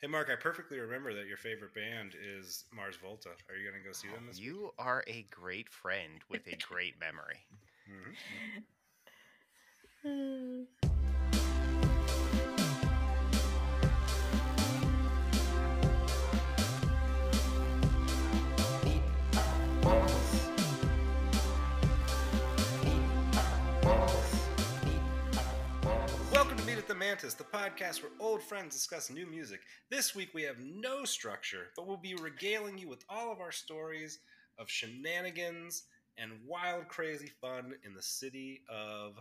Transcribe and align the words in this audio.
Hey, 0.00 0.08
Mark, 0.08 0.30
I 0.32 0.36
perfectly 0.36 0.78
remember 0.78 1.12
that 1.12 1.26
your 1.26 1.36
favorite 1.36 1.74
band 1.74 2.14
is 2.18 2.64
Mars 2.72 2.96
Volta. 2.96 3.30
Are 3.50 3.54
you 3.54 3.68
going 3.70 3.82
to 3.82 3.86
go 3.86 3.92
see 3.92 4.08
them 4.08 4.24
this 4.26 4.38
week? 4.38 4.46
You 4.46 4.70
are 4.78 5.04
a 5.06 5.26
great 5.30 5.68
friend 5.68 6.22
with 6.30 6.46
a 6.46 6.56
great 6.68 6.98
memory. 6.98 7.44
Mhm. 7.86 8.14
Welcome 10.02 10.66
Mantis, 27.00 27.32
the 27.32 27.44
podcast 27.44 28.02
where 28.02 28.12
old 28.20 28.42
friends 28.42 28.74
discuss 28.74 29.08
new 29.08 29.24
music. 29.24 29.60
This 29.88 30.14
week 30.14 30.34
we 30.34 30.42
have 30.42 30.58
no 30.58 31.06
structure, 31.06 31.68
but 31.74 31.86
we'll 31.86 31.96
be 31.96 32.14
regaling 32.14 32.76
you 32.76 32.90
with 32.90 33.02
all 33.08 33.32
of 33.32 33.40
our 33.40 33.50
stories 33.50 34.18
of 34.58 34.68
shenanigans 34.68 35.84
and 36.18 36.32
wild, 36.46 36.88
crazy 36.88 37.30
fun 37.40 37.72
in 37.86 37.94
the 37.94 38.02
city 38.02 38.60
of 38.68 39.14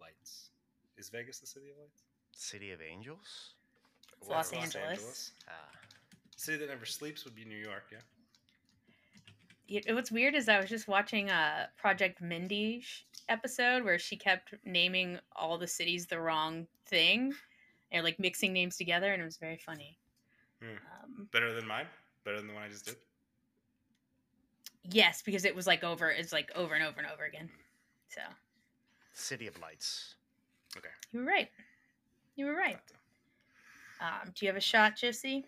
lights. 0.00 0.50
Is 0.98 1.08
Vegas 1.08 1.40
the 1.40 1.48
city 1.48 1.70
of 1.70 1.78
lights? 1.78 2.04
City 2.30 2.70
of 2.70 2.78
Angels? 2.80 3.54
It's 4.20 4.28
Los 4.30 4.52
Angeles. 4.52 5.32
Ah, 5.48 5.52
City 6.36 6.58
that 6.58 6.68
never 6.68 6.86
sleeps 6.86 7.24
would 7.24 7.34
be 7.34 7.44
New 7.44 7.58
York, 7.58 7.86
yeah. 7.90 7.98
Y- 9.68 9.92
What's 9.94 10.12
weird 10.12 10.36
is 10.36 10.48
I 10.48 10.60
was 10.60 10.70
just 10.70 10.86
watching 10.86 11.28
a 11.28 11.70
Project 11.76 12.20
Mindy 12.20 12.82
sh- 12.82 13.02
episode 13.30 13.84
where 13.84 13.98
she 13.98 14.16
kept 14.16 14.54
naming 14.64 15.18
all 15.34 15.56
the 15.58 15.66
cities 15.66 16.06
the 16.06 16.20
wrong 16.20 16.66
thing 16.86 17.32
and 17.92 18.04
like 18.04 18.18
mixing 18.18 18.52
names 18.52 18.76
together, 18.76 19.12
and 19.12 19.22
it 19.22 19.24
was 19.24 19.36
very 19.38 19.56
funny. 19.56 19.98
Hmm. 20.62 20.68
Um, 21.20 21.28
Better 21.32 21.52
than 21.54 21.66
mine? 21.66 21.86
Better 22.24 22.36
than 22.38 22.48
the 22.48 22.54
one 22.54 22.62
I 22.62 22.68
just 22.68 22.86
did? 22.86 22.96
yes, 24.84 25.22
because 25.22 25.44
it 25.44 25.54
was 25.54 25.66
like 25.66 25.84
over, 25.84 26.10
it's 26.10 26.32
like 26.32 26.50
over 26.54 26.74
and 26.74 26.84
over 26.84 27.00
and 27.00 27.08
over 27.12 27.24
again. 27.24 27.48
So 28.08 28.20
City 29.12 29.46
of 29.46 29.60
Lights. 29.60 30.14
Okay. 30.76 30.88
you 31.12 31.20
were 31.20 31.26
right. 31.26 31.48
You 32.36 32.46
were 32.46 32.54
right. 32.54 32.78
Um, 34.00 34.32
do 34.34 34.46
you 34.46 34.48
have 34.48 34.56
a 34.56 34.60
shot, 34.60 34.96
Josie? 34.96 35.44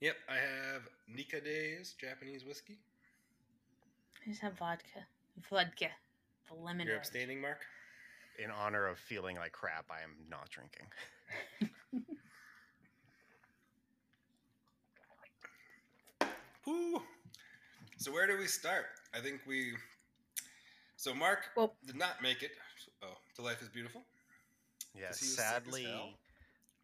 Yep, 0.00 0.16
I 0.28 0.34
have 0.34 0.82
Nikka 1.14 1.40
Days 1.42 1.94
Japanese 2.00 2.44
whiskey. 2.44 2.78
I 4.24 4.30
just 4.30 4.40
have 4.40 4.56
vodka. 4.58 5.04
Vodka. 5.50 5.88
The 6.50 6.56
lemon. 6.56 6.86
You're 6.86 6.96
abstaining, 6.96 7.40
Mark? 7.40 7.60
In 8.42 8.50
honor 8.50 8.86
of 8.88 8.98
feeling 8.98 9.36
like 9.36 9.52
crap, 9.52 9.86
I 9.90 10.02
am 10.02 10.16
not 10.28 10.48
drinking. 10.50 10.86
Woo! 16.66 17.02
So 17.96 18.12
where 18.12 18.26
do 18.26 18.38
we 18.38 18.46
start? 18.46 18.86
I 19.14 19.20
think 19.20 19.40
we. 19.46 19.74
So 20.96 21.14
Mark 21.14 21.50
Well- 21.56 21.76
did 21.86 21.96
not 21.96 22.22
make 22.22 22.42
it. 22.42 22.52
Oh, 23.02 23.16
to 23.36 23.42
life 23.42 23.62
is 23.62 23.68
beautiful. 23.68 24.04
Yeah, 24.94 25.08
'Cause 25.08 25.20
he 25.20 25.26
was 25.26 25.36
sick 25.36 25.44
as 25.44 25.52
sadly, 25.52 26.18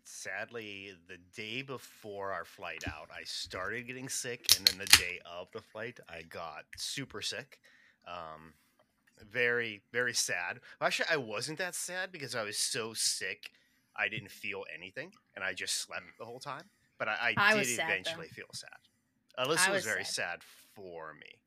sadly, 0.04 0.92
the 1.08 1.18
day 1.18 1.62
before 1.62 2.32
our 2.32 2.44
flight 2.44 2.86
out, 2.86 3.10
I 3.10 3.24
started 3.24 3.86
getting 3.86 4.08
sick, 4.08 4.54
and 4.56 4.66
then 4.66 4.78
the 4.78 4.86
day 4.86 5.20
of 5.26 5.50
the 5.52 5.60
flight, 5.60 5.98
I 6.08 6.22
got 6.22 6.64
super 6.76 7.20
sick. 7.20 7.60
Um, 8.06 8.54
very, 9.24 9.82
very 9.92 10.14
sad. 10.14 10.60
Actually, 10.80 11.08
I 11.10 11.16
wasn't 11.16 11.58
that 11.58 11.74
sad 11.74 12.12
because 12.12 12.34
I 12.34 12.42
was 12.42 12.58
so 12.58 12.92
sick, 12.94 13.50
I 13.96 14.08
didn't 14.08 14.30
feel 14.30 14.64
anything, 14.74 15.12
and 15.34 15.44
I 15.44 15.52
just 15.54 15.74
slept 15.80 16.04
the 16.18 16.24
whole 16.24 16.40
time. 16.40 16.70
But 16.98 17.08
I, 17.08 17.12
I, 17.12 17.36
I 17.38 17.52
did 17.52 17.58
was 17.60 17.68
sad, 17.68 17.86
though. 17.88 17.92
eventually 17.92 18.28
feel 18.28 18.46
sad. 18.52 18.70
Alyssa 19.38 19.68
was, 19.68 19.76
was 19.76 19.84
very 19.84 20.04
sad. 20.04 20.42
sad 20.42 20.42
for 20.74 21.14
me, 21.14 21.40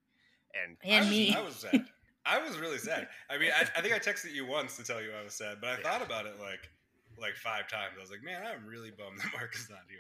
and 0.54 0.78
I 0.84 1.00
And 1.00 1.10
was, 1.10 1.10
me. 1.10 1.34
I 1.34 1.42
was 1.42 1.56
sad. 1.56 1.86
I 2.26 2.40
was 2.48 2.58
really 2.60 2.78
sad. 2.78 3.08
I 3.30 3.38
mean, 3.38 3.52
I, 3.56 3.62
I 3.78 3.82
think 3.82 3.94
I 3.94 4.00
texted 4.00 4.34
you 4.34 4.46
once 4.46 4.76
to 4.78 4.84
tell 4.84 5.02
you 5.02 5.12
I 5.12 5.24
was 5.24 5.34
sad, 5.34 5.58
but 5.62 5.70
I 5.70 5.78
Yeah. 5.78 5.84
thought 5.84 6.06
about 6.06 6.26
it 6.26 6.40
like 6.40 6.70
like 7.18 7.36
five 7.36 7.68
times. 7.68 7.94
I 7.98 8.02
was 8.02 8.12
like, 8.12 8.24
man, 8.24 8.44
I'm 8.46 8.66
really 8.66 8.92
bummed 8.92 9.20
that 9.20 9.32
Mark 9.34 9.56
is 9.56 9.70
not 9.70 9.80
here. 9.90 10.00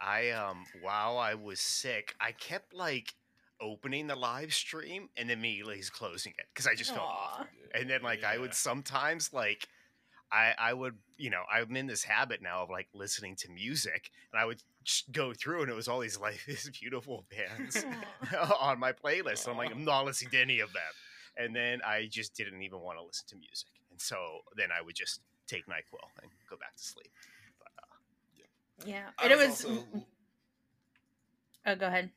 I 0.00 0.30
um 0.30 0.64
while 0.82 1.18
I 1.18 1.34
was 1.34 1.60
sick, 1.60 2.14
I 2.20 2.32
kept 2.32 2.72
like 2.74 3.14
opening 3.60 4.06
the 4.06 4.16
live 4.16 4.52
stream 4.54 5.08
and 5.16 5.30
immediately 5.30 5.76
he's 5.76 5.90
closing 5.90 6.32
it 6.38 6.46
because 6.52 6.66
I 6.66 6.74
just 6.74 6.94
felt 6.94 7.06
awful. 7.08 7.46
And 7.74 7.88
then 7.90 8.02
like 8.02 8.24
I 8.24 8.38
would 8.38 8.54
sometimes 8.54 9.32
like 9.32 9.68
I 10.32 10.54
I 10.58 10.72
would 10.72 10.96
you 11.16 11.30
know 11.30 11.42
I'm 11.52 11.74
in 11.76 11.86
this 11.86 12.02
habit 12.04 12.40
now 12.42 12.62
of 12.62 12.70
like 12.70 12.88
listening 12.94 13.36
to 13.36 13.50
music 13.50 14.10
and 14.32 14.40
I 14.40 14.44
would 14.46 14.62
just 14.84 15.12
go 15.12 15.32
through 15.34 15.62
and 15.62 15.70
it 15.70 15.74
was 15.74 15.88
all 15.88 16.00
these 16.00 16.18
life 16.18 16.48
is 16.48 16.70
beautiful 16.80 17.26
bands 17.30 17.84
on 18.60 18.78
my 18.80 18.92
playlist. 18.92 19.44
And 19.44 19.52
I'm 19.52 19.56
like 19.58 19.70
I'm 19.72 19.84
not 19.84 20.04
listening 20.04 20.30
to 20.32 20.40
any 20.40 20.60
of 20.60 20.72
them. 20.72 20.82
And 21.36 21.54
then 21.54 21.80
I 21.86 22.06
just 22.10 22.34
didn't 22.34 22.62
even 22.62 22.80
want 22.80 22.98
to 22.98 23.04
listen 23.04 23.26
to 23.28 23.36
music. 23.36 23.68
And 23.90 24.00
so 24.00 24.16
then 24.56 24.68
I 24.76 24.82
would 24.82 24.94
just 24.94 25.20
take 25.46 25.66
NyQuil 25.66 26.06
and 26.22 26.30
go 26.48 26.56
back 26.56 26.76
to 26.76 26.82
sleep. 26.82 27.10
But 27.58 27.72
uh, 27.82 27.96
Yeah. 28.86 29.08
I 29.18 29.24
And 29.24 29.32
it 29.32 29.38
was 29.38 29.48
was. 29.48 29.64
also- 29.64 30.06
Oh, 31.66 31.74
go 31.74 31.86
ahead. 31.88 32.10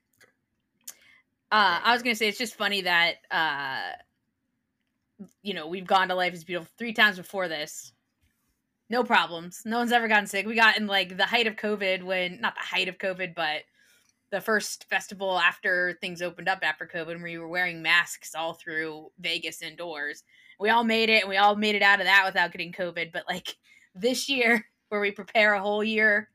Uh, 1.53 1.79
I 1.83 1.93
was 1.93 2.01
gonna 2.01 2.15
say 2.15 2.27
it's 2.27 2.39
just 2.39 2.55
funny 2.55 2.81
that 2.81 3.17
uh, 3.29 3.91
you 5.43 5.53
know 5.53 5.67
we've 5.67 5.85
gone 5.85 6.07
to 6.07 6.15
Life 6.15 6.33
is 6.33 6.43
Beautiful 6.43 6.71
three 6.79 6.93
times 6.93 7.17
before 7.17 7.47
this, 7.47 7.93
no 8.89 9.03
problems. 9.03 9.61
No 9.63 9.77
one's 9.77 9.91
ever 9.91 10.07
gotten 10.07 10.25
sick. 10.25 10.47
We 10.47 10.55
got 10.55 10.77
in 10.77 10.87
like 10.87 11.15
the 11.15 11.27
height 11.27 11.45
of 11.45 11.55
COVID 11.55 12.01
when 12.01 12.41
not 12.41 12.55
the 12.55 12.65
height 12.65 12.87
of 12.87 12.97
COVID, 12.97 13.35
but 13.35 13.61
the 14.31 14.41
first 14.41 14.89
festival 14.89 15.37
after 15.37 15.95
things 16.01 16.23
opened 16.23 16.49
up 16.49 16.61
after 16.63 16.89
COVID, 16.91 17.21
we 17.21 17.37
were 17.37 17.47
wearing 17.47 17.83
masks 17.83 18.33
all 18.33 18.55
through 18.55 19.11
Vegas 19.19 19.61
indoors. 19.61 20.23
We 20.59 20.71
all 20.71 20.83
made 20.83 21.11
it, 21.11 21.21
and 21.21 21.29
we 21.29 21.37
all 21.37 21.55
made 21.55 21.75
it 21.75 21.83
out 21.83 21.99
of 21.99 22.07
that 22.07 22.25
without 22.25 22.51
getting 22.51 22.71
COVID. 22.71 23.11
But 23.13 23.25
like 23.29 23.55
this 23.93 24.27
year, 24.27 24.65
where 24.89 25.01
we 25.01 25.11
prepare 25.11 25.53
a 25.53 25.61
whole 25.61 25.83
year 25.83 26.29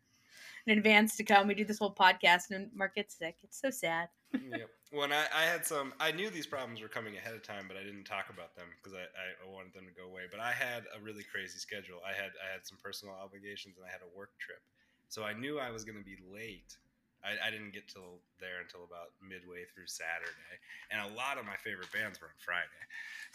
in 0.68 0.78
advance 0.78 1.16
to 1.16 1.24
come, 1.24 1.48
we 1.48 1.54
do 1.54 1.64
this 1.64 1.80
whole 1.80 1.92
podcast, 1.92 2.52
and 2.52 2.70
Mark 2.72 2.94
gets 2.94 3.18
sick. 3.18 3.34
It's 3.42 3.60
so 3.60 3.70
sad. 3.70 4.10
yep. 4.32 4.70
When 4.88 5.12
I, 5.12 5.28
I 5.36 5.44
had 5.44 5.68
some, 5.68 5.92
I 6.00 6.16
knew 6.16 6.32
these 6.32 6.48
problems 6.48 6.80
were 6.80 6.88
coming 6.88 7.12
ahead 7.20 7.36
of 7.36 7.44
time, 7.44 7.68
but 7.68 7.76
I 7.76 7.84
didn't 7.84 8.08
talk 8.08 8.32
about 8.32 8.56
them 8.56 8.72
because 8.80 8.96
I, 8.96 9.04
I 9.04 9.44
wanted 9.44 9.76
them 9.76 9.84
to 9.84 9.92
go 9.92 10.08
away. 10.08 10.32
But 10.32 10.40
I 10.40 10.48
had 10.48 10.88
a 10.96 10.98
really 11.04 11.20
crazy 11.28 11.60
schedule. 11.60 12.00
I 12.00 12.16
had 12.16 12.32
I 12.40 12.48
had 12.48 12.64
some 12.64 12.80
personal 12.80 13.12
obligations 13.12 13.76
and 13.76 13.84
I 13.84 13.92
had 13.92 14.00
a 14.00 14.08
work 14.16 14.32
trip, 14.40 14.64
so 15.12 15.28
I 15.28 15.36
knew 15.36 15.60
I 15.60 15.68
was 15.68 15.84
going 15.84 16.00
to 16.00 16.06
be 16.06 16.16
late. 16.24 16.72
I, 17.20 17.36
I 17.36 17.52
didn't 17.52 17.76
get 17.76 17.84
till 17.84 18.24
there 18.40 18.64
until 18.64 18.88
about 18.88 19.12
midway 19.20 19.68
through 19.68 19.92
Saturday, 19.92 20.56
and 20.88 21.04
a 21.04 21.12
lot 21.12 21.36
of 21.36 21.44
my 21.44 21.60
favorite 21.60 21.92
bands 21.92 22.16
were 22.16 22.32
on 22.32 22.40
Friday, 22.40 22.84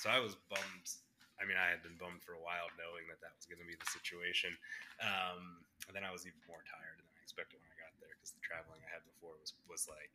so 0.01 0.09
I 0.09 0.17
was 0.17 0.33
bummed. 0.49 0.89
I 1.37 1.45
mean, 1.45 1.59
I 1.59 1.69
had 1.69 1.85
been 1.85 1.97
bummed 2.01 2.25
for 2.25 2.33
a 2.33 2.41
while, 2.41 2.69
knowing 2.81 3.05
that 3.13 3.21
that 3.21 3.33
was 3.37 3.45
going 3.45 3.61
to 3.61 3.67
be 3.67 3.73
the 3.73 3.89
situation. 3.89 4.53
Um, 5.01 5.65
and 5.89 5.93
then 5.97 6.05
I 6.05 6.13
was 6.13 6.29
even 6.29 6.39
more 6.45 6.61
tired 6.63 7.01
than 7.01 7.09
I 7.09 7.19
expected 7.25 7.57
when 7.59 7.73
I 7.73 7.77
got 7.89 7.93
there 7.99 8.13
because 8.15 8.31
the 8.31 8.41
traveling 8.41 8.79
I 8.85 8.89
had 8.89 9.03
before 9.05 9.37
was 9.37 9.53
was 9.69 9.85
like 9.89 10.13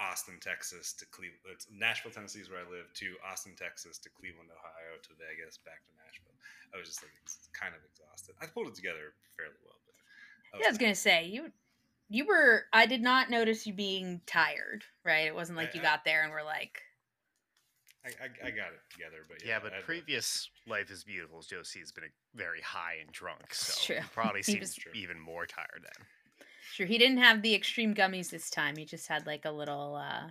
Austin, 0.00 0.38
Texas 0.40 0.92
to 0.94 1.06
Cleveland. 1.06 1.42
It's 1.52 1.66
Nashville, 1.70 2.12
Tennessee 2.12 2.40
is 2.40 2.50
where 2.50 2.60
I 2.60 2.68
live. 2.70 2.92
To 3.02 3.14
Austin, 3.26 3.54
Texas 3.58 3.98
to 3.98 4.08
Cleveland, 4.10 4.48
Ohio 4.50 4.94
to 5.02 5.10
Vegas, 5.18 5.58
back 5.58 5.82
to 5.86 5.92
Nashville. 6.06 6.34
I 6.74 6.78
was 6.78 6.86
just 6.88 7.02
like 7.02 7.12
kind 7.52 7.74
of 7.74 7.80
exhausted. 7.82 8.34
I 8.40 8.46
pulled 8.46 8.68
it 8.68 8.74
together 8.74 9.14
fairly 9.36 9.58
well, 9.64 9.78
but 9.86 10.60
Yeah, 10.60 10.66
I 10.66 10.70
was 10.70 10.78
gonna 10.78 10.94
say 10.94 11.26
you 11.26 11.50
you 12.10 12.26
were 12.26 12.64
I 12.72 12.86
did 12.86 13.02
not 13.02 13.28
notice 13.30 13.66
you 13.66 13.72
being 13.74 14.20
tired, 14.26 14.84
right? 15.04 15.26
It 15.26 15.34
wasn't 15.34 15.58
like 15.58 15.70
I- 15.70 15.74
you 15.74 15.80
I- 15.80 15.84
got 15.84 16.04
there 16.04 16.22
and 16.22 16.32
were 16.32 16.44
like 16.44 16.80
I, 18.04 18.10
I, 18.24 18.48
I 18.48 18.50
got 18.52 18.72
it 18.72 18.80
together. 18.90 19.26
But 19.28 19.42
Yeah, 19.42 19.54
yeah, 19.54 19.58
but 19.60 19.72
I 19.72 19.76
had 19.76 19.80
to- 19.80 19.86
previous 19.86 20.48
Life 20.66 20.90
is 20.90 21.02
Beautiful, 21.04 21.42
Josie 21.42 21.80
has 21.80 21.90
been 21.90 22.04
very 22.34 22.60
high 22.60 22.98
and 23.02 23.10
drunk, 23.12 23.52
so 23.52 23.74
true. 23.94 23.96
he 24.02 24.08
probably 24.14 24.40
He 24.40 24.52
seems 24.52 24.76
was- 24.86 24.94
even 24.94 25.18
more 25.18 25.44
tired 25.46 25.82
then. 25.82 26.06
Sure 26.78 26.86
he 26.86 26.96
didn't 26.98 27.18
have 27.18 27.42
the 27.42 27.54
extreme 27.56 27.92
gummies 27.92 28.30
this 28.30 28.50
time. 28.50 28.76
He 28.76 28.84
just 28.84 29.08
had 29.08 29.26
like 29.26 29.44
a 29.44 29.50
little 29.50 29.96
uh 29.96 30.28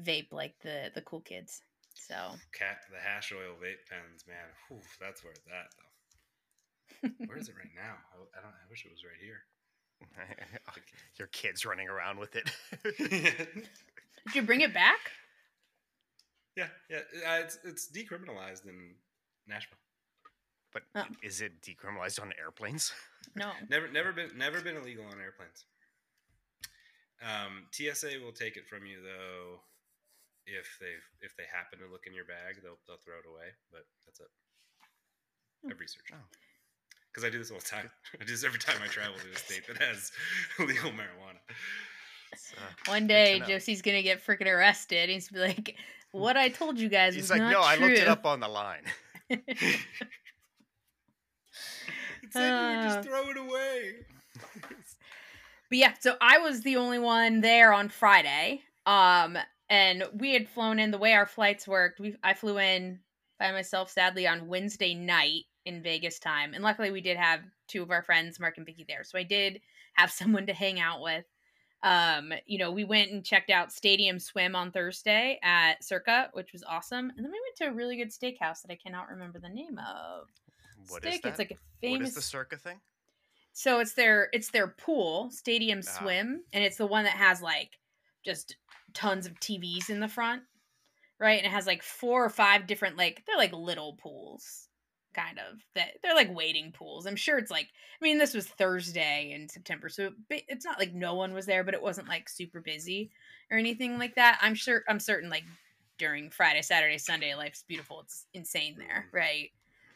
vape 0.00 0.32
like 0.32 0.54
the 0.62 0.90
the 0.94 1.02
cool 1.02 1.20
kids. 1.20 1.60
So 1.94 2.14
cat 2.56 2.78
the 2.90 3.00
hash 3.00 3.32
oil 3.32 3.54
vape 3.60 3.82
pens, 3.90 4.24
man. 4.28 4.46
Whew, 4.68 4.80
that's 5.00 5.24
where 5.24 5.32
it's 5.32 5.46
at 5.48 5.70
though. 7.10 7.26
Where 7.26 7.36
is 7.38 7.48
it 7.48 7.56
right 7.58 7.74
now? 7.74 7.94
I, 8.14 8.38
I 8.38 8.42
don't. 8.42 8.52
I 8.52 8.70
wish 8.70 8.84
it 8.86 8.92
was 8.92 9.02
right 9.04 9.20
here. 9.20 9.42
Your 11.18 11.26
kids 11.28 11.66
running 11.66 11.88
around 11.88 12.18
with 12.20 12.36
it. 12.36 12.50
did 12.98 14.34
you 14.34 14.42
bring 14.42 14.60
it 14.60 14.72
back? 14.72 14.98
yeah, 16.56 16.68
yeah. 16.88 16.98
Uh, 17.26 17.40
it's 17.40 17.58
it's 17.64 17.88
decriminalized 17.90 18.66
in 18.68 18.94
Nashville. 19.48 19.78
but 20.72 20.82
Oh. 20.94 21.04
is 21.22 21.40
it 21.40 21.60
decriminalized 21.60 22.20
on 22.22 22.32
airplanes? 22.38 22.92
No. 23.34 23.50
Never, 23.68 23.88
never 23.88 24.12
been, 24.12 24.30
never 24.36 24.60
been 24.60 24.76
illegal 24.76 25.04
on 25.06 25.20
airplanes. 25.20 25.64
Um, 27.22 27.66
TSA 27.70 28.18
will 28.22 28.32
take 28.32 28.56
it 28.56 28.66
from 28.66 28.86
you 28.86 28.98
though, 29.02 29.60
if 30.46 30.66
they 30.80 30.94
if 31.20 31.36
they 31.36 31.44
happen 31.50 31.78
to 31.78 31.86
look 31.90 32.06
in 32.06 32.14
your 32.14 32.24
bag, 32.24 32.56
they'll 32.62 32.78
they'll 32.86 32.98
throw 33.04 33.18
it 33.22 33.28
away. 33.30 33.48
But 33.70 33.84
that's 34.04 34.20
it. 34.20 34.26
Hmm. 35.64 35.70
I've 35.70 35.80
researched. 35.80 36.10
Oh. 36.12 36.16
because 37.12 37.24
I 37.24 37.30
do 37.30 37.38
this 37.38 37.50
all 37.50 37.58
the 37.58 37.64
time. 37.64 37.90
I 38.20 38.24
do 38.24 38.32
this 38.32 38.44
every 38.44 38.58
time 38.58 38.76
I 38.82 38.88
travel 38.88 39.14
to 39.14 39.30
a 39.30 39.36
state 39.38 39.66
that 39.68 39.80
has 39.80 40.10
legal 40.58 40.90
marijuana. 40.90 41.38
So, 42.36 42.56
One 42.90 43.06
day. 43.06 43.40
Josie's 43.46 43.82
gonna 43.82 44.02
get 44.02 44.24
freaking 44.24 44.52
arrested. 44.52 45.08
He's 45.08 45.28
gonna 45.28 45.46
be 45.46 45.54
like, 45.54 45.76
"What 46.12 46.36
I 46.36 46.48
told 46.48 46.78
you 46.80 46.88
guys 46.88 47.14
He's 47.14 47.24
was 47.24 47.30
like, 47.30 47.40
not 47.42 47.52
no, 47.52 47.60
I 47.60 47.76
looked 47.76 47.98
it 47.98 48.08
up 48.08 48.26
on 48.26 48.40
the 48.40 48.48
line. 48.48 48.82
It 49.28 49.40
said 52.32 52.48
you 52.48 52.66
would 52.66 52.86
Uh. 52.86 52.94
just 52.94 53.08
throw 53.08 53.30
it 53.30 53.36
away. 53.36 53.94
But 55.72 55.78
yeah, 55.78 55.94
so 55.98 56.16
I 56.20 56.36
was 56.36 56.60
the 56.60 56.76
only 56.76 56.98
one 56.98 57.40
there 57.40 57.72
on 57.72 57.88
Friday. 57.88 58.60
Um, 58.84 59.38
and 59.70 60.04
we 60.12 60.34
had 60.34 60.46
flown 60.46 60.78
in 60.78 60.90
the 60.90 60.98
way 60.98 61.14
our 61.14 61.24
flights 61.24 61.66
worked. 61.66 61.98
We 61.98 62.14
I 62.22 62.34
flew 62.34 62.58
in 62.58 63.00
by 63.38 63.52
myself, 63.52 63.90
sadly, 63.90 64.26
on 64.26 64.48
Wednesday 64.48 64.94
night 64.94 65.44
in 65.64 65.82
Vegas 65.82 66.18
time, 66.18 66.52
and 66.52 66.62
luckily 66.62 66.90
we 66.90 67.00
did 67.00 67.16
have 67.16 67.40
two 67.68 67.82
of 67.82 67.90
our 67.90 68.02
friends, 68.02 68.38
Mark 68.38 68.58
and 68.58 68.66
Vicky, 68.66 68.84
there, 68.86 69.02
so 69.02 69.18
I 69.18 69.22
did 69.22 69.62
have 69.94 70.10
someone 70.10 70.44
to 70.44 70.52
hang 70.52 70.78
out 70.78 71.00
with. 71.00 71.24
Um, 71.82 72.34
you 72.44 72.58
know, 72.58 72.70
we 72.70 72.84
went 72.84 73.10
and 73.10 73.24
checked 73.24 73.48
out 73.48 73.72
Stadium 73.72 74.18
Swim 74.18 74.54
on 74.54 74.72
Thursday 74.72 75.38
at 75.42 75.82
Circa, 75.82 76.28
which 76.34 76.52
was 76.52 76.62
awesome, 76.68 77.10
and 77.16 77.24
then 77.24 77.32
we 77.32 77.40
went 77.40 77.56
to 77.56 77.68
a 77.68 77.72
really 77.72 77.96
good 77.96 78.10
steakhouse 78.10 78.60
that 78.60 78.70
I 78.70 78.76
cannot 78.76 79.08
remember 79.08 79.38
the 79.38 79.48
name 79.48 79.78
of. 79.78 80.28
What 80.88 81.02
is 81.06 81.12
Steak, 81.12 81.22
that? 81.22 81.28
It's 81.30 81.38
like 81.38 81.52
a 81.52 81.56
famous 81.80 82.10
is 82.10 82.14
the 82.16 82.20
circa 82.20 82.58
thing? 82.58 82.78
So 83.52 83.80
it's 83.80 83.94
their 83.94 84.28
it's 84.32 84.50
their 84.50 84.68
pool, 84.68 85.30
Stadium 85.30 85.80
Ah. 85.86 85.90
Swim, 85.98 86.44
and 86.52 86.64
it's 86.64 86.76
the 86.78 86.86
one 86.86 87.04
that 87.04 87.14
has 87.16 87.42
like 87.42 87.78
just 88.24 88.56
tons 88.94 89.26
of 89.26 89.38
TVs 89.40 89.90
in 89.90 90.00
the 90.00 90.08
front, 90.08 90.42
right? 91.18 91.38
And 91.38 91.46
it 91.46 91.52
has 91.52 91.66
like 91.66 91.82
four 91.82 92.24
or 92.24 92.30
five 92.30 92.66
different 92.66 92.96
like 92.96 93.24
they're 93.26 93.36
like 93.36 93.52
little 93.52 93.94
pools, 93.96 94.68
kind 95.14 95.38
of 95.38 95.60
that 95.74 95.98
they're 96.02 96.14
like 96.14 96.34
waiting 96.34 96.72
pools. 96.72 97.06
I'm 97.06 97.16
sure 97.16 97.38
it's 97.38 97.50
like 97.50 97.68
I 98.00 98.04
mean 98.04 98.18
this 98.18 98.34
was 98.34 98.46
Thursday 98.48 99.32
in 99.32 99.48
September, 99.48 99.88
so 99.88 100.12
it's 100.30 100.64
not 100.64 100.78
like 100.78 100.94
no 100.94 101.14
one 101.14 101.32
was 101.34 101.46
there, 101.46 101.64
but 101.64 101.74
it 101.74 101.82
wasn't 101.82 102.08
like 102.08 102.28
super 102.28 102.60
busy 102.60 103.10
or 103.50 103.58
anything 103.58 103.98
like 103.98 104.14
that. 104.16 104.38
I'm 104.40 104.54
sure 104.54 104.82
I'm 104.88 105.00
certain 105.00 105.30
like 105.30 105.44
during 105.98 106.30
Friday, 106.30 106.62
Saturday, 106.62 106.98
Sunday, 106.98 107.34
life's 107.34 107.62
beautiful. 107.62 108.00
It's 108.00 108.26
insane 108.34 108.76
there, 108.78 109.08
Mhm. 109.08 109.12
right? 109.12 109.50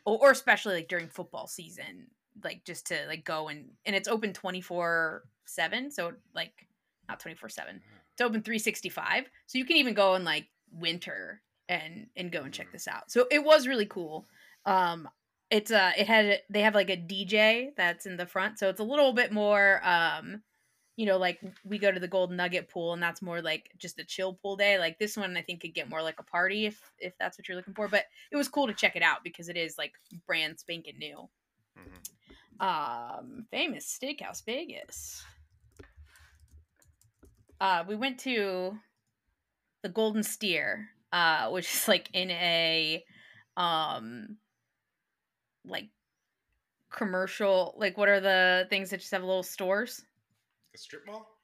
Or, 0.04 0.18
or 0.20 0.30
especially 0.30 0.74
like 0.76 0.88
during 0.88 1.08
football 1.08 1.48
season, 1.48 2.10
like 2.44 2.64
just 2.64 2.86
to 2.86 3.06
like 3.06 3.24
go 3.24 3.48
and 3.48 3.70
and 3.84 3.96
it's 3.96 4.08
open 4.08 4.32
24 4.32 5.24
7 5.46 5.90
so 5.90 6.12
like 6.34 6.66
not 7.08 7.20
24 7.20 7.48
7 7.48 7.80
it's 8.12 8.20
open 8.20 8.42
365 8.42 9.24
so 9.46 9.58
you 9.58 9.64
can 9.64 9.76
even 9.76 9.94
go 9.94 10.14
in 10.14 10.24
like 10.24 10.46
winter 10.72 11.40
and 11.68 12.06
and 12.16 12.30
go 12.32 12.42
and 12.42 12.52
check 12.52 12.68
Mhm. 12.68 12.72
this 12.72 12.88
out. 12.88 13.10
So 13.10 13.26
it 13.30 13.42
was 13.44 13.66
really 13.66 13.86
cool. 13.86 14.26
Um 14.64 15.08
it's 15.50 15.70
uh 15.70 15.92
it 15.96 16.06
had 16.06 16.42
they 16.50 16.60
have 16.62 16.74
like 16.74 16.90
a 16.90 16.96
dj 16.96 17.70
that's 17.76 18.04
in 18.06 18.16
the 18.16 18.26
front 18.26 18.58
so 18.58 18.68
it's 18.68 18.80
a 18.80 18.84
little 18.84 19.12
bit 19.12 19.30
more 19.32 19.80
um 19.86 20.42
you 20.96 21.06
know 21.06 21.18
like 21.18 21.38
we 21.64 21.78
go 21.78 21.92
to 21.92 22.00
the 22.00 22.08
golden 22.08 22.36
nugget 22.36 22.68
pool 22.68 22.92
and 22.92 23.00
that's 23.02 23.22
more 23.22 23.40
like 23.40 23.70
just 23.78 23.98
a 24.00 24.04
chill 24.04 24.34
pool 24.34 24.56
day. 24.56 24.78
Like 24.78 24.98
this 24.98 25.16
one 25.16 25.36
i 25.36 25.42
think 25.42 25.60
could 25.60 25.74
get 25.74 25.88
more 25.88 26.02
like 26.02 26.18
a 26.18 26.24
party 26.24 26.66
if 26.66 26.80
if 26.98 27.16
that's 27.18 27.38
what 27.38 27.46
you're 27.48 27.56
looking 27.56 27.74
for 27.74 27.86
but 27.86 28.06
it 28.32 28.36
was 28.36 28.48
cool 28.48 28.66
to 28.66 28.74
check 28.74 28.96
it 28.96 29.02
out 29.02 29.22
because 29.22 29.48
it 29.48 29.56
is 29.56 29.76
like 29.78 29.92
brand 30.26 30.58
spanking 30.58 30.98
new. 30.98 31.28
Mhm. 31.78 32.08
Um 32.60 33.46
famous 33.50 33.98
steakhouse 33.98 34.44
vegas 34.44 35.24
uh 37.60 37.84
we 37.86 37.94
went 37.94 38.18
to 38.18 38.76
the 39.82 39.88
golden 39.88 40.22
steer 40.22 40.88
uh 41.12 41.48
which 41.50 41.72
is 41.72 41.88
like 41.88 42.08
in 42.12 42.30
a 42.30 43.04
um 43.56 44.36
like 45.64 45.88
commercial 46.90 47.74
like 47.76 47.98
what 47.98 48.08
are 48.08 48.20
the 48.20 48.66
things 48.70 48.90
that 48.90 49.00
just 49.00 49.12
have 49.12 49.22
little 49.22 49.42
stores 49.42 50.04
A 50.74 50.78
strip 50.78 51.06
mall? 51.06 51.35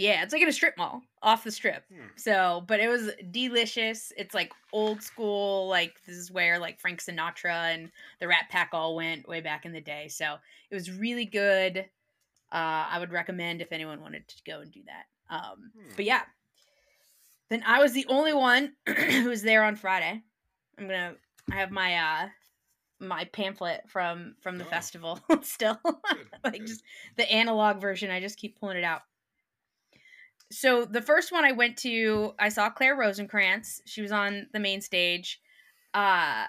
Yeah 0.00 0.22
it's 0.22 0.32
like 0.32 0.42
in 0.42 0.48
a 0.48 0.52
strip 0.52 0.76
mall 0.78 1.02
off 1.22 1.44
the 1.44 1.50
strip 1.50 1.84
Hmm. 1.92 2.06
so, 2.16 2.64
but 2.66 2.80
it 2.80 2.88
was 2.88 3.10
delicious. 3.30 4.12
It's 4.16 4.34
like 4.34 4.52
old 4.72 5.02
school. 5.02 5.68
Like 5.68 5.94
this 6.06 6.16
is 6.16 6.30
where 6.32 6.58
like 6.58 6.80
Frank 6.80 7.00
Sinatra 7.02 7.74
and 7.74 7.90
the 8.20 8.28
Rat 8.28 8.46
Pack 8.50 8.70
all 8.72 8.96
went 8.96 9.28
way 9.28 9.40
back 9.40 9.66
in 9.66 9.72
the 9.72 9.80
day. 9.80 10.08
So 10.08 10.36
it 10.70 10.74
was 10.74 10.90
really 10.90 11.26
good. 11.26 11.78
Uh, 12.52 12.84
I 12.90 12.96
would 12.98 13.12
recommend 13.12 13.60
if 13.60 13.70
anyone 13.72 14.00
wanted 14.00 14.26
to 14.28 14.36
go 14.46 14.60
and 14.60 14.72
do 14.72 14.80
that. 14.86 15.34
Um, 15.34 15.70
Hmm. 15.74 15.92
but 15.96 16.04
yeah, 16.04 16.22
then 17.50 17.62
I 17.66 17.80
was 17.80 17.92
the 17.92 18.06
only 18.08 18.32
one 18.32 18.72
who 18.86 19.28
was 19.28 19.42
there 19.42 19.62
on 19.64 19.76
Friday. 19.76 20.22
I'm 20.78 20.86
gonna. 20.86 21.14
I 21.50 21.56
have 21.56 21.70
my 21.70 21.94
uh 21.96 22.28
my 23.00 23.24
pamphlet 23.26 23.88
from 23.88 24.36
from 24.40 24.58
the 24.58 24.64
Oh. 24.64 24.68
festival 24.68 25.20
still. 25.42 25.78
Like 26.44 26.64
just 26.64 26.82
the 27.16 27.30
analog 27.30 27.80
version. 27.80 28.10
I 28.10 28.20
just 28.20 28.38
keep 28.38 28.58
pulling 28.58 28.78
it 28.78 28.84
out. 28.84 29.02
So 30.52 30.84
the 30.84 31.02
first 31.02 31.32
one 31.32 31.44
I 31.44 31.52
went 31.52 31.76
to, 31.78 32.34
I 32.38 32.48
saw 32.48 32.70
Claire 32.70 32.96
Rosenkranz. 32.96 33.80
She 33.86 34.02
was 34.02 34.12
on 34.12 34.48
the 34.52 34.60
main 34.60 34.80
stage. 34.80 35.40
Uh 35.94 36.46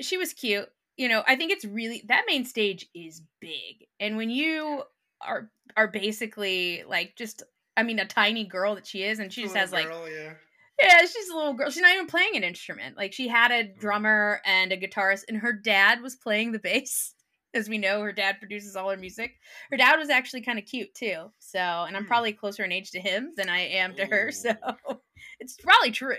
she 0.00 0.16
was 0.16 0.32
cute. 0.32 0.68
You 0.96 1.08
know, 1.08 1.22
I 1.26 1.36
think 1.36 1.52
it's 1.52 1.64
really 1.64 2.04
that 2.08 2.24
main 2.26 2.44
stage 2.44 2.86
is 2.94 3.22
big. 3.40 3.86
And 3.98 4.16
when 4.16 4.30
you 4.30 4.82
are 5.20 5.50
are 5.76 5.88
basically 5.88 6.84
like 6.86 7.16
just 7.16 7.42
I 7.76 7.82
mean 7.82 7.98
a 7.98 8.04
tiny 8.04 8.44
girl 8.44 8.74
that 8.74 8.86
she 8.86 9.02
is 9.02 9.18
and 9.18 9.32
she 9.32 9.42
just 9.42 9.56
has 9.56 9.72
like 9.72 9.86
girl, 9.86 10.08
yeah. 10.08 10.34
yeah, 10.80 11.00
she's 11.00 11.28
a 11.28 11.36
little 11.36 11.54
girl. 11.54 11.70
She's 11.70 11.82
not 11.82 11.94
even 11.94 12.06
playing 12.06 12.36
an 12.36 12.44
instrument. 12.44 12.96
Like 12.96 13.12
she 13.12 13.28
had 13.28 13.50
a 13.50 13.64
drummer 13.64 14.40
and 14.44 14.72
a 14.72 14.76
guitarist, 14.76 15.24
and 15.28 15.38
her 15.38 15.52
dad 15.52 16.02
was 16.02 16.14
playing 16.14 16.52
the 16.52 16.58
bass. 16.58 17.14
As 17.54 17.68
we 17.68 17.78
know, 17.78 18.00
her 18.00 18.12
dad 18.12 18.38
produces 18.38 18.76
all 18.76 18.88
her 18.90 18.96
music. 18.96 19.38
Her 19.70 19.76
dad 19.76 19.96
was 19.96 20.08
actually 20.08 20.40
kind 20.40 20.58
of 20.58 20.64
cute 20.64 20.94
too. 20.94 21.30
So, 21.38 21.58
and 21.58 21.96
I'm 21.96 22.04
Hmm. 22.04 22.08
probably 22.08 22.32
closer 22.32 22.64
in 22.64 22.72
age 22.72 22.90
to 22.92 23.00
him 23.00 23.32
than 23.36 23.48
I 23.48 23.60
am 23.60 23.94
to 23.96 24.06
her. 24.06 24.30
So, 24.32 24.54
it's 25.40 25.56
probably 25.56 25.90
true. 25.90 26.16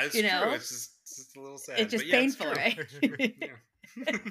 It's 0.00 0.14
you 0.14 0.22
true. 0.22 0.30
know? 0.30 0.52
It's 0.52 0.68
just, 0.68 0.92
it's 1.02 1.16
just 1.16 1.36
a 1.36 1.40
little 1.40 1.58
sad. 1.58 1.80
It's 1.80 1.90
just 1.90 2.06
yeah, 2.06 2.18
painful, 2.18 2.46
true. 2.46 2.54
right? 2.56 2.78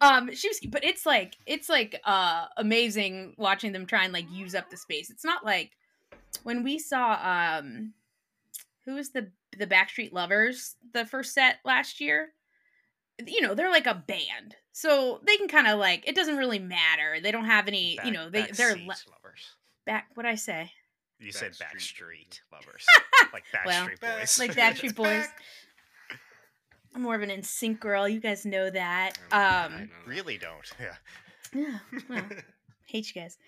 Um, 0.00 0.34
she 0.34 0.48
was, 0.48 0.60
but 0.68 0.84
it's 0.84 1.04
like 1.04 1.36
it's 1.46 1.68
like 1.68 2.00
uh 2.04 2.46
amazing 2.56 3.34
watching 3.36 3.72
them 3.72 3.86
try 3.86 4.04
and 4.04 4.12
like 4.12 4.30
use 4.30 4.54
up 4.54 4.70
the 4.70 4.76
space. 4.76 5.10
It's 5.10 5.24
not 5.24 5.44
like 5.44 5.72
when 6.42 6.62
we 6.62 6.78
saw 6.78 7.18
um, 7.22 7.92
who 8.84 8.94
was 8.94 9.10
the 9.10 9.30
the 9.56 9.66
Backstreet 9.66 10.12
Lovers 10.12 10.76
the 10.92 11.04
first 11.04 11.34
set 11.34 11.56
last 11.64 12.00
year. 12.00 12.32
You 13.26 13.40
know, 13.40 13.54
they're 13.54 13.70
like 13.70 13.86
a 13.86 13.94
band, 14.06 14.56
so 14.80 15.20
they 15.26 15.36
can 15.36 15.48
kind 15.48 15.66
of 15.66 15.78
like 15.80 16.06
it 16.06 16.14
doesn't 16.14 16.36
really 16.36 16.60
matter. 16.60 17.16
They 17.20 17.32
don't 17.32 17.46
have 17.46 17.66
any, 17.66 17.98
you 18.04 18.12
know, 18.12 18.30
they 18.30 18.42
they're 18.52 18.76
le- 18.76 18.86
lovers. 18.86 19.54
back. 19.84 20.06
What 20.14 20.24
I 20.24 20.36
say? 20.36 20.70
You 21.18 21.32
said 21.32 21.52
Backstreet 21.52 22.38
Backstreet 22.38 22.40
lovers, 22.52 22.86
like 23.32 23.42
Well, 23.66 23.86
Backstreet 23.88 24.00
Back- 24.00 24.18
Boys. 24.20 24.38
Like 24.38 24.54
Backstreet 24.56 24.94
Boys. 24.94 25.06
back. 25.26 25.40
I'm 26.94 27.02
more 27.02 27.14
of 27.16 27.22
an 27.22 27.30
NSYNC 27.30 27.80
girl. 27.80 28.08
You 28.08 28.20
guys 28.20 28.46
know 28.46 28.70
that. 28.70 29.18
I 29.32 29.38
know 29.38 29.66
Um, 29.66 29.72
that. 29.80 29.88
really 30.06 30.38
don't. 30.38 30.72
Yeah. 30.80 30.94
yeah, 31.54 31.78
well, 32.10 32.24
hate 32.84 33.12
you 33.14 33.20
guys 33.22 33.38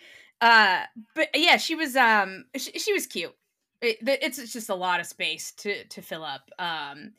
uh 0.40 0.80
but 1.14 1.28
yeah 1.34 1.58
she 1.58 1.74
was 1.74 1.94
um 1.96 2.46
she, 2.56 2.72
she 2.78 2.94
was 2.94 3.06
cute 3.06 3.34
it, 3.82 3.98
it's 4.00 4.38
it's 4.38 4.54
just 4.54 4.70
a 4.70 4.74
lot 4.74 5.00
of 5.00 5.06
space 5.06 5.52
to 5.52 5.84
to 5.84 6.00
fill 6.00 6.24
up 6.24 6.48
um 6.58 7.12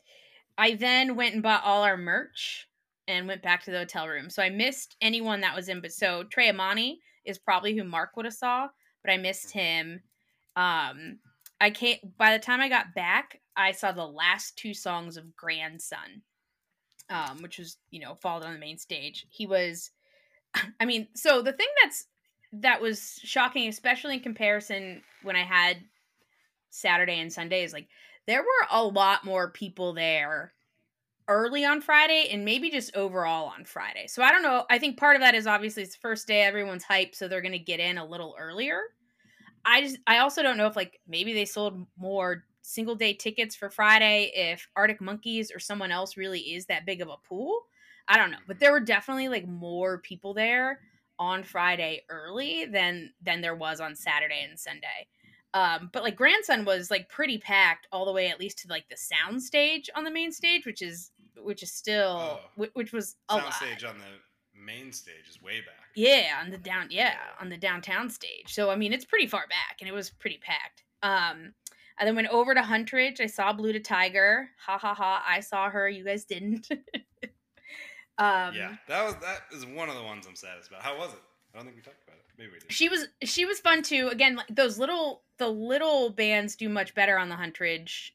i 0.58 0.74
then 0.74 1.14
went 1.14 1.34
and 1.34 1.42
bought 1.42 1.62
all 1.62 1.84
our 1.84 1.96
merch 1.96 2.66
and 3.08 3.26
went 3.26 3.42
back 3.42 3.64
to 3.64 3.70
the 3.70 3.78
hotel 3.78 4.08
room. 4.08 4.30
So 4.30 4.42
i 4.42 4.50
missed 4.50 4.96
anyone 5.00 5.40
that 5.40 5.56
was 5.56 5.68
in 5.68 5.80
but 5.80 5.92
so 5.92 6.24
trey 6.24 6.48
amani 6.48 7.00
is 7.24 7.38
probably 7.38 7.76
who 7.76 7.84
mark 7.84 8.16
would 8.16 8.26
have 8.26 8.34
saw 8.34 8.68
but 9.04 9.12
i 9.12 9.16
missed 9.16 9.52
him. 9.52 10.00
Um 10.56 11.18
i 11.60 11.70
can't 11.70 12.00
by 12.16 12.36
the 12.36 12.42
time 12.42 12.60
i 12.60 12.68
got 12.68 12.94
back 12.94 13.40
i 13.56 13.72
saw 13.72 13.92
the 13.92 14.06
last 14.06 14.56
two 14.56 14.74
songs 14.74 15.16
of 15.16 15.36
grandson 15.36 16.22
um 17.10 17.42
which 17.42 17.58
was 17.58 17.76
you 17.90 18.00
know 18.00 18.14
followed 18.16 18.44
on 18.44 18.52
the 18.52 18.58
main 18.58 18.78
stage. 18.78 19.26
He 19.30 19.46
was 19.46 19.90
I 20.80 20.84
mean, 20.84 21.08
so 21.14 21.42
the 21.42 21.52
thing 21.52 21.68
that's 21.82 22.06
that 22.54 22.80
was 22.80 23.18
shocking, 23.22 23.68
especially 23.68 24.14
in 24.14 24.20
comparison 24.20 25.02
when 25.22 25.36
I 25.36 25.44
had 25.44 25.78
Saturday 26.70 27.18
and 27.18 27.32
Sunday, 27.32 27.64
is 27.64 27.72
like 27.72 27.88
there 28.26 28.42
were 28.42 28.66
a 28.70 28.84
lot 28.84 29.24
more 29.24 29.50
people 29.50 29.94
there 29.94 30.52
early 31.32 31.64
on 31.64 31.80
Friday 31.80 32.28
and 32.30 32.44
maybe 32.44 32.70
just 32.70 32.94
overall 32.96 33.46
on 33.46 33.64
Friday. 33.64 34.06
So 34.06 34.22
I 34.22 34.30
don't 34.30 34.42
know. 34.42 34.64
I 34.70 34.78
think 34.78 34.98
part 34.98 35.16
of 35.16 35.22
that 35.22 35.34
is 35.34 35.46
obviously 35.46 35.82
it's 35.82 35.94
the 35.94 36.00
first 36.00 36.26
day, 36.26 36.42
everyone's 36.42 36.84
hyped, 36.84 37.14
so 37.14 37.26
they're 37.26 37.40
gonna 37.40 37.58
get 37.58 37.80
in 37.80 37.98
a 37.98 38.04
little 38.04 38.36
earlier. 38.38 38.80
I 39.64 39.82
just 39.82 39.98
I 40.06 40.18
also 40.18 40.42
don't 40.42 40.56
know 40.56 40.66
if 40.66 40.76
like 40.76 41.00
maybe 41.06 41.32
they 41.32 41.44
sold 41.44 41.86
more 41.98 42.44
single 42.62 42.94
day 42.94 43.12
tickets 43.12 43.56
for 43.56 43.70
Friday 43.70 44.30
if 44.34 44.68
Arctic 44.76 45.00
Monkeys 45.00 45.50
or 45.52 45.58
someone 45.58 45.90
else 45.90 46.16
really 46.16 46.40
is 46.40 46.66
that 46.66 46.86
big 46.86 47.00
of 47.00 47.08
a 47.08 47.16
pool. 47.28 47.62
I 48.08 48.16
don't 48.16 48.30
know, 48.30 48.38
but 48.46 48.58
there 48.58 48.72
were 48.72 48.80
definitely 48.80 49.28
like 49.28 49.46
more 49.46 49.98
people 49.98 50.34
there 50.34 50.80
on 51.18 51.44
Friday 51.44 52.02
early 52.08 52.66
than 52.66 53.12
than 53.22 53.40
there 53.40 53.54
was 53.54 53.80
on 53.80 53.94
Saturday 53.94 54.44
and 54.48 54.58
Sunday. 54.58 55.08
Um, 55.54 55.90
but 55.92 56.02
like 56.02 56.16
grandson 56.16 56.64
was 56.64 56.90
like 56.90 57.08
pretty 57.08 57.38
packed 57.38 57.86
all 57.92 58.06
the 58.06 58.12
way 58.12 58.28
at 58.28 58.40
least 58.40 58.58
to 58.60 58.68
like 58.68 58.88
the 58.88 58.96
sound 58.96 59.42
stage 59.42 59.90
on 59.94 60.04
the 60.04 60.10
main 60.10 60.32
stage, 60.32 60.64
which 60.64 60.82
is 60.82 61.10
which 61.38 61.62
is 61.62 61.72
still 61.72 62.40
Oh. 62.56 62.66
which, 62.74 62.92
was 62.92 63.16
a 63.28 63.36
lot. 63.36 63.44
Soundstage 63.52 63.88
on 63.88 63.96
the 63.98 64.58
main 64.60 64.92
stage 64.92 65.28
is 65.28 65.40
way 65.42 65.60
back. 65.60 65.88
Yeah, 65.94 66.40
on 66.42 66.50
the 66.50 66.58
down 66.58 66.88
yeah, 66.90 67.16
on 67.40 67.48
the 67.48 67.56
downtown 67.56 68.10
stage. 68.10 68.46
So 68.54 68.70
I 68.70 68.76
mean 68.76 68.92
it's 68.92 69.04
pretty 69.04 69.26
far 69.26 69.46
back 69.48 69.78
and 69.80 69.88
it 69.88 69.92
was 69.92 70.10
pretty 70.10 70.38
packed. 70.38 70.84
Um 71.02 71.54
I 71.98 72.04
then 72.06 72.16
went 72.16 72.28
over 72.28 72.54
to 72.54 72.60
Huntridge. 72.62 73.20
I 73.20 73.26
saw 73.26 73.52
Blu 73.52 73.72
DeTiger. 73.72 74.46
Ha 74.66 74.78
ha 74.78 74.94
ha. 74.94 75.22
I 75.26 75.40
saw 75.40 75.68
her. 75.68 75.88
You 75.88 76.04
guys 76.04 76.24
didn't. 76.24 76.68
um 78.18 78.54
Yeah. 78.54 78.76
That 78.88 79.04
was 79.04 79.14
that 79.16 79.42
is 79.52 79.66
one 79.66 79.88
of 79.88 79.94
the 79.96 80.02
ones 80.02 80.26
I'm 80.28 80.36
saddest 80.36 80.68
about. 80.68 80.82
How 80.82 80.96
was 80.98 81.12
it? 81.12 81.20
I 81.54 81.58
don't 81.58 81.66
think 81.66 81.76
we 81.76 81.82
talked 81.82 82.02
about 82.06 82.16
it. 82.16 82.24
Maybe 82.38 82.52
we 82.52 82.58
did. 82.60 82.72
She 82.72 82.88
was 82.88 83.08
she 83.24 83.44
was 83.44 83.60
fun 83.60 83.82
too. 83.82 84.08
Again, 84.10 84.36
like 84.36 84.46
those 84.50 84.78
little 84.78 85.22
the 85.38 85.48
little 85.48 86.10
bands 86.10 86.56
do 86.56 86.68
much 86.68 86.94
better 86.94 87.18
on 87.18 87.28
the 87.28 87.34
Huntridge 87.36 88.10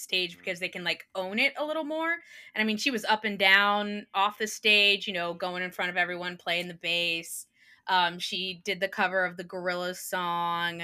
stage 0.00 0.38
because 0.38 0.58
they 0.58 0.68
can 0.68 0.84
like 0.84 1.06
own 1.14 1.38
it 1.38 1.52
a 1.58 1.64
little 1.64 1.84
more. 1.84 2.12
And 2.54 2.62
I 2.62 2.64
mean, 2.64 2.76
she 2.76 2.90
was 2.90 3.04
up 3.04 3.24
and 3.24 3.38
down 3.38 4.06
off 4.14 4.38
the 4.38 4.46
stage, 4.46 5.06
you 5.06 5.12
know, 5.12 5.34
going 5.34 5.62
in 5.62 5.70
front 5.70 5.90
of 5.90 5.96
everyone, 5.96 6.36
playing 6.36 6.68
the 6.68 6.74
bass. 6.74 7.46
Um, 7.86 8.18
she 8.18 8.60
did 8.64 8.80
the 8.80 8.88
cover 8.88 9.24
of 9.24 9.36
the 9.36 9.44
Gorillaz 9.44 9.96
song. 9.96 10.82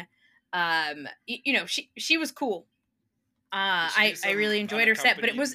Um, 0.52 1.08
you, 1.26 1.38
you 1.44 1.52
know, 1.52 1.66
she 1.66 1.90
she 1.96 2.16
was 2.16 2.30
cool. 2.30 2.66
Uh, 3.52 3.88
I 3.96 4.14
I 4.24 4.32
really 4.32 4.60
enjoyed 4.60 4.88
her 4.88 4.94
set, 4.94 5.20
but 5.20 5.28
it 5.28 5.36
was. 5.36 5.54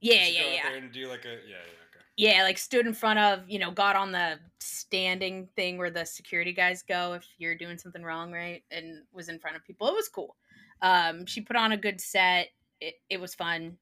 Yeah, 0.00 0.26
yeah, 0.26 0.42
yeah. 0.54 0.76
and 0.76 0.92
do 0.92 1.08
like 1.08 1.24
a 1.24 1.32
yeah, 1.48 1.56
yeah. 1.56 1.80
Yeah, 2.16 2.42
like 2.42 2.58
stood 2.58 2.86
in 2.86 2.92
front 2.92 3.18
of 3.18 3.48
you 3.48 3.58
know, 3.58 3.70
got 3.70 3.96
on 3.96 4.12
the 4.12 4.38
standing 4.58 5.48
thing 5.56 5.78
where 5.78 5.90
the 5.90 6.04
security 6.04 6.52
guys 6.52 6.82
go 6.82 7.14
if 7.14 7.24
you're 7.38 7.54
doing 7.54 7.78
something 7.78 8.02
wrong, 8.02 8.30
right? 8.30 8.62
And 8.70 9.02
was 9.10 9.30
in 9.30 9.38
front 9.38 9.56
of 9.56 9.64
people. 9.64 9.88
It 9.88 9.94
was 9.94 10.08
cool. 10.08 10.36
Um, 10.82 11.26
she 11.26 11.40
put 11.40 11.56
on 11.56 11.72
a 11.72 11.76
good 11.76 12.00
set. 12.00 12.48
It, 12.80 12.94
it 13.08 13.20
was 13.20 13.34
fun. 13.34 13.76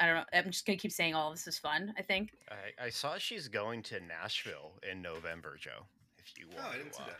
I 0.00 0.06
don't 0.06 0.16
know. 0.16 0.24
I'm 0.32 0.50
just 0.50 0.64
gonna 0.64 0.78
keep 0.78 0.92
saying 0.92 1.14
all 1.14 1.30
this 1.30 1.46
is 1.46 1.58
fun. 1.58 1.92
I 1.98 2.02
think. 2.02 2.30
I, 2.50 2.86
I 2.86 2.88
saw 2.90 3.18
she's 3.18 3.48
going 3.48 3.82
to 3.84 4.00
Nashville 4.00 4.72
in 4.88 5.02
November, 5.02 5.56
Joe. 5.58 5.86
If 6.18 6.38
you 6.38 6.46
want, 6.46 6.66
oh, 6.66 6.70
I 6.72 6.76
didn't 6.76 6.92
to, 6.92 6.98
see 6.98 7.04
that. 7.06 7.18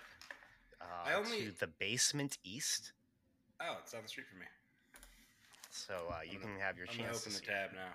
Uh, 0.81 1.11
I 1.11 1.15
only 1.15 1.47
to 1.47 1.59
the 1.59 1.67
Basement 1.67 2.39
East. 2.45 2.93
Oh, 3.61 3.77
it's 3.83 3.93
down 3.93 4.03
the 4.03 4.09
street 4.09 4.27
from 4.31 4.41
me. 4.41 4.47
So 5.71 5.95
uh, 6.11 6.21
you 6.29 6.39
can 6.39 6.51
have 6.59 6.77
your 6.77 6.87
I'm 6.91 6.97
chance. 6.97 7.27
I'm 7.27 7.33
open 7.33 7.33
the 7.33 7.41
tab 7.41 7.71
now. 7.73 7.95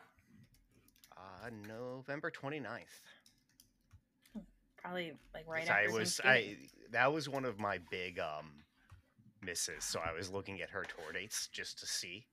Uh, 1.15 1.49
November 1.67 2.31
29th. 2.31 2.67
Probably 4.77 5.13
like 5.33 5.47
right 5.47 5.67
after. 5.67 5.73
I 5.73 5.93
was 5.93 6.19
I 6.25 6.57
that 6.91 7.13
was 7.13 7.29
one 7.29 7.45
of 7.45 7.57
my 7.57 7.79
big 7.89 8.19
um 8.19 8.62
misses. 9.45 9.83
So 9.83 9.99
I 9.99 10.13
was 10.13 10.29
looking 10.29 10.61
at 10.61 10.69
her 10.69 10.83
tour 10.83 11.11
dates 11.13 11.47
just 11.51 11.79
to 11.79 11.85
see. 11.85 12.25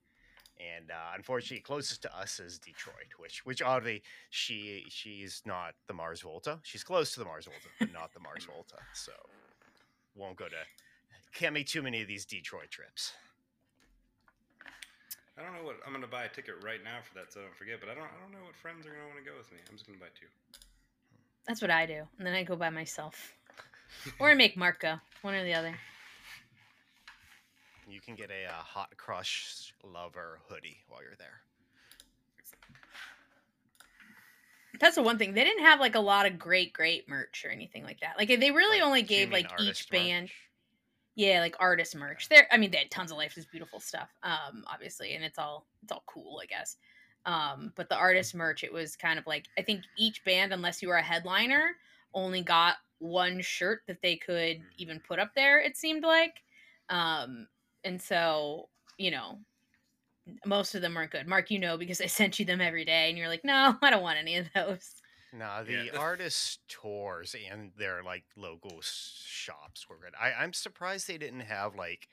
And 0.77 0.91
uh, 0.91 1.15
unfortunately, 1.15 1.61
closest 1.61 2.03
to 2.03 2.15
us 2.15 2.39
is 2.39 2.59
Detroit, 2.59 3.17
which 3.17 3.45
which 3.45 3.61
oddly 3.61 4.03
she 4.29 4.85
she's 4.89 5.41
not 5.45 5.73
the 5.87 5.93
Mars 5.93 6.21
Volta. 6.21 6.59
She's 6.61 6.83
close 6.83 7.13
to 7.13 7.19
the 7.19 7.25
Mars 7.25 7.45
Volta, 7.45 7.67
but 7.79 7.91
not 7.91 8.13
the 8.13 8.19
Mars 8.19 8.45
Volta. 8.45 8.75
So 8.93 9.11
won't 10.15 10.35
go 10.35 10.45
to 10.45 10.57
can't 11.33 11.53
make 11.53 11.67
too 11.67 11.81
many 11.81 12.01
of 12.01 12.07
these 12.07 12.25
Detroit 12.25 12.69
trips. 12.69 13.13
I 15.37 15.43
don't 15.43 15.53
know 15.53 15.63
what 15.63 15.77
I'm 15.85 15.93
gonna 15.93 16.07
buy 16.07 16.25
a 16.25 16.29
ticket 16.29 16.55
right 16.63 16.83
now 16.83 16.99
for 17.01 17.17
that, 17.17 17.33
so 17.33 17.39
I 17.39 17.43
don't 17.43 17.55
forget. 17.55 17.79
But 17.79 17.89
I 17.89 17.95
don't 17.95 18.03
I 18.03 18.19
don't 18.21 18.31
know 18.31 18.45
what 18.45 18.55
friends 18.55 18.85
are 18.85 18.91
gonna 18.91 19.07
want 19.07 19.23
to 19.23 19.29
go 19.29 19.37
with 19.37 19.51
me. 19.51 19.57
I'm 19.69 19.75
just 19.75 19.87
gonna 19.87 19.99
buy 19.99 20.11
two. 20.19 20.27
That's 21.47 21.61
what 21.61 21.71
I 21.71 21.85
do, 21.85 22.03
and 22.17 22.27
then 22.27 22.35
I 22.35 22.43
go 22.43 22.55
by 22.55 22.69
myself, 22.69 23.33
or 24.19 24.29
I 24.29 24.35
make 24.35 24.55
Mark 24.57 24.81
go, 24.81 24.95
one 25.21 25.33
or 25.33 25.43
the 25.43 25.53
other. 25.53 25.75
You 27.87 27.99
can 27.99 28.15
get 28.15 28.29
a 28.29 28.49
uh, 28.49 28.53
hot 28.53 28.95
crush 28.97 29.73
lover 29.83 30.39
hoodie 30.47 30.79
while 30.87 31.01
you're 31.01 31.15
there. 31.17 31.41
That's 34.79 34.95
the 34.95 35.03
one 35.03 35.17
thing. 35.17 35.33
They 35.33 35.43
didn't 35.43 35.63
have 35.63 35.79
like 35.79 35.95
a 35.95 35.99
lot 35.99 36.25
of 36.25 36.39
great, 36.39 36.73
great 36.73 37.07
merch 37.07 37.43
or 37.45 37.51
anything 37.51 37.83
like 37.83 37.99
that. 37.99 38.15
Like 38.17 38.27
they 38.27 38.51
really 38.51 38.79
like, 38.79 38.87
only 38.87 39.01
gave 39.03 39.31
like 39.31 39.51
each 39.59 39.89
band. 39.89 40.23
Merch? 40.23 40.31
Yeah, 41.15 41.39
like 41.41 41.55
artist 41.59 41.95
merch. 41.95 42.29
There, 42.29 42.47
I 42.51 42.57
mean, 42.57 42.71
they 42.71 42.77
had 42.77 42.91
tons 42.91 43.11
of 43.11 43.17
Life 43.17 43.37
is 43.37 43.45
Beautiful 43.45 43.79
stuff, 43.79 44.09
um, 44.23 44.63
obviously, 44.65 45.13
and 45.13 45.23
it's 45.23 45.37
all 45.37 45.67
it's 45.83 45.91
all 45.91 46.03
cool, 46.07 46.39
I 46.41 46.45
guess. 46.45 46.77
Um, 47.25 47.73
but 47.75 47.89
the 47.89 47.97
artist 47.97 48.33
merch, 48.33 48.63
it 48.63 48.73
was 48.73 48.95
kind 48.95 49.19
of 49.19 49.27
like 49.27 49.45
I 49.57 49.61
think 49.61 49.81
each 49.97 50.23
band, 50.23 50.53
unless 50.53 50.81
you 50.81 50.87
were 50.87 50.95
a 50.95 51.03
headliner, 51.03 51.71
only 52.13 52.41
got 52.41 52.77
one 52.99 53.41
shirt 53.41 53.81
that 53.87 54.01
they 54.01 54.15
could 54.15 54.57
mm. 54.57 54.63
even 54.77 54.99
put 54.99 55.19
up 55.19 55.31
there. 55.35 55.59
It 55.59 55.75
seemed 55.75 56.03
like, 56.03 56.41
um, 56.89 57.47
and 57.83 58.01
so 58.01 58.69
you 58.97 59.11
know 59.11 59.37
most 60.45 60.75
of 60.75 60.81
them 60.81 60.95
weren't 60.95 61.11
good 61.11 61.27
mark 61.27 61.51
you 61.51 61.59
know 61.59 61.77
because 61.77 62.01
i 62.01 62.05
sent 62.07 62.39
you 62.39 62.45
them 62.45 62.61
every 62.61 62.85
day 62.85 63.09
and 63.09 63.17
you're 63.17 63.27
like 63.27 63.43
no 63.43 63.75
i 63.81 63.89
don't 63.89 64.03
want 64.03 64.17
any 64.19 64.35
of 64.37 64.47
those 64.55 64.95
no 65.33 65.63
the 65.65 65.89
yeah. 65.91 65.97
artist 65.97 66.59
tours 66.67 67.35
and 67.51 67.71
their 67.77 68.03
like 68.03 68.23
local 68.35 68.79
shops 68.81 69.87
were 69.89 69.97
good 69.97 70.13
I, 70.19 70.43
i'm 70.43 70.53
surprised 70.53 71.07
they 71.07 71.17
didn't 71.17 71.41
have 71.41 71.75
like 71.75 72.07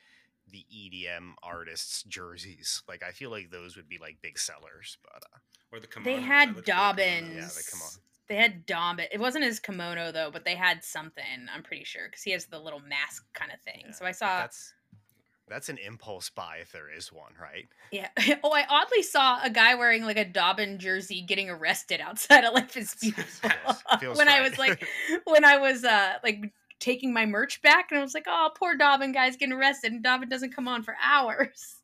the 0.50 0.64
edm 0.75 1.32
artists 1.42 2.04
jerseys 2.04 2.82
like 2.88 3.02
i 3.02 3.10
feel 3.10 3.30
like 3.30 3.50
those 3.50 3.76
would 3.76 3.88
be 3.88 3.98
like 3.98 4.18
big 4.22 4.38
sellers 4.38 4.96
but 5.02 5.22
uh 5.22 5.38
or 5.70 5.80
the 5.80 5.87
kimonos. 5.87 6.04
they 6.04 6.20
had 6.20 6.64
dobbins 6.64 7.34
yeah 7.34 7.42
the 7.42 7.70
kimono. 7.70 7.90
They 8.28 8.37
had 8.37 8.66
Dobbin. 8.66 9.06
It 9.10 9.20
wasn't 9.20 9.44
his 9.44 9.58
kimono 9.58 10.12
though, 10.12 10.30
but 10.30 10.44
they 10.44 10.54
had 10.54 10.84
something. 10.84 11.25
I'm 11.52 11.62
pretty 11.62 11.84
sure 11.84 12.08
because 12.08 12.22
he 12.22 12.30
has 12.32 12.44
the 12.44 12.58
little 12.58 12.80
mask 12.80 13.25
kind 13.32 13.50
of 13.50 13.60
thing. 13.62 13.84
Yeah, 13.87 13.92
so 13.92 14.04
I 14.04 14.12
saw 14.12 14.40
that's 14.40 14.75
that's 15.48 15.68
an 15.68 15.78
impulse 15.78 16.30
buy 16.30 16.58
if 16.60 16.72
there 16.72 16.90
is 16.90 17.12
one, 17.12 17.32
right? 17.40 17.68
Yeah. 17.90 18.08
Oh, 18.44 18.52
I 18.52 18.64
oddly 18.68 19.02
saw 19.02 19.40
a 19.42 19.50
guy 19.50 19.74
wearing 19.74 20.04
like 20.04 20.16
a 20.16 20.24
Dobbin 20.24 20.78
jersey 20.78 21.22
getting 21.22 21.50
arrested 21.50 22.00
outside 22.00 22.44
of 22.44 22.54
Life 22.54 22.76
is 22.76 22.94
Beautiful. 22.94 23.50
when 24.00 24.26
right. 24.26 24.28
I 24.28 24.42
was 24.42 24.58
like, 24.58 24.86
when 25.24 25.44
I 25.44 25.56
was 25.56 25.84
uh 25.84 26.14
like 26.22 26.52
taking 26.78 27.12
my 27.12 27.26
merch 27.26 27.60
back, 27.62 27.90
and 27.90 27.98
I 27.98 28.02
was 28.02 28.14
like, 28.14 28.26
oh, 28.26 28.50
poor 28.54 28.76
Dobbin 28.76 29.12
guy's 29.12 29.36
getting 29.36 29.54
arrested, 29.54 29.92
and 29.92 30.02
Dobbin 30.02 30.28
doesn't 30.28 30.54
come 30.54 30.68
on 30.68 30.82
for 30.82 30.94
hours. 31.02 31.76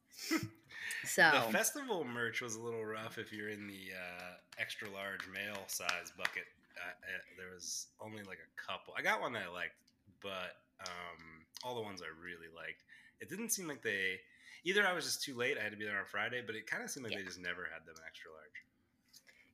so 1.05 1.31
the 1.47 1.53
festival 1.53 2.05
merch 2.05 2.41
was 2.41 2.55
a 2.57 2.63
little 2.63 2.85
rough 2.85 3.19
if 3.19 3.33
you're 3.33 3.51
in 3.51 3.67
the 3.67 3.95
uh, 3.95 4.35
extra 4.59 4.89
large 4.91 5.27
male 5.33 5.65
size 5.67 6.13
bucket. 6.17 6.45
Uh, 6.77 6.91
uh, 6.91 7.19
there 7.39 7.55
was 7.55 7.89
only 8.01 8.23
like 8.23 8.39
a 8.39 8.61
couple. 8.61 8.95
I 8.97 9.03
got 9.03 9.21
one 9.21 9.33
that 9.33 9.43
I 9.49 9.53
liked, 9.53 9.75
but 10.21 10.57
um, 10.81 11.45
all 11.63 11.75
the 11.75 11.83
ones 11.83 12.03
I 12.03 12.11
really 12.23 12.53
liked 12.55 12.85
it 13.21 13.29
didn't 13.29 13.51
seem 13.51 13.69
like 13.69 13.83
they 13.83 14.19
either 14.65 14.87
I 14.87 14.93
was 14.93 15.05
just 15.05 15.23
too 15.23 15.37
late, 15.37 15.57
I 15.59 15.63
had 15.63 15.73
to 15.73 15.79
be 15.79 15.85
there 15.85 15.99
on 15.99 16.07
Friday, 16.07 16.43
but 16.45 16.55
it 16.55 16.67
kind 16.67 16.83
of 16.83 16.91
seemed 16.91 17.05
like 17.05 17.13
yeah. 17.13 17.21
they 17.21 17.25
just 17.25 17.41
never 17.41 17.69
had 17.73 17.87
them 17.87 17.95
extra 18.07 18.31
large. 18.31 18.45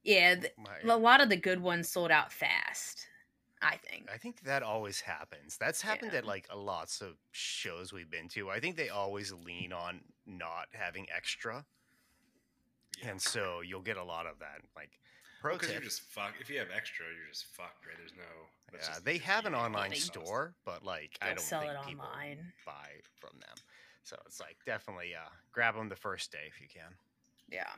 Yeah, 0.02 0.34
the, 0.36 0.94
a 0.94 0.96
lot 0.96 1.20
of 1.20 1.28
the 1.28 1.36
good 1.36 1.60
ones 1.60 1.88
sold 1.88 2.10
out 2.10 2.32
fast. 2.32 3.06
I 3.62 3.76
think. 3.76 4.08
I 4.12 4.16
think 4.16 4.40
that 4.42 4.62
always 4.62 5.02
happens. 5.02 5.58
That's 5.58 5.82
happened 5.82 6.12
yeah. 6.12 6.20
at 6.20 6.24
like 6.24 6.46
a 6.48 6.56
lots 6.56 7.02
of 7.02 7.16
shows 7.32 7.92
we've 7.92 8.10
been 8.10 8.28
to. 8.28 8.48
I 8.48 8.58
think 8.58 8.76
they 8.76 8.88
always 8.88 9.32
lean 9.32 9.72
on 9.72 10.00
not 10.26 10.68
having 10.72 11.06
extra. 11.14 11.66
Yeah. 13.02 13.10
And 13.10 13.20
so 13.20 13.60
you'll 13.60 13.82
get 13.82 13.98
a 13.98 14.04
lot 14.04 14.26
of 14.26 14.38
that. 14.38 14.62
Like 14.74 14.92
pro 15.40 15.56
well, 15.56 15.70
you're 15.70 15.80
just 15.80 16.02
fuck. 16.02 16.35
If 16.40 16.50
you 16.50 16.59
have 16.59 16.68
extra, 16.75 17.06
you're 17.06 17.28
just 17.28 17.47
fucked, 17.56 17.87
right? 17.87 17.97
There's 17.99 18.14
no. 18.16 18.78
Yeah, 18.78 18.99
they 19.04 19.18
have 19.18 19.47
an 19.47 19.54
online 19.54 19.94
store, 19.94 20.54
but 20.64 20.85
like 20.85 21.18
They'll 21.20 21.30
I 21.30 21.35
don't 21.35 21.40
sell 21.40 21.61
think 21.61 21.73
it 21.73 21.87
people 21.87 22.04
online. 22.04 22.52
buy 22.64 22.88
from 23.20 23.38
them. 23.40 23.56
So 24.04 24.16
it's 24.26 24.40
like 24.40 24.56
definitely 24.66 25.14
uh, 25.14 25.28
grab 25.52 25.75
them 25.75 25.88
the 25.88 25.97
first 25.97 26.30
day 26.30 26.49
if 26.49 26.61
you 26.61 26.68
can. 26.73 26.92
Yeah. 27.50 27.70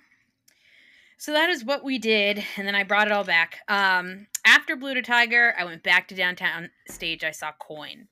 So 1.18 1.32
that 1.32 1.50
is 1.50 1.64
what 1.64 1.84
we 1.84 1.98
did, 1.98 2.42
and 2.56 2.66
then 2.66 2.74
I 2.74 2.82
brought 2.82 3.06
it 3.06 3.12
all 3.12 3.22
back. 3.24 3.58
Um, 3.68 4.26
after 4.44 4.74
Blu 4.74 4.94
DeTiger, 4.94 5.52
I 5.56 5.64
went 5.64 5.84
back 5.84 6.08
to 6.08 6.16
downtown 6.16 6.70
stage. 6.88 7.22
I 7.22 7.30
saw 7.30 7.52
Coin. 7.60 8.08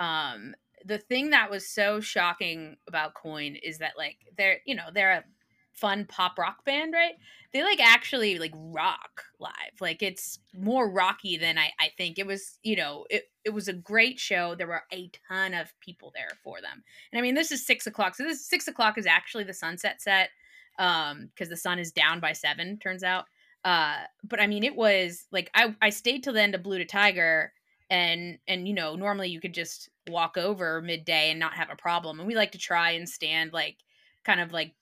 Um, 0.00 0.54
the 0.84 0.98
thing 0.98 1.30
that 1.30 1.50
was 1.50 1.68
so 1.68 2.00
shocking 2.00 2.76
about 2.88 3.14
Coin 3.14 3.54
is 3.54 3.78
that 3.78 3.92
like 3.96 4.16
they're 4.36 4.58
you 4.66 4.74
know 4.74 4.88
they're 4.92 5.12
a 5.12 5.24
fun 5.80 6.04
pop 6.06 6.38
rock 6.38 6.64
band, 6.64 6.92
right? 6.92 7.14
They 7.52 7.62
like 7.62 7.80
actually 7.80 8.38
like 8.38 8.52
rock 8.54 9.24
live. 9.38 9.52
Like 9.80 10.02
it's 10.02 10.38
more 10.54 10.90
rocky 10.90 11.36
than 11.36 11.58
I, 11.58 11.72
I 11.80 11.90
think. 11.96 12.18
It 12.18 12.26
was, 12.26 12.58
you 12.62 12.76
know, 12.76 13.06
it, 13.10 13.24
it 13.44 13.50
was 13.50 13.68
a 13.68 13.72
great 13.72 14.18
show. 14.18 14.54
There 14.54 14.66
were 14.66 14.82
a 14.92 15.10
ton 15.28 15.54
of 15.54 15.72
people 15.80 16.12
there 16.14 16.36
for 16.42 16.60
them. 16.60 16.82
And 17.12 17.18
I 17.18 17.22
mean, 17.22 17.34
this 17.34 17.52
is 17.52 17.64
six 17.64 17.86
o'clock. 17.86 18.14
So 18.14 18.24
this 18.24 18.44
six 18.44 18.68
o'clock 18.68 18.98
is 18.98 19.06
actually 19.06 19.44
the 19.44 19.54
sunset 19.54 20.00
set. 20.02 20.30
Um, 20.78 21.30
because 21.34 21.48
the 21.48 21.56
sun 21.56 21.80
is 21.80 21.90
down 21.90 22.20
by 22.20 22.32
seven, 22.32 22.78
turns 22.78 23.02
out. 23.02 23.24
Uh, 23.64 23.96
but 24.22 24.40
I 24.40 24.46
mean, 24.46 24.62
it 24.62 24.76
was 24.76 25.26
like 25.32 25.50
I, 25.52 25.74
I 25.82 25.90
stayed 25.90 26.22
till 26.22 26.34
the 26.34 26.42
end 26.42 26.54
of 26.54 26.62
Blu 26.62 26.78
DeTiger 26.78 27.48
and 27.90 28.38
and 28.46 28.68
you 28.68 28.74
know 28.74 28.94
normally 28.94 29.28
you 29.28 29.40
could 29.40 29.54
just 29.54 29.88
walk 30.08 30.36
over 30.36 30.80
midday 30.80 31.30
and 31.30 31.40
not 31.40 31.54
have 31.54 31.70
a 31.70 31.76
problem 31.76 32.18
and 32.18 32.28
we 32.28 32.34
like 32.34 32.52
to 32.52 32.58
try 32.58 32.90
and 32.92 33.08
stand 33.08 33.52
like 33.52 33.78
kind 34.24 34.40
of 34.40 34.52
like 34.52 34.74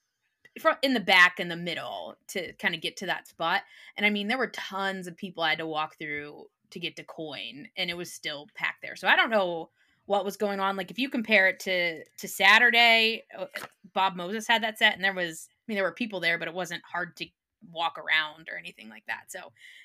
in 0.83 0.95
the 0.95 1.01
back 1.01 1.39
and 1.39 1.51
the 1.51 1.57
middle 1.57 2.17
to 2.29 2.53
kind 2.55 2.75
of 2.75 2.81
get 2.81 2.97
to 2.99 3.07
that 3.07 3.29
spot. 3.29 3.63
And 3.97 4.07
I 4.07 4.11
mean, 4.11 4.29
there 4.29 4.39
were 4.39 4.49
tons 4.49 5.07
of 5.07 5.17
people 5.17 5.43
I 5.43 5.51
had 5.51 5.59
to 5.59 5.67
walk 5.67 5.99
through 5.99 6.47
to 6.71 6.81
get 6.81 6.97
to 6.97 7.05
coin, 7.05 7.69
and 7.77 7.91
it 7.91 7.97
was 7.97 8.13
still 8.13 8.49
packed 8.55 8.83
there. 8.83 8.97
So 8.97 9.09
I 9.09 9.17
don't 9.17 9.31
know 9.31 9.71
what 10.07 10.25
was 10.25 10.37
going 10.37 10.61
on. 10.61 10.77
Like 10.77 10.91
if 10.91 10.99
you 10.99 11.09
compare 11.09 11.49
it 11.49 11.61
to 11.61 12.05
to 12.05 12.29
Saturday, 12.29 13.25
uh, 13.37 13.47
Bob 13.93 14.17
Moses 14.17 14.47
had 14.47 14.63
that 14.63 14.79
set, 14.79 14.95
and 14.95 15.05
there 15.05 15.15
was 15.15 15.49
I 15.51 15.65
mean 15.69 15.77
there 15.77 15.85
were 15.85 15.93
people 15.93 16.21
there, 16.21 16.39
but 16.39 16.49
it 16.49 16.55
wasn't 16.55 16.83
hard 16.91 17.17
to 17.17 17.27
walk 17.73 17.99
around 17.99 18.49
or 18.51 18.59
anything 18.59 18.89
like 18.89 19.05
that. 19.07 19.25
So, 19.29 19.41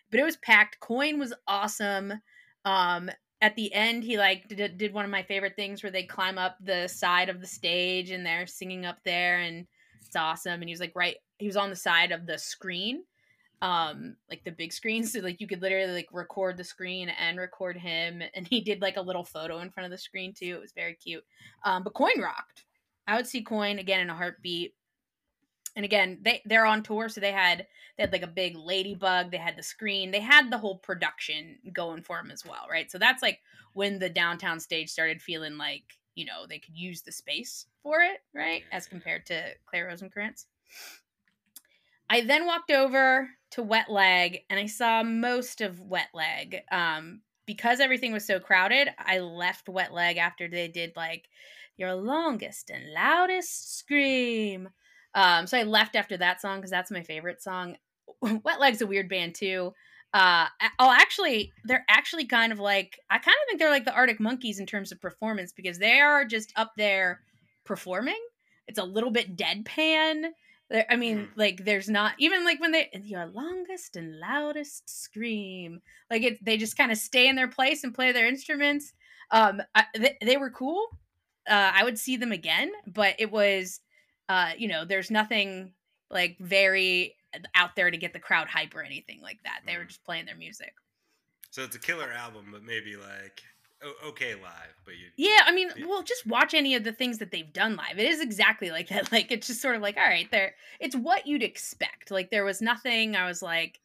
but 0.10 0.20
it 0.20 0.24
was 0.24 0.38
packed. 0.38 0.80
Coin 0.80 1.20
was 1.20 1.34
awesome. 1.48 2.13
Um, 2.66 3.10
at 3.42 3.56
the 3.56 3.74
end, 3.74 4.04
he 4.04 4.18
like 4.18 4.48
did, 4.48 4.78
did 4.78 4.94
one 4.94 5.06
of 5.06 5.12
my 5.12 5.24
favorite 5.24 5.56
things 5.56 5.82
where 5.82 5.92
they 5.92 6.04
climb 6.04 6.38
up 6.38 6.58
the 6.62 6.88
side 6.88 7.30
of 7.30 7.42
the 7.42 7.48
stage 7.48 8.12
and 8.12 8.25
they're 8.25 8.46
singing 8.46 8.86
up 8.86 9.00
there, 9.04 9.40
and 9.40 9.66
it's 10.12 10.18
awesome. 10.18 10.60
And 10.62 10.65
he 10.65 10.74
was 10.74 10.82
like 10.82 10.91
right, 10.94 11.15
he 11.38 11.48
was 11.48 11.56
on 11.56 11.70
the 11.70 11.75
side 11.75 12.12
of 12.12 12.25
the 12.25 12.38
screen, 12.38 13.03
um, 13.62 14.18
like 14.30 14.44
the 14.44 14.51
big 14.51 14.74
screen, 14.74 15.03
so 15.06 15.20
like 15.22 15.39
you 15.39 15.48
could 15.48 15.62
literally 15.62 15.94
like 15.94 16.10
record 16.12 16.58
the 16.58 16.65
screen 16.65 17.08
and 17.08 17.39
record 17.39 17.77
him. 17.77 18.22
And 18.36 18.46
he 18.46 18.60
did 18.60 18.82
like 18.82 18.98
a 18.98 19.01
little 19.01 19.24
photo 19.24 19.60
in 19.60 19.70
front 19.70 19.86
of 19.86 19.91
the 19.91 19.98
screen 19.98 20.34
too. 20.34 20.56
It 20.58 20.62
was 20.62 20.74
very 20.74 20.96
cute. 20.96 21.24
Um, 21.63 21.84
but 21.84 21.94
Coin 21.94 22.20
rocked. 22.20 22.65
I 23.08 23.15
would 23.15 23.25
see 23.25 23.41
Coin 23.41 23.80
again 23.80 24.01
in 24.01 24.10
a 24.10 24.15
heartbeat 24.15 24.75
and 25.77 25.86
again 25.86 26.20
they 26.22 26.41
they're 26.44 26.65
on 26.65 26.84
tour 26.84 27.08
so 27.08 27.22
they 27.22 27.32
had 27.32 27.65
they 27.96 28.03
had 28.03 28.12
like 28.12 28.24
a 28.24 28.27
big 28.27 28.58
ladybug 28.58 29.32
they 29.32 29.38
had 29.38 29.56
the 29.56 29.63
screen 29.63 30.12
they 30.12 30.20
had 30.20 30.51
the 30.51 30.58
whole 30.58 30.77
production 30.80 31.58
going 31.72 32.01
for 32.01 32.18
them 32.18 32.30
as 32.30 32.44
well 32.44 32.68
right 32.70 32.91
so 32.91 32.98
that's 32.98 33.22
like 33.22 33.39
when 33.72 33.98
the 33.98 34.10
downtown 34.10 34.60
stage 34.60 34.89
started 34.89 35.22
feeling 35.22 35.58
like 35.58 35.98
you 36.15 36.25
know 36.25 36.46
they 36.48 36.60
could 36.60 36.75
use 36.75 37.01
the 37.01 37.12
space 37.12 37.65
for 37.84 38.01
it 38.01 38.22
right 38.34 38.63
as 38.72 38.88
compared 38.88 39.25
to 39.25 39.44
claire 39.65 39.88
rosenkranz 39.88 40.46
i 42.10 42.22
then 42.22 42.46
walked 42.46 42.72
over 42.72 43.30
to 43.50 43.63
wet 43.63 43.89
leg 43.89 44.39
and 44.50 44.60
i 44.60 44.65
saw 44.65 45.03
most 45.03 45.62
of 45.62 45.80
wet 45.80 46.10
leg 46.13 46.62
um 46.72 47.22
because 47.46 47.80
everything 47.80 48.13
was 48.13 48.25
so 48.25 48.39
crowded 48.39 48.89
i 48.98 49.20
left 49.20 49.70
wet 49.70 49.94
leg 49.94 50.18
after 50.18 50.48
they 50.48 50.68
did 50.68 50.94
like 50.96 51.30
your 51.77 51.94
longest 51.96 52.70
and 52.70 52.94
loudest 52.94 53.77
scream 53.77 54.70
um, 55.13 55.48
so 55.48 55.58
I 55.58 55.63
left 55.63 55.96
after 55.96 56.18
that 56.18 56.41
song 56.41 56.58
because 56.58 56.72
that's 56.72 56.91
my 56.91 57.03
favorite 57.03 57.41
song. 57.41 57.77
Wet 58.22 58.60
Leg's 58.60 58.82
a 58.82 58.88
weird 58.88 59.10
band 59.10 59.36
too. 59.36 59.74
Uh, 60.13 60.48
oh, 60.80 60.91
actually, 60.91 61.53
they're 61.63 61.86
actually 61.89 62.25
kind 62.25 62.51
of 62.51 62.60
like 62.60 63.00
I 63.10 63.18
kind 63.18 63.36
of 63.36 63.48
think 63.48 63.60
they're 63.60 63.70
like 63.70 63.86
the 63.86 63.94
Arctic 63.94 64.20
Monkeys 64.20 64.60
in 64.60 64.65
terms 64.65 64.91
of 64.91 65.01
performance 65.01 65.53
because 65.53 65.80
they 65.80 66.00
are 66.00 66.25
just 66.25 66.51
up 66.56 66.74
there 66.75 67.22
performing. 67.63 68.20
It's 68.68 68.80
a 68.80 68.84
little 68.84 69.12
bit 69.12 69.38
deadpan. 69.38 70.32
I 70.89 70.96
mean, 70.96 71.18
mm. 71.20 71.27
like 71.36 71.65
there's 71.65 71.89
not 71.89 72.13
even 72.18 72.46
like 72.46 72.60
when 72.60 72.72
they 72.72 72.89
your 73.03 73.25
longest 73.25 73.96
and 73.96 74.20
loudest 74.20 74.89
scream. 74.89 75.82
Like 76.10 76.24
it, 76.24 76.44
they 76.44 76.58
just 76.58 76.77
kind 76.77 76.91
of 76.91 76.98
stay 76.98 77.27
in 77.27 77.36
their 77.36 77.48
place 77.48 77.84
and 77.84 77.94
play 77.94 78.12
their 78.12 78.27
instruments. 78.27 78.94
Um, 79.32 79.62
I, 79.75 79.86
they, 79.98 80.18
they 80.22 80.38
were 80.38 80.50
cool. 80.50 80.88
Uh, 81.50 81.72
I 81.74 81.84
would 81.84 81.98
see 81.98 82.18
them 82.18 82.32
again, 82.32 82.72
but 82.86 83.15
it 83.18 83.32
was 83.32 83.80
uh, 84.32 84.51
you 84.58 84.70
know, 84.70 84.86
there's 84.86 85.12
nothing 85.12 85.74
like 86.10 86.38
very 86.39 87.15
out 87.56 87.76
there 87.76 87.92
to 87.92 87.98
get 87.98 88.14
the 88.14 88.20
crowd 88.20 88.48
hype 88.48 88.76
or 88.76 88.82
anything 88.82 89.22
like 89.22 89.40
that. 89.44 89.62
They 89.66 89.78
were 89.78 89.84
mm. 89.84 89.88
just 89.88 90.04
playing 90.04 90.26
their 90.26 90.36
music. 90.36 90.74
So 91.50 91.64
it's 91.64 91.76
a 91.76 91.80
killer 91.80 92.12
album, 92.12 92.48
but 92.52 92.64
maybe 92.64 92.96
like 92.96 93.42
okay 94.06 94.36
live, 94.36 94.76
but 94.86 94.94
you 94.96 95.08
Yeah, 95.18 95.42
I 95.46 95.52
mean, 95.52 95.70
yeah. 95.76 95.86
well, 95.88 96.04
just 96.04 96.26
watch 96.26 96.54
any 96.54 96.76
of 96.76 96.84
the 96.84 96.92
things 96.92 97.18
that 97.18 97.32
they've 97.32 97.52
done 97.52 97.76
live. 97.76 97.98
It 97.98 98.08
is 98.08 98.22
exactly 98.22 98.72
like 98.72 98.90
that. 98.90 99.12
Like 99.12 99.32
it's 99.32 99.48
just 99.48 99.62
sort 99.62 99.76
of 99.76 99.82
like, 99.82 99.98
all 99.98 100.04
right, 100.04 100.30
there 100.32 100.56
it's 100.80 100.96
what 100.96 101.28
you'd 101.28 101.44
expect. 101.44 102.12
Like 102.12 102.32
there 102.32 102.46
was 102.46 102.62
nothing 102.62 103.16
I 103.16 103.28
was 103.28 103.42
like 103.42 103.80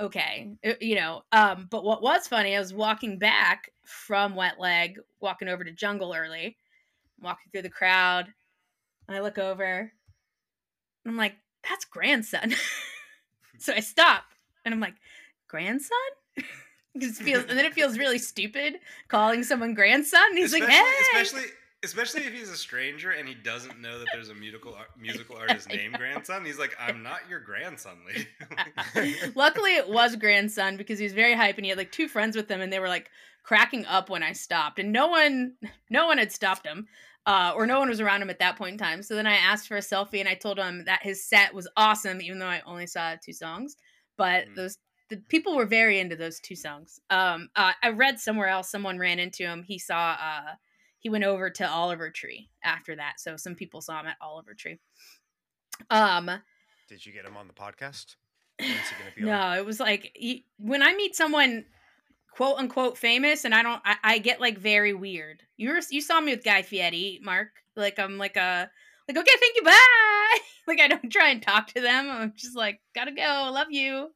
okay, 0.00 0.52
uh, 0.64 0.74
you 0.80 0.94
know, 0.94 1.22
um 1.32 1.68
but 1.70 1.84
what 1.84 2.02
was 2.02 2.26
funny, 2.26 2.56
I 2.56 2.60
was 2.60 2.72
walking 2.72 3.18
back 3.18 3.70
from 3.84 4.34
Wet 4.34 4.58
Leg, 4.58 4.98
walking 5.20 5.48
over 5.48 5.64
to 5.64 5.72
Jungle 5.72 6.14
early, 6.14 6.56
walking 7.20 7.50
through 7.52 7.62
the 7.62 7.68
crowd, 7.68 8.32
and 9.06 9.16
I 9.16 9.20
look 9.20 9.38
over 9.38 9.92
and 11.04 11.12
I'm 11.12 11.16
like, 11.16 11.36
that's 11.68 11.84
grandson. 11.84 12.54
so 13.58 13.72
I 13.72 13.80
stop 13.80 14.24
and 14.64 14.74
I'm 14.74 14.80
like, 14.80 14.94
grandson? 15.48 15.96
feels, 17.00 17.44
and 17.44 17.58
then 17.58 17.64
it 17.64 17.74
feels 17.74 17.96
really 17.96 18.18
stupid 18.18 18.80
calling 19.08 19.42
someone 19.44 19.74
grandson. 19.74 20.22
And 20.30 20.38
he's 20.38 20.52
especially, 20.52 20.74
like, 20.74 20.84
hey. 20.84 21.20
Especially 21.20 21.48
especially 21.84 22.22
if 22.22 22.32
he's 22.32 22.50
a 22.50 22.56
stranger 22.56 23.12
and 23.12 23.28
he 23.28 23.34
doesn't 23.34 23.80
know 23.80 23.98
that 23.98 24.08
there's 24.12 24.30
a 24.30 24.32
uh, 24.32 24.36
musical 24.36 24.76
musical 24.98 25.36
artist 25.38 25.68
named 25.68 25.94
grandson. 25.94 26.44
He's 26.44 26.58
like, 26.58 26.76
I'm 26.78 27.02
not 27.02 27.20
your 27.28 27.40
grandson, 27.40 27.98
lady. 28.06 28.26
Uh, 28.96 29.30
luckily, 29.34 29.76
it 29.76 29.88
was 29.88 30.16
grandson 30.16 30.76
because 30.76 30.98
he 30.98 31.04
was 31.04 31.12
very 31.12 31.34
hype 31.34 31.56
and 31.56 31.64
he 31.64 31.70
had 31.70 31.78
like 31.78 31.92
two 31.92 32.08
friends 32.08 32.36
with 32.36 32.50
him, 32.50 32.60
and 32.60 32.72
they 32.72 32.80
were 32.80 32.88
like 32.88 33.10
cracking 33.42 33.86
up 33.86 34.10
when 34.10 34.22
I 34.22 34.32
stopped, 34.32 34.78
and 34.78 34.92
no 34.92 35.06
one, 35.06 35.54
no 35.90 36.06
one 36.06 36.18
had 36.18 36.32
stopped 36.32 36.66
him 36.66 36.88
uh, 37.28 37.52
or 37.54 37.66
no 37.66 37.78
one 37.78 37.90
was 37.90 38.00
around 38.00 38.22
him 38.22 38.30
at 38.30 38.38
that 38.38 38.56
point 38.56 38.72
in 38.72 38.78
time. 38.78 39.02
So 39.02 39.14
then 39.14 39.26
I 39.26 39.34
asked 39.34 39.68
for 39.68 39.76
a 39.76 39.80
selfie 39.80 40.18
and 40.18 40.28
I 40.28 40.32
told 40.32 40.58
him 40.58 40.86
that 40.86 41.02
his 41.02 41.22
set 41.22 41.52
was 41.52 41.68
awesome, 41.76 42.22
even 42.22 42.38
though 42.38 42.46
I 42.46 42.62
only 42.64 42.86
saw 42.86 43.16
two 43.22 43.34
songs. 43.34 43.76
But 44.16 44.46
mm. 44.46 44.54
those 44.56 44.78
the 45.10 45.18
people 45.28 45.54
were 45.54 45.66
very 45.66 46.00
into 46.00 46.16
those 46.16 46.40
two 46.40 46.56
songs. 46.56 47.00
Um, 47.10 47.50
uh, 47.54 47.72
I 47.82 47.90
read 47.90 48.18
somewhere 48.18 48.48
else 48.48 48.70
someone 48.70 48.98
ran 48.98 49.18
into 49.18 49.42
him. 49.42 49.62
He 49.62 49.78
saw 49.78 50.16
uh, 50.18 50.54
he 51.00 51.10
went 51.10 51.24
over 51.24 51.50
to 51.50 51.68
Oliver 51.68 52.10
Tree 52.10 52.48
after 52.64 52.96
that. 52.96 53.20
So 53.20 53.36
some 53.36 53.54
people 53.54 53.82
saw 53.82 54.00
him 54.00 54.06
at 54.06 54.16
Oliver 54.22 54.54
Tree. 54.54 54.78
Um, 55.90 56.30
did 56.88 57.04
you 57.04 57.12
get 57.12 57.26
him 57.26 57.36
on 57.36 57.46
the 57.46 57.52
podcast? 57.52 58.16
no, 59.18 59.38
on? 59.38 59.58
it 59.58 59.66
was 59.66 59.78
like 59.80 60.12
he, 60.14 60.46
when 60.58 60.82
I 60.82 60.94
meet 60.94 61.14
someone 61.14 61.66
quote 62.38 62.58
unquote 62.58 62.96
famous 62.96 63.44
and 63.44 63.52
I 63.52 63.64
don't 63.64 63.82
I, 63.84 63.96
I 64.04 64.18
get 64.18 64.40
like 64.40 64.58
very 64.58 64.94
weird. 64.94 65.42
You 65.56 65.70
were 65.70 65.80
you 65.90 66.00
saw 66.00 66.20
me 66.20 66.32
with 66.32 66.44
Guy 66.44 66.62
Fieri, 66.62 67.18
Mark. 67.20 67.48
Like 67.74 67.98
I'm 67.98 68.16
like 68.16 68.36
a 68.36 68.70
like 69.08 69.18
okay, 69.18 69.32
thank 69.40 69.56
you, 69.56 69.64
bye. 69.64 70.38
like 70.68 70.80
I 70.80 70.86
don't 70.86 71.10
try 71.10 71.30
and 71.30 71.42
talk 71.42 71.66
to 71.72 71.80
them. 71.80 72.08
I'm 72.08 72.32
just 72.36 72.56
like, 72.56 72.80
gotta 72.94 73.10
go, 73.10 73.50
love 73.52 73.66
you. 73.70 74.10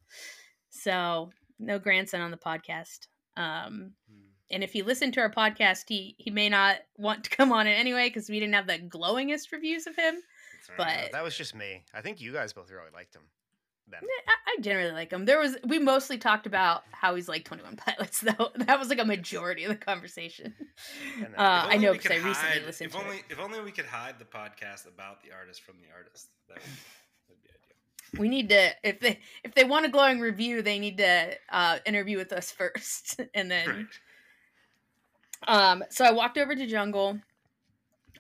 So 0.71 1.31
no 1.59 1.81
grandson 1.81 2.21
on 2.21 2.31
the 2.31 2.37
podcast. 2.37 3.09
Um 3.37 3.95
hmm. 4.09 4.29
and 4.53 4.63
if 4.63 4.73
he 4.73 4.83
listened 4.83 5.15
to 5.15 5.21
our 5.21 5.33
podcast, 5.33 5.87
he 5.89 6.15
he 6.17 6.31
may 6.31 6.49
not 6.49 6.77
want 6.97 7.25
to 7.25 7.31
come 7.31 7.51
on 7.51 7.67
it 7.67 7.73
anyway 7.73 8.09
because 8.09 8.29
we 8.29 8.39
didn't 8.39 8.55
have 8.55 8.69
the 8.69 8.79
glowingest 8.79 9.51
reviews 9.51 9.89
of 9.89 9.97
him. 9.97 10.15
But 10.77 11.11
that 11.11 11.25
was 11.25 11.37
just 11.37 11.57
me. 11.57 11.83
I 11.93 12.03
think 12.03 12.21
you 12.21 12.33
guys 12.33 12.53
both 12.53 12.71
really 12.71 12.93
liked 12.95 13.17
him 13.17 13.23
them. 13.93 14.03
I, 14.27 14.61
generally 14.61 14.93
like 14.93 15.13
him. 15.13 15.25
There 15.25 15.39
was 15.39 15.57
we 15.65 15.79
mostly 15.79 16.19
talked 16.19 16.47
about 16.47 16.83
how 16.91 17.15
he's 17.15 17.29
like 17.29 17.45
Twenty 17.45 17.63
One 17.63 17.77
Pilots, 17.87 18.21
though. 18.21 18.51
That 18.57 18.79
was 18.79 18.89
like 18.89 18.99
a 18.99 19.05
majority 19.05 19.65
of 19.65 19.71
the 19.71 19.77
conversation. 19.77 20.55
Uh, 21.37 21.67
I 21.69 21.77
know 21.77 21.93
because 21.93 22.11
I 22.11 22.17
recently 22.17 22.33
hide, 22.35 22.67
listened. 22.67 22.91
If 22.91 22.97
only 22.97 23.19
it. 23.19 23.25
if 23.31 23.39
only 23.39 23.61
we 23.61 23.71
could 23.71 23.87
hide 23.87 24.19
the 24.19 24.25
podcast 24.25 24.87
about 24.87 25.23
the 25.23 25.33
artist 25.33 25.63
from 25.63 25.77
the 25.81 25.95
artist. 25.95 26.29
That 26.49 26.57
would, 26.57 26.65
that'd 27.29 27.43
be 27.43 27.49
ideal. 27.49 28.21
We 28.21 28.29
need 28.29 28.49
to 28.49 28.71
if 28.83 29.01
they 29.01 29.21
if 29.45 29.55
they 29.55 29.65
want 29.65 29.87
a 29.87 29.89
glowing 29.89 30.21
review, 30.21 30.63
they 30.63 30.79
need 30.79 30.99
to 30.99 31.37
uh, 31.51 31.79
interview 31.87 32.19
with 32.19 32.33
us 32.33 32.51
first, 32.59 33.21
and 33.35 33.51
then. 33.51 33.89
Right. 35.47 35.73
Um. 35.73 35.85
So 35.91 36.05
I 36.05 36.11
walked 36.13 36.39
over 36.39 36.55
to 36.55 36.67
Jungle. 36.67 37.21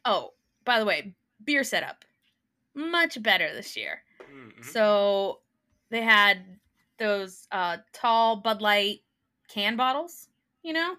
Oh, 0.05 0.33
by 0.65 0.79
the 0.79 0.85
way, 0.85 1.15
beer 1.45 1.65
setup 1.65 2.05
much 2.75 3.23
better 3.23 3.53
this 3.53 3.77
year. 3.77 4.03
Mm-hmm. 4.23 4.63
So 4.63 5.41
they 5.92 6.02
had 6.02 6.38
those 6.98 7.46
uh, 7.52 7.76
tall 7.92 8.37
Bud 8.37 8.62
Light 8.62 9.00
can 9.48 9.76
bottles, 9.76 10.28
you 10.62 10.72
know? 10.72 10.94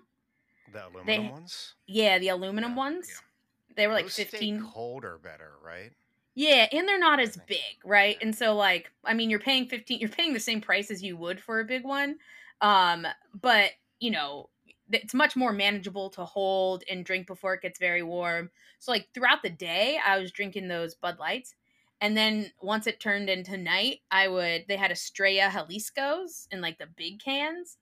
The 0.72 0.84
aluminum 0.86 1.06
they, 1.08 1.30
ones? 1.30 1.74
Yeah, 1.88 2.20
the 2.20 2.30
aluminum 2.30 2.72
yeah, 2.72 2.78
ones. 2.78 3.08
Yeah. 3.10 3.76
They 3.76 3.88
were 3.88 3.94
like 3.94 4.06
Those 4.06 4.16
15 4.16 4.60
stay 4.60 4.70
colder 4.72 5.20
better, 5.22 5.54
right? 5.66 5.92
Yeah, 6.36 6.68
and 6.72 6.88
they're 6.88 7.00
not 7.00 7.20
as 7.20 7.38
big, 7.48 7.60
right? 7.84 8.18
And 8.22 8.36
so 8.36 8.56
like 8.56 8.92
I 9.04 9.14
mean 9.14 9.30
you're 9.30 9.40
paying 9.40 9.68
15 9.68 10.00
you're 10.00 10.10
paying 10.10 10.34
the 10.34 10.40
same 10.40 10.62
price 10.62 10.92
as 10.92 11.04
you 11.04 11.18
would 11.18 11.40
for 11.40 11.60
a 11.60 11.66
big 11.66 11.84
one. 11.84 12.18
Um 12.62 13.08
but, 13.40 13.72
you 14.00 14.12
know, 14.12 14.50
it's 14.92 15.14
much 15.14 15.36
more 15.36 15.54
manageable 15.54 16.10
to 16.12 16.26
hold 16.26 16.84
and 16.90 17.06
drink 17.06 17.26
before 17.28 17.56
it 17.56 17.62
gets 17.62 17.80
very 17.80 18.04
warm. 18.04 18.52
So 18.80 18.92
like 18.92 19.08
throughout 19.14 19.42
the 19.44 19.50
day 19.50 20.00
I 20.06 20.20
was 20.20 20.32
drinking 20.32 20.68
those 20.68 20.96
Bud 20.96 21.18
Lights 21.20 21.56
and 22.04 22.18
then 22.18 22.52
once 22.62 22.86
it 22.86 23.00
turned 23.00 23.30
into 23.30 23.56
night, 23.56 24.02
I 24.12 24.28
would 24.28 24.66
they 24.68 24.76
had 24.76 24.92
Estrella 24.92 25.50
Jalisco's 25.50 26.50
in 26.52 26.60
like 26.60 26.78
the 26.78 26.90
big 26.98 27.22
cans, 27.22 27.78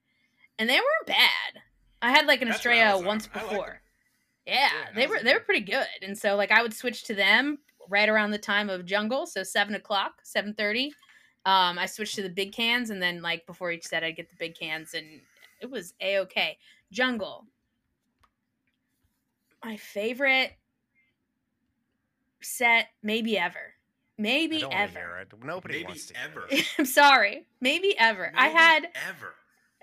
and 0.60 0.70
they 0.70 0.76
weren't 0.76 1.08
bad. 1.08 1.64
I 2.04 2.12
had 2.12 2.28
like 2.28 2.44
an 2.44 2.50
That's 2.50 2.60
Estrella 2.60 3.04
once 3.04 3.26
before. 3.26 3.82
yeah, 4.46 4.70
yeah 4.72 4.96
they 4.96 5.08
were 5.08 5.20
they 5.24 5.34
were 5.34 5.40
pretty 5.40 5.66
good, 5.66 5.88
and 6.04 6.16
so 6.16 6.36
like 6.36 6.52
I 6.52 6.62
would 6.62 6.76
switch 6.76 7.04
to 7.06 7.16
them 7.16 7.58
right 7.90 8.08
around 8.08 8.30
the 8.30 8.38
time 8.38 8.70
of 8.70 8.86
Jungle, 8.86 9.26
so 9.26 9.42
seven 9.42 9.74
o'clock, 9.74 10.14
seven 10.22 10.54
thirty. 10.54 10.94
Um, 11.48 11.80
I 11.80 11.88
switched 11.88 12.14
to 12.16 12.22
the 12.22 12.30
big 12.30 12.54
cans, 12.54 12.92
and 12.92 13.02
then 13.02 13.24
like 13.24 13.48
before 13.48 13.72
each 13.72 13.88
set, 13.88 14.04
I'd 14.04 14.18
get 14.18 14.30
the 14.30 14.36
big 14.36 14.54
cans, 14.54 14.94
and 14.94 15.08
it 15.62 15.72
was 15.72 15.96
a 16.00 16.20
okay. 16.20 16.60
Jungle, 16.92 17.48
my 19.64 19.78
favorite 19.78 20.52
set 22.40 22.90
maybe 23.02 23.36
ever 23.36 23.74
Maybe 24.22 24.64
ever. 24.72 25.26
Nobody 25.44 25.76
Maybe 25.76 25.86
wants 25.86 26.06
to 26.08 26.14
ever. 26.24 26.48
I'm 26.78 26.86
sorry. 26.86 27.46
Maybe 27.60 27.98
ever. 27.98 28.32
Maybe 28.34 28.38
I 28.38 28.48
had 28.50 28.88
ever. 29.10 29.34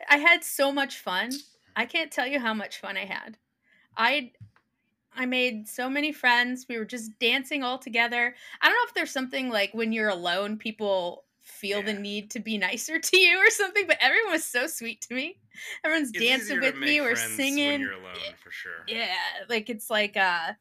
I 0.08 0.18
had 0.18 0.44
so 0.44 0.70
much 0.72 0.98
fun. 0.98 1.32
I 1.74 1.86
can't 1.86 2.10
tell 2.12 2.26
you 2.26 2.38
how 2.38 2.54
much 2.54 2.78
fun 2.80 2.96
I 2.96 3.04
had. 3.04 3.36
I 3.96 4.32
I 5.14 5.26
made 5.26 5.66
so 5.66 5.90
many 5.90 6.12
friends. 6.12 6.66
We 6.68 6.78
were 6.78 6.84
just 6.84 7.18
dancing 7.18 7.64
all 7.64 7.78
together. 7.78 8.34
I 8.62 8.68
don't 8.68 8.74
know 8.76 8.86
if 8.86 8.94
there's 8.94 9.10
something 9.10 9.48
like 9.50 9.74
when 9.74 9.92
you're 9.92 10.08
alone, 10.08 10.56
people 10.58 11.24
feel 11.40 11.82
the 11.82 11.94
need 11.94 12.30
to 12.32 12.40
be 12.40 12.58
nicer 12.68 13.00
to 13.00 13.16
you 13.18 13.38
or 13.38 13.50
something. 13.50 13.86
But 13.88 13.98
everyone 14.00 14.32
was 14.32 14.44
so 14.44 14.68
sweet 14.68 15.00
to 15.02 15.14
me. 15.14 15.40
Everyone's 15.84 16.10
It's 16.10 16.20
dancing 16.20 16.58
easier 16.58 16.60
to 16.60 16.66
with 16.66 16.76
me 16.76 17.00
We're 17.00 17.16
singing. 17.16 17.72
when 17.72 17.80
you're 17.80 17.92
alone 17.92 18.14
for 18.40 18.52
sure. 18.52 18.84
Yeah, 18.86 19.14
like 19.48 19.68
it's 19.68 19.90
like 19.90 20.16
uh 20.16 20.52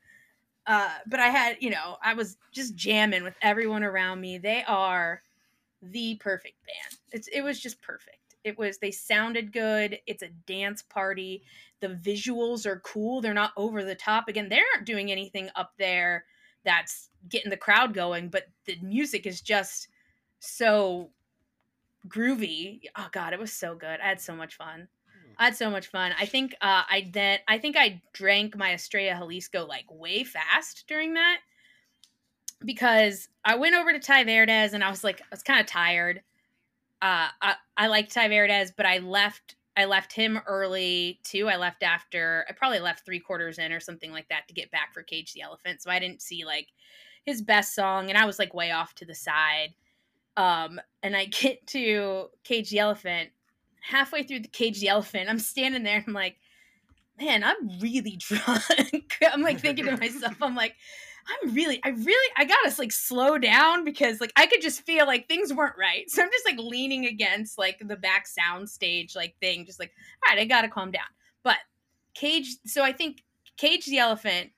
uh 0.67 0.89
but 1.07 1.19
I 1.19 1.27
had, 1.27 1.57
you 1.59 1.69
know, 1.69 1.97
I 2.03 2.13
was 2.13 2.37
just 2.51 2.75
jamming 2.75 3.23
with 3.23 3.35
everyone 3.41 3.83
around 3.83 4.21
me. 4.21 4.37
They 4.37 4.63
are 4.67 5.21
the 5.81 6.15
perfect 6.15 6.55
band. 6.65 6.99
It's 7.11 7.27
it 7.29 7.41
was 7.41 7.59
just 7.59 7.81
perfect. 7.81 8.35
It 8.43 8.57
was 8.57 8.77
they 8.77 8.91
sounded 8.91 9.53
good. 9.53 9.99
It's 10.07 10.23
a 10.23 10.29
dance 10.45 10.81
party. 10.81 11.43
The 11.79 11.89
visuals 11.89 12.65
are 12.65 12.79
cool. 12.79 13.21
They're 13.21 13.33
not 13.33 13.53
over 13.57 13.83
the 13.83 13.95
top. 13.95 14.27
Again, 14.27 14.49
they 14.49 14.59
aren't 14.73 14.85
doing 14.85 15.11
anything 15.11 15.49
up 15.55 15.73
there 15.77 16.25
that's 16.63 17.09
getting 17.29 17.49
the 17.49 17.57
crowd 17.57 17.93
going, 17.93 18.29
but 18.29 18.45
the 18.65 18.77
music 18.81 19.25
is 19.25 19.41
just 19.41 19.89
so 20.39 21.11
groovy. 22.07 22.81
Oh 22.95 23.07
god, 23.11 23.33
it 23.33 23.39
was 23.39 23.53
so 23.53 23.75
good. 23.75 23.99
I 24.01 24.07
had 24.07 24.21
so 24.21 24.35
much 24.35 24.55
fun. 24.55 24.87
I 25.39 25.45
had 25.45 25.55
so 25.55 25.69
much 25.69 25.87
fun. 25.87 26.13
I 26.19 26.25
think 26.25 26.53
uh, 26.61 26.83
I 26.89 27.09
then 27.11 27.39
I 27.47 27.57
think 27.59 27.77
I 27.77 28.01
drank 28.13 28.57
my 28.57 28.73
Estrella 28.73 29.17
Jalisco 29.17 29.65
like 29.65 29.85
way 29.89 30.23
fast 30.23 30.85
during 30.87 31.13
that 31.13 31.39
because 32.65 33.29
I 33.45 33.55
went 33.55 33.75
over 33.75 33.93
to 33.93 33.99
Ty 33.99 34.23
Verdes 34.23 34.73
and 34.73 34.83
I 34.83 34.89
was 34.89 35.03
like 35.03 35.21
I 35.21 35.25
was 35.31 35.43
kind 35.43 35.59
of 35.59 35.67
tired. 35.67 36.21
Uh, 37.01 37.29
I 37.41 37.55
I 37.75 37.87
like 37.87 38.09
Ty 38.09 38.29
Verdes, 38.29 38.73
but 38.75 38.85
I 38.85 38.97
left 38.99 39.55
I 39.75 39.85
left 39.85 40.11
him 40.11 40.39
early 40.47 41.19
too. 41.23 41.47
I 41.47 41.57
left 41.57 41.83
after 41.83 42.45
I 42.49 42.53
probably 42.53 42.79
left 42.79 43.05
three 43.05 43.19
quarters 43.19 43.59
in 43.59 43.71
or 43.71 43.79
something 43.79 44.11
like 44.11 44.27
that 44.29 44.47
to 44.47 44.53
get 44.53 44.71
back 44.71 44.93
for 44.93 45.03
Cage 45.03 45.33
the 45.33 45.41
Elephant, 45.41 45.81
so 45.81 45.91
I 45.91 45.99
didn't 45.99 46.21
see 46.21 46.45
like 46.45 46.67
his 47.25 47.41
best 47.41 47.75
song, 47.75 48.09
and 48.09 48.17
I 48.17 48.25
was 48.25 48.39
like 48.39 48.53
way 48.53 48.71
off 48.71 48.95
to 48.95 49.05
the 49.05 49.13
side. 49.13 49.75
Um, 50.35 50.79
and 51.03 51.15
I 51.15 51.25
get 51.41 51.65
to 51.67 52.29
Cage 52.43 52.71
the 52.71 52.79
Elephant 52.79 53.29
halfway 53.87 54.23
through 54.23 54.41
the 54.41 54.47
Cage 54.47 54.79
the 54.79 54.89
Elephant. 54.89 55.29
I'm 55.29 55.39
standing 55.39 55.83
there. 55.83 56.03
I'm 56.05 56.13
like, 56.13 56.37
man, 57.19 57.43
I'm 57.43 57.79
really 57.79 58.15
drunk. 58.17 59.17
I'm 59.21 59.41
like 59.41 59.59
thinking 59.59 59.85
to 59.85 59.97
myself, 59.97 60.35
I'm 60.41 60.55
like, 60.55 60.75
I'm 61.43 61.53
really, 61.53 61.81
I 61.83 61.89
really, 61.89 62.31
I 62.37 62.45
gotta 62.45 62.73
like 62.79 62.91
slow 62.91 63.37
down 63.37 63.83
because 63.83 64.21
like 64.21 64.31
I 64.37 64.45
could 64.45 64.61
just 64.61 64.85
feel 64.85 65.05
like 65.05 65.27
things 65.27 65.53
weren't 65.53 65.75
right. 65.77 66.09
So 66.09 66.21
I'm 66.21 66.29
just 66.31 66.45
like 66.45 66.57
leaning 66.57 67.05
against 67.05 67.57
like 67.57 67.81
the 67.85 67.97
back 67.97 68.27
sound 68.27 68.69
stage 68.69 69.15
like 69.15 69.35
thing, 69.41 69.65
just 69.65 69.79
like, 69.79 69.91
all 70.25 70.33
right, 70.33 70.41
I 70.41 70.45
gotta 70.45 70.69
calm 70.69 70.91
down. 70.91 71.03
But 71.43 71.57
Cage, 72.13 72.55
so 72.65 72.81
I 72.83 72.93
think 72.93 73.23
Cage 73.57 73.85
the 73.87 73.97
Elephant 73.99 74.51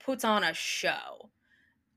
puts 0.00 0.24
on 0.24 0.44
a 0.44 0.54
show. 0.54 1.30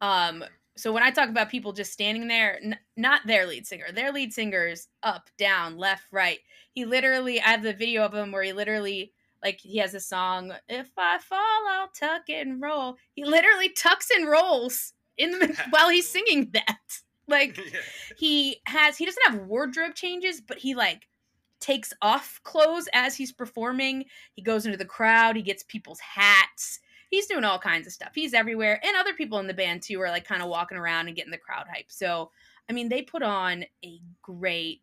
Um, 0.02 0.44
so 0.78 0.94
when 0.94 1.04
I 1.04 1.12
talk 1.12 1.30
about 1.30 1.50
people 1.50 1.74
just 1.74 1.92
standing 1.92 2.28
there, 2.28 2.60
n- 2.64 2.78
not 2.96 3.22
their 3.26 3.46
lead 3.48 3.66
singer, 3.66 3.92
their 3.92 4.12
lead 4.12 4.32
singer 4.34 4.68
is 4.68 4.88
up, 5.04 5.30
down, 5.38 5.78
left, 5.78 6.06
right. 6.12 6.40
He 6.72 6.86
literally, 6.86 7.42
I 7.42 7.50
have 7.50 7.64
the 7.64 7.74
video 7.74 8.04
of 8.04 8.14
him 8.14 8.32
where 8.32 8.44
he 8.44 8.54
literally, 8.54 9.14
like, 9.44 9.60
he 9.60 9.78
has 9.78 9.94
a 9.94 10.00
song, 10.00 10.54
"If 10.70 10.92
I 10.98 11.18
Fall, 11.18 11.68
I'll 11.70 11.90
tuck 11.90 12.30
and 12.30 12.62
roll." 12.62 12.98
He 13.14 13.26
literally 13.26 13.70
tucks 13.70 14.10
and 14.12 14.28
rolls 14.28 14.94
in 15.18 15.32
the 15.32 15.56
while 15.72 15.90
he's 15.90 16.10
singing 16.10 16.52
that. 16.54 16.78
Like, 17.30 17.58
yeah. 17.74 17.82
he 18.18 18.62
has, 18.68 18.98
he 18.98 19.04
doesn't 19.06 19.28
have 19.28 19.48
wardrobe 19.48 19.96
changes, 19.96 20.40
but 20.40 20.58
he 20.58 20.76
like 20.76 21.10
takes 21.60 21.92
off 22.02 22.40
clothes 22.46 22.88
as 22.94 23.18
he's 23.18 23.34
performing. 23.34 24.06
He 24.32 24.42
goes 24.42 24.66
into 24.66 24.78
the 24.78 24.86
crowd. 24.86 25.36
He 25.36 25.42
gets 25.42 25.64
people's 25.64 26.00
hats 26.00 26.80
he's 27.10 27.28
doing 27.28 27.44
all 27.44 27.60
kinds 27.60 27.88
of 27.88 27.94
stuff. 27.94 28.12
He's 28.14 28.34
everywhere, 28.34 28.80
and 28.84 28.96
other 28.98 29.14
people 29.14 29.40
in 29.40 29.48
the 29.48 29.54
band 29.54 29.82
too 29.82 30.00
are 30.02 30.10
like 30.10 30.26
kind 30.26 30.42
of 30.42 30.50
walking 30.50 30.78
around 30.78 31.08
and 31.08 31.16
getting 31.16 31.32
the 31.32 31.38
crowd 31.38 31.68
hype. 31.72 31.90
So, 31.92 32.32
I 32.70 32.74
mean, 32.74 32.90
they 32.90 33.02
put 33.02 33.24
on 33.24 33.66
a 33.84 34.02
great 34.22 34.82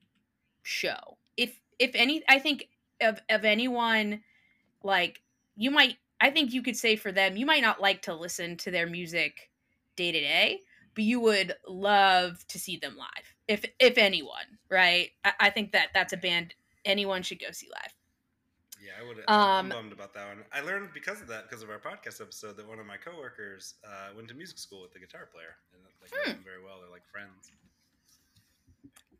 show. 0.63 1.19
If 1.37 1.61
if 1.79 1.93
any, 1.95 2.23
I 2.29 2.39
think 2.39 2.69
of 3.01 3.21
of 3.31 3.45
anyone 3.45 4.23
like 4.83 5.23
you 5.57 5.71
might, 5.71 5.97
I 6.21 6.31
think 6.31 6.53
you 6.53 6.63
could 6.63 6.77
say 6.77 6.97
for 6.97 7.13
them, 7.13 7.37
you 7.37 7.47
might 7.47 7.63
not 7.63 7.81
like 7.81 8.03
to 8.03 8.15
listen 8.15 8.57
to 8.59 8.71
their 8.71 8.87
music 8.87 9.51
day 9.97 10.13
to 10.13 10.21
day, 10.21 10.61
but 10.95 11.05
you 11.05 11.21
would 11.21 11.55
love 11.69 12.47
to 12.49 12.59
see 12.59 12.77
them 12.77 12.97
live. 12.97 13.35
If 13.49 13.65
if 13.79 13.99
anyone, 13.99 14.59
right? 14.71 15.11
I, 15.25 15.33
I 15.41 15.51
think 15.51 15.73
that 15.73 15.89
that's 15.95 16.13
a 16.13 16.19
band 16.19 16.55
anyone 16.85 17.23
should 17.23 17.41
go 17.41 17.51
see 17.51 17.69
live. 17.71 17.95
Yeah, 19.05 19.13
I 19.13 19.15
would. 19.15 19.19
Um, 19.29 19.67
I'm 19.67 19.69
bummed 19.69 19.93
about 19.93 20.15
that 20.15 20.29
one. 20.29 20.45
I 20.53 20.61
learned 20.61 20.91
because 20.95 21.21
of 21.21 21.29
that, 21.29 21.49
because 21.49 21.63
of 21.63 21.71
our 21.71 21.79
podcast 21.79 22.21
episode, 22.21 22.57
that 22.57 22.67
one 22.69 22.79
of 22.79 22.87
my 22.87 22.97
coworkers 22.97 23.75
uh, 23.87 24.09
went 24.17 24.29
to 24.29 24.35
music 24.35 24.59
school 24.59 24.83
with 24.83 24.93
the 24.93 24.99
guitar 24.99 25.29
player, 25.33 25.57
and 25.73 25.83
like 26.01 26.11
Hmm. 26.11 26.29
know 26.29 26.35
them 26.35 26.45
very 26.45 26.63
well. 26.63 26.81
They're 26.81 26.91
like 26.91 27.07
friends. 27.07 27.51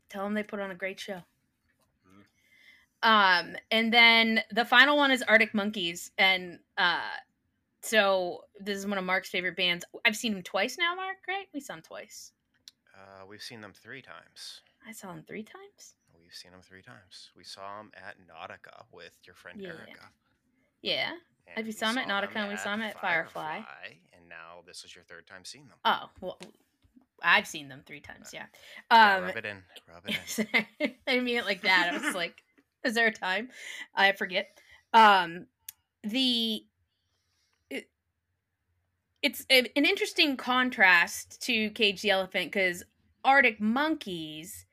Tell 0.09 0.23
them 0.23 0.33
they 0.33 0.43
put 0.43 0.59
on 0.59 0.71
a 0.71 0.75
great 0.75 0.99
show. 0.99 1.23
Mhm. 2.07 2.25
Um, 3.03 3.55
and 3.71 3.93
then 3.93 4.43
the 4.51 4.65
final 4.65 4.97
one 4.97 5.11
is 5.11 5.21
Arctic 5.23 5.53
Monkeys, 5.53 6.11
and 6.17 6.59
uh, 6.77 7.17
so 7.81 8.45
this 8.59 8.77
is 8.77 8.87
one 8.87 8.97
of 8.97 9.03
Mark's 9.03 9.29
favorite 9.29 9.55
bands. 9.57 9.83
I've 10.05 10.15
seen 10.15 10.33
him 10.33 10.43
twice 10.43 10.77
now, 10.77 10.95
Mark. 10.95 11.17
Right? 11.27 11.47
We 11.53 11.59
saw 11.59 11.73
him 11.75 11.81
twice. 11.81 12.31
Uh, 12.95 13.25
we've 13.27 13.41
seen 13.41 13.61
them 13.61 13.73
three 13.73 14.01
times. 14.01 14.61
I 14.87 14.91
saw 14.91 15.11
him 15.11 15.23
three 15.27 15.43
times. 15.43 15.95
We've 16.35 16.39
seen 16.41 16.51
them 16.51 16.61
three 16.61 16.81
times. 16.81 17.29
We 17.37 17.45
saw 17.45 17.77
them 17.77 17.91
at 17.95 18.15
Nautica 18.19 18.83
with 18.91 19.17
your 19.23 19.35
friend 19.35 19.57
Yeah. 19.61 19.69
Erica. 19.69 20.09
Yeah. 20.81 21.11
and 21.47 21.59
you 21.59 21.69
we 21.69 21.71
saw 21.71 21.87
'em 21.87 21.97
at 21.97 22.07
Nautica 22.09 22.35
and 22.35 22.49
we 22.49 22.57
saw 22.57 22.73
'em 22.73 22.81
at 22.81 22.99
Firefly. 22.99 23.61
And 24.11 24.27
now 24.27 24.61
this 24.65 24.83
is 24.83 24.93
your 24.93 25.05
third 25.05 25.27
time 25.27 25.45
seeing 25.45 25.69
them. 25.69 25.77
Oh 25.85 26.09
well, 26.19 26.37
I've 27.23 27.47
seen 27.47 27.69
them 27.69 27.83
three 27.85 28.01
times. 28.01 28.33
Yeah. 28.33 28.47
Yeah, 28.91 29.15
Um, 29.15 29.23
rub 29.23 29.37
it 29.37 29.45
in. 29.45 29.63
Rub 29.87 30.03
it 30.09 30.49
in. 30.81 30.95
I 31.07 31.19
mean 31.21 31.37
it 31.37 31.45
like 31.45 31.61
that. 31.61 31.93
I 31.93 31.97
was 32.05 32.13
like, 32.15 32.43
is 32.83 32.95
there 32.95 33.07
a 33.07 33.13
time? 33.13 33.49
I 33.93 34.11
forget. 34.11 34.59
Um, 34.91 35.47
the 36.03 36.67
it, 37.69 37.89
it's 39.21 39.45
a- 39.49 39.71
an 39.77 39.85
interesting 39.85 40.35
contrast 40.35 41.41
to 41.43 41.69
Cage 41.69 42.01
the 42.01 42.09
Elephant 42.09 42.51
because 42.51 42.83
Arctic 43.23 43.61
Monkeys, 43.61 44.64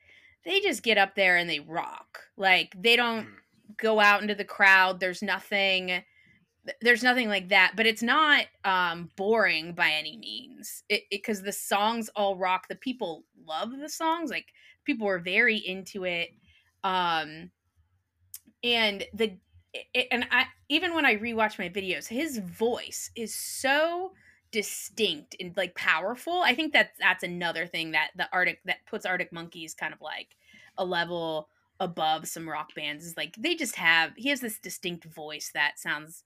they 0.44 0.60
just 0.60 0.82
get 0.82 0.98
up 0.98 1.14
there 1.14 1.36
and 1.36 1.48
they 1.48 1.60
rock. 1.60 2.20
Like 2.36 2.74
they 2.80 2.96
don't 2.96 3.26
Mm. 3.26 3.36
go 3.78 4.00
out 4.00 4.22
into 4.22 4.34
the 4.34 4.44
crowd. 4.44 5.00
There's 5.00 5.22
nothing 5.22 6.02
there's 6.80 7.02
nothing 7.02 7.28
like 7.28 7.48
that 7.48 7.72
but 7.76 7.86
it's 7.86 8.02
not 8.02 8.46
um 8.64 9.10
boring 9.16 9.72
by 9.74 9.90
any 9.90 10.16
means 10.16 10.84
it 10.88 11.02
because 11.10 11.42
the 11.42 11.52
songs 11.52 12.08
all 12.14 12.36
rock 12.36 12.68
the 12.68 12.76
people 12.76 13.24
love 13.44 13.70
the 13.76 13.88
songs 13.88 14.30
like 14.30 14.46
people 14.84 15.06
were 15.06 15.18
very 15.18 15.56
into 15.56 16.04
it 16.04 16.30
um 16.84 17.50
and 18.62 19.04
the 19.14 19.36
it, 19.72 20.06
and 20.10 20.26
i 20.30 20.44
even 20.68 20.94
when 20.94 21.04
i 21.04 21.16
rewatch 21.16 21.58
my 21.58 21.68
videos 21.68 22.06
his 22.06 22.38
voice 22.38 23.10
is 23.16 23.34
so 23.34 24.12
distinct 24.52 25.34
and 25.40 25.56
like 25.56 25.74
powerful 25.74 26.42
i 26.44 26.54
think 26.54 26.72
that 26.72 26.92
that's 27.00 27.24
another 27.24 27.66
thing 27.66 27.92
that 27.92 28.10
the 28.16 28.28
arctic 28.32 28.60
that 28.64 28.84
puts 28.88 29.06
arctic 29.06 29.32
monkeys 29.32 29.74
kind 29.74 29.94
of 29.94 30.00
like 30.00 30.36
a 30.78 30.84
level 30.84 31.48
above 31.80 32.28
some 32.28 32.48
rock 32.48 32.74
bands 32.74 33.04
is 33.04 33.16
like 33.16 33.34
they 33.36 33.54
just 33.54 33.76
have 33.76 34.12
he 34.16 34.28
has 34.28 34.40
this 34.40 34.58
distinct 34.58 35.04
voice 35.04 35.50
that 35.52 35.78
sounds 35.78 36.24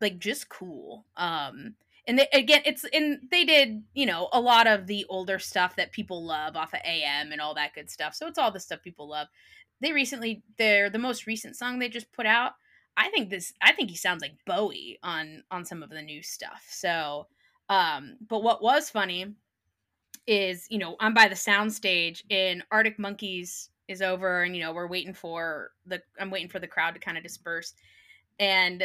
like 0.00 0.18
just 0.18 0.48
cool 0.48 1.06
um 1.16 1.74
and 2.06 2.18
they, 2.18 2.26
again 2.32 2.60
it's 2.64 2.84
and 2.92 3.20
they 3.30 3.44
did 3.44 3.82
you 3.94 4.04
know 4.04 4.28
a 4.32 4.40
lot 4.40 4.66
of 4.66 4.86
the 4.86 5.06
older 5.08 5.38
stuff 5.38 5.76
that 5.76 5.92
people 5.92 6.24
love 6.24 6.56
off 6.56 6.74
of 6.74 6.80
am 6.84 7.32
and 7.32 7.40
all 7.40 7.54
that 7.54 7.74
good 7.74 7.88
stuff 7.88 8.14
so 8.14 8.26
it's 8.26 8.38
all 8.38 8.50
the 8.50 8.60
stuff 8.60 8.82
people 8.82 9.08
love. 9.08 9.28
They 9.80 9.92
recently 9.92 10.42
they're 10.58 10.90
the 10.90 10.98
most 10.98 11.26
recent 11.26 11.56
song 11.56 11.78
they 11.78 11.88
just 11.88 12.12
put 12.12 12.26
out 12.26 12.52
i 12.98 13.08
think 13.08 13.30
this 13.30 13.54
i 13.62 13.72
think 13.72 13.88
he 13.88 13.96
sounds 13.96 14.20
like 14.20 14.32
bowie 14.44 14.98
on 15.02 15.42
on 15.50 15.64
some 15.64 15.82
of 15.82 15.88
the 15.88 16.02
new 16.02 16.22
stuff 16.22 16.66
so 16.68 17.26
um 17.70 18.16
but 18.28 18.42
what 18.42 18.62
was 18.62 18.90
funny 18.90 19.34
is 20.26 20.66
you 20.70 20.78
know 20.78 20.96
i'm 21.00 21.14
by 21.14 21.26
the 21.26 21.36
sound 21.36 21.72
stage 21.72 22.22
and 22.30 22.62
arctic 22.70 22.98
monkeys 22.98 23.70
is 23.90 24.02
over 24.02 24.42
and 24.44 24.54
you 24.54 24.62
know 24.62 24.72
we're 24.72 24.86
waiting 24.86 25.12
for 25.12 25.72
the 25.86 26.00
i'm 26.20 26.30
waiting 26.30 26.48
for 26.48 26.60
the 26.60 26.66
crowd 26.66 26.94
to 26.94 27.00
kind 27.00 27.18
of 27.18 27.24
disperse. 27.24 27.74
And 28.38 28.84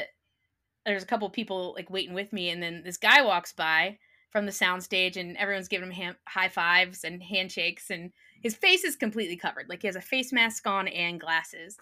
there's 0.86 1.04
a 1.04 1.06
couple 1.06 1.30
people 1.30 1.74
like 1.76 1.90
waiting 1.90 2.14
with 2.14 2.34
me 2.34 2.50
and 2.50 2.62
then 2.62 2.82
this 2.84 2.98
guy 2.98 3.22
walks 3.22 3.54
by 3.54 3.98
from 4.32 4.46
the 4.46 4.52
soundstage 4.52 5.16
and 5.16 5.38
everyone's 5.38 5.70
giving 5.70 5.92
him 5.92 6.16
high 6.28 6.50
fives 6.50 7.04
and 7.04 7.24
handshakes 7.24 7.90
and 7.90 8.12
his 8.42 8.56
face 8.56 8.84
is 8.84 8.96
completely 8.96 9.38
covered. 9.38 9.70
Like 9.70 9.82
he 9.82 9.88
has 9.88 9.96
a 9.96 10.02
face 10.02 10.34
mask 10.34 10.68
on 10.68 10.88
and 10.88 11.20
glasses 11.20 11.78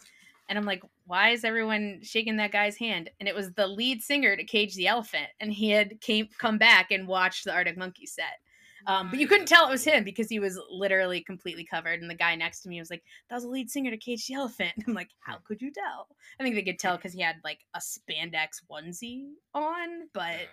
and 0.54 0.60
i'm 0.60 0.66
like 0.66 0.84
why 1.08 1.30
is 1.30 1.44
everyone 1.44 2.00
shaking 2.04 2.38
that 2.38 2.52
guy's 2.52 2.78
hand 2.78 3.10
and 3.20 3.28
it 3.28 3.34
was 3.34 3.52
the 3.54 3.66
lead 3.66 4.04
singer 4.04 4.36
to 4.36 4.44
cage 4.44 4.76
the 4.76 4.86
elephant 4.86 5.28
and 5.40 5.52
he 5.52 5.72
had 5.72 6.00
came 6.00 6.28
come 6.38 6.60
back 6.60 6.92
and 6.92 7.08
watched 7.08 7.44
the 7.44 7.52
arctic 7.52 7.76
monkey 7.76 8.06
set 8.06 8.38
um, 8.86 9.10
but 9.10 9.20
you 9.20 9.28
couldn't 9.28 9.48
tell 9.48 9.66
it 9.66 9.72
was 9.72 9.86
him 9.86 10.04
because 10.04 10.28
he 10.28 10.40
was 10.40 10.60
literally 10.70 11.22
completely 11.22 11.64
covered. 11.64 12.02
And 12.02 12.10
the 12.10 12.16
guy 12.16 12.36
next 12.36 12.62
to 12.62 12.70
me 12.70 12.80
was 12.80 12.90
like, 12.90 13.02
"That 13.30 13.36
was 13.36 13.44
the 13.44 13.50
lead 13.50 13.72
singer 13.72 13.92
to 13.92 13.98
Cage 13.98 14.28
the 14.28 14.34
Elephant." 14.34 14.74
I'm 14.86 14.94
like, 14.94 15.08
"How 15.22 15.38
could 15.46 15.62
you 15.62 15.72
tell?" 15.72 16.10
I 16.38 16.44
think 16.44 16.56
they 16.56 16.64
could 16.64 16.80
tell 16.80 16.98
because 16.98 17.14
he 17.14 17.22
had 17.22 17.38
like 17.46 17.60
a 17.74 17.80
spandex 17.80 18.62
onesie 18.70 19.30
on, 19.54 20.10
but 20.14 20.50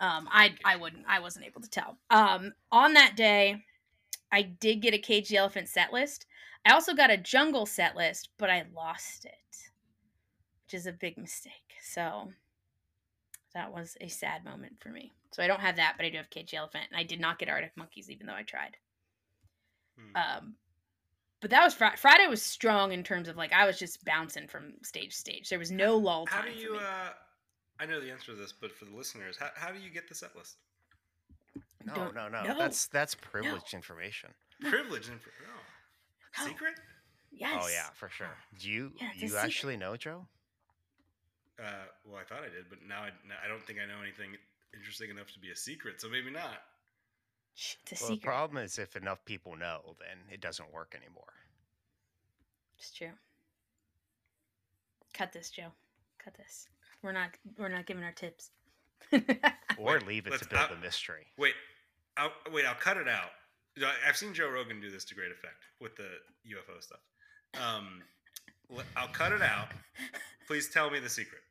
um, 0.00 0.28
I 0.30 0.54
I 0.64 0.76
wouldn't 0.76 1.04
I 1.08 1.20
wasn't 1.20 1.46
able 1.46 1.60
to 1.60 1.70
tell. 1.70 1.98
Um, 2.10 2.52
on 2.72 2.94
that 2.94 3.16
day, 3.16 3.62
I 4.32 4.42
did 4.42 4.82
get 4.82 4.94
a 4.94 4.98
Cage 4.98 5.28
the 5.28 5.36
Elephant 5.36 5.68
set 5.68 5.92
list. 5.92 6.26
I 6.64 6.72
also 6.72 6.94
got 6.94 7.10
a 7.10 7.16
Jungle 7.16 7.66
set 7.66 7.96
list, 7.96 8.30
but 8.38 8.50
I 8.50 8.64
lost 8.74 9.24
it, 9.24 9.56
which 10.64 10.74
is 10.74 10.86
a 10.86 10.92
big 10.92 11.16
mistake. 11.16 11.52
So 11.80 12.28
that 13.54 13.72
was 13.72 13.96
a 14.00 14.08
sad 14.08 14.44
moment 14.44 14.74
for 14.80 14.88
me. 14.88 15.12
So 15.32 15.42
I 15.42 15.46
don't 15.46 15.60
have 15.60 15.76
that, 15.76 15.94
but 15.96 16.06
I 16.06 16.10
do 16.10 16.16
have 16.16 16.30
Cage 16.30 16.50
the 16.50 16.56
Elephant, 16.56 16.84
and 16.90 16.98
I 16.98 17.04
did 17.04 17.20
not 17.20 17.38
get 17.38 17.48
Arctic 17.48 17.76
Monkeys, 17.76 18.10
even 18.10 18.26
though 18.26 18.34
I 18.34 18.42
tried. 18.42 18.76
Hmm. 19.98 20.16
Um, 20.16 20.54
but 21.40 21.50
that 21.50 21.62
was 21.62 21.74
Fri- 21.74 21.96
Friday 21.96 22.26
was 22.26 22.42
strong 22.42 22.92
in 22.92 23.02
terms 23.02 23.28
of 23.28 23.36
like 23.36 23.52
I 23.52 23.66
was 23.66 23.78
just 23.78 24.04
bouncing 24.04 24.48
from 24.48 24.72
stage 24.82 25.10
to 25.10 25.16
stage. 25.16 25.48
There 25.48 25.58
was 25.58 25.70
no 25.70 25.96
lull 25.96 26.26
How 26.26 26.42
do 26.42 26.50
you? 26.50 26.76
Uh, 26.76 27.10
I 27.78 27.86
know 27.86 28.00
the 28.00 28.10
answer 28.10 28.32
to 28.32 28.38
this, 28.38 28.52
but 28.52 28.72
for 28.72 28.86
the 28.86 28.96
listeners, 28.96 29.36
how, 29.38 29.50
how 29.54 29.70
do 29.70 29.78
you 29.78 29.90
get 29.90 30.08
the 30.08 30.14
set 30.14 30.34
list? 30.34 30.56
No, 31.86 31.94
Don't- 31.94 32.14
no, 32.14 32.28
no, 32.28 32.42
no. 32.42 32.58
That's 32.58 32.86
that's 32.88 33.14
privileged 33.14 33.72
information. 33.72 34.30
Privileged 34.60 35.08
information. 35.10 35.44
oh. 36.38 36.46
Secret. 36.46 36.74
yes. 37.32 37.62
Oh 37.64 37.68
yeah, 37.68 37.88
for 37.94 38.08
sure. 38.08 38.36
Do 38.60 38.68
you 38.70 38.92
Yeah, 39.00 39.08
it's 39.12 39.18
a 39.18 39.20
you 39.22 39.28
secret. 39.28 39.44
actually 39.44 39.76
know, 39.76 39.96
Joe? 39.96 40.26
Uh, 41.58 41.64
well, 42.04 42.20
I 42.20 42.24
thought 42.24 42.40
I 42.44 42.48
did, 42.54 42.68
but 42.68 42.80
now 42.86 43.00
I, 43.02 43.10
now 43.26 43.36
I 43.42 43.48
don't 43.48 43.64
think 43.66 43.78
I 43.78 43.86
know 43.86 44.02
anything 44.02 44.36
interesting 44.74 45.08
enough 45.10 45.32
to 45.32 45.38
be 45.38 45.50
a 45.50 45.56
secret. 45.56 46.00
So 46.02 46.08
maybe 46.08 46.30
not. 46.30 46.62
It's 47.54 48.02
a 48.02 48.04
Well, 48.04 48.14
the 48.16 48.20
problem 48.20 48.62
is 48.62 48.78
if 48.78 48.96
enough 48.96 49.24
people 49.24 49.56
know, 49.56 49.96
then 49.98 50.18
it 50.30 50.42
doesn't 50.42 50.70
work 50.74 50.94
anymore. 50.94 51.32
It's 52.78 52.92
true. 52.92 53.12
Cut 55.14 55.32
this, 55.32 55.48
Joe. 55.50 55.72
Cut 56.22 56.34
this. 56.36 56.68
We're 57.02 57.12
not. 57.12 57.30
We're 57.58 57.68
not 57.70 57.86
giving 57.86 58.02
our 58.04 58.12
tips. 58.12 58.50
Or 59.78 59.94
Wait, 59.94 60.06
leave 60.06 60.26
it 60.26 60.32
to 60.38 60.48
build 60.48 60.58
out- 60.62 60.72
a 60.72 60.76
mystery. 60.76 61.26
Wait, 61.36 61.52
I'll, 62.16 62.32
wait. 62.52 62.64
I'll 62.66 62.74
cut 62.74 62.96
it 62.96 63.08
out. 63.08 63.30
I've 64.06 64.16
seen 64.16 64.32
Joe 64.32 64.48
Rogan 64.48 64.80
do 64.80 64.90
this 64.90 65.04
to 65.06 65.14
great 65.14 65.30
effect 65.30 65.64
with 65.80 65.96
the 65.96 66.08
UFO 66.48 66.82
stuff. 66.82 67.00
Um, 67.60 68.02
l- 68.74 68.84
I'll 68.96 69.08
cut 69.08 69.32
it 69.32 69.42
out. 69.42 69.68
Please 70.46 70.68
tell 70.70 70.90
me 70.90 70.98
the 70.98 71.10
secret. 71.10 71.42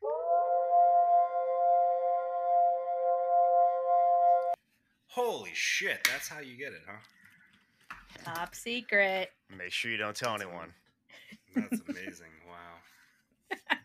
Holy 5.07 5.51
shit! 5.53 6.05
That's 6.11 6.27
how 6.27 6.39
you 6.39 6.57
get 6.57 6.73
it, 6.73 6.81
huh? 6.85 6.97
Top 8.25 8.55
secret. 8.55 9.31
Make 9.55 9.71
sure 9.71 9.91
you 9.91 9.97
don't 9.97 10.15
tell 10.15 10.35
anyone. 10.35 10.73
That's 11.55 11.79
amazing. 11.87 12.31
wow. 13.71 13.77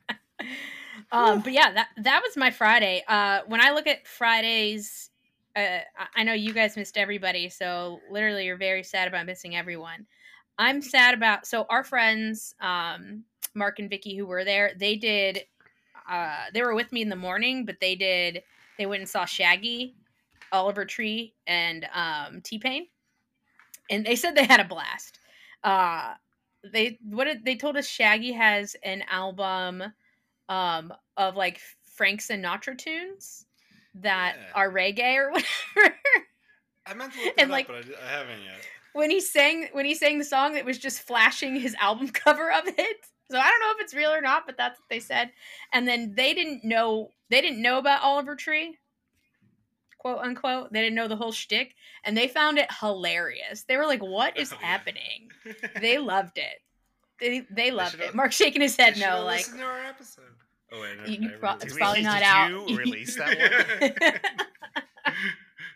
um, 1.12 1.40
but 1.42 1.52
yeah, 1.52 1.72
that 1.72 1.88
that 1.98 2.22
was 2.24 2.36
my 2.36 2.50
Friday. 2.50 3.04
Uh, 3.06 3.40
when 3.46 3.60
I 3.60 3.70
look 3.70 3.86
at 3.86 4.06
Fridays, 4.06 5.09
uh, 5.56 5.80
I- 6.16 6.24
know 6.24 6.32
you 6.32 6.52
guys 6.52 6.76
missed 6.76 6.96
everybody, 6.96 7.48
so 7.48 8.00
literally 8.10 8.46
you're 8.46 8.56
very 8.56 8.82
sad 8.82 9.08
about 9.08 9.26
missing 9.26 9.56
everyone. 9.56 10.06
I'm 10.58 10.82
sad 10.82 11.14
about 11.14 11.46
so 11.46 11.66
our 11.70 11.84
friends, 11.84 12.54
um, 12.60 13.24
Mark 13.54 13.78
and 13.78 13.90
Vicky, 13.90 14.16
who 14.16 14.26
were 14.26 14.44
there, 14.44 14.72
they 14.78 14.96
did. 14.96 15.40
Uh, 16.08 16.44
they 16.52 16.62
were 16.62 16.74
with 16.74 16.92
me 16.92 17.02
in 17.02 17.08
the 17.08 17.16
morning, 17.16 17.64
but 17.64 17.80
they 17.80 17.94
did. 17.94 18.42
They 18.78 18.86
went 18.86 19.00
and 19.00 19.08
saw 19.08 19.24
Shaggy, 19.24 19.94
Oliver 20.52 20.84
Tree, 20.84 21.34
and 21.46 21.86
um, 21.94 22.40
T 22.42 22.58
Pain, 22.58 22.86
and 23.90 24.04
they 24.04 24.16
said 24.16 24.34
they 24.34 24.44
had 24.44 24.60
a 24.60 24.64
blast. 24.64 25.18
Uh, 25.64 26.14
they 26.72 26.98
what 27.02 27.24
did, 27.24 27.44
they 27.44 27.56
told 27.56 27.76
us 27.76 27.86
Shaggy 27.86 28.32
has 28.32 28.76
an 28.82 29.02
album 29.10 29.82
um 30.48 30.92
of 31.16 31.36
like 31.36 31.60
Frank 31.82 32.20
Sinatra 32.20 32.76
tunes 32.76 33.46
that 33.94 34.36
Yeah. 34.38 34.44
are 34.54 34.70
reggae 34.70 35.16
or 35.16 35.30
whatever. 35.32 35.96
I 36.86 36.94
meant 36.94 37.12
to 37.14 37.24
look 37.24 37.34
And, 37.38 37.50
that 37.50 37.52
like- 37.52 37.68
up, 37.70 37.76
but 37.86 37.96
I, 38.02 38.06
I 38.06 38.10
haven't 38.18 38.42
yet. 38.42 38.60
when 38.92 39.10
he 39.10 39.20
sang 39.20 39.68
when 39.72 39.84
he 39.84 39.94
sang 39.94 40.18
the 40.18 40.24
song 40.24 40.56
it 40.56 40.64
was 40.64 40.78
just 40.78 41.00
flashing 41.02 41.56
his 41.56 41.74
album 41.80 42.08
cover 42.12 42.50
of 42.52 42.62
it. 42.66 42.96
So 43.30 43.38
I 43.38 43.48
don't 43.48 43.60
know 43.60 43.70
if 43.76 43.80
it's 43.84 43.94
real 43.94 44.10
or 44.12 44.20
not, 44.20 44.44
but 44.46 44.56
that's 44.56 44.78
what 44.80 44.88
they 44.90 44.98
said. 44.98 45.30
And 45.72 45.86
then 45.86 46.14
they 46.16 46.34
didn't 46.34 46.64
know 46.64 47.10
they 47.28 47.40
didn't 47.40 47.62
know 47.62 47.78
about 47.78 48.02
Oliver 48.02 48.34
Tree, 48.34 48.76
quote 49.98 50.18
unquote. 50.18 50.72
They 50.72 50.80
didn't 50.80 50.96
know 50.96 51.06
the 51.06 51.14
whole 51.16 51.30
shtick, 51.32 51.74
and 52.04 52.16
they 52.16 52.26
found 52.26 52.58
it 52.58 52.66
hilarious. 52.80 53.62
They 53.68 53.76
were 53.76 53.86
like, 53.86 54.02
"What 54.02 54.36
is 54.36 54.52
Oh, 54.52 54.56
yeah. 54.60 54.66
happening?" 54.66 55.28
They 55.80 55.98
loved 55.98 56.38
it. 56.38 56.60
They 57.20 57.46
they 57.50 57.70
loved 57.70 57.92
should've- 57.92 58.06
it. 58.06 58.14
Mark 58.16 58.32
shaking 58.32 58.62
his 58.62 58.76
head 58.76 58.98
no, 58.98 59.24
like 59.24 59.44
to 59.44 59.62
our 59.62 59.78
episode. 59.84 60.24
Oh 60.72 60.84
no, 60.98 61.04
You 61.06 61.28
I 61.28 61.32
pro- 61.38 61.54
it's 61.54 61.76
probably 61.76 62.02
not 62.02 62.18
Did 62.18 62.24
out. 62.24 62.68
you 62.68 62.76
release 62.78 63.16
that 63.16 63.38
one? 63.38 65.14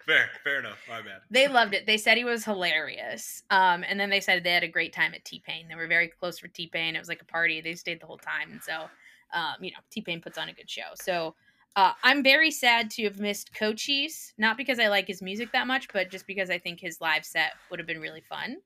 fair, 0.06 0.30
fair 0.44 0.58
enough. 0.60 0.78
My 0.88 1.00
bad. 1.02 1.22
they 1.30 1.48
loved 1.48 1.74
it. 1.74 1.86
They 1.86 1.96
said 1.96 2.16
he 2.16 2.24
was 2.24 2.44
hilarious. 2.44 3.42
Um, 3.50 3.84
and 3.88 3.98
then 3.98 4.10
they 4.10 4.20
said 4.20 4.44
they 4.44 4.52
had 4.52 4.62
a 4.62 4.68
great 4.68 4.92
time 4.92 5.14
at 5.14 5.24
T 5.24 5.42
Pain. 5.46 5.66
They 5.68 5.74
were 5.74 5.86
very 5.88 6.08
close 6.08 6.38
for 6.38 6.48
T 6.48 6.68
Pain. 6.68 6.94
It 6.96 6.98
was 6.98 7.08
like 7.08 7.22
a 7.22 7.26
party. 7.26 7.60
They 7.60 7.74
stayed 7.74 8.00
the 8.00 8.06
whole 8.06 8.18
time, 8.18 8.52
and 8.52 8.62
so, 8.62 8.84
um, 9.32 9.54
you 9.60 9.70
know, 9.70 9.78
T 9.90 10.00
Pain 10.00 10.20
puts 10.20 10.38
on 10.38 10.48
a 10.48 10.52
good 10.52 10.70
show. 10.70 10.92
So. 10.94 11.34
Uh, 11.76 11.92
I'm 12.04 12.22
very 12.22 12.52
sad 12.52 12.88
to 12.90 13.02
have 13.02 13.18
missed 13.18 13.52
Cochise, 13.52 14.32
not 14.38 14.56
because 14.56 14.78
I 14.78 14.86
like 14.86 15.08
his 15.08 15.20
music 15.20 15.50
that 15.50 15.66
much, 15.66 15.88
but 15.92 16.08
just 16.08 16.24
because 16.24 16.48
I 16.48 16.56
think 16.56 16.78
his 16.78 17.00
live 17.00 17.24
set 17.24 17.50
would 17.68 17.80
have 17.80 17.86
been 17.88 18.00
really 18.00 18.20
fun. 18.20 18.58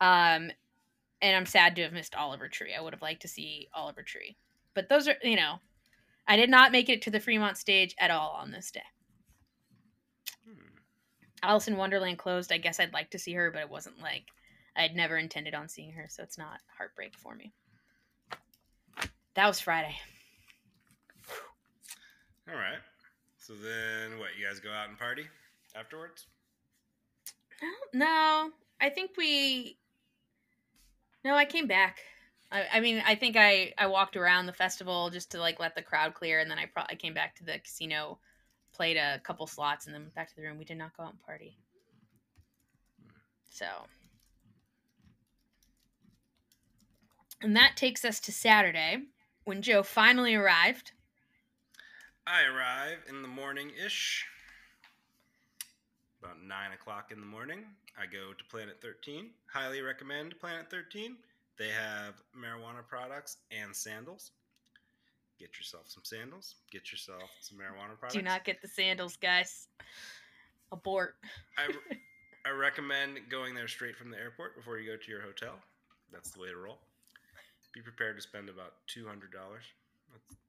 Um, 0.00 0.52
and 1.20 1.36
I'm 1.36 1.46
sad 1.46 1.74
to 1.74 1.82
have 1.82 1.92
missed 1.92 2.14
Oliver 2.14 2.48
Tree. 2.48 2.76
I 2.78 2.80
would 2.80 2.92
have 2.92 3.02
liked 3.02 3.22
to 3.22 3.28
see 3.28 3.66
Oliver 3.74 4.04
Tree, 4.04 4.36
but 4.78 4.88
those 4.88 5.08
are, 5.08 5.16
you 5.24 5.34
know, 5.34 5.58
I 6.28 6.36
did 6.36 6.48
not 6.48 6.70
make 6.70 6.88
it 6.88 7.02
to 7.02 7.10
the 7.10 7.18
Fremont 7.18 7.56
stage 7.56 7.96
at 7.98 8.12
all 8.12 8.38
on 8.40 8.52
this 8.52 8.70
day. 8.70 8.80
Hmm. 10.46 10.68
Alison 11.42 11.76
Wonderland 11.76 12.16
closed. 12.16 12.52
I 12.52 12.58
guess 12.58 12.78
I'd 12.78 12.92
like 12.92 13.10
to 13.10 13.18
see 13.18 13.32
her, 13.32 13.50
but 13.50 13.62
it 13.62 13.68
wasn't 13.68 14.00
like 14.00 14.26
I'd 14.76 14.94
never 14.94 15.16
intended 15.16 15.52
on 15.52 15.68
seeing 15.68 15.90
her, 15.94 16.06
so 16.08 16.22
it's 16.22 16.38
not 16.38 16.60
heartbreak 16.76 17.16
for 17.16 17.34
me. 17.34 17.52
That 19.34 19.48
was 19.48 19.58
Friday. 19.58 19.96
All 22.48 22.54
right. 22.54 22.78
So 23.36 23.54
then, 23.54 24.20
what? 24.20 24.28
You 24.38 24.46
guys 24.46 24.60
go 24.60 24.70
out 24.70 24.88
and 24.88 24.96
party 24.96 25.24
afterwards? 25.74 26.28
No, 27.92 28.52
I 28.80 28.90
think 28.90 29.10
we. 29.16 29.76
No, 31.24 31.34
I 31.34 31.46
came 31.46 31.66
back. 31.66 31.98
I, 32.50 32.66
I 32.74 32.80
mean, 32.80 33.02
I 33.06 33.14
think 33.14 33.36
I 33.36 33.74
I 33.76 33.86
walked 33.86 34.16
around 34.16 34.46
the 34.46 34.52
festival 34.52 35.10
just 35.10 35.30
to 35.32 35.40
like 35.40 35.60
let 35.60 35.74
the 35.74 35.82
crowd 35.82 36.14
clear, 36.14 36.40
and 36.40 36.50
then 36.50 36.58
I 36.58 36.66
pro- 36.66 36.84
I 36.88 36.94
came 36.94 37.14
back 37.14 37.36
to 37.36 37.44
the 37.44 37.58
casino, 37.58 38.18
played 38.72 38.96
a 38.96 39.20
couple 39.20 39.46
slots, 39.46 39.86
and 39.86 39.94
then 39.94 40.10
back 40.14 40.28
to 40.30 40.36
the 40.36 40.42
room. 40.42 40.58
We 40.58 40.64
did 40.64 40.78
not 40.78 40.96
go 40.96 41.04
out 41.04 41.10
and 41.10 41.20
party. 41.20 41.58
So. 43.50 43.66
And 47.40 47.54
that 47.56 47.76
takes 47.76 48.04
us 48.04 48.18
to 48.20 48.32
Saturday, 48.32 48.98
when 49.44 49.62
Joe 49.62 49.84
finally 49.84 50.34
arrived. 50.34 50.90
I 52.26 52.42
arrive 52.42 52.98
in 53.08 53.22
the 53.22 53.28
morning 53.28 53.70
ish. 53.84 54.26
About 56.20 56.42
9 56.42 56.72
o'clock 56.72 57.12
in 57.12 57.20
the 57.20 57.26
morning. 57.26 57.60
I 57.96 58.06
go 58.06 58.32
to 58.36 58.44
Planet 58.50 58.78
13. 58.82 59.30
Highly 59.52 59.82
recommend 59.82 60.38
Planet 60.40 60.68
13. 60.68 61.16
They 61.58 61.68
have 61.70 62.14
marijuana 62.36 62.86
products 62.86 63.38
and 63.50 63.74
sandals. 63.74 64.30
Get 65.38 65.56
yourself 65.56 65.84
some 65.86 66.04
sandals. 66.04 66.56
Get 66.70 66.90
yourself 66.90 67.30
some 67.40 67.58
marijuana 67.58 67.98
products. 67.98 68.14
Do 68.14 68.22
not 68.22 68.44
get 68.44 68.60
the 68.62 68.68
sandals, 68.68 69.16
guys. 69.16 69.68
Abort. 70.72 71.16
I, 71.56 71.72
I 72.46 72.50
recommend 72.50 73.18
going 73.30 73.54
there 73.54 73.68
straight 73.68 73.96
from 73.96 74.10
the 74.10 74.18
airport 74.18 74.56
before 74.56 74.78
you 74.78 74.90
go 74.90 74.96
to 74.96 75.10
your 75.10 75.20
hotel. 75.20 75.54
That's 76.12 76.30
the 76.30 76.40
way 76.40 76.48
to 76.48 76.56
roll. 76.56 76.78
Be 77.74 77.82
prepared 77.82 78.16
to 78.16 78.22
spend 78.22 78.48
about 78.48 78.74
two 78.86 79.06
hundred 79.06 79.30
dollars. 79.32 79.64
That's 80.10 80.40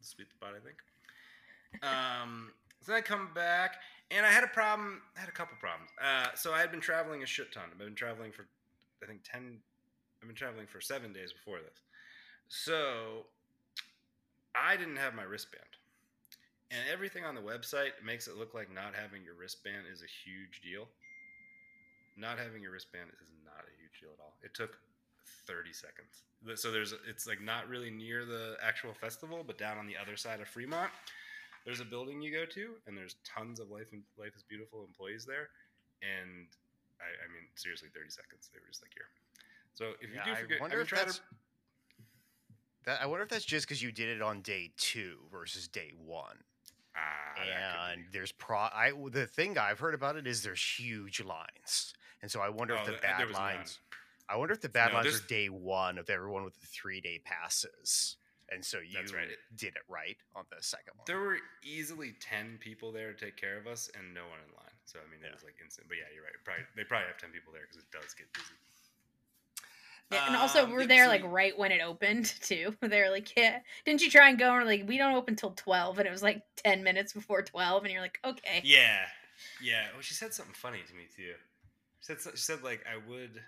the 0.00 0.04
sweet 0.04 0.30
spot, 0.30 0.50
I 0.56 0.60
think. 0.60 0.76
Um, 1.82 2.50
so 2.80 2.92
then 2.92 2.98
I 2.98 3.00
come 3.00 3.30
back, 3.34 3.76
and 4.10 4.26
I 4.26 4.30
had 4.30 4.44
a 4.44 4.48
problem. 4.48 5.00
I 5.16 5.20
had 5.20 5.28
a 5.28 5.32
couple 5.32 5.56
problems. 5.60 5.90
Uh, 6.02 6.34
so 6.34 6.52
I 6.52 6.60
had 6.60 6.70
been 6.70 6.80
traveling 6.80 7.22
a 7.22 7.26
shit 7.26 7.52
ton. 7.52 7.64
I've 7.70 7.78
been 7.78 7.94
traveling 7.94 8.32
for, 8.32 8.46
I 9.02 9.06
think 9.06 9.20
ten. 9.24 9.58
I've 10.24 10.28
been 10.28 10.36
traveling 10.36 10.66
for 10.66 10.80
seven 10.80 11.12
days 11.12 11.34
before 11.36 11.58
this. 11.58 11.84
So 12.48 13.28
I 14.56 14.74
didn't 14.74 14.96
have 14.96 15.14
my 15.14 15.22
wristband. 15.22 15.68
And 16.70 16.80
everything 16.90 17.26
on 17.26 17.34
the 17.34 17.42
website 17.42 17.92
makes 18.02 18.26
it 18.26 18.38
look 18.40 18.54
like 18.54 18.72
not 18.72 18.96
having 18.96 19.22
your 19.22 19.34
wristband 19.34 19.84
is 19.92 20.00
a 20.00 20.08
huge 20.08 20.64
deal. 20.64 20.88
Not 22.16 22.38
having 22.38 22.62
your 22.62 22.72
wristband 22.72 23.12
is 23.20 23.28
not 23.44 23.68
a 23.68 23.74
huge 23.76 24.00
deal 24.00 24.16
at 24.16 24.22
all. 24.24 24.32
It 24.40 24.54
took 24.54 24.80
30 25.44 25.74
seconds. 25.74 26.24
So 26.58 26.72
there's 26.72 26.94
it's 27.06 27.26
like 27.26 27.42
not 27.42 27.68
really 27.68 27.90
near 27.90 28.24
the 28.24 28.56
actual 28.64 28.94
festival, 28.94 29.44
but 29.46 29.58
down 29.58 29.76
on 29.76 29.86
the 29.86 29.96
other 30.00 30.16
side 30.16 30.40
of 30.40 30.48
Fremont. 30.48 30.88
There's 31.66 31.80
a 31.80 31.84
building 31.84 32.22
you 32.22 32.32
go 32.32 32.46
to, 32.46 32.70
and 32.86 32.96
there's 32.96 33.16
tons 33.28 33.60
of 33.60 33.70
Life 33.70 33.92
and 33.92 34.00
Life 34.16 34.32
is 34.36 34.42
Beautiful 34.42 34.84
employees 34.88 35.26
there. 35.26 35.52
And 36.00 36.48
I, 36.96 37.12
I 37.12 37.26
mean, 37.28 37.44
seriously, 37.56 37.88
30 37.92 38.08
seconds. 38.08 38.48
They 38.48 38.60
were 38.60 38.68
just 38.72 38.80
like 38.80 38.92
here. 38.96 39.08
So 39.74 39.92
if 40.00 40.10
you 40.10 40.16
Yeah, 40.16 40.24
do 40.24 40.32
I 40.32 40.34
forget, 40.36 40.60
wonder 40.60 40.76
I 40.76 40.78
mean, 40.78 40.82
if 40.84 40.88
to 40.90 40.94
that's. 40.94 41.20
That, 42.86 43.00
I 43.02 43.06
wonder 43.06 43.22
if 43.24 43.30
that's 43.30 43.44
just 43.44 43.66
because 43.66 43.82
you 43.82 43.92
did 43.92 44.08
it 44.08 44.20
on 44.22 44.42
day 44.42 44.72
two 44.76 45.18
versus 45.30 45.68
day 45.68 45.92
one. 45.96 46.36
Ah, 46.96 47.34
and 47.92 48.04
there's 48.12 48.30
pro. 48.30 48.58
I 48.58 48.92
the 49.10 49.26
thing 49.26 49.58
I've 49.58 49.80
heard 49.80 49.94
about 49.94 50.16
it 50.16 50.26
is 50.26 50.42
there's 50.42 50.62
huge 50.62 51.20
lines, 51.24 51.92
and 52.22 52.30
so 52.30 52.40
I 52.40 52.48
wonder 52.50 52.74
Oh, 52.76 52.80
if 52.80 52.84
the 52.86 52.90
th- 52.92 53.02
there 53.02 53.10
bad 53.18 53.26
was 53.26 53.36
none. 53.36 53.42
lines. 53.56 53.78
I 54.28 54.36
wonder 54.36 54.54
if 54.54 54.60
the 54.60 54.68
bad 54.68 54.88
No, 54.88 54.94
lines 54.98 55.04
there's- 55.06 55.20
are 55.24 55.26
day 55.26 55.48
one 55.48 55.98
of 55.98 56.08
everyone 56.08 56.44
with 56.44 56.60
the 56.60 56.66
three 56.66 57.00
day 57.00 57.18
passes, 57.24 58.16
and 58.50 58.64
so 58.64 58.78
you 58.78 58.92
That's 58.94 59.12
right. 59.12 59.28
did 59.56 59.74
it 59.76 59.82
right 59.88 60.16
on 60.36 60.44
the 60.50 60.62
second 60.62 60.94
one. 60.96 61.04
There 61.06 61.18
were 61.18 61.40
easily 61.62 62.12
ten 62.20 62.58
people 62.58 62.92
there 62.92 63.12
to 63.12 63.18
take 63.18 63.36
care 63.36 63.56
of 63.58 63.66
us, 63.66 63.88
and 63.88 64.14
no 64.14 64.28
one 64.28 64.38
in 64.46 64.54
line. 64.54 64.76
So 64.84 65.00
I 65.00 65.10
mean, 65.10 65.20
it 65.20 65.26
Yeah. 65.26 65.32
was 65.34 65.42
like 65.42 65.58
instant. 65.60 65.88
But 65.88 65.96
yeah, 65.96 66.04
you're 66.14 66.22
right. 66.22 66.32
Probably 66.44 66.64
they 66.76 66.84
probably 66.84 67.08
have 67.08 67.18
ten 67.18 67.32
people 67.32 67.52
there 67.52 67.62
because 67.62 67.78
it 67.78 67.90
does 67.90 68.14
get 68.14 68.30
busy. 68.34 68.54
Yeah, 70.14 70.26
and 70.28 70.36
also 70.36 70.64
Um, 70.64 70.72
we're 70.72 70.86
there 70.86 71.08
like 71.08 71.22
right 71.24 71.56
when 71.58 71.72
it 71.72 71.80
opened 71.80 72.26
too. 72.42 72.74
They're 72.80 73.10
like, 73.10 73.36
yeah, 73.36 73.60
didn't 73.84 74.02
you 74.02 74.10
try 74.10 74.28
and 74.28 74.38
go? 74.38 74.46
And 74.46 74.56
we're 74.56 74.64
like, 74.64 74.88
we 74.88 74.98
don't 74.98 75.14
open 75.14 75.36
till 75.36 75.50
twelve, 75.52 75.98
and 75.98 76.06
it 76.06 76.10
was 76.10 76.22
like 76.22 76.42
ten 76.56 76.82
minutes 76.82 77.12
before 77.12 77.42
twelve, 77.42 77.84
and 77.84 77.92
you're 77.92 78.02
like, 78.02 78.18
okay, 78.24 78.60
Yeah, 78.64 79.00
yeah. 79.62 79.86
Well, 79.92 80.02
she 80.02 80.14
said 80.14 80.32
something 80.32 80.54
funny 80.54 80.80
to 80.86 80.94
me 80.94 81.04
too. 81.14 81.34
She 82.00 82.04
said 82.06 82.18
she 82.20 82.36
said 82.42 82.62
like 82.62 82.84
I 82.90 82.96
would. 83.10 83.40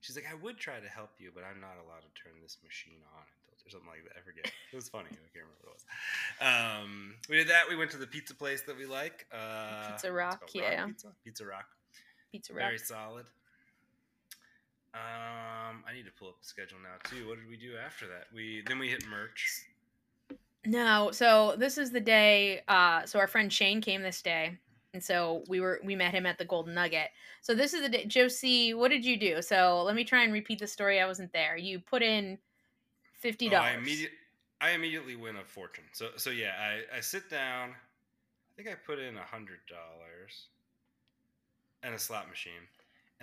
She's 0.00 0.16
like 0.16 0.26
I 0.30 0.34
would 0.34 0.58
try 0.58 0.80
to 0.80 0.88
help 0.88 1.10
you, 1.18 1.30
but 1.34 1.44
I'm 1.44 1.60
not 1.60 1.76
allowed 1.82 2.02
to 2.02 2.12
turn 2.22 2.32
this 2.42 2.58
machine 2.62 3.00
on 3.16 3.24
until 3.48 3.66
or 3.66 3.70
something 3.70 3.88
like 3.88 4.04
that. 4.04 4.18
I 4.18 4.22
forget. 4.24 4.50
It 4.72 4.76
was 4.76 4.88
funny. 4.88 5.06
I 5.06 5.14
can't 5.32 5.46
remember 5.46 5.56
what 5.62 5.70
it 5.70 5.76
was. 5.78 6.82
Um, 6.82 7.14
we 7.28 7.36
did 7.36 7.48
that. 7.48 7.68
We 7.68 7.76
went 7.76 7.90
to 7.92 7.96
the 7.96 8.06
pizza 8.08 8.34
place 8.34 8.62
that 8.62 8.76
we 8.76 8.86
like. 8.86 9.24
Uh, 9.32 9.92
Pizza 9.92 10.12
Rock, 10.12 10.50
yeah. 10.52 10.86
Pizza. 10.86 11.12
Pizza 11.24 11.46
Rock. 11.46 11.66
pizza 12.32 12.52
rock. 12.52 12.62
Very 12.62 12.78
solid. 12.78 13.26
Um, 14.94 15.82
I 15.88 15.92
need 15.92 16.04
to 16.04 16.12
pull 16.12 16.28
up 16.28 16.38
the 16.40 16.46
schedule 16.46 16.78
now 16.82 16.96
too. 17.10 17.28
What 17.28 17.38
did 17.38 17.48
we 17.48 17.56
do 17.56 17.72
after 17.84 18.06
that? 18.06 18.26
We 18.32 18.62
then 18.66 18.78
we 18.78 18.88
hit 18.88 19.04
merch. 19.08 19.64
No, 20.64 21.10
so 21.10 21.56
this 21.58 21.76
is 21.78 21.90
the 21.90 22.00
day. 22.00 22.62
Uh, 22.68 23.04
so 23.04 23.18
our 23.18 23.26
friend 23.26 23.52
Shane 23.52 23.80
came 23.80 24.02
this 24.02 24.22
day, 24.22 24.56
and 24.94 25.02
so 25.02 25.42
we 25.48 25.60
were 25.60 25.80
we 25.84 25.96
met 25.96 26.14
him 26.14 26.26
at 26.26 26.38
the 26.38 26.44
Golden 26.44 26.74
Nugget. 26.74 27.08
So 27.42 27.54
this 27.54 27.74
is 27.74 27.82
the 27.82 27.88
day. 27.88 28.04
Josie, 28.06 28.72
what 28.72 28.90
did 28.90 29.04
you 29.04 29.18
do? 29.18 29.42
So 29.42 29.82
let 29.82 29.96
me 29.96 30.04
try 30.04 30.22
and 30.22 30.32
repeat 30.32 30.60
the 30.60 30.66
story. 30.66 31.00
I 31.00 31.06
wasn't 31.06 31.32
there. 31.32 31.56
You 31.56 31.80
put 31.80 32.02
in 32.02 32.38
fifty 33.14 33.46
Oh, 33.46 33.56
I 33.56 33.72
dollars. 33.72 33.82
immediate, 33.82 34.12
I 34.60 34.70
immediately 34.70 35.16
win 35.16 35.36
a 35.36 35.44
fortune. 35.44 35.84
So 35.92 36.10
so 36.16 36.30
yeah, 36.30 36.52
I, 36.60 36.98
I 36.98 37.00
sit 37.00 37.28
down. 37.28 37.70
I 37.70 38.62
think 38.62 38.68
I 38.68 38.74
put 38.86 39.00
in 39.00 39.16
a 39.16 39.22
hundred 39.24 39.58
dollars 39.68 40.46
and 41.82 41.94
a 41.94 41.98
slot 41.98 42.28
machine, 42.30 42.62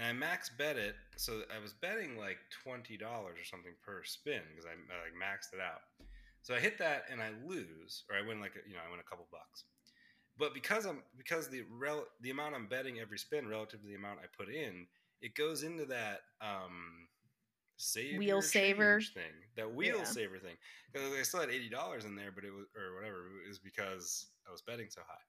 and 0.02 0.10
I 0.10 0.14
max 0.14 0.50
bet 0.58 0.78
it. 0.78 0.96
So 1.16 1.44
I 1.56 1.62
was 1.62 1.74
betting 1.74 2.18
like 2.18 2.40
twenty 2.64 2.98
dollars 2.98 3.38
or 3.40 3.46
something 3.46 3.74
per 3.86 4.04
spin 4.04 4.42
because 4.50 4.66
I, 4.66 4.74
I 4.74 4.98
like 5.06 5.14
maxed 5.14 5.54
it 5.54 5.62
out. 5.62 5.82
So 6.42 6.56
I 6.56 6.60
hit 6.60 6.80
that 6.80 7.04
and 7.12 7.22
I 7.22 7.30
lose, 7.46 8.04
or 8.10 8.18
I 8.18 8.28
win 8.28 8.42
like 8.42 8.54
a, 8.56 8.68
you 8.68 8.74
know 8.74 8.82
I 8.86 8.90
win 8.90 9.00
a 9.00 9.08
couple 9.08 9.28
bucks. 9.32 9.66
But 10.40 10.56
because 10.56 10.86
I'm 10.88 11.04
because 11.16 11.50
the 11.50 11.64
rel, 11.70 12.06
the 12.22 12.32
amount 12.32 12.56
I'm 12.56 12.66
betting 12.66 13.00
every 13.00 13.20
spin 13.20 13.48
relative 13.48 13.82
to 13.82 13.88
the 13.88 13.94
amount 13.94 14.20
I 14.24 14.26
put 14.36 14.52
in, 14.52 14.88
it 15.22 15.36
goes 15.36 15.62
into 15.62 15.86
that 15.86 16.22
um 16.42 17.08
save 17.78 18.18
Wheel 18.18 18.42
saver. 18.42 19.02
thing, 19.14 19.34
that 19.56 19.72
wheel 19.72 19.98
Yeah. 20.00 20.04
saver 20.04 20.40
thing. 20.40 20.56
Because 20.92 21.14
I 21.14 21.22
still 21.22 21.42
had 21.42 21.52
eighty 21.52 21.70
dollars 21.70 22.06
in 22.06 22.16
there, 22.16 22.32
but 22.34 22.44
it 22.44 22.52
was 22.52 22.66
or 22.76 22.96
whatever 22.96 23.28
it 23.46 23.50
was 23.50 23.60
because 23.60 24.26
I 24.48 24.52
was 24.52 24.64
betting 24.64 24.88
so 24.90 25.02
high. 25.08 25.22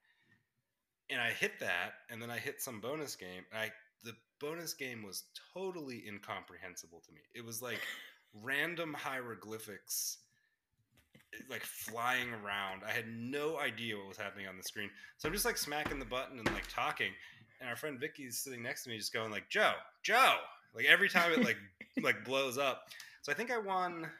And 1.10 1.20
I 1.20 1.30
hit 1.30 1.60
that, 1.60 1.92
and 2.08 2.22
then 2.22 2.30
I 2.30 2.38
hit 2.38 2.62
some 2.62 2.80
bonus 2.80 3.16
game. 3.16 3.44
And 3.52 3.60
I 3.60 3.70
the 4.04 4.14
bonus 4.40 4.74
game 4.74 5.02
was 5.02 5.24
totally 5.54 6.04
incomprehensible 6.06 7.00
to 7.06 7.12
me. 7.12 7.20
It 7.34 7.44
was 7.44 7.62
like 7.62 7.80
random 8.42 8.94
hieroglyphics 8.94 10.18
like 11.48 11.62
flying 11.62 12.28
around. 12.30 12.82
I 12.86 12.90
had 12.92 13.08
no 13.08 13.58
idea 13.58 13.96
what 13.96 14.08
was 14.08 14.16
happening 14.18 14.46
on 14.46 14.56
the 14.56 14.62
screen. 14.62 14.90
So 15.16 15.28
I'm 15.28 15.32
just 15.32 15.44
like 15.44 15.56
smacking 15.56 15.98
the 15.98 16.04
button 16.04 16.38
and 16.38 16.46
like 16.52 16.66
talking. 16.68 17.12
And 17.60 17.68
our 17.68 17.76
friend 17.76 17.98
Vicky's 17.98 18.38
sitting 18.38 18.62
next 18.62 18.84
to 18.84 18.90
me, 18.90 18.98
just 18.98 19.12
going 19.12 19.30
like, 19.30 19.48
"Joe, 19.48 19.72
Joe!" 20.02 20.36
Like 20.74 20.86
every 20.86 21.08
time 21.08 21.32
it 21.32 21.44
like 21.44 21.56
like 22.02 22.24
blows 22.24 22.58
up. 22.58 22.82
So 23.22 23.32
I 23.32 23.34
think 23.34 23.50
I 23.50 23.58
won. 23.58 24.10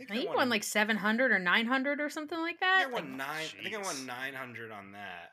I 0.00 0.04
think 0.04 0.24
you 0.24 0.30
won 0.34 0.48
like 0.48 0.64
seven 0.64 0.96
hundred 0.96 1.30
or 1.30 1.38
nine 1.38 1.66
hundred 1.66 2.00
or 2.00 2.10
something 2.10 2.38
like 2.38 2.56
I 2.62 2.66
that. 2.66 2.78
think 2.84 2.90
I 2.90 2.92
won 3.00 3.02
Like, 3.10 3.18
nine. 3.18 3.46
I 3.60 3.62
think 3.62 3.76
I 3.76 3.78
won 3.78 4.06
nine 4.06 4.34
hundred 4.34 4.72
on 4.72 4.92
that, 4.92 5.32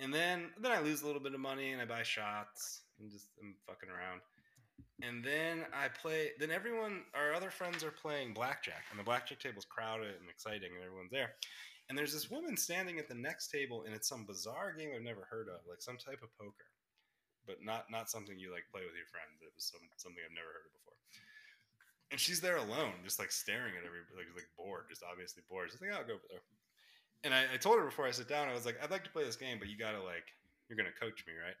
and 0.00 0.12
then 0.12 0.50
then 0.60 0.72
I 0.72 0.80
lose 0.80 1.02
a 1.02 1.06
little 1.06 1.20
bit 1.20 1.34
of 1.34 1.40
money 1.40 1.72
and 1.72 1.80
I 1.80 1.84
buy 1.84 2.02
shots 2.02 2.82
and 2.98 3.10
just 3.10 3.28
I'm 3.40 3.54
fucking 3.66 3.88
around. 3.88 4.20
And 5.02 5.24
then 5.24 5.64
I 5.72 5.88
play. 5.88 6.32
Then 6.38 6.50
everyone, 6.50 7.04
our 7.14 7.32
other 7.32 7.50
friends 7.50 7.84
are 7.84 7.90
playing 7.92 8.34
blackjack, 8.34 8.84
and 8.90 9.00
the 9.00 9.04
blackjack 9.04 9.40
table's 9.40 9.64
crowded 9.64 10.16
and 10.20 10.28
exciting, 10.28 10.72
and 10.76 10.84
everyone's 10.84 11.12
there. 11.12 11.36
And 11.88 11.96
there's 11.96 12.12
this 12.12 12.30
woman 12.30 12.56
standing 12.56 12.98
at 12.98 13.08
the 13.08 13.16
next 13.16 13.50
table, 13.50 13.84
and 13.84 13.94
it's 13.94 14.08
some 14.08 14.24
bizarre 14.24 14.72
game 14.72 14.92
I've 14.94 15.02
never 15.02 15.26
heard 15.28 15.48
of, 15.48 15.64
like 15.68 15.80
some 15.80 15.96
type 15.96 16.20
of 16.22 16.32
poker, 16.36 16.68
but 17.48 17.64
not 17.64 17.88
not 17.90 18.12
something 18.12 18.38
you 18.38 18.52
like 18.52 18.68
play 18.68 18.84
with 18.84 18.96
your 18.96 19.08
friends. 19.08 19.40
It 19.40 19.52
was 19.56 19.72
some 19.72 19.84
something 19.96 20.20
I've 20.20 20.36
never 20.36 20.52
heard 20.52 20.68
of 20.68 20.76
before. 20.76 21.00
And 22.12 22.20
she's 22.20 22.40
there 22.40 22.60
alone, 22.60 23.00
just 23.04 23.18
like 23.18 23.32
staring 23.32 23.76
at 23.80 23.88
everybody, 23.88 24.16
like 24.16 24.32
like 24.36 24.50
bored, 24.56 24.92
just 24.92 25.04
obviously 25.04 25.42
bored. 25.48 25.72
She's 25.72 25.80
like, 25.80 25.96
"I'll 25.96 26.04
go 26.04 26.20
over 26.20 26.28
there." 26.28 26.44
And 27.22 27.34
I, 27.34 27.44
I 27.54 27.56
told 27.56 27.78
her 27.78 27.84
before 27.84 28.06
I 28.06 28.10
sit 28.12 28.28
down, 28.28 28.48
I 28.48 28.54
was 28.54 28.64
like, 28.64 28.78
"I'd 28.82 28.90
like 28.90 29.04
to 29.04 29.10
play 29.10 29.24
this 29.24 29.36
game, 29.36 29.58
but 29.58 29.68
you 29.68 29.76
gotta 29.76 30.02
like, 30.02 30.32
you're 30.68 30.76
gonna 30.76 30.94
coach 30.98 31.24
me, 31.26 31.34
right?" 31.34 31.56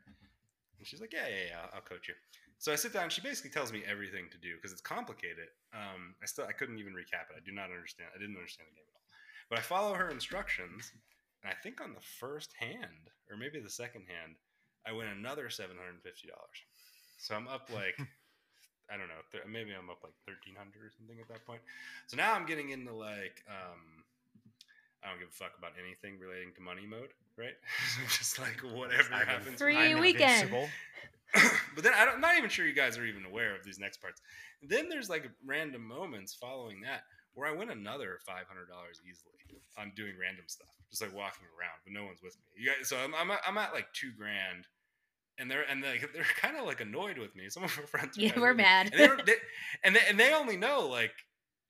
And 0.78 0.86
she's 0.86 1.00
like, 1.00 1.12
"Yeah, 1.12 1.28
yeah, 1.28 1.44
yeah, 1.52 1.66
I'll 1.74 1.82
coach 1.82 2.08
you." 2.08 2.14
So 2.60 2.72
I 2.72 2.76
sit 2.76 2.92
down. 2.92 3.08
She 3.08 3.20
basically 3.20 3.50
tells 3.50 3.72
me 3.72 3.82
everything 3.88 4.28
to 4.32 4.38
do 4.38 4.56
because 4.56 4.72
it's 4.72 4.80
complicated. 4.84 5.48
Um, 5.72 6.14
I 6.22 6.26
still 6.26 6.44
I 6.44 6.52
couldn't 6.52 6.78
even 6.78 6.92
recap 6.92 7.32
it. 7.32 7.36
I 7.36 7.44
do 7.44 7.52
not 7.52 7.72
understand. 7.72 8.10
I 8.14 8.18
didn't 8.18 8.36
understand 8.36 8.68
the 8.68 8.76
game 8.76 8.88
at 8.88 8.96
all. 8.96 9.08
But 9.48 9.58
I 9.58 9.62
follow 9.62 9.94
her 9.94 10.08
instructions, 10.08 10.92
and 11.42 11.52
I 11.52 11.56
think 11.62 11.80
on 11.80 11.92
the 11.92 12.04
first 12.20 12.52
hand, 12.60 13.12
or 13.28 13.36
maybe 13.36 13.60
the 13.60 13.72
second 13.72 14.04
hand, 14.08 14.36
I 14.86 14.92
win 14.92 15.08
another 15.08 15.48
seven 15.50 15.76
hundred 15.76 16.00
and 16.00 16.02
fifty 16.02 16.28
dollars. 16.28 16.60
So 17.16 17.34
I'm 17.34 17.48
up 17.48 17.68
like 17.72 17.96
I 18.92 18.96
don't 18.96 19.08
know, 19.08 19.22
th- 19.30 19.44
maybe 19.46 19.70
I'm 19.72 19.88
up 19.88 20.02
like 20.02 20.16
thirteen 20.26 20.56
hundred 20.56 20.84
or 20.84 20.92
something 20.92 21.20
at 21.20 21.28
that 21.28 21.46
point. 21.46 21.62
So 22.08 22.16
now 22.16 22.34
I'm 22.34 22.44
getting 22.44 22.70
into 22.76 22.92
like 22.92 23.40
um, 23.48 24.04
I 25.02 25.08
don't 25.08 25.18
give 25.18 25.28
a 25.28 25.32
fuck 25.32 25.52
about 25.58 25.72
anything 25.80 26.18
relating 26.20 26.52
to 26.56 26.60
money 26.60 26.86
mode, 26.86 27.10
right? 27.36 27.56
Just 28.08 28.38
like 28.38 28.60
whatever 28.60 29.14
I'm 29.14 29.26
happens. 29.26 29.58
Free 29.58 29.76
I'm 29.76 30.00
weekend. 30.00 30.50
but 31.74 31.84
then 31.84 31.92
I 31.94 32.04
don't, 32.04 32.16
I'm 32.16 32.20
not 32.20 32.36
even 32.36 32.50
sure 32.50 32.66
you 32.66 32.74
guys 32.74 32.98
are 32.98 33.04
even 33.04 33.24
aware 33.24 33.54
of 33.54 33.64
these 33.64 33.78
next 33.78 34.02
parts. 34.02 34.20
Then 34.62 34.88
there's 34.88 35.08
like 35.08 35.30
random 35.46 35.86
moments 35.86 36.34
following 36.34 36.80
that 36.82 37.04
where 37.34 37.48
I 37.48 37.52
win 37.52 37.70
another 37.70 38.18
five 38.26 38.46
hundred 38.48 38.68
dollars 38.68 39.00
easily 39.08 39.60
on 39.78 39.92
doing 39.94 40.14
random 40.20 40.44
stuff, 40.48 40.68
just 40.90 41.02
like 41.02 41.14
walking 41.14 41.46
around, 41.58 41.78
but 41.84 41.92
no 41.92 42.04
one's 42.04 42.22
with 42.22 42.36
me. 42.36 42.62
You 42.62 42.70
guys, 42.70 42.88
so 42.88 42.98
I'm, 42.98 43.14
I'm, 43.14 43.30
at, 43.30 43.40
I'm 43.46 43.56
at 43.58 43.72
like 43.72 43.86
two 43.92 44.10
grand, 44.16 44.66
and 45.38 45.50
they're 45.50 45.62
and 45.62 45.82
they, 45.82 46.00
they're 46.12 46.24
kind 46.40 46.56
of 46.56 46.66
like 46.66 46.80
annoyed 46.80 47.18
with 47.18 47.34
me. 47.36 47.48
Some 47.48 47.64
of 47.64 47.78
our 47.78 47.86
friends, 47.86 48.18
are 48.18 48.20
Yeah, 48.20 48.38
we're 48.38 48.54
mad. 48.54 48.90
and 48.92 49.00
they, 49.00 49.06
don't, 49.06 49.24
they 49.24 49.34
and 49.84 49.94
they 49.94 50.00
and 50.08 50.18
they 50.18 50.34
only 50.34 50.56
know 50.56 50.88
like 50.88 51.12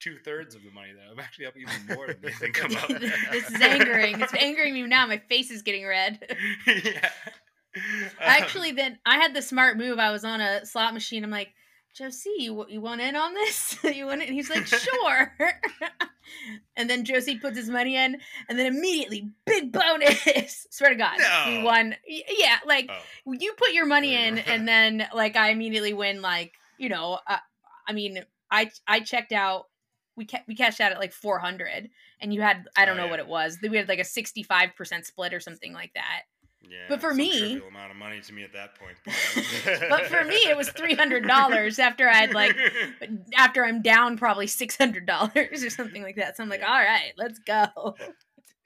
two 0.01 0.17
thirds 0.17 0.55
of 0.55 0.63
the 0.63 0.71
money 0.71 0.89
that 0.93 1.03
I'm 1.11 1.19
actually 1.19 1.45
up 1.45 1.53
even 1.55 1.95
more 1.95 2.07
than 2.07 2.17
they 2.21 2.31
think 2.31 2.63
I'm 2.63 2.75
up. 2.75 2.87
this 2.99 3.49
is 3.49 3.61
angering. 3.61 4.19
It's 4.19 4.33
angering 4.33 4.73
me 4.73 4.81
now. 4.83 5.05
My 5.07 5.17
face 5.17 5.51
is 5.51 5.61
getting 5.61 5.85
red. 5.85 6.19
yeah. 6.67 7.09
Actually, 8.19 8.71
then 8.71 8.99
I 9.05 9.15
had 9.17 9.33
the 9.33 9.41
smart 9.41 9.77
move. 9.77 9.99
I 9.99 10.11
was 10.11 10.25
on 10.25 10.41
a 10.41 10.65
slot 10.65 10.93
machine. 10.93 11.23
I'm 11.23 11.29
like, 11.31 11.53
Josie, 11.93 12.29
you, 12.39 12.65
you 12.69 12.81
want 12.81 13.01
in 13.01 13.15
on 13.15 13.33
this? 13.33 13.77
you 13.83 14.05
want 14.05 14.21
it? 14.21 14.27
And 14.27 14.33
he's 14.35 14.49
like, 14.49 14.65
sure. 14.65 15.37
and 16.75 16.89
then 16.89 17.05
Josie 17.05 17.37
puts 17.37 17.57
his 17.57 17.69
money 17.69 17.95
in, 17.95 18.17
and 18.49 18.57
then 18.57 18.65
immediately, 18.65 19.29
big 19.45 19.71
bonus. 19.71 20.67
Swear 20.71 20.91
to 20.91 20.95
God, 20.95 21.19
No. 21.19 21.63
won. 21.65 21.95
Yeah, 22.07 22.57
like 22.65 22.89
Oh. 22.89 23.31
you 23.33 23.53
put 23.57 23.73
your 23.73 23.85
money 23.85 24.15
in, 24.15 24.39
and 24.39 24.67
then 24.67 25.05
like 25.13 25.35
I 25.35 25.49
immediately 25.51 25.93
win. 25.93 26.21
Like 26.21 26.53
you 26.77 26.89
know, 26.89 27.19
uh, 27.27 27.37
I 27.87 27.93
mean, 27.93 28.23
I 28.49 28.71
I 28.87 29.01
checked 29.01 29.31
out. 29.33 29.65
We 30.15 30.25
ca- 30.25 30.43
we 30.47 30.55
cashed 30.55 30.81
out 30.81 30.91
at 30.91 30.99
like 30.99 31.13
400, 31.13 31.89
and 32.19 32.33
you 32.33 32.41
had 32.41 32.65
I 32.75 32.83
oh, 32.83 32.85
don't 32.85 32.95
Oh, 32.95 32.97
know 33.01 33.05
yeah. 33.05 33.11
what 33.11 33.19
it 33.19 33.27
was. 33.27 33.57
We 33.61 33.77
had 33.77 33.87
like 33.87 33.99
a 33.99 34.03
65 34.03 34.75
percent 34.75 35.05
split 35.05 35.33
or 35.33 35.39
something 35.39 35.73
like 35.73 35.93
that. 35.93 36.23
Yeah, 36.63 36.85
But 36.89 37.01
for 37.01 37.09
some 37.09 37.17
me- 37.17 37.39
trivial 37.39 37.67
amount 37.69 37.89
of 37.91 37.97
money 37.97 38.21
to 38.21 38.33
me 38.33 38.43
at 38.43 38.53
that 38.53 38.75
point. 38.75 38.95
but- 39.03 39.89
But 39.89 40.05
for 40.07 40.23
me, 40.23 40.35
it 40.35 40.55
was 40.55 40.69
three 40.69 40.93
hundred 40.93 41.27
dollars 41.27 41.79
after 41.79 42.07
I'd 42.07 42.33
like 42.33 42.55
after 43.37 43.65
I'm 43.65 43.81
down 43.81 44.17
probably 44.17 44.47
six 44.47 44.77
hundred 44.77 45.05
dollars 45.07 45.63
or 45.63 45.69
something 45.69 46.03
like 46.03 46.17
that. 46.17 46.37
So 46.37 46.43
I'm 46.43 46.49
like, 46.49 46.59
Yeah. 46.61 46.71
all 46.71 46.79
right, 46.79 47.13
let's 47.17 47.39
go. 47.39 47.95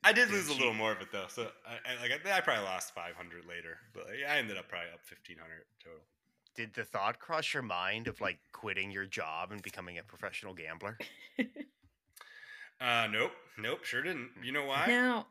I 0.03 0.11
did 0.13 0.29
lose 0.29 0.49
a 0.49 0.53
little 0.53 0.73
more 0.73 0.91
of 0.91 1.01
it 1.01 1.07
though. 1.11 1.25
So 1.29 1.49
I, 1.65 1.93
I 1.93 2.01
like 2.01 2.11
I, 2.25 2.37
I 2.37 2.41
probably 2.41 2.63
lost 2.65 2.93
five 2.93 3.15
hundred 3.15 3.45
later, 3.47 3.77
but 3.93 4.05
I 4.29 4.37
ended 4.37 4.57
up 4.57 4.67
probably 4.67 4.89
up 4.93 4.99
fifteen 5.03 5.37
hundred 5.37 5.63
total. 5.83 6.01
Did 6.55 6.73
the 6.73 6.83
thought 6.85 7.19
cross 7.19 7.53
your 7.53 7.63
mind 7.63 8.07
of 8.07 8.21
like 8.21 8.39
quitting 8.53 8.91
your 8.91 9.05
job 9.05 9.51
and 9.51 9.61
becoming 9.61 9.97
a 9.97 10.03
professional 10.03 10.53
gambler? 10.53 10.97
Uh, 12.81 13.07
nope, 13.11 13.31
nope, 13.57 13.83
sure 13.83 14.01
didn't. 14.03 14.29
You 14.43 14.51
know 14.51 14.65
why? 14.65 14.85
Now, 14.87 15.27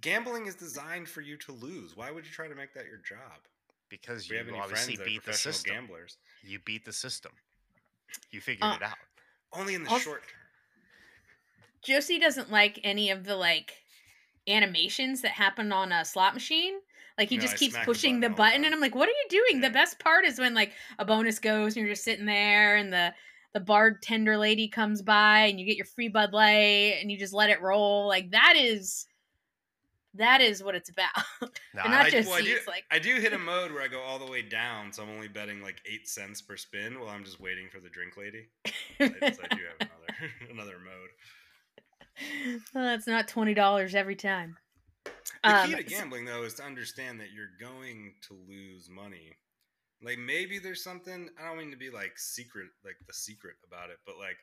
Gambling 0.00 0.46
is 0.46 0.54
designed 0.54 1.08
for 1.08 1.20
you 1.20 1.36
to 1.38 1.52
lose. 1.52 1.94
Why 1.94 2.10
would 2.10 2.24
you 2.24 2.30
try 2.32 2.48
to 2.48 2.54
make 2.54 2.72
that 2.74 2.86
your 2.86 2.96
job? 2.98 3.18
Because 3.90 4.28
we 4.30 4.36
you 4.36 4.38
have 4.42 4.48
any 4.48 4.58
obviously 4.58 4.96
friends 4.96 5.10
beat 5.10 5.24
the 5.26 5.32
system. 5.34 5.74
gamblers? 5.74 6.16
You 6.42 6.58
beat 6.64 6.84
the 6.86 6.92
system. 6.92 7.32
You 8.30 8.40
figured 8.40 8.70
Uh, 8.70 8.76
it 8.76 8.82
out. 8.82 8.96
Only 9.52 9.74
in 9.74 9.82
the 9.84 9.90
Also- 9.90 10.04
short 10.04 10.22
term. 10.22 10.38
Josie 11.82 12.18
doesn't 12.18 12.50
like 12.50 12.78
any 12.82 13.10
of 13.10 13.24
the 13.24 13.36
like 13.36 13.82
animations 14.46 15.20
that 15.22 15.32
happen 15.32 15.70
on 15.72 15.92
a 15.92 16.04
slot 16.04 16.32
machine. 16.34 16.80
Like 17.20 17.28
he 17.28 17.36
No, 17.36 17.42
just 17.42 17.54
I 17.54 17.56
keeps 17.58 17.76
pushing 17.84 18.20
the 18.20 18.28
button 18.30 18.32
the 18.32 18.36
button, 18.36 18.64
and 18.64 18.74
I'm 18.74 18.80
like, 18.80 18.94
"What 18.94 19.06
are 19.06 19.12
you 19.12 19.26
doing?" 19.28 19.62
Yeah. 19.62 19.68
The 19.68 19.74
best 19.74 19.98
part 19.98 20.24
is 20.24 20.38
when 20.38 20.54
like 20.54 20.72
a 20.98 21.04
bonus 21.04 21.38
goes, 21.38 21.76
and 21.76 21.84
you're 21.84 21.92
just 21.94 22.02
sitting 22.02 22.24
there, 22.24 22.76
and 22.76 22.90
the 22.90 23.12
the 23.52 23.60
bartender 23.60 24.38
lady 24.38 24.68
comes 24.68 25.02
by, 25.02 25.40
and 25.40 25.60
you 25.60 25.66
get 25.66 25.76
your 25.76 25.84
free 25.84 26.08
Bud 26.08 26.32
Light, 26.32 26.96
and 26.98 27.10
you 27.12 27.18
just 27.18 27.34
let 27.34 27.50
it 27.50 27.60
roll. 27.60 28.08
Like 28.08 28.30
that 28.30 28.54
is 28.56 29.06
that 30.14 30.40
is 30.40 30.62
what 30.62 30.74
it's 30.74 30.88
about, 30.88 31.10
not 31.74 31.86
I- 32.06 32.08
just 32.10 32.26
well, 32.28 32.38
I 32.38 32.42
do- 32.42 32.58
Like 32.66 32.84
I 32.90 32.98
do 32.98 33.16
hit 33.16 33.34
a 33.34 33.38
mode 33.38 33.70
where 33.70 33.82
I 33.82 33.88
go 33.88 34.00
all 34.00 34.18
the 34.18 34.30
way 34.30 34.40
down, 34.40 34.90
so 34.90 35.02
I'm 35.02 35.10
only 35.10 35.28
betting 35.28 35.60
like 35.60 35.76
eight 35.84 36.08
cents 36.08 36.40
per 36.40 36.56
spin 36.56 36.98
while 36.98 37.10
I'm 37.10 37.22
just 37.22 37.38
waiting 37.38 37.68
for 37.70 37.80
the 37.80 37.90
drink 37.90 38.16
lady. 38.16 38.48
So 38.64 38.72
I, 39.04 39.30
so 39.30 39.42
I 39.50 39.54
do 39.54 39.60
have 39.78 39.88
another 39.90 40.50
another 40.52 40.76
mode. 40.82 42.60
well, 42.74 42.84
that's 42.84 43.06
not 43.06 43.28
twenty 43.28 43.52
dollars 43.52 43.94
every 43.94 44.16
time. 44.16 44.56
The 45.42 45.56
Um, 45.56 45.70
key 45.70 45.76
to 45.76 45.82
gambling 45.82 46.24
though 46.26 46.42
is 46.42 46.54
to 46.54 46.62
understand 46.64 47.20
that 47.20 47.32
you're 47.32 47.56
going 47.58 48.14
to 48.28 48.34
lose 48.34 48.88
money. 48.90 49.36
Like 50.02 50.18
maybe 50.18 50.58
there's 50.58 50.82
something 50.84 51.30
I 51.38 51.46
don't 51.48 51.58
mean 51.58 51.70
to 51.70 51.76
be 51.76 51.90
like 51.90 52.18
secret 52.18 52.68
like 52.84 52.96
the 53.06 53.12
secret 53.12 53.56
about 53.66 53.90
it, 53.90 53.98
but 54.04 54.18
like 54.18 54.36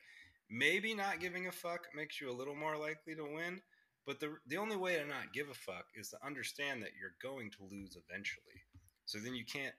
maybe 0.50 0.94
not 0.94 1.20
giving 1.20 1.46
a 1.46 1.52
fuck 1.52 1.86
makes 1.94 2.20
you 2.20 2.30
a 2.30 2.32
little 2.32 2.54
more 2.54 2.76
likely 2.76 3.14
to 3.14 3.24
win. 3.24 3.60
But 4.06 4.20
the 4.20 4.38
the 4.46 4.56
only 4.56 4.76
way 4.76 4.96
to 4.96 5.04
not 5.04 5.32
give 5.32 5.50
a 5.50 5.54
fuck 5.54 5.86
is 5.94 6.08
to 6.10 6.24
understand 6.24 6.82
that 6.82 6.92
you're 6.98 7.14
going 7.22 7.50
to 7.52 7.64
lose 7.70 7.96
eventually. 7.96 8.62
So 9.04 9.18
then 9.18 9.34
you 9.34 9.44
can't. 9.44 9.74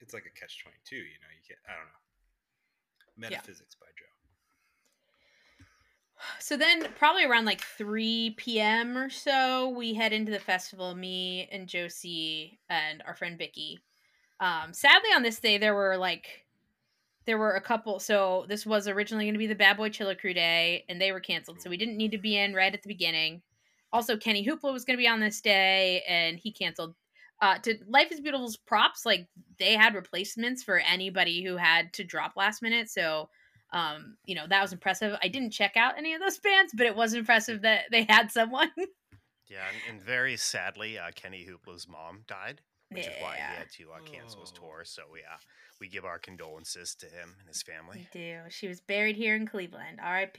It's 0.00 0.12
like 0.12 0.26
a 0.26 0.38
catch 0.38 0.62
twenty 0.62 0.78
two. 0.84 0.96
You 0.96 1.18
know, 1.22 1.30
you 1.32 1.42
can't. 1.46 1.60
I 1.68 1.76
don't 1.76 1.86
know. 1.86 3.28
Metaphysics 3.28 3.74
by 3.74 3.86
Joe. 3.98 4.17
So 6.38 6.56
then, 6.56 6.86
probably 6.96 7.24
around 7.24 7.44
like 7.44 7.60
3 7.60 8.34
p.m. 8.36 8.96
or 8.96 9.10
so, 9.10 9.68
we 9.70 9.94
head 9.94 10.12
into 10.12 10.32
the 10.32 10.38
festival. 10.38 10.94
Me 10.94 11.48
and 11.52 11.68
Josie 11.68 12.58
and 12.68 13.02
our 13.06 13.14
friend 13.14 13.38
Vicky. 13.38 13.78
Um, 14.40 14.72
sadly, 14.72 15.10
on 15.14 15.22
this 15.22 15.40
day, 15.40 15.58
there 15.58 15.74
were 15.74 15.96
like, 15.96 16.46
there 17.26 17.38
were 17.38 17.54
a 17.54 17.60
couple. 17.60 17.98
So 18.00 18.46
this 18.48 18.64
was 18.64 18.88
originally 18.88 19.24
going 19.24 19.34
to 19.34 19.38
be 19.38 19.46
the 19.46 19.54
Bad 19.54 19.76
Boy 19.76 19.90
Chiller 19.90 20.14
Crew 20.14 20.34
day, 20.34 20.84
and 20.88 21.00
they 21.00 21.12
were 21.12 21.20
canceled. 21.20 21.60
So 21.60 21.70
we 21.70 21.76
didn't 21.76 21.96
need 21.96 22.12
to 22.12 22.18
be 22.18 22.36
in 22.36 22.54
right 22.54 22.72
at 22.72 22.82
the 22.82 22.88
beginning. 22.88 23.42
Also, 23.92 24.16
Kenny 24.16 24.46
Hoopla 24.46 24.72
was 24.72 24.84
going 24.84 24.96
to 24.96 25.02
be 25.02 25.08
on 25.08 25.20
this 25.20 25.40
day, 25.40 26.02
and 26.08 26.38
he 26.38 26.52
canceled. 26.52 26.94
Uh, 27.40 27.58
to 27.58 27.76
Life 27.86 28.10
is 28.10 28.20
Beautiful's 28.20 28.56
props, 28.56 29.06
like 29.06 29.28
they 29.58 29.74
had 29.74 29.94
replacements 29.94 30.62
for 30.62 30.78
anybody 30.78 31.44
who 31.44 31.56
had 31.56 31.92
to 31.92 32.04
drop 32.04 32.32
last 32.36 32.62
minute. 32.62 32.90
So 32.90 33.28
um 33.72 34.16
you 34.24 34.34
know 34.34 34.46
that 34.48 34.62
was 34.62 34.72
impressive 34.72 35.16
i 35.22 35.28
didn't 35.28 35.50
check 35.50 35.76
out 35.76 35.98
any 35.98 36.14
of 36.14 36.20
those 36.20 36.38
bands 36.44 36.72
but 36.76 36.86
it 36.86 36.96
was 36.96 37.14
impressive 37.14 37.62
that 37.62 37.84
they 37.90 38.04
had 38.04 38.30
someone 38.30 38.70
Yeah, 39.48 39.70
and, 39.70 39.82
and 39.88 40.02
very 40.02 40.36
sadly, 40.36 40.98
uh, 40.98 41.10
Kenny 41.14 41.44
Hoopla's 41.44 41.88
mom 41.88 42.24
died, 42.26 42.60
which 42.90 43.08
is 43.08 43.14
why 43.18 43.36
he 43.38 43.54
had 43.54 43.70
to 43.78 43.92
uh, 43.92 44.00
cancel 44.04 44.42
his 44.42 44.50
Oh. 44.50 44.60
tour. 44.60 44.82
So 44.84 45.02
yeah, 45.16 45.38
we 45.80 45.88
give 45.88 46.04
our 46.04 46.18
condolences 46.18 46.94
to 46.96 47.06
him 47.06 47.36
and 47.38 47.48
his 47.48 47.62
we 47.62 47.72
family. 47.72 48.08
do 48.12 48.42
she 48.50 48.68
was 48.68 48.80
buried 48.80 49.16
here 49.16 49.34
in 49.34 49.46
cleveland 49.46 49.98
rip 50.02 50.36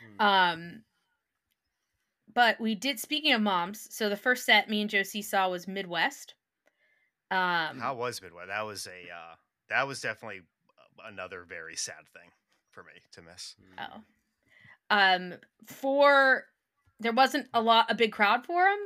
Hmm. 0.00 0.18
um 0.18 0.84
but 2.32 2.58
we 2.60 2.74
did 2.74 2.98
speaking 2.98 3.32
of 3.32 3.40
moms 3.42 3.86
so 3.94 4.08
the 4.08 4.16
first 4.16 4.44
set 4.44 4.68
me 4.68 4.80
and 4.80 4.90
josie 4.90 5.22
saw 5.22 5.48
was 5.48 5.68
midwest 5.68 6.34
um 7.30 7.78
How 7.78 7.94
was 7.94 8.20
Midwest? 8.20 8.48
That 8.48 8.62
was 8.62 8.86
a 8.86 9.10
uh, 9.10 9.34
that 9.68 9.86
was 9.86 10.00
definitely 10.00 10.42
another 11.06 11.44
very 11.48 11.76
sad 11.76 12.08
thing 12.12 12.30
for 12.70 12.82
me 12.82 12.92
to 13.12 13.22
miss. 13.22 13.54
oh 13.78 14.02
um 14.90 15.34
for 15.66 16.44
there 17.00 17.12
wasn't 17.12 17.48
a 17.54 17.60
lot 17.60 17.90
a 17.90 17.94
big 17.94 18.12
crowd 18.12 18.44
for 18.46 18.66
him 18.66 18.78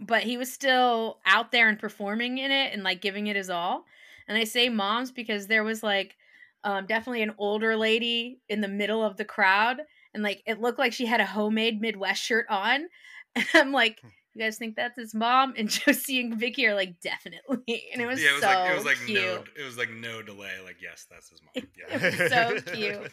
but 0.00 0.22
he 0.22 0.36
was 0.36 0.52
still 0.52 1.18
out 1.26 1.52
there 1.52 1.68
and 1.68 1.78
performing 1.78 2.38
in 2.38 2.50
it 2.50 2.72
and 2.72 2.82
like 2.82 3.00
giving 3.00 3.26
it 3.28 3.36
his 3.36 3.50
all 3.50 3.84
and 4.28 4.36
i 4.36 4.44
say 4.44 4.68
moms 4.68 5.10
because 5.10 5.46
there 5.46 5.64
was 5.64 5.82
like 5.82 6.16
um 6.64 6.86
definitely 6.86 7.22
an 7.22 7.34
older 7.38 7.76
lady 7.76 8.40
in 8.48 8.60
the 8.60 8.68
middle 8.68 9.02
of 9.04 9.16
the 9.16 9.24
crowd 9.24 9.78
and 10.14 10.22
like 10.22 10.42
it 10.46 10.60
looked 10.60 10.78
like 10.78 10.92
she 10.92 11.06
had 11.06 11.20
a 11.20 11.26
homemade 11.26 11.80
midwest 11.80 12.22
shirt 12.22 12.46
on 12.48 12.86
and 13.34 13.46
i'm 13.54 13.72
like 13.72 14.00
Hmm. 14.00 14.08
You 14.34 14.42
guys 14.42 14.56
think 14.58 14.76
that's 14.76 14.96
his 14.98 15.14
mom 15.14 15.54
and 15.56 15.68
josie 15.70 16.20
and 16.20 16.34
vicky 16.36 16.66
are 16.66 16.74
like 16.74 16.98
definitely 17.00 17.84
and 17.92 18.00
it 18.00 18.06
was 18.12 18.22
yeah, 18.22 18.30
it 18.30 18.32
was 18.34 18.42
so 18.42 18.48
like 18.48 18.70
it 18.70 18.74
was 18.74 18.84
like 18.84 18.96
cute 19.06 19.22
no, 19.22 19.44
it 19.56 19.64
was 19.64 19.76
like 19.78 19.90
no 19.90 20.22
delay. 20.22 20.52
Like 20.64 20.76
yes, 20.82 21.06
that's 21.10 21.28
his 21.30 21.40
mom. 21.42 21.64
Yeah. 21.76 22.28
So 22.28 22.60
cute. 22.72 23.12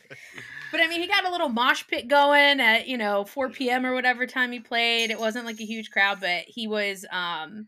But 0.72 0.82
I 0.82 0.88
mean, 0.88 1.02
he 1.02 1.08
got 1.08 1.26
a 1.26 1.32
little 1.32 1.50
mosh 1.50 1.86
pit 1.88 2.08
going 2.08 2.60
at 2.60 2.88
you 2.88 2.98
know 2.98 3.26
4 3.26 3.50
p.m. 3.50 3.86
or 3.86 3.94
whatever 3.94 4.26
time 4.28 4.52
he 4.52 4.60
played. 4.60 5.12
It 5.12 5.20
wasn't 5.20 5.46
like 5.46 5.60
a 5.60 5.66
huge 5.66 5.90
crowd, 5.92 6.20
but 6.22 6.44
he 6.48 6.68
was 6.68 7.06
um 7.12 7.68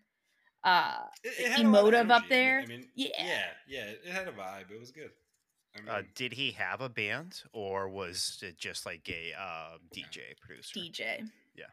uh 0.63 0.97
It- 1.23 1.33
it 1.39 1.51
had 1.51 1.65
a 1.65 1.69
lot 1.69 1.93
of 1.93 2.01
emotive 2.05 2.11
up 2.11 2.23
energy. 2.29 2.29
I 2.29 2.29
mean- 2.29 2.29
there. 2.29 2.59
I 2.61 2.65
mean, 2.65 2.87
Yeah. 2.95 3.07
yeah, 3.17 3.45
yeah, 3.67 3.83
it 4.05 4.11
had 4.11 4.27
a 4.27 4.31
vibe. 4.31 4.71
It 4.71 4.79
was 4.79 4.91
good. 4.91 5.09
I 5.75 5.79
mean, 5.79 5.89
Uh, 5.89 6.01
did 6.15 6.33
he 6.33 6.51
have 6.51 6.81
a 6.81 6.89
band, 6.89 7.41
or 7.53 7.89
was 7.89 8.39
it 8.43 8.57
just 8.57 8.85
like 8.85 9.07
a 9.09 9.33
uh, 9.39 9.77
DJ 9.95 10.37
producer? 10.41 10.77
DJ. 10.79 11.29
Yeah. 11.55 11.65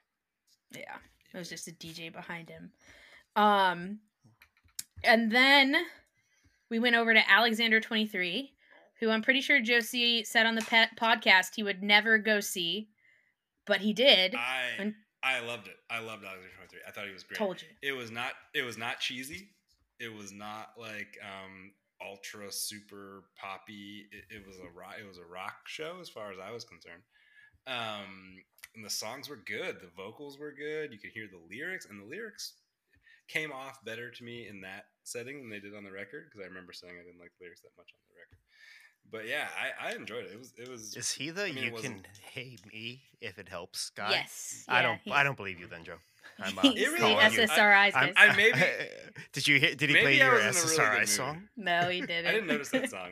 Yeah. 0.70 0.96
It 1.32 1.38
was 1.38 1.48
just 1.48 1.68
a 1.68 1.72
DJ 1.72 2.12
behind 2.12 2.48
him. 2.48 2.70
Um 3.36 4.00
and 5.04 5.30
then 5.30 5.76
we 6.70 6.78
went 6.78 6.96
over 6.96 7.14
to 7.14 7.30
Alexander 7.30 7.80
23, 7.80 8.52
who 9.00 9.10
I'm 9.10 9.22
pretty 9.22 9.40
sure 9.40 9.60
Josie 9.60 10.24
said 10.24 10.44
on 10.46 10.54
the 10.54 10.62
pet 10.62 10.90
podcast 11.00 11.54
he 11.54 11.62
would 11.62 11.82
never 11.82 12.18
go 12.18 12.40
see, 12.40 12.88
but 13.66 13.80
he 13.80 13.92
did. 13.92 14.34
I 14.34 14.62
and- 14.78 14.94
I 15.22 15.40
loved 15.40 15.66
it. 15.66 15.74
I 15.90 15.98
loved 15.98 16.24
Alexander 16.24 16.54
Twenty 16.54 16.68
Three. 16.70 16.80
I 16.86 16.92
thought 16.92 17.06
he 17.06 17.12
was 17.12 17.24
great. 17.24 17.38
Told 17.38 17.60
you. 17.60 17.66
It 17.82 17.90
was 17.92 18.12
not. 18.12 18.32
It 18.54 18.62
was 18.62 18.78
not 18.78 19.00
cheesy. 19.00 19.48
It 19.98 20.14
was 20.14 20.32
not 20.32 20.68
like 20.78 21.18
um 21.22 21.72
ultra 22.00 22.52
super 22.52 23.24
poppy. 23.36 24.06
It, 24.12 24.36
it 24.36 24.46
was 24.46 24.58
a 24.58 24.70
rock. 24.78 24.94
It 25.00 25.08
was 25.08 25.18
a 25.18 25.24
rock 25.24 25.66
show 25.66 25.96
as 26.00 26.08
far 26.08 26.30
as 26.30 26.38
I 26.38 26.52
was 26.52 26.64
concerned. 26.64 27.02
Um, 27.66 28.36
and 28.78 28.86
the 28.86 28.90
songs 28.90 29.28
were 29.28 29.42
good. 29.42 29.82
The 29.82 29.90
vocals 29.96 30.38
were 30.38 30.54
good. 30.54 30.92
You 30.92 31.02
could 31.02 31.10
hear 31.10 31.26
the 31.26 31.42
lyrics, 31.50 31.90
and 31.90 31.98
the 32.00 32.06
lyrics 32.06 32.62
came 33.26 33.50
off 33.50 33.84
better 33.84 34.08
to 34.08 34.22
me 34.22 34.46
in 34.46 34.60
that 34.60 34.86
setting 35.02 35.42
than 35.42 35.50
they 35.50 35.58
did 35.58 35.74
on 35.74 35.82
the 35.82 35.90
record 35.90 36.30
because 36.30 36.46
I 36.46 36.48
remember 36.48 36.72
saying 36.72 36.94
I 36.94 37.02
didn't 37.02 37.18
like 37.18 37.34
the 37.38 37.50
lyrics 37.50 37.60
that 37.66 37.74
much 37.76 37.90
on 37.90 37.98
the 38.06 38.14
record. 38.14 38.38
But 39.10 39.26
yeah, 39.26 39.48
I, 39.80 39.88
I 39.90 39.94
enjoyed 39.94 40.24
it. 40.26 40.32
It 40.32 40.38
was 40.38 40.52
it 40.58 40.68
was 40.68 40.96
Is 40.96 41.10
he 41.12 41.30
the 41.30 41.44
I 41.46 41.52
mean, 41.52 41.64
"you 41.64 41.72
can 41.72 42.02
hate 42.32 42.60
me 42.72 43.00
if 43.20 43.38
it 43.38 43.48
helps" 43.48 43.90
guy? 43.90 44.10
Yes. 44.10 44.64
Yeah, 44.68 44.74
I 44.74 44.82
don't. 44.82 44.98
he's- 45.02 45.16
I 45.16 45.22
don't 45.22 45.36
believe 45.36 45.58
you, 45.60 45.66
then, 45.66 45.84
Joe. 45.84 45.94
I'm, 46.40 46.56
uh, 46.58 46.62
It 46.62 46.76
really 46.76 46.92
the 46.92 46.98
calling. 46.98 47.48
SSRIs 47.48 47.94
I'm- 47.96 48.12
I 48.16 48.36
maybe- 48.36 48.58
did 49.32 49.48
you? 49.48 49.58
hear- 49.58 49.74
Did 49.74 49.90
he 49.90 49.96
play 49.96 50.16
your 50.18 50.34
was 50.34 50.40
in 50.42 50.46
a 50.48 50.52
really 50.52 50.76
good 50.76 50.78
SSRI 50.78 50.98
mood. 51.00 51.08
song? 51.08 51.48
No, 51.56 51.80
he 51.88 52.00
didn't. 52.10 52.26
I 52.26 52.32
didn't 52.32 52.46
notice 52.46 52.68
that 52.70 52.90
song. 52.90 53.10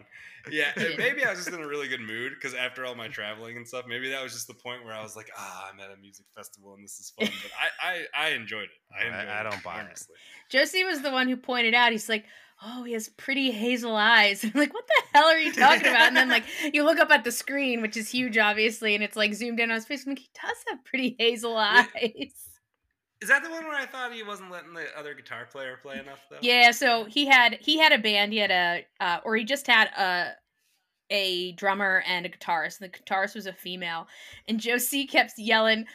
Yeah, 0.49 0.71
He 0.77 0.97
maybe 0.97 1.25
I 1.25 1.31
was 1.31 1.41
just 1.45 1.49
in 1.57 1.61
a 1.61 1.67
really 1.67 1.89
good 1.89 2.01
mood 2.03 2.35
because 2.37 2.55
after 2.55 2.85
all 2.87 2.95
my 2.95 3.09
traveling 3.09 3.57
and 3.57 3.67
stuff, 3.67 3.85
maybe 3.89 4.11
that 4.11 4.23
was 4.23 4.33
just 4.33 4.47
the 4.47 4.55
point 4.55 4.85
where 4.85 4.95
I 4.95 5.03
was 5.03 5.17
like, 5.17 5.29
ah, 5.37 5.69
I'm 5.73 5.81
at 5.81 5.91
a 5.91 5.97
music 6.01 6.25
festival 6.37 6.75
and 6.75 6.85
this 6.85 7.01
is 7.01 7.11
fun. 7.19 7.29
But 7.43 7.51
I, 7.83 8.05
I, 8.15 8.27
I 8.27 8.29
enjoyed 8.35 8.65
it. 8.65 8.71
I 8.95 9.03
I- 9.03 9.07
enjoyed 9.07 9.29
I 9.29 9.41
it 9.41 9.51
don't 9.51 9.63
buy 9.65 9.81
it. 9.81 10.07
Josie 10.49 10.85
was 10.85 11.03
the 11.03 11.11
one 11.11 11.27
who 11.27 11.37
pointed 11.37 11.75
out. 11.75 11.91
He's 11.91 12.09
like, 12.09 12.27
"Oh, 12.63 12.85
he 12.85 12.93
has 12.93 13.09
pretty 13.09 13.51
hazel 13.51 13.95
eyes." 13.97 14.45
I'm 14.45 14.53
like, 14.55 14.75
"What 14.75 14.87
the 14.87 15.03
hell 15.13 15.27
are 15.27 15.39
you 15.39 15.53
talking 15.53 15.87
about?" 15.89 16.09
And 16.09 16.17
then 16.17 16.29
like 16.29 16.45
you 16.73 16.85
look 16.85 16.99
up 16.99 17.11
at 17.11 17.25
the 17.25 17.33
screen, 17.33 17.83
which 17.83 17.97
is 17.97 18.11
huge, 18.11 18.39
obviously, 18.39 18.95
and 18.95 19.03
it's 19.05 19.17
like 19.17 19.35
zoomed 19.35 19.61
in 19.61 19.71
on 19.71 19.77
his 19.77 19.87
face. 19.87 20.05
I'm 20.05 20.13
like, 20.13 20.21
"He 20.21 20.31
does 20.35 20.57
have 20.69 20.85
pretty 20.85 21.17
hazel 21.19 21.57
eyes." 21.57 22.33
Is 23.23 23.31
that 23.31 23.43
the 23.43 23.51
one 23.51 23.65
where 23.65 23.75
I 23.75 23.87
thought 23.87 24.13
he 24.13 24.23
wasn't 24.23 24.51
letting 24.51 24.75
the 24.75 24.87
other 24.97 25.15
guitar 25.15 25.47
player 25.51 25.79
play 25.81 25.99
enough 25.99 26.21
though? 26.31 26.39
Yeah, 26.43 26.71
so 26.71 27.05
he 27.05 27.27
had 27.27 27.55
he 27.61 27.79
had 27.79 27.93
a 27.93 27.99
band. 27.99 28.33
He 28.33 28.39
had 28.39 28.51
a 28.51 28.87
uh, 29.01 29.21
or 29.25 29.37
he 29.37 29.45
just 29.45 29.67
had 29.67 29.89
a 29.97 30.33
a 31.11 31.53
drummer 31.53 32.03
and 32.07 32.27
a 32.27 32.29
guitarist. 32.29 32.81
And 32.81 32.93
The 32.93 32.99
guitarist 32.99 33.35
was 33.35 33.47
a 33.47 33.53
female, 33.53 34.07
and 34.49 34.61
Josie 34.61 35.07
kept 35.07 35.39
yelling, 35.39 35.87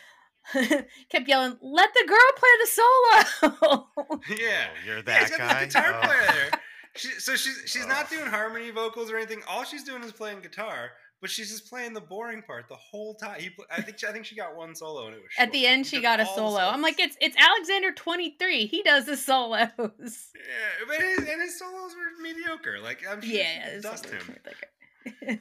kept 1.10 1.28
yelling, 1.28 1.58
"Let 1.62 1.94
the 1.94 2.06
girl 2.08 2.18
play 2.38 2.50
the 2.62 2.68
solo." 2.68 4.20
yeah. 4.30 4.68
Oh, 4.70 4.86
you're 4.88 5.02
that 5.04 5.30
got 5.30 5.38
guy. 5.40 5.66
guitar 5.66 6.00
Oh. 6.04 6.06
player. 6.08 6.50
She, 6.94 7.08
so 7.12 7.38
she's 7.38 7.64
she's 7.68 7.88
not 7.88 8.08
Oh. 8.12 8.18
doing 8.18 8.30
harmony 8.30 8.70
vocals 8.70 9.10
or 9.10 9.16
anything. 9.16 9.42
All 9.48 9.64
she's 9.64 9.86
doing 9.86 10.04
is 10.04 10.12
playing 10.12 10.42
guitar, 10.42 10.92
but 11.22 11.30
she's 11.30 11.50
just 11.50 11.70
playing 11.70 11.94
the 11.94 12.02
boring 12.02 12.42
part 12.42 12.68
the 12.68 12.76
whole 12.76 13.14
time. 13.16 13.40
He, 13.40 13.50
I 13.72 13.82
think 13.82 13.98
she, 13.98 14.08
I 14.08 14.12
think 14.12 14.26
she 14.26 14.36
got 14.36 14.58
one 14.58 14.76
solo 14.76 15.06
and 15.06 15.16
it 15.16 15.22
was 15.22 15.30
At 15.38 15.54
the 15.54 15.66
end, 15.68 15.86
He 15.86 15.96
she 15.96 16.02
got 16.02 16.20
a 16.20 16.26
solo. 16.26 16.58
I'm 16.60 16.82
like, 16.82 17.00
it's 17.00 17.16
it's 17.22 17.38
Alexander 17.38 17.94
23. 17.94 18.66
He 18.66 18.84
does 18.84 19.06
the 19.06 19.16
solos. 19.16 19.70
Yeah, 19.78 20.86
but 20.86 20.98
his, 21.02 21.20
and 21.20 21.42
his 21.42 21.58
solos 21.58 21.94
were 21.96 22.22
mediocre. 22.22 22.80
Like 22.84 23.04
I'm 23.10 23.22
sure 23.22 23.36
Yeah, 23.36 23.76
yeah, 23.76 23.80
dust 23.80 24.08
him. 24.08 25.40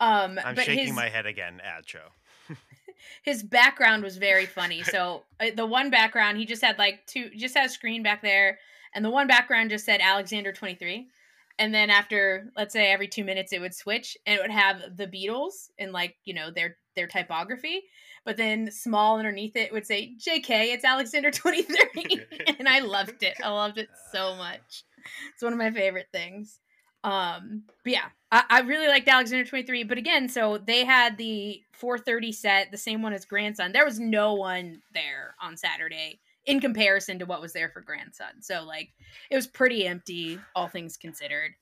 um, 0.00 0.38
I'm 0.42 0.56
shaking 0.56 0.86
his, 0.86 0.92
my 0.96 1.10
head 1.10 1.26
again 1.26 1.60
at 1.60 1.84
Joe. 1.84 2.08
His 3.22 3.42
background 3.42 4.02
was 4.02 4.16
very 4.16 4.46
funny. 4.46 4.82
So 4.88 5.24
uh, 5.38 5.46
the 5.54 5.66
one 5.66 5.90
background, 5.90 6.38
he 6.38 6.46
just 6.46 6.62
had 6.62 6.78
like 6.78 7.06
two, 7.06 7.30
just 7.36 7.56
had 7.56 7.66
a 7.66 7.68
screen 7.68 8.02
back 8.02 8.22
there, 8.22 8.58
and 8.94 9.04
the 9.04 9.10
one 9.10 9.26
background 9.26 9.70
just 9.70 9.84
said 9.84 10.00
Alexander 10.00 10.52
23. 10.52 11.08
And 11.58 11.74
then 11.74 11.90
after, 11.90 12.50
let's 12.56 12.72
say 12.72 12.90
every 12.92 13.08
two 13.08 13.24
minutes, 13.24 13.52
it 13.52 13.60
would 13.60 13.74
switch 13.74 14.16
and 14.24 14.38
it 14.38 14.42
would 14.42 14.50
have 14.50 14.96
the 14.96 15.06
Beatles 15.06 15.70
and 15.78 15.92
like, 15.92 16.16
you 16.24 16.32
know, 16.32 16.50
their 16.50 16.76
their 16.94 17.06
typography. 17.06 17.82
but 18.24 18.36
then 18.36 18.70
small 18.70 19.18
underneath 19.18 19.56
it 19.56 19.72
would 19.72 19.86
say 19.86 20.14
JK, 20.18 20.74
it's 20.74 20.84
Alexander 20.84 21.30
23. 21.32 22.20
and 22.58 22.68
I 22.68 22.80
loved 22.80 23.22
it. 23.22 23.36
I 23.42 23.48
loved 23.50 23.78
it 23.78 23.88
so 24.12 24.34
much. 24.36 24.84
It's 25.32 25.42
one 25.42 25.52
of 25.52 25.58
my 25.58 25.70
favorite 25.70 26.08
things. 26.12 26.60
Um, 27.04 27.64
but 27.84 27.92
yeah, 27.92 28.06
I, 28.30 28.44
I 28.50 28.60
really 28.60 28.88
liked 28.88 29.08
Alexander 29.08 29.48
23. 29.48 29.84
But 29.84 29.98
again, 29.98 30.28
so 30.28 30.58
they 30.58 30.84
had 30.84 31.16
the 31.16 31.62
430 31.72 32.32
set, 32.32 32.70
the 32.70 32.76
same 32.76 33.02
one 33.02 33.12
as 33.12 33.24
Grandson. 33.24 33.72
There 33.72 33.84
was 33.84 34.00
no 34.00 34.34
one 34.34 34.82
there 34.92 35.34
on 35.40 35.56
Saturday 35.56 36.20
in 36.44 36.60
comparison 36.60 37.18
to 37.18 37.26
what 37.26 37.40
was 37.40 37.52
there 37.52 37.68
for 37.68 37.80
Grandson. 37.80 38.40
So 38.40 38.64
like 38.64 38.90
it 39.30 39.36
was 39.36 39.46
pretty 39.46 39.86
empty, 39.86 40.40
all 40.54 40.68
things 40.68 40.96
considered. 40.96 41.52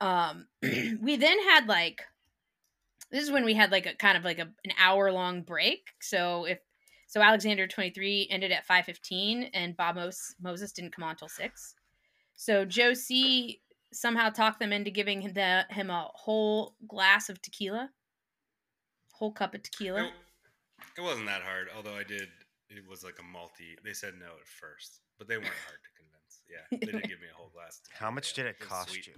Um 0.00 0.46
we 0.62 1.16
then 1.16 1.40
had 1.48 1.66
like 1.66 2.02
this 3.10 3.24
is 3.24 3.30
when 3.30 3.44
we 3.44 3.54
had 3.54 3.72
like 3.72 3.86
a 3.86 3.94
kind 3.94 4.18
of 4.18 4.24
like 4.24 4.38
a, 4.38 4.48
an 4.64 4.72
hour 4.78 5.10
long 5.10 5.42
break. 5.42 5.88
So 6.00 6.44
if 6.44 6.58
so 7.06 7.22
Alexander 7.22 7.66
23 7.66 8.28
ended 8.30 8.52
at 8.52 8.68
5:15 8.68 9.48
and 9.54 9.76
Bob 9.76 9.96
Mos- 9.96 10.34
Moses 10.40 10.72
didn't 10.72 10.94
come 10.94 11.04
on 11.04 11.12
until 11.12 11.28
6. 11.28 11.74
So 12.36 12.68
C 12.68 13.60
somehow 13.92 14.30
talk 14.30 14.58
them 14.58 14.72
into 14.72 14.90
giving 14.90 15.20
him, 15.22 15.32
the, 15.32 15.64
him 15.70 15.90
a 15.90 16.08
whole 16.14 16.74
glass 16.86 17.28
of 17.28 17.40
tequila. 17.42 17.90
Whole 19.12 19.32
cup 19.32 19.54
of 19.54 19.62
tequila. 19.62 20.04
It, 20.04 20.12
it 20.98 21.00
wasn't 21.00 21.26
that 21.26 21.42
hard, 21.42 21.68
although 21.76 21.96
I 21.96 22.04
did. 22.04 22.28
It 22.70 22.84
was 22.88 23.02
like 23.02 23.16
a 23.18 23.24
multi. 23.24 23.76
They 23.82 23.92
said 23.94 24.14
no 24.20 24.26
at 24.26 24.46
first, 24.46 25.00
but 25.18 25.26
they 25.26 25.36
weren't 25.36 25.58
hard 25.66 25.80
to 25.82 25.90
convince. 25.96 26.44
Yeah, 26.46 26.64
they 26.70 26.92
did 26.92 27.08
give 27.08 27.20
me 27.20 27.26
a 27.32 27.36
whole 27.36 27.50
glass. 27.50 27.80
of 27.80 27.98
How 27.98 28.10
much 28.10 28.34
did 28.34 28.46
it 28.46 28.56
was 28.60 28.68
cost 28.68 28.90
sweet. 28.90 29.06
you? 29.08 29.14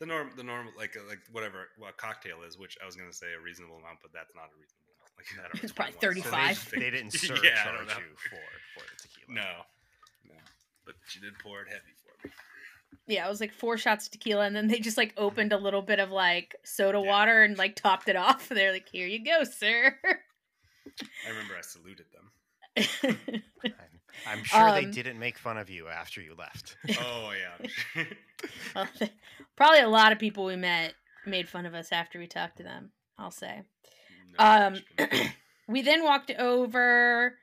The 0.00 0.06
norm, 0.06 0.30
the 0.36 0.42
normal, 0.42 0.72
like 0.76 0.96
uh, 0.96 1.06
like 1.08 1.20
whatever 1.32 1.68
what 1.78 1.90
a 1.90 1.96
cocktail 1.96 2.42
is, 2.46 2.58
which 2.58 2.76
I 2.82 2.86
was 2.86 2.96
gonna 2.96 3.12
say 3.12 3.32
a 3.32 3.40
reasonable 3.40 3.78
amount, 3.78 3.98
but 4.02 4.12
that's 4.12 4.34
not 4.34 4.50
a 4.50 4.56
reasonable 4.58 4.92
amount. 4.98 5.12
Like 5.16 5.28
I 5.34 5.42
don't 5.48 5.54
know 5.54 5.64
It's 5.64 5.72
probably 5.72 5.94
it 5.94 6.02
was. 6.02 6.22
So 6.22 6.30
they, 6.30 6.54
35. 6.54 6.70
they 6.82 6.90
didn't 6.90 7.14
Yeah, 7.42 7.64
surcharge 7.64 7.90
I 7.94 7.98
you 8.02 8.14
for 8.18 8.44
for 8.74 8.84
the 8.84 8.96
tequila. 9.02 9.30
No, 9.32 9.50
no, 10.34 10.38
but 10.84 10.94
she 11.06 11.18
did 11.18 11.38
pour 11.38 11.62
it 11.62 11.68
heavy 11.70 11.94
for 12.02 12.14
me. 12.26 12.34
Yeah, 13.06 13.26
it 13.26 13.30
was 13.30 13.40
like 13.40 13.52
four 13.52 13.78
shots 13.78 14.06
of 14.06 14.12
tequila, 14.12 14.44
and 14.46 14.54
then 14.54 14.68
they 14.68 14.80
just 14.80 14.96
like 14.98 15.14
opened 15.16 15.52
a 15.52 15.58
little 15.58 15.80
bit 15.82 15.98
of 15.98 16.10
like 16.10 16.54
soda 16.64 17.00
Yeah. 17.00 17.08
water 17.08 17.42
and 17.42 17.56
like 17.56 17.74
topped 17.76 18.08
it 18.08 18.16
off. 18.16 18.48
They're 18.50 18.72
like, 18.72 18.88
"Here 18.90 19.06
you 19.06 19.24
go, 19.24 19.44
sir." 19.44 19.98
I 20.04 21.28
remember 21.30 21.54
I 21.56 21.62
saluted 21.62 22.06
them. 22.12 22.30
I'm, 23.64 24.38
I'm 24.38 24.44
sure 24.44 24.70
they 24.72 24.84
Um, 24.84 24.90
didn't 24.90 25.18
make 25.18 25.38
fun 25.38 25.58
of 25.58 25.70
you 25.70 25.88
after 25.88 26.20
you 26.20 26.34
left. 26.36 26.76
Oh 27.00 27.32
yeah, 27.96 28.04
Well, 28.74 28.88
Probably 29.56 29.80
a 29.80 29.88
lot 29.88 30.12
of 30.12 30.18
people 30.18 30.44
we 30.44 30.56
met 30.56 30.94
made 31.26 31.48
fun 31.48 31.66
of 31.66 31.74
us 31.74 31.92
after 31.92 32.18
we 32.18 32.26
talked 32.26 32.56
to 32.58 32.62
them. 32.62 32.92
I'll 33.18 33.30
say. 33.30 33.62
No 34.38 34.44
Um, 34.44 34.82
we 35.68 35.82
then 35.82 36.04
walked 36.04 36.30
over. 36.30 37.34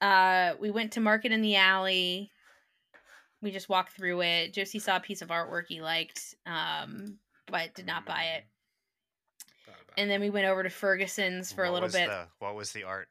Uh, 0.00 0.54
we 0.60 0.70
went 0.70 0.92
to 0.92 1.00
Market 1.00 1.32
in 1.32 1.40
the 1.42 1.56
Alley. 1.56 2.30
We 3.42 3.50
just 3.50 3.68
walked 3.68 3.92
through 3.92 4.22
it. 4.22 4.54
Josie 4.54 4.78
saw 4.78 4.96
a 4.96 5.00
piece 5.00 5.20
of 5.20 5.28
artwork 5.28 5.66
he 5.66 5.82
liked, 5.82 6.36
um, 6.46 7.18
but 7.50 7.74
did 7.74 7.86
not 7.86 8.06
buy 8.06 8.38
it. 8.38 8.44
And 9.98 10.08
then 10.08 10.20
we 10.20 10.30
went 10.30 10.46
over 10.46 10.62
to 10.62 10.70
Ferguson's 10.70 11.52
for 11.52 11.64
a 11.64 11.70
little 11.70 11.90
was 11.90 11.92
bit. 11.92 12.08
The, 12.08 12.24
what 12.38 12.54
was 12.54 12.72
the 12.72 12.84
art? 12.84 13.08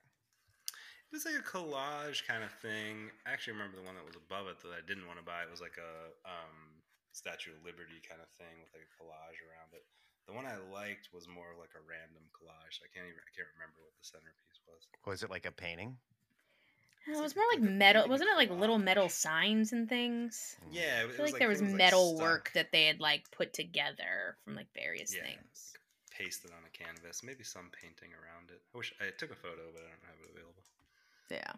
It 1.11 1.19
was 1.19 1.27
like 1.27 1.35
a 1.35 1.45
collage 1.45 2.25
kind 2.25 2.41
of 2.41 2.49
thing. 2.63 3.11
I 3.27 3.35
actually 3.35 3.59
remember 3.59 3.77
the 3.77 3.85
one 3.85 3.99
that 3.99 4.07
was 4.07 4.15
above 4.15 4.47
it 4.47 4.57
that 4.63 4.71
I 4.71 4.81
didn't 4.87 5.05
want 5.05 5.19
to 5.19 5.27
buy. 5.27 5.43
It 5.43 5.51
was 5.51 5.59
like 5.59 5.75
a 5.75 6.15
um, 6.23 6.79
Statue 7.11 7.51
of 7.51 7.59
Liberty 7.67 7.99
kind 8.01 8.23
of 8.23 8.31
thing 8.39 8.63
with 8.63 8.71
like 8.71 8.87
a 8.87 8.91
collage 8.95 9.43
around 9.43 9.75
it. 9.75 9.83
The 10.25 10.33
one 10.33 10.47
I 10.47 10.55
liked 10.71 11.11
was 11.11 11.27
more 11.27 11.51
like 11.59 11.75
a 11.75 11.83
random 11.83 12.23
collage. 12.31 12.79
I 12.79 12.87
can't 12.95 13.05
even 13.11 13.19
I 13.19 13.31
can't 13.35 13.51
remember 13.59 13.83
what 13.83 13.91
the 13.99 14.07
centerpiece 14.07 14.63
was. 14.63 14.87
Was 15.03 15.21
it 15.21 15.29
like 15.29 15.43
a 15.43 15.51
painting? 15.51 15.99
Oh, 17.09 17.19
it 17.19 17.21
was 17.21 17.35
more 17.35 17.45
like 17.53 17.61
like 17.61 17.69
metal. 17.71 18.07
Wasn't 18.07 18.29
it 18.29 18.35
like 18.35 18.51
little 18.51 18.77
metal 18.77 19.09
signs 19.09 19.73
and 19.73 19.89
things? 19.89 20.55
Mm. 20.69 20.75
Yeah, 20.75 20.81
it, 20.81 21.05
I 21.05 21.09
feel 21.11 21.23
was 21.23 21.31
like, 21.33 21.39
there 21.39 21.49
was 21.49 21.59
things, 21.59 21.71
like, 21.71 21.77
metal 21.77 22.17
work 22.17 22.51
that 22.53 22.71
they 22.71 22.85
had 22.85 22.99
like 22.99 23.29
put 23.31 23.53
together 23.53 24.37
from 24.43 24.55
like 24.55 24.67
various 24.75 25.15
Yeah. 25.15 25.23
things. 25.23 25.73
pasted 26.11 26.51
on 26.51 26.59
a 26.65 26.69
canvas. 26.69 27.23
Maybe 27.23 27.43
some 27.43 27.71
painting 27.81 28.09
around 28.13 28.51
it. 28.51 28.61
I 28.73 28.77
wish 28.77 28.93
I 29.01 29.09
took 29.17 29.31
a 29.31 29.35
photo, 29.35 29.71
but 29.73 29.81
I 29.81 29.89
don't 29.89 30.05
have 30.05 30.19
it 30.23 30.29
available. 30.31 30.63
Yeah. 31.31 31.53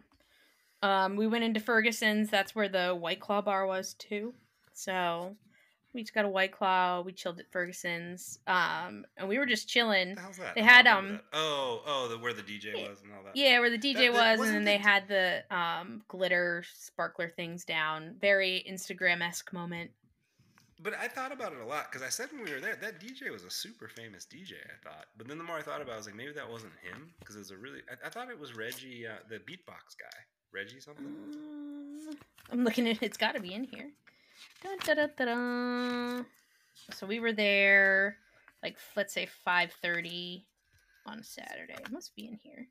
Um, 0.82 1.16
we 1.16 1.26
went 1.26 1.44
into 1.44 1.60
Ferguson's. 1.60 2.30
That's 2.30 2.54
where 2.54 2.68
the 2.68 2.94
White 2.94 3.20
Claw 3.20 3.42
bar 3.42 3.66
was 3.66 3.94
too. 3.94 4.32
So 4.72 5.36
we 5.94 6.02
just 6.02 6.12
got 6.12 6.24
a 6.24 6.28
White 6.28 6.52
Claw. 6.52 7.02
We 7.02 7.12
chilled 7.12 7.38
at 7.38 7.50
Ferguson's. 7.52 8.40
Um, 8.46 9.04
and 9.16 9.28
we 9.28 9.38
were 9.38 9.46
just 9.46 9.68
chilling. 9.68 10.14
The 10.16 10.20
hell's 10.20 10.36
that? 10.38 10.54
They 10.56 10.60
I 10.60 10.64
had, 10.64 10.86
um, 10.86 11.12
that. 11.12 11.22
Oh, 11.32 11.82
oh, 11.86 12.08
the, 12.08 12.18
where 12.18 12.32
the 12.32 12.42
DJ 12.42 12.74
Yeah. 12.74 12.88
was 12.88 13.00
and 13.02 13.12
all 13.12 13.22
that. 13.24 13.36
Yeah, 13.36 13.60
where 13.60 13.70
the 13.70 13.78
DJ 13.78 14.12
that 14.12 14.38
was, 14.38 14.46
and 14.48 14.56
then 14.56 14.64
they 14.64 14.76
had 14.76 15.06
the 15.08 15.44
um 15.54 16.02
glitter 16.08 16.64
sparkler 16.74 17.28
things 17.28 17.64
down. 17.64 18.16
Very 18.20 18.64
Instagram 18.68 19.22
esque 19.22 19.52
moment. 19.52 19.90
But 20.82 20.94
I 21.00 21.06
thought 21.08 21.32
about 21.32 21.52
it 21.52 21.60
a 21.60 21.64
lot 21.64 21.90
because 21.90 22.04
I 22.04 22.10
said 22.10 22.28
when 22.32 22.44
we 22.44 22.52
were 22.52 22.60
there, 22.60 22.76
that 22.76 23.00
DJ 23.00 23.30
was 23.30 23.44
a 23.44 23.50
super 23.50 23.88
famous 23.88 24.26
DJ. 24.26 24.54
I 24.54 24.88
thought, 24.88 25.06
but 25.16 25.28
then 25.28 25.38
the 25.38 25.44
more 25.44 25.56
I 25.56 25.62
thought 25.62 25.80
about, 25.80 25.92
it, 25.92 25.94
I 25.94 25.96
was 25.98 26.06
like, 26.06 26.16
maybe 26.16 26.32
that 26.32 26.50
wasn't 26.50 26.72
him 26.82 27.14
because 27.20 27.36
it 27.36 27.38
was 27.38 27.52
a 27.52 27.56
really. 27.56 27.80
I, 27.88 28.06
I 28.06 28.10
thought 28.10 28.28
it 28.28 28.38
was 28.38 28.56
Reggie, 28.56 29.06
uh, 29.06 29.12
the 29.28 29.36
beatbox 29.36 29.96
guy, 29.98 30.18
Reggie 30.52 30.80
something. 30.80 31.06
Um, 31.06 32.16
I'm 32.50 32.64
looking 32.64 32.88
at 32.88 33.02
it's 33.02 33.16
got 33.16 33.34
to 33.36 33.40
be 33.40 33.54
in 33.54 33.64
here. 33.64 33.90
Dun. 35.16 36.26
So 36.92 37.06
we 37.06 37.20
were 37.20 37.32
there, 37.32 38.16
like 38.62 38.76
let's 38.96 39.12
say 39.12 39.28
5:30 39.46 40.44
on 41.06 41.22
Saturday. 41.22 41.74
It 41.74 41.90
must 41.90 42.14
be 42.14 42.26
in 42.26 42.38
here. 42.42 42.68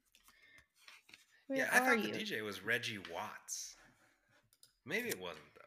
Where 1.47 1.59
yeah, 1.59 1.69
I 1.71 1.79
thought 1.79 2.03
you? 2.03 2.13
the 2.13 2.19
DJ 2.19 2.43
was 2.43 2.63
Reggie 2.63 2.99
Watts. 3.13 3.75
Maybe 4.85 5.09
it 5.09 5.19
wasn't 5.19 5.45
though. 5.55 5.61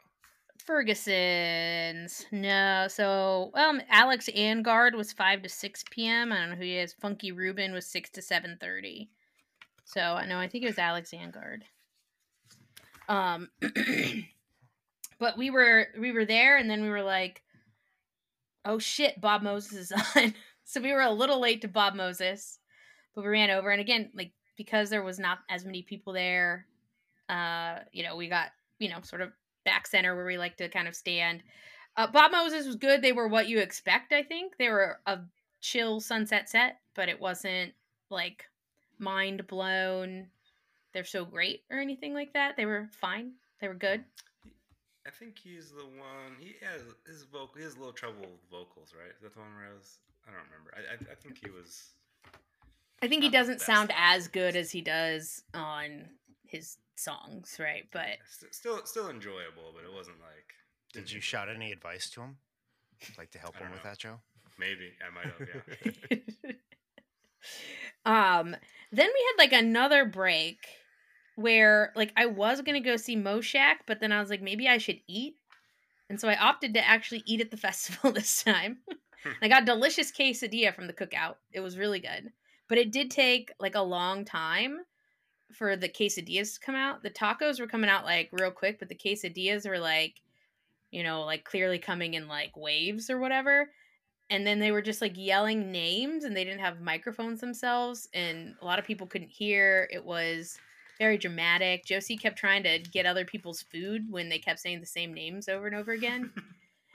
Ferguson's. 0.66 2.26
No. 2.32 2.86
So, 2.88 3.50
um, 3.54 3.80
Alex 3.88 4.28
Angard 4.36 4.94
was 4.94 5.12
5 5.12 5.42
to 5.42 5.48
6 5.48 5.84
p.m. 5.90 6.32
I 6.32 6.40
don't 6.40 6.50
know 6.50 6.56
who 6.56 6.64
he 6.64 6.76
is. 6.76 6.92
Funky 6.92 7.30
Ruben 7.30 7.72
was 7.72 7.86
6 7.86 8.10
to 8.10 8.20
7.30. 8.20 9.08
So, 9.84 10.00
I 10.00 10.26
know, 10.26 10.38
I 10.38 10.48
think 10.48 10.64
it 10.64 10.68
was 10.68 10.78
Alex 10.78 11.12
Angard. 11.12 11.62
Um, 13.08 13.48
but 15.18 15.38
we 15.38 15.50
were, 15.50 15.88
we 15.98 16.12
were 16.12 16.24
there 16.24 16.56
and 16.56 16.68
then 16.68 16.82
we 16.82 16.88
were 16.88 17.02
like, 17.02 17.42
oh 18.64 18.78
shit, 18.78 19.20
Bob 19.20 19.42
Moses 19.42 19.90
is 19.90 19.92
on. 20.16 20.34
so 20.64 20.80
we 20.80 20.92
were 20.92 21.02
a 21.02 21.10
little 21.10 21.40
late 21.40 21.62
to 21.62 21.68
Bob 21.68 21.94
Moses, 21.94 22.58
but 23.14 23.22
we 23.22 23.30
ran 23.30 23.50
over. 23.50 23.70
And 23.70 23.80
again, 23.80 24.10
like, 24.14 24.32
because 24.56 24.90
there 24.90 25.02
was 25.02 25.18
not 25.18 25.38
as 25.48 25.64
many 25.64 25.82
people 25.82 26.12
there, 26.12 26.66
uh, 27.28 27.80
you 27.92 28.02
know, 28.02 28.16
we 28.16 28.28
got, 28.28 28.48
you 28.78 28.88
know, 28.88 29.00
sort 29.02 29.22
of 29.22 29.32
back 29.64 29.86
center 29.86 30.14
where 30.14 30.26
we 30.26 30.38
like 30.38 30.56
to 30.56 30.68
kind 30.68 30.88
of 30.88 30.94
stand. 30.94 31.42
Uh, 31.96 32.06
Bob 32.06 32.32
Moses 32.32 32.66
was 32.66 32.76
good. 32.76 33.02
They 33.02 33.12
were 33.12 33.28
what 33.28 33.48
you 33.48 33.58
expect, 33.58 34.12
I 34.12 34.22
think. 34.22 34.56
They 34.58 34.68
were 34.68 35.00
a 35.06 35.20
chill 35.60 36.00
sunset 36.00 36.48
set, 36.48 36.78
but 36.94 37.08
it 37.08 37.20
wasn't 37.20 37.72
like 38.10 38.44
mind 38.98 39.46
blown. 39.46 40.26
They're 40.92 41.04
so 41.04 41.24
great 41.24 41.62
or 41.70 41.78
anything 41.78 42.14
like 42.14 42.32
that. 42.34 42.56
They 42.56 42.66
were 42.66 42.88
fine. 42.92 43.32
They 43.60 43.68
were 43.68 43.74
good. 43.74 44.04
I 45.06 45.10
think 45.10 45.38
he's 45.38 45.70
the 45.70 45.84
one. 45.84 46.34
He 46.40 46.56
has 46.64 46.82
his 47.06 47.22
vocal. 47.24 47.54
He 47.56 47.62
has 47.62 47.74
a 47.74 47.78
little 47.78 47.92
trouble 47.92 48.22
with 48.22 48.50
vocals, 48.50 48.92
right? 48.96 49.12
Is 49.14 49.22
that 49.22 49.34
the 49.34 49.40
one 49.40 49.54
where 49.54 49.70
I 49.70 49.76
was? 49.76 49.98
I 50.26 50.32
don't 50.32 50.42
remember. 50.50 50.74
I 50.74 50.94
I, 50.94 51.12
I 51.12 51.14
think 51.14 51.38
he 51.42 51.50
was. 51.50 51.90
I 53.02 53.08
think 53.08 53.22
he 53.22 53.28
doesn't 53.28 53.60
sound 53.60 53.92
as 53.94 54.26
good 54.26 54.56
as 54.56 54.70
he 54.70 54.80
does 54.80 55.42
on 55.54 56.06
his 56.44 56.78
songs, 56.96 57.56
right? 57.60 57.86
But 57.92 58.18
still 58.50 58.80
still 58.84 59.08
enjoyable, 59.08 59.72
but 59.74 59.84
it 59.84 59.94
wasn't 59.94 60.18
like. 60.20 60.54
Did 60.92 61.12
you 61.12 61.20
shout 61.20 61.48
any 61.48 61.72
advice 61.72 62.10
to 62.10 62.22
him? 62.22 62.36
Like 63.16 63.30
to 63.32 63.38
help 63.38 63.56
him 63.56 63.66
don't 63.66 63.72
with 63.72 63.82
that, 63.84 63.98
Joe? 63.98 64.18
Maybe 64.58 64.92
I 65.04 65.14
might 65.14 65.26
have. 65.26 66.28
Yeah. 66.44 66.52
um 68.06 68.56
then 68.92 69.08
we 69.08 69.26
had 69.28 69.38
like 69.38 69.52
another 69.52 70.04
break 70.04 70.66
where 71.36 71.92
like 71.94 72.12
I 72.16 72.26
was 72.26 72.62
gonna 72.62 72.80
go 72.80 72.96
see 72.96 73.16
Moshak, 73.16 73.76
but 73.86 74.00
then 74.00 74.10
I 74.10 74.20
was 74.20 74.30
like, 74.30 74.42
maybe 74.42 74.66
I 74.66 74.78
should 74.78 75.00
eat. 75.06 75.36
And 76.10 76.20
so 76.20 76.28
I 76.28 76.36
opted 76.36 76.74
to 76.74 76.86
actually 76.86 77.22
eat 77.26 77.40
at 77.40 77.50
the 77.50 77.56
festival 77.68 78.10
this 78.10 78.42
time. 78.42 78.78
Hmm. 79.22 79.30
I 79.42 79.48
got 79.48 79.64
delicious 79.64 80.10
quesadilla 80.10 80.74
from 80.74 80.86
the 80.86 80.92
cookout. 80.92 81.36
It 81.52 81.60
was 81.60 81.78
really 81.78 82.00
good. 82.00 82.32
But 82.68 82.78
it 82.78 82.90
did 82.90 83.10
take 83.10 83.52
like 83.60 83.76
a 83.76 83.82
long 83.82 84.24
time 84.24 84.78
for 85.52 85.76
the 85.76 85.88
quesadillas 85.88 86.54
to 86.54 86.60
come 86.60 86.74
out. 86.74 87.02
The 87.02 87.10
tacos 87.10 87.60
were 87.60 87.68
coming 87.68 87.90
out 87.90 88.04
like 88.04 88.30
real 88.32 88.50
quick, 88.50 88.78
but 88.78 88.88
the 88.88 88.94
quesadillas 88.96 89.68
were 89.68 89.78
like, 89.78 90.20
you 90.90 91.02
know, 91.02 91.22
like 91.22 91.44
clearly 91.44 91.78
coming 91.78 92.14
in 92.14 92.28
like 92.28 92.56
waves 92.56 93.10
or 93.10 93.18
whatever. 93.18 93.70
And 94.28 94.44
then 94.44 94.58
they 94.58 94.72
were 94.72 94.82
just 94.82 95.00
like 95.00 95.12
yelling 95.16 95.70
names 95.70 96.24
and 96.24 96.36
they 96.36 96.42
didn't 96.42 96.60
have 96.60 96.80
microphones 96.80 97.40
themselves. 97.40 98.08
And 98.12 98.54
a 98.60 98.64
lot 98.64 98.80
of 98.80 98.84
people 98.84 99.06
couldn't 99.06 99.30
hear. 99.30 99.88
It 99.92 100.04
was 100.04 100.58
very 100.98 101.18
dramatic. 101.18 101.84
Josie 101.84 102.16
kept 102.16 102.38
trying 102.38 102.62
to 102.64 102.78
get 102.78 103.06
other 103.06 103.24
people's 103.24 103.62
food 103.62 104.06
when 104.10 104.28
they 104.28 104.38
kept 104.38 104.60
saying 104.60 104.80
the 104.80 104.86
same 104.86 105.12
names 105.12 105.48
over 105.48 105.66
and 105.66 105.76
over 105.76 105.92
again. 105.92 106.32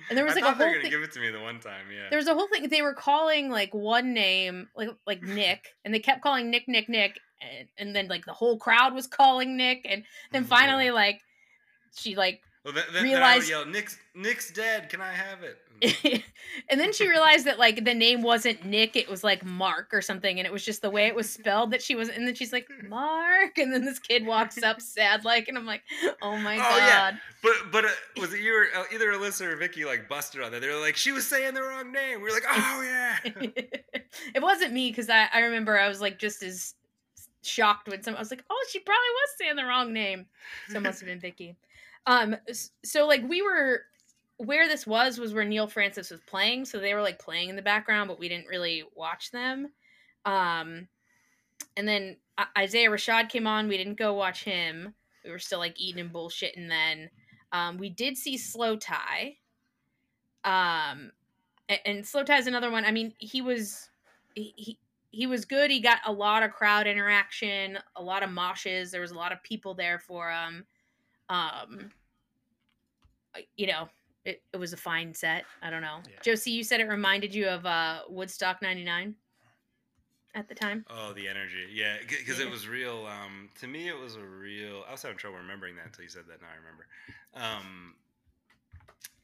And 0.10 0.18
there 0.18 0.26
was 0.26 0.34
like 0.34 0.44
a 0.44 0.48
they 0.48 0.52
whole 0.54 0.66
were 0.66 0.72
gonna 0.72 0.82
thing. 0.82 0.92
give 0.92 1.04
it 1.04 1.12
to 1.12 1.20
me 1.20 1.30
the 1.30 1.40
one 1.40 1.60
time. 1.60 1.86
Yeah. 1.94 2.10
There 2.10 2.18
was 2.18 2.28
a 2.28 2.34
whole 2.34 2.48
thing. 2.48 2.68
They 2.70 2.82
were 2.82 2.96
calling 2.96 3.52
like 3.52 3.72
one 3.72 4.16
name, 4.16 4.68
like 4.76 4.90
like 5.06 5.22
Nick, 5.22 5.68
and 5.86 5.94
they 5.94 6.00
kept 6.00 6.22
calling 6.24 6.50
Nick, 6.50 6.68
Nick, 6.68 6.90
Nick, 6.90 7.20
and 7.40 7.68
and 7.78 7.96
then 7.96 8.08
like 8.08 8.26
the 8.26 8.34
whole 8.34 8.58
crowd 8.58 8.96
was 8.96 9.06
calling 9.06 9.56
Nick, 9.58 9.86
and 9.88 10.04
then 10.32 10.44
Mhm. 10.44 10.48
finally 10.48 10.90
like 10.90 11.22
she 11.96 12.16
like 12.16 12.42
Well, 12.64 12.74
then, 12.76 12.84
then, 12.94 13.04
realized- 13.04 13.48
then 13.50 13.56
I 13.56 13.60
would 13.60 13.66
yell, 13.66 13.66
"Nick's 13.66 13.98
Nick's 14.14 14.52
dead. 14.52 14.90
Can 14.90 15.02
I 15.02 15.12
have 15.12 15.40
it?" 15.44 15.58
and 16.70 16.80
then 16.80 16.94
she 16.94 17.08
realized 17.10 17.48
that 17.48 17.58
like 17.58 17.86
the 17.86 17.94
name 17.96 18.22
wasn't 18.22 18.64
Nick, 18.64 18.96
it 18.96 19.10
was 19.10 19.24
like 19.24 19.44
Mark 19.44 19.90
or 19.94 20.02
something, 20.02 20.38
and 20.38 20.46
it 20.46 20.52
was 20.54 20.64
just 20.64 20.84
the 20.84 20.92
way 20.92 21.08
it 21.08 21.16
was 21.16 21.28
spelled 21.28 21.72
that 21.72 21.82
she 21.82 21.96
was. 21.96 22.08
And 22.10 22.28
then 22.28 22.36
she's 22.36 22.54
like 22.54 22.68
Mark, 22.88 23.58
and 23.58 23.74
then 23.74 23.84
this 23.84 23.98
kid 23.98 24.28
walks 24.28 24.62
up 24.62 24.80
sad 24.80 25.26
like, 25.26 25.48
and 25.48 25.58
I'm 25.58 25.66
like, 25.66 25.82
oh 26.22 26.38
my 26.38 26.56
Oh, 26.56 26.60
god. 26.60 26.78
yeah. 26.78 27.12
But 27.42 27.54
but 27.72 27.86
uh, 27.86 27.90
was 28.18 28.32
it 28.32 28.42
you 28.42 28.56
or 28.56 28.80
uh, 28.80 28.84
either 28.94 29.12
Alyssa 29.12 29.42
or 29.52 29.56
Vicky 29.56 29.84
like 29.86 30.08
busted 30.08 30.44
on 30.44 30.52
that? 30.52 30.62
They 30.62 30.68
were 30.70 30.80
like, 30.80 30.96
she 30.96 31.12
was 31.12 31.26
saying 31.26 31.56
the 31.56 31.64
wrong 31.64 31.92
name. 31.92 32.20
We 32.22 32.26
were 32.26 32.32
like, 32.34 32.46
oh 32.48 32.82
yeah. 32.86 33.18
it 34.36 34.42
wasn't 34.44 34.72
me 34.74 34.92
because 34.92 35.10
I, 35.10 35.28
I 35.34 35.40
remember 35.40 35.80
I 35.80 35.88
was 35.88 36.00
like 36.00 36.20
just 36.20 36.44
as 36.44 36.76
shocked 37.42 37.88
when 37.90 38.04
some 38.04 38.16
I 38.16 38.20
was 38.20 38.30
like, 38.30 38.44
oh, 38.52 38.66
she 38.70 38.78
probably 38.78 39.00
was 39.00 39.30
saying 39.40 39.56
the 39.56 39.66
wrong 39.66 39.92
name. 39.94 40.28
So 40.70 40.78
it 40.78 40.82
must 40.82 41.00
have 41.00 41.08
been 41.08 41.20
Vicky. 41.20 41.56
Um, 42.06 42.36
so 42.84 43.06
like 43.08 43.28
we 43.28 43.42
were 43.42 43.84
where 44.38 44.68
this 44.68 44.88
was 44.88 45.20
was 45.20 45.34
where 45.34 45.46
Neal 45.46 45.68
Francis 45.68 46.10
was 46.10 46.22
playing, 46.22 46.66
so 46.66 46.80
they 46.80 46.94
were 46.94 47.02
like 47.02 47.20
playing 47.20 47.50
in 47.50 47.56
the 47.56 47.62
background, 47.62 48.08
but 48.08 48.20
we 48.20 48.28
didn't 48.28 48.48
really 48.48 48.84
watch 48.96 49.32
them. 49.32 49.68
Um, 50.26 50.88
and 51.78 51.88
then 51.88 52.18
Isaiah 52.58 52.90
Rashad 52.90 53.30
came 53.30 53.48
on. 53.48 53.68
We 53.68 53.78
didn't 53.78 53.98
go 54.00 54.14
watch 54.14 54.44
him. 54.44 54.94
We 55.24 55.32
were 55.32 55.40
still 55.40 55.60
like 55.60 55.80
eating 55.80 56.02
and 56.02 56.14
bullshitting 56.14 56.68
then. 56.68 57.10
Um, 57.52 57.78
we 57.78 57.90
did 57.90 58.18
see 58.18 58.38
Slowthai. 58.38 59.38
Um, 60.44 61.12
a- 61.70 61.88
and 61.88 62.04
Slowthai 62.04 62.40
is 62.40 62.48
another 62.48 62.72
one. 62.72 62.86
I 62.86 62.92
mean, 62.92 63.14
he 63.20 63.42
was 63.42 63.90
he, 64.34 64.54
he 64.56 64.80
he 65.12 65.28
was 65.28 65.46
good. 65.46 65.70
He 65.70 65.82
got 65.82 66.00
a 66.06 66.12
lot 66.12 66.42
of 66.42 66.52
crowd 66.52 66.88
interaction, 66.88 67.78
a 67.96 68.02
lot 68.02 68.24
of 68.24 68.30
moshes. 68.30 68.92
There 68.92 69.02
was 69.02 69.12
a 69.12 69.16
lot 69.16 69.32
of 69.34 69.44
people 69.44 69.74
there 69.74 70.00
for 70.00 70.32
him. 70.32 70.66
Um, 71.32 71.90
you 73.56 73.68
know, 73.68 73.88
it, 74.26 74.42
it 74.54 74.58
was 74.58 74.74
a 74.74 74.78
fine 74.78 75.14
set. 75.14 75.46
I 75.62 75.70
don't 75.70 75.82
know. 75.82 76.00
Yeah. 76.06 76.16
Josie, 76.22 76.52
you 76.52 76.64
said 76.64 76.80
it 76.82 76.88
reminded 76.90 77.34
you 77.34 77.48
of 77.48 77.66
uh, 77.66 78.00
Woodstock 78.10 78.62
'99 78.62 79.16
at 80.36 80.48
the 80.48 80.56
time. 80.56 80.86
Oh, 80.90 81.14
the 81.14 81.28
energy. 81.28 81.68
Yeah, 81.72 81.96
because 82.08 82.40
Yeah. 82.40 82.48
it 82.48 82.52
was 82.52 82.68
real. 82.68 83.08
Um, 83.08 83.50
to 83.62 83.68
me, 83.68 83.88
it 83.88 83.98
was 83.98 84.16
a 84.16 84.24
real. 84.24 84.84
I 84.88 84.92
was 84.92 85.02
having 85.02 85.18
trouble 85.18 85.38
remembering 85.38 85.76
that 85.78 85.86
until 85.86 86.04
you 86.04 86.10
said 86.10 86.24
that. 86.28 86.42
Now 86.42 86.48
I 86.52 86.58
remember. 86.60 86.86
Um, 87.34 87.96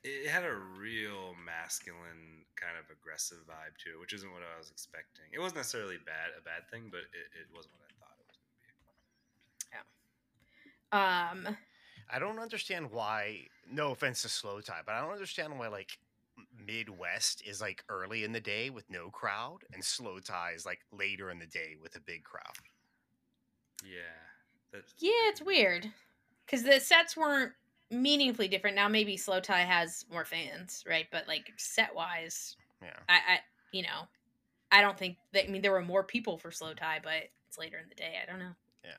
it 0.04 0.30
had 0.30 0.46
a 0.46 0.56
real 0.56 1.36
masculine 1.44 2.46
kind 2.56 2.80
of 2.80 2.90
aggressive 2.90 3.40
vibe 3.44 3.76
to 3.84 3.92
it, 3.92 4.00
which 4.00 4.14
isn't 4.14 4.32
what 4.32 4.42
I 4.42 4.58
was 4.58 4.72
expecting. 4.72 5.26
It 5.34 5.40
wasn't 5.40 5.58
necessarily 5.58 5.98
bad, 6.06 6.32
a 6.40 6.42
bad 6.42 6.64
thing, 6.72 6.88
but 6.90 7.04
it, 7.12 7.28
it 7.36 7.48
wasn't 7.54 7.76
what 7.76 7.84
I 7.86 7.94
thought 8.00 8.16
it 8.16 8.28
was 8.32 8.40
going 8.40 8.56
to 8.56 8.64
be. 8.64 8.72
Yeah. 9.76 9.84
Um, 10.96 11.58
I 12.10 12.20
don't 12.20 12.40
understand 12.40 12.92
why. 12.92 13.48
No 13.70 13.92
offense 13.92 14.22
to 14.22 14.28
Slowthai, 14.28 14.86
but 14.86 14.96
I 14.96 15.02
don't 15.02 15.12
understand 15.12 15.58
why 15.60 15.68
like 15.68 15.98
Midwest 16.66 17.44
is 17.46 17.62
like 17.62 17.84
early 17.90 18.24
in 18.24 18.32
the 18.32 18.40
day 18.40 18.70
with 18.70 18.90
no 18.90 19.10
crowd, 19.10 19.60
and 19.74 19.84
Slowthai 19.84 20.56
is 20.56 20.66
like 20.66 20.80
later 20.92 21.32
in 21.32 21.40
the 21.40 21.46
day 21.48 21.76
with 21.82 21.96
a 21.96 22.02
big 22.02 22.24
crowd. 22.24 22.44
Yeah. 23.84 24.00
That, 24.72 24.84
yeah, 25.00 25.12
it's 25.30 25.42
weird 25.42 25.92
because 26.46 26.64
the 26.64 26.80
sets 26.80 27.16
weren't 27.16 27.54
meaningfully 27.90 28.48
different. 28.48 28.76
Now 28.76 28.88
maybe 28.88 29.18
Slowthai 29.18 29.66
has 29.66 30.06
more 30.12 30.26
fans, 30.26 30.84
right? 30.88 31.08
But 31.12 31.28
like 31.28 31.52
set 31.58 31.94
wise, 31.96 32.56
Yeah. 32.82 32.90
I, 33.10 33.14
I 33.14 33.40
you 33.72 33.84
know, 33.84 34.08
I 34.72 34.82
don't 34.82 34.98
think 34.98 35.18
that. 35.34 35.46
I 35.46 35.48
mean, 35.48 35.62
there 35.62 35.72
were 35.72 35.82
more 35.82 36.04
people 36.04 36.38
for 36.38 36.52
Slowthai, 36.52 37.04
but 37.04 37.30
it's 37.48 37.58
later 37.58 37.78
in 37.78 37.90
the 37.90 37.96
day. 37.96 38.16
I 38.22 38.30
don't 38.30 38.40
know. 38.40 38.56
Yeah. 38.84 38.92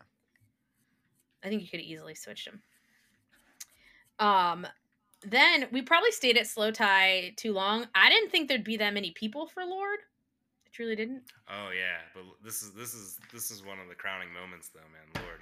I 1.44 1.48
think 1.48 1.62
you 1.62 1.68
could 1.68 1.80
have 1.80 1.88
easily 1.88 2.14
switched 2.14 2.46
them. 2.46 2.62
Um, 4.18 4.66
then 5.22 5.66
we 5.72 5.82
probably 5.82 6.12
stayed 6.12 6.36
at 6.36 6.44
Slowthai 6.44 7.36
too 7.36 7.52
long. 7.52 7.86
I 7.94 8.08
didn't 8.08 8.30
think 8.30 8.48
there'd 8.48 8.64
be 8.64 8.76
that 8.76 8.94
many 8.94 9.10
people 9.12 9.46
for 9.46 9.64
Lorde. 9.64 10.00
I 10.66 10.70
truly 10.72 10.96
didn't. 10.96 11.22
Oh 11.48 11.70
yeah, 11.76 11.98
but 12.14 12.22
this 12.44 12.62
is 12.62 12.72
this 12.72 12.94
is 12.94 13.18
this 13.32 13.50
is 13.50 13.64
one 13.64 13.80
of 13.80 13.88
the 13.88 13.94
crowning 13.94 14.32
moments, 14.32 14.68
though, 14.68 14.80
man. 14.92 15.24
Lorde. 15.24 15.40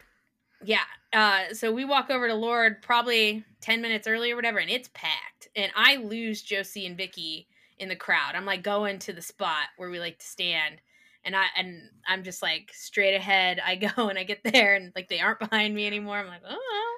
Yeah. 0.64 0.84
Uh, 1.12 1.54
so 1.54 1.72
we 1.72 1.84
walk 1.84 2.10
over 2.10 2.28
to 2.28 2.34
Lorde 2.34 2.80
probably 2.80 3.44
10 3.60 3.82
minutes 3.82 4.06
early 4.06 4.30
or 4.32 4.36
whatever, 4.36 4.58
and 4.58 4.70
it's 4.70 4.88
packed. 4.94 5.48
And 5.54 5.70
I 5.76 5.96
lose 5.96 6.40
Josie 6.42 6.86
and 6.86 6.96
Vicky 6.96 7.46
in 7.78 7.88
the 7.88 7.96
crowd. 7.96 8.34
I'm 8.34 8.46
like 8.46 8.62
going 8.62 8.98
to 9.00 9.12
the 9.12 9.22
spot 9.22 9.68
where 9.76 9.90
we 9.90 10.00
like 10.00 10.18
to 10.18 10.26
stand. 10.26 10.76
And 11.24 11.36
I 11.36 11.44
and 11.56 11.82
I'm 12.06 12.22
just 12.22 12.40
like 12.40 12.70
straight 12.72 13.14
ahead. 13.14 13.60
I 13.64 13.74
go 13.96 14.08
and 14.08 14.18
I 14.18 14.24
get 14.24 14.42
there 14.44 14.74
and 14.74 14.92
like 14.94 15.08
they 15.08 15.20
aren't 15.20 15.40
behind 15.40 15.74
me 15.74 15.86
anymore. 15.86 16.18
I'm 16.18 16.28
like, 16.28 16.42
oh 16.48 16.96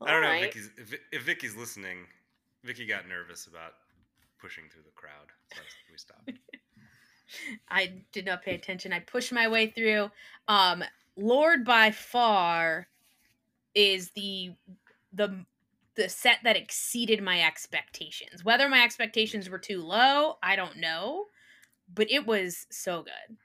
I 0.00 0.12
don't 0.12 0.22
know 0.22 0.28
alright." 0.28 0.44
if 0.44 0.54
Vicky's, 0.54 0.70
if, 0.76 1.00
if 1.12 1.22
Vicky's 1.22 1.56
listening. 1.56 1.98
Vicky 2.64 2.86
got 2.86 3.08
nervous 3.08 3.46
about 3.46 3.74
pushing 4.40 4.64
through 4.70 4.82
the 4.82 4.90
crowd, 4.90 5.28
so 5.54 5.60
we 5.90 5.96
stopped. 5.96 6.32
I 7.68 8.02
did 8.12 8.26
not 8.26 8.42
pay 8.42 8.54
attention. 8.54 8.92
I 8.92 9.00
pushed 9.00 9.32
my 9.32 9.48
way 9.48 9.68
through. 9.68 10.10
Um, 10.48 10.82
Lorde 11.16 11.64
by 11.64 11.90
far 11.90 12.88
is 13.74 14.10
the 14.10 14.52
the 15.12 15.44
the 15.94 16.08
set 16.08 16.38
that 16.44 16.56
exceeded 16.56 17.22
my 17.22 17.42
expectations. 17.42 18.44
Whether 18.44 18.68
my 18.68 18.84
expectations 18.84 19.50
were 19.50 19.58
too 19.58 19.82
low, 19.82 20.36
I 20.42 20.54
don't 20.54 20.76
know, 20.76 21.26
but 21.92 22.10
it 22.10 22.26
was 22.26 22.66
so 22.70 23.02
good. 23.02 23.36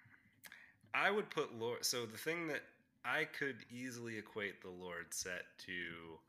I 0.93 1.10
would 1.10 1.30
put 1.32 1.58
Lorde. 1.58 1.84
So 1.84 2.06
the 2.06 2.18
thing 2.18 2.47
that 2.47 2.62
I 3.04 3.26
could 3.26 3.58
easily 3.72 4.18
equate 4.18 4.62
the 4.62 4.70
Lorde 4.70 5.12
set 5.14 5.45
to 5.66 6.20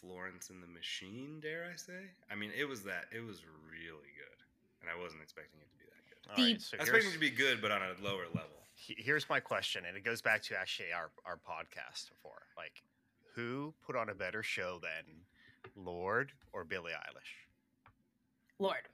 Florence 0.00 0.50
and 0.50 0.62
the 0.62 0.66
Machine. 0.66 1.40
Dare 1.40 1.68
I 1.72 1.76
say? 1.76 2.10
I 2.30 2.34
mean, 2.34 2.50
it 2.56 2.64
was 2.64 2.82
that. 2.84 3.06
It 3.14 3.20
was 3.24 3.42
really 3.70 4.10
good, 4.16 4.38
and 4.80 4.90
I 4.90 5.00
wasn't 5.00 5.22
expecting 5.22 5.60
it 5.60 5.70
to 5.70 5.76
be 5.78 5.84
that 5.84 6.04
good. 6.08 6.30
All 6.30 6.36
The- 6.36 6.52
right, 6.52 6.60
so 6.62 6.76
I 6.76 6.80
was 6.80 6.88
expecting 6.88 7.10
it 7.10 7.14
to 7.14 7.18
be 7.20 7.30
good, 7.30 7.60
but 7.62 7.70
on 7.70 7.82
a 7.82 7.94
lower 8.02 8.26
level. 8.26 8.62
here's 8.76 9.28
my 9.28 9.40
question, 9.40 9.84
and 9.86 9.96
it 9.96 10.04
goes 10.04 10.20
back 10.22 10.42
to 10.44 10.56
actually 10.58 10.92
our 10.92 11.10
our 11.24 11.36
podcast 11.38 12.08
before. 12.10 12.42
Like, 12.56 12.82
who 13.34 13.74
put 13.86 13.96
on 13.96 14.08
a 14.10 14.14
better 14.14 14.42
show 14.42 14.78
than 14.82 15.04
Lorde 15.76 16.32
or 16.52 16.64
Billie 16.64 16.92
Eilish? 16.92 17.32
Lorde. 18.58 18.88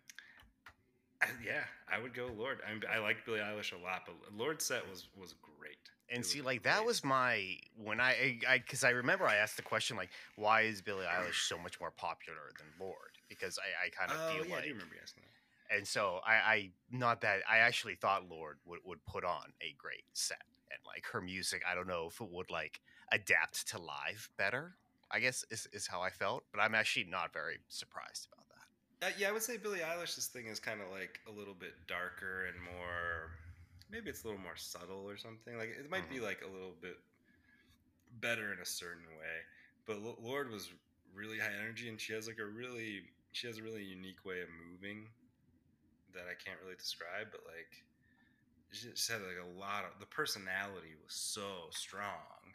I, 1.20 1.26
yeah, 1.44 1.62
I 1.88 2.00
would 2.00 2.14
go 2.14 2.26
Lorde. 2.36 2.60
I, 2.66 2.96
I 2.96 2.98
liked 2.98 3.24
Billie 3.24 3.38
Eilish 3.40 3.72
a 3.72 3.82
lot, 3.82 4.02
but 4.06 4.16
Lorde's 4.36 4.64
set 4.64 4.88
was 4.88 5.08
was 5.16 5.34
great. 5.58 5.78
And 6.12 6.24
see, 6.24 6.42
like 6.42 6.62
that 6.64 6.84
was 6.84 7.02
my 7.04 7.56
when 7.76 8.00
I 8.00 8.38
I 8.48 8.58
because 8.58 8.84
I, 8.84 8.90
remember 8.90 9.26
I 9.26 9.36
asked 9.36 9.56
the 9.56 9.62
question 9.62 9.96
like, 9.96 10.10
why 10.36 10.62
is 10.62 10.82
Billie 10.82 11.06
Eilish 11.06 11.48
so 11.48 11.56
much 11.58 11.80
more 11.80 11.90
popular 11.90 12.52
than 12.58 12.66
Lorde? 12.78 13.16
Because 13.28 13.58
I, 13.58 13.86
I 13.86 13.88
kind 13.90 14.10
of 14.12 14.18
Oh 14.20 14.34
feel 14.34 14.46
yeah, 14.46 14.52
I 14.52 14.56
like, 14.56 14.64
do 14.66 14.72
remember 14.72 14.94
asking 15.02 15.22
that. 15.22 15.76
and 15.76 15.86
so 15.88 16.20
I, 16.26 16.32
I 16.34 16.70
not 16.90 17.22
that 17.22 17.40
I 17.50 17.58
actually 17.58 17.94
thought 17.94 18.28
Lorde 18.28 18.58
would 18.66 18.80
would 18.84 19.04
put 19.06 19.24
on 19.24 19.52
a 19.62 19.74
great 19.78 20.04
set 20.12 20.42
and 20.70 20.78
like 20.86 21.06
her 21.12 21.20
music. 21.22 21.62
I 21.70 21.74
don't 21.74 21.88
know 21.88 22.08
if 22.08 22.20
it 22.20 22.28
would 22.30 22.50
like 22.50 22.80
adapt 23.10 23.68
to 23.68 23.78
live 23.78 24.28
better. 24.36 24.74
I 25.10 25.20
guess 25.20 25.44
is 25.50 25.66
is 25.72 25.86
how 25.86 26.02
I 26.02 26.10
felt, 26.10 26.44
but 26.52 26.60
I'm 26.60 26.74
actually 26.74 27.04
not 27.04 27.32
very 27.32 27.58
surprised 27.68 28.28
about 28.32 28.46
that. 28.48 29.06
Uh, 29.06 29.10
yeah, 29.18 29.28
I 29.28 29.32
would 29.32 29.42
say 29.42 29.56
Billie 29.56 29.80
Eilish's 29.80 30.26
thing 30.26 30.46
is 30.46 30.60
kind 30.60 30.80
of 30.80 30.88
like 30.90 31.20
a 31.26 31.30
little 31.32 31.54
bit 31.54 31.72
darker 31.88 32.46
and 32.46 32.56
more. 32.62 33.32
Maybe 33.92 34.10
it's 34.10 34.24
a 34.24 34.28
little 34.28 34.42
more 34.42 34.56
subtle 34.56 35.08
or 35.08 35.18
something. 35.18 35.58
Like 35.58 35.70
it 35.78 35.90
might 35.90 36.08
be 36.10 36.20
Mm-hmm. 36.20 36.24
like 36.24 36.42
a 36.42 36.52
little 36.52 36.74
bit 36.80 36.96
better 38.20 38.52
in 38.52 38.60
a 38.60 38.66
certain 38.66 39.06
way. 39.18 39.38
But 39.86 39.96
L- 39.96 40.18
Lorde 40.22 40.50
was 40.50 40.70
really 41.14 41.38
high 41.38 41.54
energy, 41.60 41.88
and 41.88 42.00
she 42.00 42.14
has 42.14 42.28
like 42.28 42.38
a 42.38 42.46
really 42.46 43.02
she 43.32 43.46
has 43.48 43.58
a 43.58 43.62
really 43.62 43.84
unique 43.84 44.24
way 44.24 44.42
of 44.42 44.48
moving 44.70 45.08
that 46.14 46.28
I 46.30 46.36
can't 46.36 46.60
really 46.62 46.76
describe. 46.76 47.28
But 47.32 47.42
like 47.46 47.84
she 48.72 48.90
just 48.90 49.10
had 49.10 49.22
like 49.22 49.40
a 49.42 49.58
lot 49.60 49.84
of 49.84 50.00
the 50.00 50.06
personality 50.06 50.94
was 51.02 51.14
so 51.14 51.68
strong, 51.70 52.54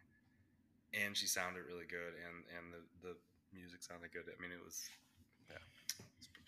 and 0.94 1.16
she 1.18 1.28
sounded 1.28 1.64
really 1.68 1.88
good, 1.88 2.16
and 2.18 2.44
and 2.58 2.74
the 2.74 2.82
the 3.08 3.16
music 3.54 3.84
sounded 3.84 4.12
good. 4.12 4.26
I 4.28 4.40
mean, 4.42 4.52
it 4.52 4.64
was 4.64 4.90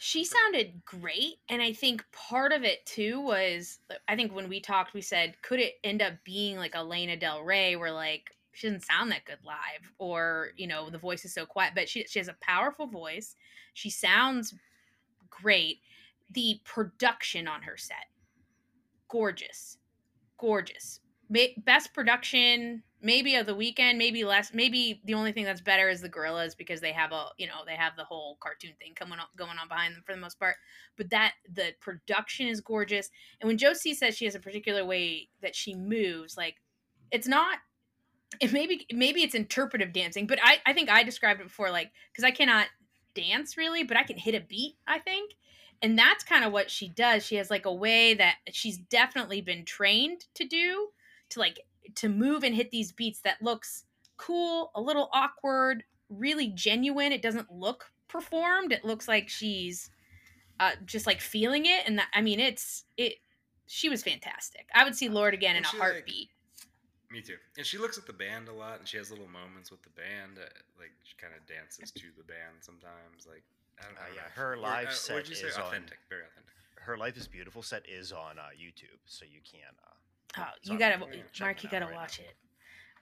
She 0.02 0.24
sounded 0.24 0.86
great, 0.86 1.40
and 1.50 1.62
I 1.62 1.74
think 1.74 2.06
part 2.14 2.54
of 2.54 2.64
it 2.64 2.86
too 2.86 3.20
was 3.20 3.80
uh, 3.92 3.96
I 4.08 4.16
think 4.16 4.34
when 4.34 4.48
we 4.48 4.62
talked, 4.62 4.94
we 4.94 5.02
said 5.02 5.36
could 5.42 5.60
it 5.60 5.74
end 5.84 6.02
up 6.02 6.14
being 6.24 6.56
like 6.56 6.74
Elena 6.74 7.18
Del 7.18 7.44
Rey, 7.44 7.76
where 7.76 7.92
like 7.92 8.32
she 8.54 8.68
doesn't 8.68 8.86
sound 8.86 9.12
that 9.12 9.26
good 9.26 9.40
live, 9.46 9.92
or 9.98 10.52
you 10.56 10.68
know 10.68 10.90
the 10.90 10.98
voice 10.98 11.26
is 11.26 11.34
so 11.34 11.46
quiet, 11.46 11.74
but 11.76 11.90
she 11.90 12.06
she 12.08 12.18
has 12.18 12.30
a 12.30 12.38
powerful 12.40 12.88
voice. 12.88 13.36
She 13.74 13.90
sounds 13.90 14.56
great. 15.30 15.80
The 16.32 16.62
production 16.64 17.46
on 17.46 17.62
her 17.64 17.76
set, 17.76 18.08
gorgeous, 19.10 19.80
gorgeous. 20.38 21.02
Best 21.58 21.94
production 21.94 22.84
maybe 23.02 23.36
of 23.36 23.46
the 23.46 23.56
weekend, 23.56 23.98
maybe 23.98 24.24
less. 24.24 24.54
Maybe 24.54 25.02
the 25.06 25.14
only 25.14 25.32
thing 25.32 25.46
that's 25.46 25.62
better 25.62 25.90
is 25.90 26.02
the 26.02 26.10
gorillaz 26.10 26.58
because 26.58 26.82
they 26.82 26.92
have 26.92 27.12
a 27.12 27.28
you 27.38 27.48
know 27.48 27.62
they 27.66 27.76
have 27.76 27.96
the 27.96 28.04
whole 28.04 28.38
cartoon 28.40 28.74
thing 28.80 28.94
coming 28.96 29.20
on 29.20 29.26
going 29.38 29.58
on 29.58 29.68
behind 29.68 29.96
them 29.96 30.04
for 30.06 30.14
the 30.14 30.22
most 30.22 30.40
part. 30.40 30.56
But 30.98 31.10
that 31.12 31.34
the 31.54 31.74
production 31.80 32.48
is 32.48 32.62
gorgeous, 32.62 33.10
and 33.40 33.48
when 33.48 33.58
Josie 33.58 33.94
says 33.94 34.16
she 34.16 34.26
has 34.26 34.36
a 34.36 34.40
particular 34.40 34.86
way 34.86 35.30
that 35.42 35.56
she 35.56 35.76
moves, 35.76 36.38
like 36.38 36.56
it's 37.12 37.28
not 37.28 37.60
it 38.40 38.54
maybe 38.54 38.86
maybe 38.92 39.22
it's 39.22 39.36
interpretive 39.36 39.92
dancing 39.92 40.28
but 40.28 40.40
i 40.44 40.58
i 40.66 40.74
think 40.74 40.90
i 40.90 41.04
described 41.04 41.42
it 41.42 41.48
before 41.48 41.72
like 41.72 41.92
because 42.12 42.24
i 42.24 42.32
cannot 42.32 42.68
dance 43.16 43.58
really 43.58 43.84
but 43.84 43.98
i 43.98 44.04
can 44.04 44.18
hit 44.18 44.36
a 44.36 44.40
beat 44.40 44.76
i 44.88 45.00
think 45.00 45.34
and 45.82 45.98
that's 45.98 46.24
kind 46.24 46.46
of 46.46 46.52
what 46.52 46.70
she 46.70 46.90
does 46.90 47.26
she 47.26 47.36
has 47.36 47.50
like 47.50 47.66
a 47.66 47.74
way 47.74 48.14
that 48.14 48.36
she's 48.52 48.78
definitely 48.78 49.42
been 49.42 49.66
trained 49.66 50.26
to 50.36 50.46
do 50.46 50.90
to 51.30 51.40
like 51.40 51.60
to 51.96 52.10
move 52.10 52.44
and 52.44 52.56
hit 52.56 52.72
these 52.72 52.92
beats 52.92 53.22
that 53.22 53.42
looks 53.42 53.86
cool 54.18 54.72
a 54.76 54.82
little 54.82 55.10
awkward 55.14 55.84
really 56.10 56.48
genuine 56.48 57.12
it 57.12 57.22
doesn't 57.22 57.52
look 57.52 57.92
performed 58.08 58.72
it 58.72 58.84
looks 58.84 59.08
like 59.08 59.30
she's 59.30 59.90
uh 60.60 60.72
just 60.86 61.06
like 61.06 61.22
feeling 61.22 61.66
it 61.66 61.84
and 61.86 61.98
that 62.00 62.08
i 62.14 62.22
mean 62.22 62.40
it's 62.40 62.84
it 62.98 63.16
she 63.68 63.88
was 63.90 64.04
fantastic 64.04 64.68
i 64.74 64.84
would 64.84 64.96
see 64.96 65.08
lorde 65.10 65.34
again 65.34 65.56
in 65.56 65.64
a 65.64 65.68
she, 65.68 65.78
like, 65.78 65.88
heartbeat 65.88 66.30
Me 67.12 67.22
too. 67.22 67.38
And 67.58 67.66
she 67.66 67.78
looks 67.80 67.98
at 67.98 68.06
the 68.06 68.14
band 68.14 68.48
a 68.50 68.54
lot, 68.54 68.78
and 68.78 68.88
she 68.88 68.98
has 68.98 69.10
little 69.10 69.28
moments 69.28 69.72
with 69.72 69.82
the 69.82 69.90
band. 69.90 70.38
Uh, 70.38 70.46
like 70.78 70.92
she 71.04 71.16
kind 71.18 71.34
of 71.34 71.42
dances 71.50 71.90
to 71.92 72.06
the 72.18 72.24
band 72.24 72.62
sometimes. 72.62 73.26
Like 73.26 73.42
I 73.82 73.86
don't, 73.90 73.98
I 73.98 74.10
Uh, 74.10 74.14
yeah, 74.14 74.22
know. 74.22 74.30
her 74.36 74.54
Or, 74.54 74.58
live 74.58 74.88
uh, 74.90 74.92
set 74.92 75.14
what'd 75.16 75.30
you 75.30 75.36
say? 75.36 75.48
is 75.48 75.58
on- 75.58 75.64
authentic, 75.64 75.98
very 76.08 76.22
authentic. 76.22 76.54
Her 76.86 76.98
Life 76.98 77.18
is 77.18 77.28
Beautiful 77.28 77.62
set 77.62 77.88
is 77.90 78.12
on 78.14 78.38
uh, 78.40 78.54
YouTube, 78.56 79.02
so 79.06 79.26
you 79.26 79.42
can. 79.42 79.74
Uh, 79.84 79.99
Oh, 80.38 80.44
you 80.64 80.78
gotta, 80.78 80.98
Mark. 80.98 81.14
You 81.64 81.70
gotta 81.70 81.86
right 81.86 81.96
watch 81.96 82.20
now. 82.20 82.26
it. 82.26 82.36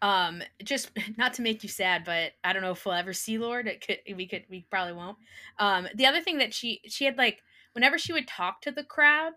Um, 0.01 0.43
just 0.63 0.91
not 1.17 1.33
to 1.35 1.41
make 1.41 1.63
you 1.63 1.69
sad, 1.69 2.03
but 2.05 2.33
I 2.43 2.53
don't 2.53 2.61
know 2.61 2.71
if 2.71 2.85
we'll 2.85 2.95
ever 2.95 3.13
see 3.13 3.37
Lorde. 3.37 3.67
It 3.67 3.85
could, 3.85 3.99
we 4.15 4.27
could, 4.27 4.45
we 4.49 4.65
probably 4.69 4.93
won't. 4.93 5.17
Um, 5.59 5.87
the 5.95 6.05
other 6.05 6.21
thing 6.21 6.37
that 6.39 6.53
she, 6.53 6.81
she 6.87 7.05
had 7.05 7.17
like, 7.17 7.41
whenever 7.73 7.97
she 7.97 8.13
would 8.13 8.27
talk 8.27 8.61
to 8.61 8.71
the 8.71 8.83
crowd, 8.83 9.33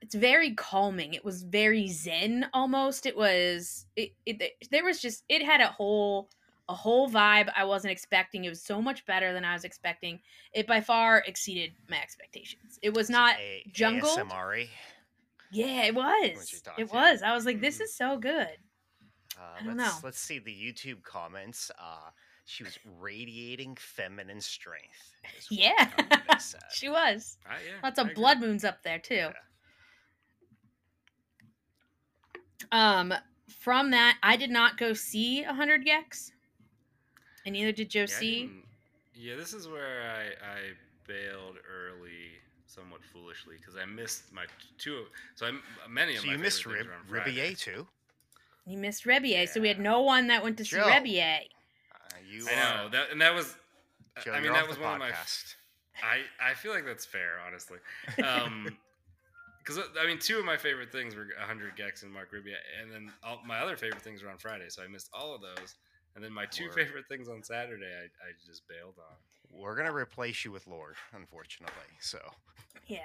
it's 0.00 0.14
very 0.14 0.52
calming. 0.54 1.14
It 1.14 1.24
was 1.24 1.44
very 1.44 1.88
zen 1.88 2.46
almost. 2.52 3.06
It 3.06 3.16
was, 3.16 3.86
it, 3.96 4.12
it, 4.26 4.54
there 4.70 4.84
was 4.84 5.00
just, 5.00 5.22
it 5.28 5.44
had 5.44 5.60
a 5.60 5.68
whole, 5.68 6.28
a 6.68 6.74
whole 6.74 7.08
vibe 7.08 7.52
I 7.56 7.64
wasn't 7.64 7.92
expecting. 7.92 8.44
It 8.44 8.48
was 8.48 8.62
so 8.62 8.82
much 8.82 9.06
better 9.06 9.32
than 9.32 9.44
I 9.44 9.52
was 9.52 9.64
expecting. 9.64 10.18
It 10.52 10.66
by 10.66 10.80
far 10.80 11.22
exceeded 11.26 11.72
my 11.88 12.00
expectations. 12.00 12.78
It 12.82 12.92
was 12.92 13.08
not 13.08 13.36
A- 13.38 13.64
jungle? 13.72 14.16
ASMR. 14.16 14.68
Yeah, 15.52 15.84
it 15.84 15.94
was. 15.94 16.52
It 16.54 16.62
yeah. 16.78 16.84
was. 16.84 17.22
I 17.22 17.34
was 17.34 17.44
like, 17.46 17.60
this 17.60 17.78
Mhm. 17.78 17.82
is 17.82 17.94
so 17.94 18.16
good. 18.16 18.56
Uh, 19.38 19.40
I 19.60 19.62
don't 19.64 19.76
let's, 19.76 19.94
know. 19.94 20.00
Let's 20.02 20.18
see 20.18 20.38
the 20.38 20.50
YouTube 20.50 21.02
comments. 21.02 21.70
Uh, 21.78 22.10
she 22.44 22.64
was 22.64 22.78
radiating 22.98 23.76
feminine 23.76 24.40
strength. 24.40 25.12
Yeah, 25.50 25.90
she 26.72 26.88
was. 26.88 27.36
Ah, 27.46 27.56
yeah, 27.64 27.78
Lots 27.82 27.98
of 27.98 28.14
blood 28.14 28.40
moons 28.40 28.64
up 28.64 28.82
there 28.82 28.98
too. 28.98 29.14
Yeah. 29.14 29.32
Um, 32.70 33.14
from 33.48 33.90
that, 33.90 34.18
I 34.22 34.36
did 34.36 34.50
not 34.50 34.78
go 34.78 34.92
see 34.94 35.42
a 35.42 35.52
hundred 35.52 35.84
gecs, 35.86 36.30
and 37.44 37.52
neither 37.54 37.72
did 37.72 37.94
Yeah, 37.94 38.02
I 38.02 38.06
Josie. 38.06 38.40
didn't- 38.46 38.64
yeah, 39.14 39.36
this 39.36 39.52
is 39.52 39.68
where 39.68 40.02
I 40.10 40.46
I 40.46 40.72
bailed 41.06 41.58
early, 41.68 42.40
somewhat 42.74 43.00
foolishly, 43.12 43.56
because 43.58 43.74
I 43.76 43.84
missed 43.84 44.32
my 44.32 44.44
t- 44.44 44.50
two. 44.78 45.04
So 45.34 45.46
I 45.46 45.52
many 45.88 46.14
of 46.16 46.20
So 46.22 46.26
my 46.28 46.32
you 46.34 46.38
missed 46.38 46.64
favorite 46.64 46.78
Rib- 46.78 46.86
things 46.86 47.10
were 47.10 47.16
on 47.18 47.22
Friday. 47.24 47.52
Rebillet 47.52 47.58
too. 47.58 47.86
You 48.66 48.78
missed 48.78 49.04
Rebillet, 49.04 49.48
so 49.48 49.60
we 49.60 49.68
had 49.68 49.80
no 49.80 50.02
one 50.02 50.28
that 50.28 50.42
went 50.42 50.56
to 50.58 50.64
see 50.64 50.76
Joe. 50.76 50.84
Rebillet. 50.84 51.40
Uh, 51.92 52.16
you 52.30 52.46
I 52.48 52.54
know 52.84 52.88
that, 52.90 53.10
and 53.10 53.20
that 53.20 53.34
was. 53.34 53.56
Joe, 54.24 54.32
I 54.32 54.36
mean, 54.36 54.44
you're 54.44 54.52
that 54.54 54.62
off 54.64 54.68
was 54.68 54.76
the 54.78 54.82
one 54.84 54.94
of 54.94 54.98
my. 55.00 55.10
podcast. 55.10 55.54
I 56.02 56.50
I 56.50 56.54
feel 56.54 56.72
like 56.72 56.84
that's 56.86 57.04
fair, 57.04 57.38
honestly. 57.46 57.78
Um, 58.24 58.76
because 59.64 59.78
I 59.96 60.06
mean, 60.08 60.18
two 60.18 60.38
of 60.40 60.44
my 60.44 60.56
favorite 60.56 60.90
things 60.90 61.14
were 61.14 61.28
100 61.38 61.76
gecs 61.76 62.02
and 62.02 62.12
Marc 62.12 62.32
Rebillet, 62.32 62.58
and 62.82 62.90
then 62.90 63.12
all, 63.22 63.40
my 63.46 63.60
other 63.60 63.76
favorite 63.76 64.02
things 64.02 64.20
were 64.22 64.28
on 64.28 64.36
Friday, 64.38 64.66
so 64.68 64.82
I 64.82 64.88
missed 64.88 65.08
all 65.14 65.36
of 65.36 65.40
those. 65.40 65.76
And 66.16 66.24
then 66.24 66.32
my 66.32 66.46
two 66.46 66.64
Word. 66.64 66.74
favorite 66.80 67.04
things 67.08 67.28
on 67.28 67.44
Saturday, 67.44 67.86
I, 67.86 68.04
I 68.06 68.30
just 68.44 68.66
bailed 68.68 68.94
on. 68.98 69.16
We're 69.52 69.76
gonna 69.76 69.92
replace 69.92 70.44
you 70.44 70.50
with 70.52 70.66
Lorde, 70.66 70.96
unfortunately. 71.12 71.74
So 72.00 72.18
Yeah, 72.86 72.98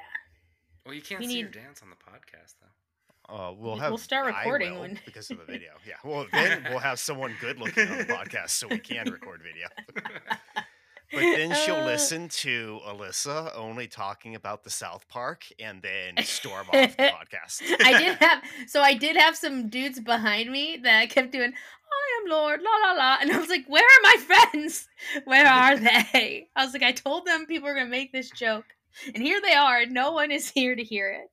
Well, 0.85 0.95
you 0.95 1.01
can't 1.01 1.19
We 1.19 1.27
see 1.27 1.33
need- 1.35 1.39
your 1.41 1.49
dance 1.49 1.81
on 1.83 1.89
the 1.89 1.95
podcast, 1.97 2.55
though. 2.61 3.35
uh, 3.35 3.51
we'll 3.51 3.75
have. 3.75 3.91
we'll 3.91 3.97
start 3.97 4.25
recording 4.27 4.73
will, 4.75 4.81
when- 4.81 4.99
because 5.05 5.29
of 5.29 5.37
the 5.37 5.45
video. 5.45 5.73
Yeah. 5.85 5.95
Well, 6.03 6.25
then 6.31 6.63
we'll 6.69 6.79
have 6.79 6.99
someone 6.99 7.35
good 7.41 7.59
looking 7.59 7.87
on 7.89 7.97
the 7.99 8.05
podcast, 8.05 8.51
so 8.51 8.67
we 8.67 8.79
can 8.79 9.09
record 9.11 9.41
video. 9.43 9.67
But 11.11 11.19
then 11.21 11.53
she'll 11.55 11.75
Uh. 11.75 11.85
listen 11.93 12.27
to 12.29 12.79
Alyssa 12.85 13.55
only 13.55 13.87
talking 13.87 14.35
about 14.35 14.63
the 14.63 14.69
South 14.69 15.07
Park 15.07 15.45
and 15.59 15.81
then 15.81 16.23
storm 16.25 16.67
off 16.67 16.73
the 16.97 17.03
podcast. 17.13 17.61
I 17.83 17.97
did 17.99 18.17
have. 18.19 18.43
So 18.67 18.81
I 18.81 18.93
did 18.93 19.15
have 19.15 19.35
some 19.37 19.69
dudes 19.69 19.99
behind 19.99 20.51
me 20.51 20.77
that 20.83 20.99
I 20.99 21.05
kept 21.07 21.31
doing. 21.31 21.53
I 21.53 22.21
am 22.23 22.29
Lorde, 22.29 22.61
la 22.61 22.89
la 22.89 22.93
la, 22.97 23.17
and 23.21 23.31
I 23.31 23.37
was 23.39 23.49
like, 23.49 23.65
"Where 23.67 23.83
are 23.83 24.03
my 24.03 24.15
friends? 24.51 24.87
Where 25.23 25.47
are 25.47 25.77
they?" 25.77 26.49
I 26.55 26.65
was 26.65 26.73
like, 26.73 26.83
"I 26.83 26.91
told 26.91 27.25
them 27.25 27.45
people 27.45 27.69
were 27.69 27.75
gonna 27.75 27.87
make 27.89 28.11
this 28.11 28.29
joke, 28.29 28.65
and 29.05 29.23
here 29.23 29.39
they 29.41 29.53
are. 29.55 29.85
No 29.85 30.11
one 30.11 30.29
is 30.31 30.49
here 30.49 30.75
to 30.75 30.83
hear 30.83 31.09
it." 31.11 31.31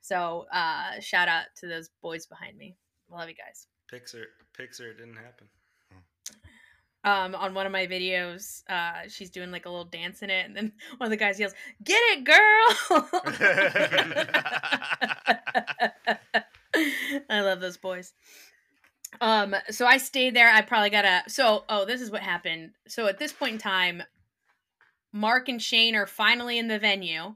So, 0.00 0.46
uh, 0.52 1.00
shout 1.00 1.28
out 1.28 1.46
to 1.58 1.66
those 1.66 1.90
boys 2.02 2.26
behind 2.26 2.56
me. 2.56 2.76
Love 3.10 3.28
you 3.28 3.34
guys. 3.34 3.66
Pixar, 3.92 4.24
Pixar, 4.56 4.90
it 4.92 4.98
didn't 4.98 5.16
happen. 5.16 5.48
Um 7.04 7.34
on 7.34 7.54
one 7.54 7.66
of 7.66 7.72
my 7.72 7.86
videos 7.86 8.62
uh 8.68 9.08
she's 9.08 9.30
doing 9.30 9.50
like 9.50 9.66
a 9.66 9.70
little 9.70 9.84
dance 9.86 10.22
in 10.22 10.30
it 10.30 10.46
and 10.46 10.56
then 10.56 10.72
one 10.98 11.06
of 11.06 11.10
the 11.10 11.16
guys 11.16 11.40
yells 11.40 11.54
get 11.82 12.00
it 12.12 12.24
girl! 12.24 13.08
I 17.28 17.40
love 17.40 17.60
those 17.60 17.76
boys. 17.76 18.12
Um 19.20 19.56
so 19.70 19.86
i 19.86 19.96
stayed 19.96 20.34
there. 20.34 20.50
I 20.50 20.62
probably 20.62 20.90
gotta 20.90 21.22
so 21.28 21.64
oh 21.68 21.84
this 21.84 22.00
is 22.00 22.10
what 22.10 22.22
happened. 22.22 22.72
So 22.86 23.06
at 23.06 23.18
this 23.18 23.32
point 23.32 23.54
in 23.54 23.58
time 23.58 24.02
mark 25.12 25.48
and 25.48 25.60
shane 25.60 25.96
are 25.96 26.06
finally 26.06 26.58
in 26.58 26.68
the 26.68 26.78
venue. 26.78 27.34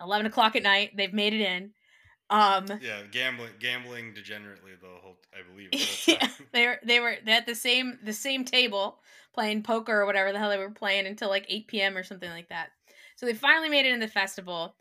11 0.00 0.26
o'clock 0.26 0.56
at 0.56 0.62
night 0.62 0.92
they've 0.96 1.12
made 1.12 1.34
it 1.34 1.40
in 1.40 1.72
um 2.34 2.66
Yeah, 2.80 3.00
gambling, 3.12 3.52
gambling 3.60 4.12
degenerately 4.12 4.72
the 4.80 4.88
whole. 5.00 5.16
I 5.32 5.48
believe. 5.48 5.70
the 6.06 6.12
yeah, 6.12 6.28
they 6.52 6.66
were 6.66 6.78
they 6.84 7.00
were 7.00 7.16
at 7.26 7.46
the 7.46 7.54
same 7.54 7.98
the 8.02 8.12
same 8.12 8.44
table 8.44 8.98
playing 9.32 9.62
poker 9.62 10.00
or 10.00 10.06
whatever 10.06 10.32
the 10.32 10.38
hell 10.38 10.50
they 10.50 10.58
were 10.58 10.70
playing 10.70 11.06
until 11.06 11.28
like 11.28 11.46
8 11.48 11.66
p.m. 11.68 11.96
or 11.96 12.02
something 12.02 12.30
like 12.30 12.48
that. 12.48 12.70
So 13.16 13.26
they 13.26 13.34
finally 13.34 13.68
made 13.68 13.86
it 13.86 13.92
in 13.92 14.00
the 14.00 14.08
festival. 14.08 14.74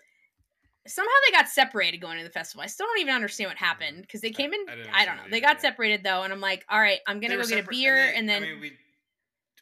Somehow 0.85 1.11
they 1.25 1.31
got 1.31 1.47
separated 1.47 1.99
going 1.99 2.17
to 2.17 2.23
the 2.23 2.29
festival. 2.29 2.61
I 2.63 2.67
still 2.67 2.87
don't 2.87 2.99
even 2.99 3.15
understand 3.15 3.49
what 3.49 3.57
happened 3.57 4.01
because 4.01 4.21
they 4.21 4.31
came 4.31 4.53
in. 4.53 4.59
I 4.67 4.75
didn't 4.75 4.93
I, 4.93 5.05
don't 5.05 5.15
know. 5.17 5.23
They 5.29 5.39
got 5.39 5.57
yeah. 5.57 5.61
separated 5.69 6.03
though, 6.03 6.23
and 6.23 6.33
I'm 6.33 6.41
like, 6.41 6.65
all 6.69 6.79
right, 6.79 6.99
I'm 7.07 7.19
gonna 7.19 7.37
go 7.37 7.47
get 7.47 7.65
a 7.65 7.69
beer, 7.69 7.95
they- 7.95 8.17
and 8.17 8.27
then 8.27 8.43
I 8.43 8.47
mean, 8.47 8.59
we 8.61 8.73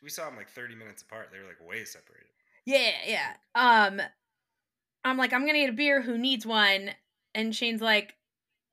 we 0.02 0.10
saw 0.10 0.26
them 0.26 0.38
like 0.38 0.50
30 0.50 0.76
minutes 0.76 1.02
apart. 1.02 1.30
They 1.32 1.40
were 1.40 1.46
like 1.46 1.62
way 1.68 1.84
separated. 1.84 2.28
Yeah, 2.66 2.92
yeah. 3.06 3.34
Um 3.56 4.02
I'm 5.04 5.18
like, 5.18 5.34
I'm 5.34 5.46
gonna 5.46 5.60
get 5.60 5.70
a 5.70 5.74
beer, 5.74 6.02
who 6.02 6.18
needs 6.18 6.46
one? 6.46 6.92
And 7.34 7.56
Shane's 7.56 7.82
like, 7.82 8.16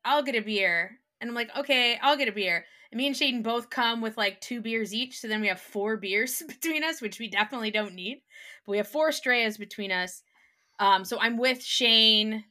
I'll 0.05 0.23
get 0.23 0.37
a 0.37 0.41
beer. 0.41 0.99
And 1.21 1.29
I'm 1.29 1.35
like, 1.35 1.51
okay, 1.57 1.99
I'll 2.01 2.17
get 2.17 2.29
a 2.29 2.33
beer. 2.33 2.65
And 2.91 2.99
me 2.99 3.07
and 3.07 3.17
Shane 3.17 3.43
both 3.43 3.71
come 3.71 4.01
with 4.01 4.17
like 4.17 4.41
two 4.41 4.61
beers 4.61 4.95
each, 4.95 5.21
so 5.21 5.29
then 5.29 5.41
we 5.41 5.49
have 5.49 5.61
four 5.61 5.97
beers 5.99 6.43
between 6.47 6.85
us, 6.85 7.01
which 7.01 7.19
we 7.19 7.29
definitely 7.29 7.71
don't 7.71 7.95
need. 7.95 8.23
But 8.65 8.73
we 8.73 8.77
have 8.79 8.89
four 8.89 9.11
Strayas 9.11 9.59
between 9.59 9.93
us. 9.93 10.23
Um, 10.79 11.05
so 11.05 11.19
I'm 11.21 11.37
with 11.37 11.63
Shane, 11.63 12.45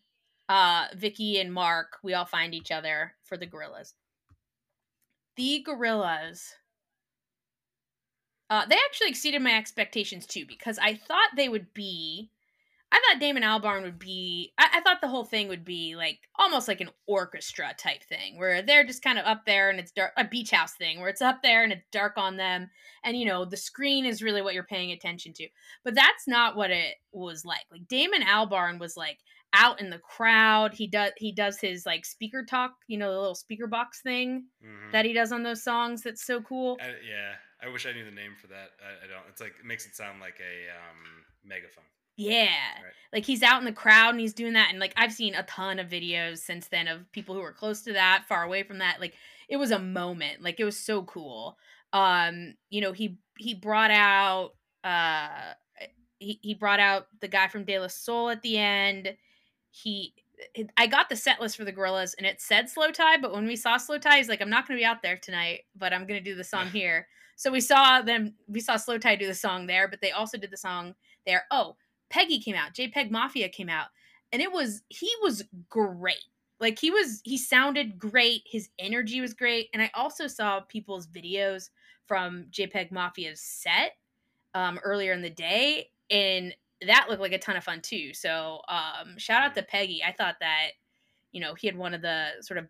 uh, 0.50 0.88
Vicky, 0.96 1.40
and 1.40 1.54
Mark. 1.54 1.98
We 2.04 2.14
all 2.14 2.26
find 2.26 2.54
each 2.54 2.72
other 2.72 3.14
for 3.24 3.38
the 3.38 3.48
gorillaz. 3.48 3.94
The 5.38 5.66
gorillaz 5.68 6.42
uh, 8.50 8.66
they 8.66 8.76
actually 8.76 9.10
exceeded 9.10 9.42
my 9.42 9.58
expectations 9.58 10.26
too 10.26 10.46
because 10.48 10.80
I 10.80 10.96
thought 10.96 11.30
they 11.36 11.50
would 11.50 11.74
be. 11.74 12.32
I 12.90 13.02
thought 13.12 13.20
Damon 13.20 13.44
Albarn 13.44 13.84
would 13.84 14.00
be. 14.00 14.54
I, 14.58 14.68
I 14.76 14.82
thought 14.82 15.02
the 15.02 15.10
whole 15.10 15.26
thing 15.26 15.50
would 15.50 15.66
be 15.66 15.96
like 15.96 16.20
almost 16.38 16.68
like 16.70 16.80
an 16.80 16.90
orchestra 17.06 17.74
type 17.78 18.02
thing 18.04 18.38
where 18.38 18.62
they're 18.62 18.86
just 18.86 19.04
kind 19.04 19.20
of 19.20 19.26
up 19.26 19.46
there 19.46 19.70
and 19.70 19.80
it's 19.80 19.92
dark, 19.92 20.14
a 20.16 20.26
beach 20.26 20.52
house 20.52 20.74
thing 20.74 21.00
where 21.00 21.10
it's 21.10 21.22
up 21.22 21.44
there 21.44 21.64
and 21.64 21.74
it's 21.74 21.86
dark 21.92 22.14
on 22.18 22.38
them, 22.38 22.70
and 23.04 23.18
you 23.18 23.26
know 23.26 23.44
the 23.44 23.58
screen 23.58 24.06
is 24.06 24.22
really 24.24 24.42
what 24.42 24.54
you're 24.54 24.64
paying 24.64 24.92
attention 24.92 25.34
to. 25.34 25.48
But 25.84 25.96
that's 25.96 26.28
not 26.28 26.56
what 26.56 26.72
it 26.72 26.96
was 27.12 27.44
like. 27.44 27.66
Like 27.72 27.88
Damon 27.90 28.22
Albarn 28.22 28.80
was 28.80 28.96
like 28.96 29.18
out 29.54 29.82
in 29.82 29.90
the 29.90 30.00
crowd. 30.00 30.74
He 30.74 30.88
does 30.88 31.12
he 31.18 31.32
does 31.34 31.60
his 31.60 31.86
like 31.86 32.06
speaker 32.06 32.46
talk, 32.46 32.72
you 32.88 32.98
know, 32.98 33.12
the 33.12 33.20
little 33.20 33.36
speaker 33.36 33.68
box 33.68 34.02
thing 34.02 34.46
Mhm. 34.66 34.92
that 34.94 35.04
he 35.06 35.12
does 35.14 35.32
on 35.34 35.44
those 35.44 35.64
songs. 35.64 36.04
That's 36.04 36.26
so 36.26 36.42
cool. 36.42 36.78
I, 36.82 36.88
yeah, 37.08 37.34
I 37.62 37.68
wish 37.70 37.86
I 37.86 37.92
knew 37.92 38.06
the 38.06 38.12
name 38.12 38.36
for 38.40 38.48
that. 38.48 38.70
I, 38.82 39.06
I 39.06 39.08
don't. 39.08 39.28
It's 39.30 39.42
like 39.42 39.56
it 39.60 39.66
makes 39.66 39.86
it 39.86 39.96
sound 39.96 40.22
like 40.22 40.40
a 40.40 40.70
um, 40.72 41.26
megaphone. 41.44 41.84
Yeah. 42.18 42.46
Right. 42.48 42.94
Like 43.14 43.26
he's 43.26 43.44
out 43.44 43.60
in 43.60 43.66
the 43.66 43.72
crowd 43.72 44.12
and 44.12 44.20
he's 44.20 44.34
doing 44.34 44.54
that. 44.54 44.70
And 44.72 44.80
like 44.80 44.94
I've 44.98 45.14
seen 45.14 45.36
a 45.36 45.44
ton 45.44 45.80
of 45.80 45.88
videos 45.88 46.40
since 46.40 46.68
then 46.68 46.88
of 46.88 47.10
people 47.12 47.36
who 47.36 47.42
were 47.42 47.54
close 47.54 47.84
to 47.84 47.94
that, 47.94 48.26
far 48.28 48.44
away 48.44 48.64
from 48.64 48.80
that. 48.80 49.00
Like 49.00 49.14
it 49.48 49.58
was 49.58 49.72
a 49.72 49.80
moment. 49.80 50.42
Like 50.42 50.60
it 50.60 50.66
was 50.66 50.78
so 50.78 51.04
cool. 51.04 51.58
Um, 51.94 52.56
you 52.70 52.82
know, 52.82 52.92
he 52.92 53.18
he 53.38 53.54
brought 53.54 53.92
out 53.92 54.52
uh 54.84 55.54
he, 56.20 56.40
he 56.42 56.54
brought 56.54 56.80
out 56.80 57.08
the 57.22 57.28
guy 57.28 57.48
from 57.48 57.64
De 57.64 57.80
La 57.80 57.88
Soul 57.88 58.30
at 58.30 58.42
the 58.42 58.58
end. 58.58 59.16
He 59.72 60.14
I 60.78 60.88
got 60.88 61.10
the 61.10 61.16
set 61.16 61.42
list 61.42 61.58
for 61.58 61.66
the 61.66 61.74
Gorillaz 61.74 62.14
and 62.18 62.28
it 62.28 62.42
said 62.42 62.66
Slowthai, 62.66 63.22
but 63.22 63.34
when 63.34 63.48
we 63.48 63.56
saw 63.56 63.78
Slowthai, 63.78 64.18
he's 64.18 64.30
like, 64.30 64.42
I'm 64.42 64.50
not 64.50 64.68
going 64.68 64.78
to 64.78 64.82
be 64.82 64.86
out 64.86 65.02
there 65.02 65.18
tonight, 65.18 65.62
but 65.76 65.94
I'm 65.94 66.06
going 66.06 66.24
to 66.24 66.30
do 66.30 66.36
the 66.36 66.44
song 66.44 66.68
here. 66.68 67.08
So 67.36 67.52
we 67.52 67.62
saw 67.62 68.02
them, 68.02 68.34
we 68.48 68.60
saw 68.60 68.76
Slowthai 68.76 69.20
do 69.20 69.28
the 69.28 69.34
song 69.34 69.66
there, 69.68 69.88
but 69.88 70.02
they 70.02 70.12
also 70.12 70.38
did 70.38 70.52
the 70.52 70.58
song 70.58 70.94
there. 71.26 71.46
Oh, 71.50 71.76
Peggy 72.10 72.40
came 72.40 72.56
out, 72.56 72.74
JPEG 72.74 73.12
Mafia 73.12 73.50
came 73.50 73.70
out, 73.70 73.88
and 74.32 74.42
it 74.42 74.52
was, 74.52 74.82
he 74.90 75.12
was 75.22 75.44
great. 75.70 76.18
Like 76.60 76.80
he 76.80 76.90
was, 76.90 77.22
he 77.24 77.38
sounded 77.38 78.00
great. 78.00 78.42
His 78.46 78.70
energy 78.80 79.22
was 79.22 79.34
great. 79.34 79.70
And 79.74 79.82
I 79.82 79.92
also 79.94 80.28
saw 80.28 80.62
people's 80.62 81.06
videos 81.06 81.70
from 82.08 82.46
JPEG 82.52 82.92
Mafia's 82.92 83.42
set 83.42 83.98
um, 84.56 84.80
earlier 84.84 85.14
in 85.14 85.22
the 85.22 85.30
day, 85.30 85.90
and 86.10 86.56
that 86.86 87.08
looked 87.10 87.22
like 87.22 87.34
a 87.34 87.40
ton 87.40 87.58
of 87.58 87.64
fun 87.64 87.82
too. 87.82 88.14
So 88.14 88.62
um, 88.68 89.18
shout 89.18 89.44
out 89.44 89.56
to 89.56 89.64
Peggy. 89.64 90.02
I 90.04 90.12
thought 90.12 90.38
that 90.40 90.70
you 91.32 91.42
know 91.42 91.54
he 91.54 91.68
had 91.68 91.78
one 91.78 91.94
of 91.94 92.02
the 92.02 92.30
sort 92.42 92.58
of 92.58 92.68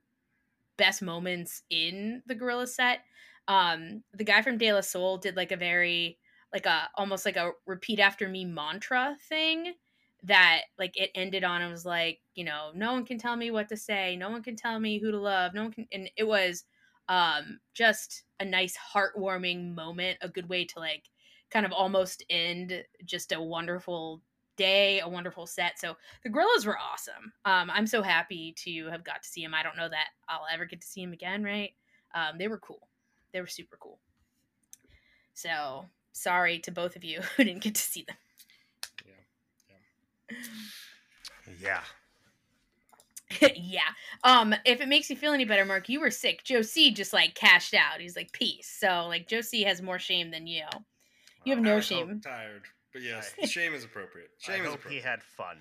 best 0.77 1.01
moments 1.01 1.63
in 1.69 2.21
the 2.25 2.35
Gorilla 2.35 2.67
set. 2.67 2.99
Um, 3.47 4.03
the 4.13 4.23
guy 4.23 4.41
from 4.41 4.57
De 4.57 4.73
La 4.73 4.81
Soul 4.81 5.17
did 5.17 5.37
like 5.37 5.51
a 5.51 5.57
very 5.57 6.17
like 6.53 6.65
a 6.65 6.89
almost 6.95 7.25
like 7.25 7.35
a 7.35 7.51
repeat 7.65 7.99
after 7.99 8.27
me 8.27 8.45
mantra 8.45 9.15
thing 9.27 9.73
that 10.23 10.61
like 10.79 10.97
it 10.97 11.11
ended 11.15 11.43
on 11.43 11.61
and 11.61 11.71
was 11.71 11.85
like 11.85 12.19
you 12.35 12.43
know 12.43 12.71
no 12.73 12.91
one 12.91 13.05
can 13.05 13.17
tell 13.17 13.35
me 13.35 13.51
what 13.51 13.69
to 13.69 13.77
say. 13.77 14.15
No 14.15 14.29
one 14.29 14.43
can 14.43 14.55
tell 14.55 14.79
me 14.79 14.99
who 14.99 15.11
to 15.11 15.19
love. 15.19 15.53
No 15.53 15.63
one 15.63 15.71
can 15.71 15.87
and 15.91 16.09
it 16.17 16.23
was 16.23 16.63
um 17.09 17.59
just 17.73 18.23
a 18.39 18.45
nice 18.45 18.77
heartwarming 18.77 19.73
moment 19.73 20.17
a 20.21 20.29
good 20.29 20.49
way 20.49 20.65
to 20.65 20.79
like 20.79 21.09
kind 21.49 21.65
of 21.65 21.71
almost 21.71 22.23
end 22.29 22.83
just 23.05 23.31
a 23.31 23.41
wonderful 23.41 24.21
day 24.57 24.99
a 25.01 25.07
wonderful 25.07 25.45
set. 25.45 25.79
So 25.79 25.95
the 26.23 26.29
gorillaz 26.29 26.65
were 26.65 26.77
awesome. 26.79 27.31
Um 27.45 27.69
i'm 27.69 27.87
so 27.87 28.01
happy 28.01 28.53
to 28.63 28.87
have 28.87 29.03
got 29.03 29.23
to 29.23 29.29
see 29.29 29.43
him 29.43 29.53
i 29.53 29.63
don't 29.63 29.77
know 29.77 29.89
that 29.89 30.07
i'll 30.27 30.47
ever 30.51 30.65
get 30.65 30.81
to 30.81 30.87
see 30.87 31.01
him 31.01 31.13
again 31.13 31.43
right? 31.43 31.71
Um 32.15 32.37
they 32.37 32.47
were 32.47 32.59
cool. 32.59 32.87
They 33.33 33.41
were 33.41 33.47
super 33.47 33.77
cool. 33.79 33.99
So 35.33 35.85
sorry 36.17 36.59
to 36.59 36.71
both 36.71 36.95
of 36.95 37.03
you 37.03 37.21
who 37.37 37.43
didn't 37.43 37.63
get 37.63 37.75
to 37.75 37.81
see 37.81 38.05
them 38.07 38.17
Yeah. 41.61 41.81
yeah. 43.55 43.81
Um, 44.23 44.55
if 44.65 44.79
it 44.79 44.87
makes 44.87 45.09
you 45.09 45.15
feel 45.15 45.33
any 45.33 45.45
better, 45.45 45.65
Mark, 45.65 45.89
you 45.89 45.99
were 45.99 46.11
sick. 46.11 46.43
Joe 46.43 46.61
C 46.61 46.91
just 46.91 47.13
like 47.13 47.35
cashed 47.35 47.73
out. 47.73 47.99
He's 47.99 48.15
like, 48.15 48.31
peace. 48.31 48.73
So 48.79 49.05
like 49.07 49.27
Joe 49.27 49.41
C 49.41 49.63
has 49.63 49.81
more 49.81 49.99
shame 49.99 50.31
than 50.31 50.47
you. 50.47 50.63
You 51.43 51.53
have 51.55 51.63
no 51.63 51.75
was 51.75 51.87
so 51.87 51.95
shame. 51.95 52.21
Tired, 52.21 52.63
but 52.93 53.01
yes, 53.01 53.33
shame 53.49 53.73
is 53.73 53.83
appropriate. 53.83 54.29
I 54.47 54.51
Shame 54.51 54.65
is 54.65 54.69
hope 54.69 54.87
he 54.87 54.99
had 54.99 55.21
fun 55.23 55.57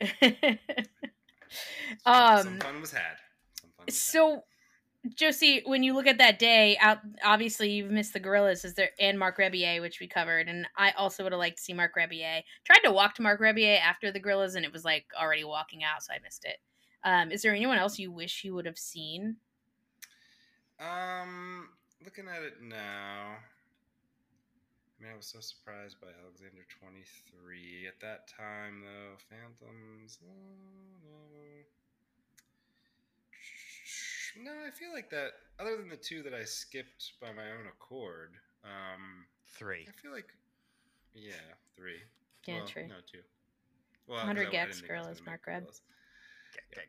then. 0.00 0.58
um 2.04 2.42
some 2.42 2.58
fun 2.58 2.80
was 2.80 2.92
had. 2.92 3.16
Some 3.60 3.70
fun 3.76 3.86
was 3.86 4.14
had. 4.14 4.42
Josie, 5.14 5.62
when 5.64 5.82
you 5.82 5.94
look 5.94 6.06
at 6.06 6.18
that 6.18 6.38
day, 6.38 6.76
out 6.78 6.98
obviously 7.24 7.70
you've 7.70 7.90
missed 7.90 8.12
the 8.12 8.20
gorillaz, 8.20 8.64
is 8.64 8.74
there 8.74 8.90
and 8.98 9.18
Marc 9.18 9.38
Rebillet, 9.38 9.80
which 9.80 10.00
we 10.00 10.08
covered, 10.08 10.48
and 10.48 10.66
I 10.76 10.92
also 10.92 11.22
would 11.22 11.32
have 11.32 11.38
liked 11.38 11.58
to 11.58 11.62
see 11.62 11.72
Marc 11.72 11.94
Rebillet. 11.96 12.42
Tried 12.64 12.80
to 12.84 12.92
walk 12.92 13.14
to 13.16 13.22
Marc 13.22 13.40
Rebillet 13.40 13.80
after 13.80 14.10
the 14.10 14.20
gorillaz, 14.20 14.56
and 14.56 14.64
it 14.64 14.72
was 14.72 14.84
like 14.84 15.06
already 15.20 15.44
walking 15.44 15.84
out, 15.84 16.02
so 16.02 16.12
I 16.12 16.18
missed 16.22 16.44
it. 16.44 16.56
Um, 17.04 17.30
is 17.30 17.42
there 17.42 17.54
anyone 17.54 17.78
else 17.78 17.98
you 17.98 18.10
wish 18.10 18.42
you 18.44 18.54
would 18.54 18.66
have 18.66 18.78
seen? 18.78 19.36
Um, 20.80 21.68
looking 22.04 22.26
at 22.28 22.42
it 22.42 22.62
now, 22.62 23.36
I 24.98 25.02
mean, 25.02 25.12
I 25.12 25.16
was 25.16 25.26
so 25.26 25.40
surprised 25.40 26.00
by 26.00 26.08
Alexander 26.24 26.64
23 26.80 27.86
at 27.86 28.00
that 28.00 28.28
time, 28.28 28.82
though. 28.82 29.16
Phantoms, 29.28 30.18
oh, 30.24 30.96
no. 31.04 31.16
No, 34.42 34.52
I 34.66 34.70
feel 34.70 34.92
like 34.92 35.10
that. 35.10 35.32
Other 35.58 35.76
than 35.76 35.88
the 35.88 35.96
two 35.96 36.22
that 36.22 36.34
I 36.34 36.44
skipped 36.44 37.12
by 37.20 37.32
my 37.32 37.50
own 37.52 37.66
accord, 37.68 38.32
um, 38.64 39.26
Three. 39.48 39.86
I 39.88 39.92
feel 40.02 40.12
like, 40.12 40.28
yeah, 41.14 41.32
three. 41.76 42.00
Yeah, 42.46 42.58
well. 42.58 42.86
No, 42.88 42.94
two. 43.10 43.20
Well, 44.06 44.18
'cause 44.18 44.26
100 44.26 44.40
I- 44.40 44.48
I 44.48 44.50
didn't 44.50 44.68
gecs 44.70 44.80
think 44.80 44.90
I 44.92 44.98
was 44.98 45.06
Gorillaz, 45.06 45.18
gonna 45.18 45.30
Mark 45.30 45.40
make 45.46 45.54
Reb. 45.54 45.62
gorillaz. 45.64 45.80
Kick, 46.52 46.70
kick, 46.70 46.88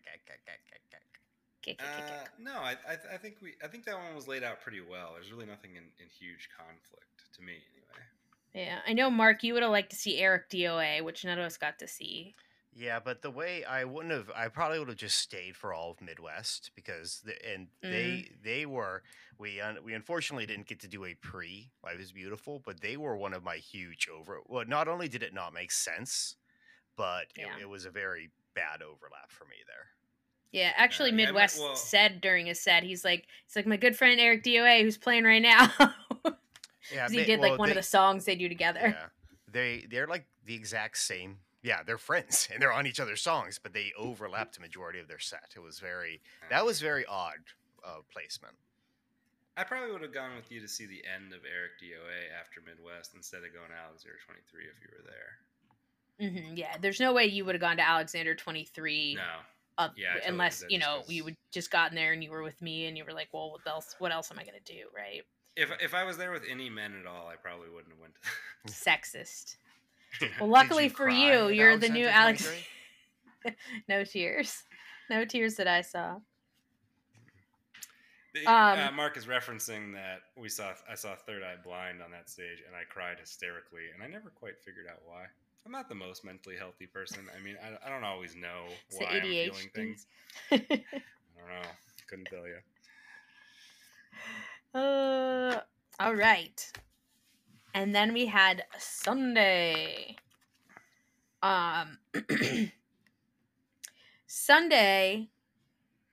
kick, 1.62 1.78
kick. 1.78 1.80
Uh, 1.88 2.26
no, 2.40 2.54
I, 2.60 2.72
I, 2.88 2.98
I 3.14 3.18
think 3.18 3.38
we, 3.42 3.56
I 3.64 3.68
think 3.68 3.86
that 3.86 3.96
one 3.98 4.14
was 4.16 4.28
laid 4.28 4.44
out 4.44 4.62
pretty 4.62 4.82
well. 4.82 5.14
There's 5.16 5.32
really 5.32 5.46
nothing 5.46 5.72
in, 5.76 5.84
in 6.00 6.08
huge 6.10 6.50
conflict 6.56 7.34
to 7.36 7.42
me, 7.42 7.54
anyway. 7.74 8.06
Yeah, 8.54 8.80
I 8.88 8.94
know, 8.94 9.10
Mark. 9.10 9.44
You 9.44 9.54
would 9.54 9.64
have 9.64 9.72
liked 9.72 9.90
to 9.92 9.96
see 9.96 10.18
Eric 10.20 10.50
DOA, 10.50 11.02
which 11.04 11.24
none 11.26 11.38
of 11.40 11.46
us 11.46 11.58
got 11.58 11.80
to 11.80 11.88
see. 11.88 12.36
Yeah, 12.74 13.00
but 13.04 13.22
the 13.22 13.32
way 13.32 13.64
I 13.64 13.86
wouldn't 13.86 14.14
have, 14.14 14.30
I 14.36 14.50
probably 14.50 14.78
would 14.78 14.88
have 14.90 14.98
just 14.98 15.18
stayed 15.18 15.56
for 15.56 15.74
all 15.74 15.92
of 15.92 16.02
Midwest 16.02 16.72
because 16.76 17.22
the, 17.26 17.34
and 17.52 17.68
mm-hmm. 17.84 17.92
they 17.92 18.32
they 18.44 18.66
were 18.66 19.02
we 19.40 19.60
un, 19.60 19.78
we 19.84 19.94
unfortunately 19.94 20.46
didn't 20.46 20.68
get 20.68 20.80
to 20.82 20.88
do 20.88 21.06
a 21.06 21.14
pre 21.16 21.72
Life 21.84 22.00
is 22.00 22.12
Beautiful, 22.12 22.62
but 22.64 22.82
they 22.82 22.98
were 22.98 23.16
one 23.18 23.34
of 23.34 23.44
my 23.44 23.58
huge 23.58 24.08
over. 24.14 24.40
Well, 24.48 24.66
not 24.68 24.88
only 24.88 25.08
did 25.08 25.24
it 25.24 25.34
not 25.34 25.54
make 25.54 25.72
sense, 25.72 26.36
but 26.96 27.28
Yeah. 27.36 27.56
it, 27.58 27.64
it 27.64 27.70
was 27.70 27.86
a 27.86 27.92
very 27.92 28.30
bad 28.54 28.82
overlap 28.82 29.32
for 29.32 29.46
me 29.46 29.58
there. 29.66 29.88
Yeah, 30.52 30.72
actually, 30.76 31.10
uh, 31.10 31.14
yeah, 31.14 31.18
meant- 31.18 31.30
Midwest 31.30 31.60
well- 31.60 31.76
said 31.76 32.22
during 32.22 32.46
his 32.46 32.60
set, 32.60 32.84
he's 32.84 33.04
like, 33.04 33.28
he's 33.46 33.56
like 33.56 33.68
my 33.68 33.78
good 33.78 33.96
friend 33.96 34.20
Eric 34.20 34.44
DOA, 34.44 34.82
who's 34.82 34.98
playing 34.98 35.24
right 35.24 35.42
now. 35.42 35.72
yeah, 36.92 37.10
he 37.10 37.18
they- 37.18 37.26
did 37.26 37.40
like 37.40 37.52
well, 37.52 37.60
one 37.60 37.70
of 37.70 37.76
the 37.76 37.84
songs 37.84 38.26
they 38.26 38.36
do 38.36 38.50
together. 38.50 38.96
Yeah, 38.98 39.08
they 39.52 39.86
they're 39.90 40.08
like 40.08 40.26
the 40.46 40.56
exact 40.56 40.98
same. 40.98 41.40
Yeah, 41.64 41.84
they're 41.84 41.98
friends 41.98 42.48
and 42.54 42.62
they're 42.62 42.72
on 42.74 42.88
each 42.88 43.00
other's 43.00 43.22
songs, 43.22 43.60
but 43.62 43.74
they 43.74 43.92
overlapped 43.98 44.56
the 44.56 44.62
majority 44.62 45.00
of 45.00 45.08
their 45.08 45.20
set. 45.20 45.54
It 45.56 45.60
was 45.60 45.80
very 45.80 46.22
that 46.50 46.66
was 46.66 46.80
very 46.82 47.06
odd 47.06 47.40
uh, 47.86 47.98
placement. 48.12 48.56
I 49.58 49.64
probably 49.64 49.92
would 49.92 50.04
have 50.04 50.14
gone 50.14 50.36
with 50.36 50.52
you 50.52 50.62
to 50.62 50.68
see 50.68 50.86
the 50.86 51.02
end 51.04 51.34
of 51.34 51.40
Eric 51.44 51.72
DOA 51.82 52.30
after 52.40 52.62
Midwest 52.62 53.14
instead 53.16 53.40
of 53.44 53.54
going 53.54 53.72
Alexander 53.74 54.18
23 54.24 54.64
if 54.66 54.78
you 54.84 54.90
were 54.94 55.04
there. 55.10 56.50
hmm 56.52 56.56
yeah, 56.56 56.78
there's 56.80 57.00
no 57.00 57.12
way 57.14 57.26
you 57.26 57.44
would 57.44 57.56
have 57.56 57.62
gone 57.62 57.78
to 57.78 57.88
Alexander 57.88 58.36
23 58.36 59.16
No. 59.16 59.22
up, 59.80 59.94
Yeah, 59.98 60.14
totally 60.14 60.32
unless 60.32 60.64
you 60.70 60.78
know 60.78 60.86
know 60.86 60.98
'cause- 61.02 61.10
you 61.10 61.24
would 61.24 61.36
just 61.52 61.72
gotten 61.72 61.96
there 61.96 62.14
and 62.14 62.24
you 62.24 62.30
were 62.30 62.44
with 62.44 62.62
me 62.62 62.86
and 62.86 62.96
you 62.98 63.04
were 63.04 63.14
like, 63.14 63.30
well, 63.34 63.52
what 63.52 63.62
else? 63.66 63.96
What 63.98 64.12
else 64.12 64.30
am 64.32 64.38
I 64.38 64.44
gonna 64.44 64.60
do? 64.64 64.90
Right? 64.96 65.24
If, 65.56 65.72
if 65.82 65.96
I 65.96 66.04
was 66.04 66.18
there 66.18 66.30
with 66.32 66.44
any 66.48 66.70
men 66.70 66.96
at 67.00 67.08
all, 67.08 67.28
I 67.28 67.36
probably 67.36 67.70
wouldn't 67.70 67.92
have 67.94 68.00
went 68.00 68.14
to 68.68 68.72
Sexist. 68.72 69.56
Well, 70.40 70.50
luckily 70.50 70.86
you 70.86 70.90
for 70.90 71.10
you, 71.10 71.48
you're 71.50 71.78
the 71.78 71.90
new 71.90 72.08
Alex. 72.08 72.48
no 73.90 74.04
tears, 74.04 74.64
no 75.10 75.26
tears 75.26 75.56
that 75.56 75.68
I 75.68 75.82
saw. 75.82 76.18
The- 78.34 78.46
Um, 78.46 78.80
uh, 78.80 78.92
Mark 78.92 79.18
is 79.18 79.26
referencing 79.26 79.94
that 79.94 80.20
we 80.36 80.50
saw 80.50 80.74
I 80.90 80.96
saw 80.96 81.16
Third 81.16 81.44
Eye 81.44 81.56
Blind 81.64 82.02
on 82.02 82.12
that 82.12 82.30
stage, 82.30 82.60
and 82.66 82.76
I 82.76 82.84
cried 82.84 83.20
hysterically, 83.20 83.90
and 83.94 84.04
I 84.04 84.08
never 84.08 84.30
quite 84.30 84.60
figured 84.60 84.86
out 84.90 85.02
why. 85.06 85.26
I'm 85.66 85.72
not 85.72 85.90
the 85.90 85.96
most 85.96 86.24
mentally 86.24 86.56
healthy 86.56 86.86
person. 86.88 87.28
I 87.38 87.44
mean, 87.44 87.58
I, 87.62 87.88
I 87.88 87.90
don't 87.90 88.04
always 88.06 88.36
know 88.36 88.66
why 88.92 89.08
I'm 89.18 89.22
feeling 89.24 89.70
things. 89.76 90.08
I 90.52 90.58
don't 90.60 91.50
know. 91.50 91.70
Couldn't 92.10 92.28
tell 92.32 92.46
you. 92.48 92.60
Uh, 94.80 95.60
all 96.00 96.16
right. 96.16 96.72
And 97.78 97.94
then 97.94 98.12
we 98.12 98.26
had 98.26 98.64
Sunday. 98.80 100.16
Um, 101.44 102.00
Sunday, 104.26 105.30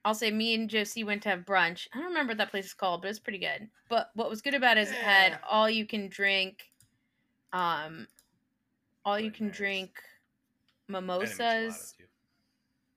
I'll 0.05 0.15
say 0.15 0.31
me 0.31 0.55
and 0.55 0.69
Josie 0.69 1.05
went 1.05 1.23
to 1.23 1.31
have 1.31 1.47
brunch. 1.47 1.89
I 1.95 2.01
don't 2.01 2.09
remember 2.09 2.33
what 2.33 2.37
that 2.37 2.51
place 2.51 2.67
is 2.67 2.75
called, 2.75 3.01
but 3.01 3.09
it's 3.09 3.19
pretty 3.19 3.39
good. 3.39 3.71
But 3.89 4.11
what 4.13 4.29
was 4.29 4.43
good 4.43 4.53
about 4.53 4.77
it 4.77 4.83
is 4.83 4.91
it 4.91 4.97
had 4.97 5.39
all 5.51 5.71
you 5.71 5.87
can 5.87 6.11
drink, 6.11 6.71
um, 7.55 8.09
all 9.07 9.19
you 9.19 9.31
can 9.31 9.47
Marys. 9.47 9.57
drink 9.57 9.91
I 10.91 10.93
had 10.93 10.99
a 10.99 11.01
mimosas. 11.01 11.95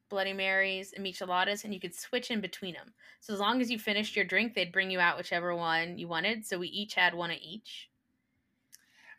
Bloody 0.10 0.34
Marys, 0.34 0.92
and 0.92 1.06
micheladas, 1.06 1.64
and 1.64 1.74
you 1.74 1.80
could 1.80 1.96
switch 1.96 2.32
in 2.32 2.42
between 2.42 2.74
them. 2.74 2.94
So 3.22 3.34
as 3.34 3.40
long 3.40 3.62
as 3.62 3.72
you 3.72 3.80
finished 3.80 4.18
your 4.18 4.26
drink, 4.26 4.56
they'd 4.56 4.74
bring 4.74 4.92
you 4.92 5.00
out 5.00 5.18
whichever 5.18 5.56
one 5.56 5.98
you 5.98 6.10
wanted. 6.10 6.46
So 6.46 6.60
we 6.60 6.68
each 6.68 6.96
had 6.96 7.14
one 7.14 7.32
of 7.32 7.38
each. 7.42 7.90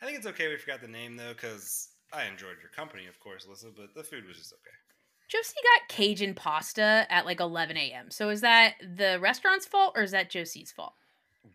I 0.00 0.06
think 0.06 0.18
it's 0.18 0.26
okay 0.26 0.48
we 0.48 0.56
forgot 0.56 0.80
the 0.80 0.88
name 0.88 1.16
though, 1.16 1.32
because 1.32 1.88
I 2.12 2.24
enjoyed 2.24 2.56
your 2.60 2.70
company, 2.74 3.06
of 3.06 3.18
course, 3.20 3.46
Alyssa, 3.46 3.74
but 3.76 3.94
the 3.94 4.04
food 4.04 4.26
was 4.26 4.36
just 4.36 4.52
okay. 4.52 4.74
Josie 5.28 5.54
got 5.62 5.88
Cajun 5.88 6.34
pasta 6.34 7.06
at 7.10 7.26
like 7.26 7.40
11 7.40 7.76
a.m. 7.76 8.10
So 8.10 8.30
is 8.30 8.40
that 8.40 8.74
the 8.96 9.18
restaurant's 9.20 9.66
fault 9.66 9.92
or 9.94 10.02
is 10.02 10.12
that 10.12 10.30
Josie's 10.30 10.72
fault? 10.72 10.94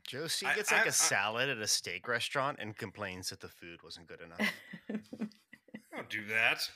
Josie 0.08 0.46
gets 0.56 0.72
I- 0.72 0.78
like 0.78 0.86
a 0.86 0.90
I- 0.90 0.92
salad 0.92 1.50
at 1.50 1.58
a 1.58 1.68
steak 1.68 2.08
restaurant 2.08 2.60
and 2.62 2.78
complains 2.78 3.30
that 3.30 3.40
the 3.40 3.48
food 3.48 3.80
wasn't 3.84 4.08
good 4.08 4.22
enough. 4.22 4.54
Don't 5.96 6.10
do 6.10 6.26
that. 6.28 6.70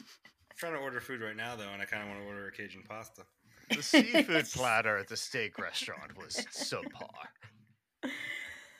I'm 0.00 0.56
trying 0.58 0.72
to 0.74 0.78
order 0.78 1.00
food 1.00 1.20
right 1.22 1.36
now 1.36 1.56
though, 1.56 1.68
and 1.72 1.80
I 1.80 1.84
kind 1.84 2.02
of 2.02 2.08
want 2.08 2.20
to 2.20 2.26
order 2.26 2.48
a 2.48 2.52
Cajun 2.52 2.82
pasta. 2.86 3.22
the 3.70 3.82
seafood 3.82 4.46
platter 4.52 4.96
at 4.98 5.08
the 5.08 5.16
steak 5.16 5.58
restaurant 5.58 6.16
was 6.18 6.36
subpar. 6.52 7.28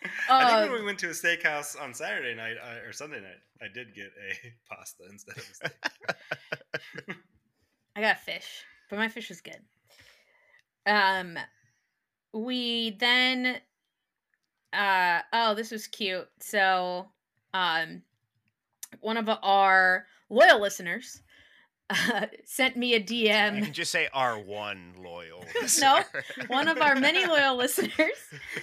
I 0.30 0.60
think 0.60 0.72
when 0.72 0.80
we 0.80 0.86
went 0.86 0.98
to 1.00 1.08
a 1.08 1.10
steakhouse 1.10 1.80
on 1.80 1.94
Saturday 1.94 2.34
night 2.34 2.56
I, 2.62 2.86
or 2.86 2.92
Sunday 2.92 3.20
night, 3.20 3.40
I 3.62 3.66
did 3.72 3.94
get 3.94 4.06
a 4.06 4.52
pasta 4.74 5.04
instead 5.10 5.36
of 5.36 5.44
a 5.44 5.54
steak. 5.54 7.16
I 7.96 8.00
got 8.00 8.20
fish, 8.20 8.64
but 8.90 8.98
my 8.98 9.08
fish 9.08 9.28
was 9.28 9.40
good. 9.40 9.60
Um, 10.86 11.38
we 12.32 12.90
then, 12.98 13.58
uh, 14.72 15.20
oh, 15.32 15.54
this 15.54 15.70
was 15.70 15.86
cute. 15.86 16.28
So, 16.40 17.06
um, 17.54 18.02
one 19.00 19.16
of 19.16 19.28
our 19.28 20.06
loyal 20.28 20.60
listeners 20.60 21.22
uh, 21.90 22.26
sent 22.44 22.76
me 22.76 22.94
a 22.94 23.00
DM. 23.00 23.56
You 23.56 23.64
can 23.64 23.72
just 23.72 23.92
say 23.92 24.08
our 24.12 24.38
one 24.38 24.94
loyal. 24.98 25.44
No. 25.80 26.02
One 26.46 26.68
of 26.68 26.78
our 26.80 26.94
many 26.94 27.26
loyal 27.26 27.56
listeners 27.58 28.16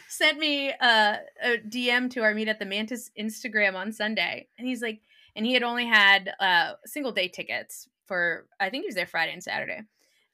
sent 0.08 0.40
me 0.40 0.72
uh, 0.72 1.18
a 1.44 1.58
DM 1.58 2.10
to 2.12 2.22
our 2.22 2.34
meet 2.34 2.48
at 2.48 2.60
the 2.60 2.66
Mantis 2.66 3.12
Instagram 3.20 3.76
on 3.76 3.92
Sunday, 3.92 4.48
and 4.58 4.68
he's 4.68 4.82
like, 4.82 5.02
and 5.36 5.46
he 5.46 5.54
had 5.54 5.64
only 5.64 5.86
had 5.86 6.34
uh, 6.40 6.74
single 6.86 7.12
day 7.12 7.28
tickets 7.28 7.88
for 8.08 8.48
I 8.60 8.70
think 8.70 8.84
he 8.84 8.88
was 8.88 8.96
there 8.96 9.06
Friday 9.06 9.34
and 9.34 9.44
Saturday. 9.44 9.82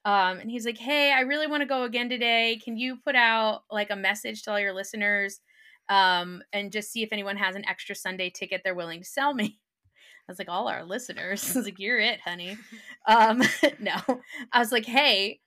Um, 0.05 0.39
and 0.39 0.49
he's 0.49 0.65
like, 0.65 0.77
"Hey, 0.77 1.11
I 1.11 1.21
really 1.21 1.47
want 1.47 1.61
to 1.61 1.67
go 1.67 1.83
again 1.83 2.09
today. 2.09 2.59
Can 2.63 2.77
you 2.77 2.97
put 2.97 3.15
out 3.15 3.63
like 3.69 3.89
a 3.89 3.95
message 3.95 4.43
to 4.43 4.51
all 4.51 4.59
your 4.59 4.73
listeners, 4.73 5.41
um, 5.89 6.41
and 6.53 6.71
just 6.71 6.91
see 6.91 7.03
if 7.03 7.09
anyone 7.11 7.37
has 7.37 7.55
an 7.55 7.67
extra 7.67 7.95
Sunday 7.95 8.29
ticket 8.29 8.61
they're 8.63 8.75
willing 8.75 9.01
to 9.01 9.05
sell 9.05 9.33
me?" 9.33 9.59
I 10.29 10.31
was 10.31 10.39
like, 10.39 10.49
"All 10.49 10.67
our 10.67 10.85
listeners." 10.85 11.43
I 11.55 11.59
was 11.59 11.65
like, 11.65 11.79
"You're 11.79 11.99
it, 11.99 12.21
honey." 12.21 12.57
Um, 13.07 13.41
no, 13.79 13.97
I 14.51 14.59
was 14.59 14.71
like, 14.71 14.85
"Hey." 14.85 15.39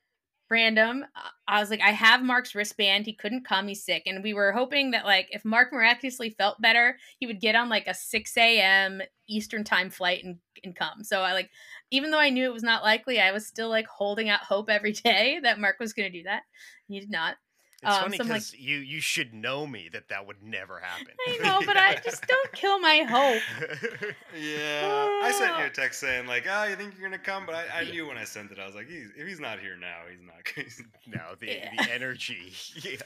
Random. 0.51 1.07
I 1.49 1.61
was 1.61 1.71
like, 1.71 1.81
I 1.81 1.93
have 1.93 2.23
Mark's 2.23 2.55
wristband. 2.55 3.07
He 3.07 3.15
couldn't 3.15 3.47
come. 3.47 3.69
He's 3.69 3.83
sick. 3.83 4.03
And 4.05 4.23
we 4.23 4.35
were 4.35 4.53
hoping 4.53 4.91
that, 4.91 5.07
like, 5.07 5.29
if 5.31 5.47
Mark 5.47 5.73
miraculously 5.73 6.29
felt 6.29 6.61
better, 6.61 6.99
he 7.19 7.27
would 7.27 7.41
get 7.41 7.55
on 7.55 7.71
like 7.71 7.87
a 7.87 7.95
6 7.95 8.37
a.m. 8.37 9.01
Eastern 9.27 9.65
time 9.65 9.89
flight 9.89 10.23
and, 10.25 10.37
and 10.63 10.77
come. 10.77 11.05
So 11.05 11.23
I 11.23 11.33
like, 11.33 11.49
even 11.91 12.11
though 12.11 12.19
I 12.19 12.29
knew 12.29 12.45
it 12.45 12.53
was 12.53 12.63
not 12.63 12.83
likely, 12.83 13.19
I 13.19 13.33
was 13.33 13.47
still 13.47 13.71
like 13.71 13.87
holding 13.87 14.29
out 14.29 14.41
hope 14.41 14.69
every 14.69 14.93
day 15.05 15.41
that 15.43 15.59
Mark 15.59 15.81
was 15.81 15.95
going 15.95 16.13
to 16.13 16.19
do 16.19 16.25
that. 16.25 16.43
He 16.87 17.01
did 17.01 17.11
not. 17.11 17.37
It's 17.85 17.91
Um, 17.97 18.03
funny 18.03 18.17
so 18.17 18.23
like- 18.25 18.29
because 18.35 18.55
you 18.55 18.77
you 18.79 19.01
should 19.01 19.35
know 19.35 19.67
me 19.67 19.89
that 19.93 20.09
that 20.09 20.25
would 20.27 20.41
never 20.43 20.79
happen. 20.79 21.09
I 21.29 21.37
know, 21.43 21.61
but 21.67 21.77
I 21.77 21.97
just 21.97 22.25
don't 22.29 22.53
kill 22.53 22.79
my 22.79 22.99
hope. 23.09 23.43
Yeah, 24.39 25.21
I 25.23 25.33
sent 25.37 25.59
you 25.59 25.65
a 25.67 25.71
text 25.71 26.01
saying 26.01 26.27
like, 26.27 26.47
"Oh, 26.49 26.65
you 26.65 26.77
think 26.77 26.95
you're 26.99 27.07
gonna 27.09 27.19
come?" 27.19 27.45
But 27.45 27.55
I, 27.55 27.81
I 27.81 27.85
knew 27.85 28.07
when 28.07 28.17
I 28.17 28.25
sent 28.25 28.51
it, 28.51 28.59
I 28.59 28.65
was 28.67 28.75
like, 28.75 28.89
he's, 28.89 29.09
"If 29.17 29.27
he's 29.29 29.41
not 29.41 29.59
here 29.61 29.77
now, 29.77 29.99
he's 30.11 30.23
not." 30.23 30.37
He's, 30.55 30.83
no, 31.07 31.35
the 31.39 31.47
Yeah. 31.49 31.71
the 31.85 31.93
energy 31.93 32.53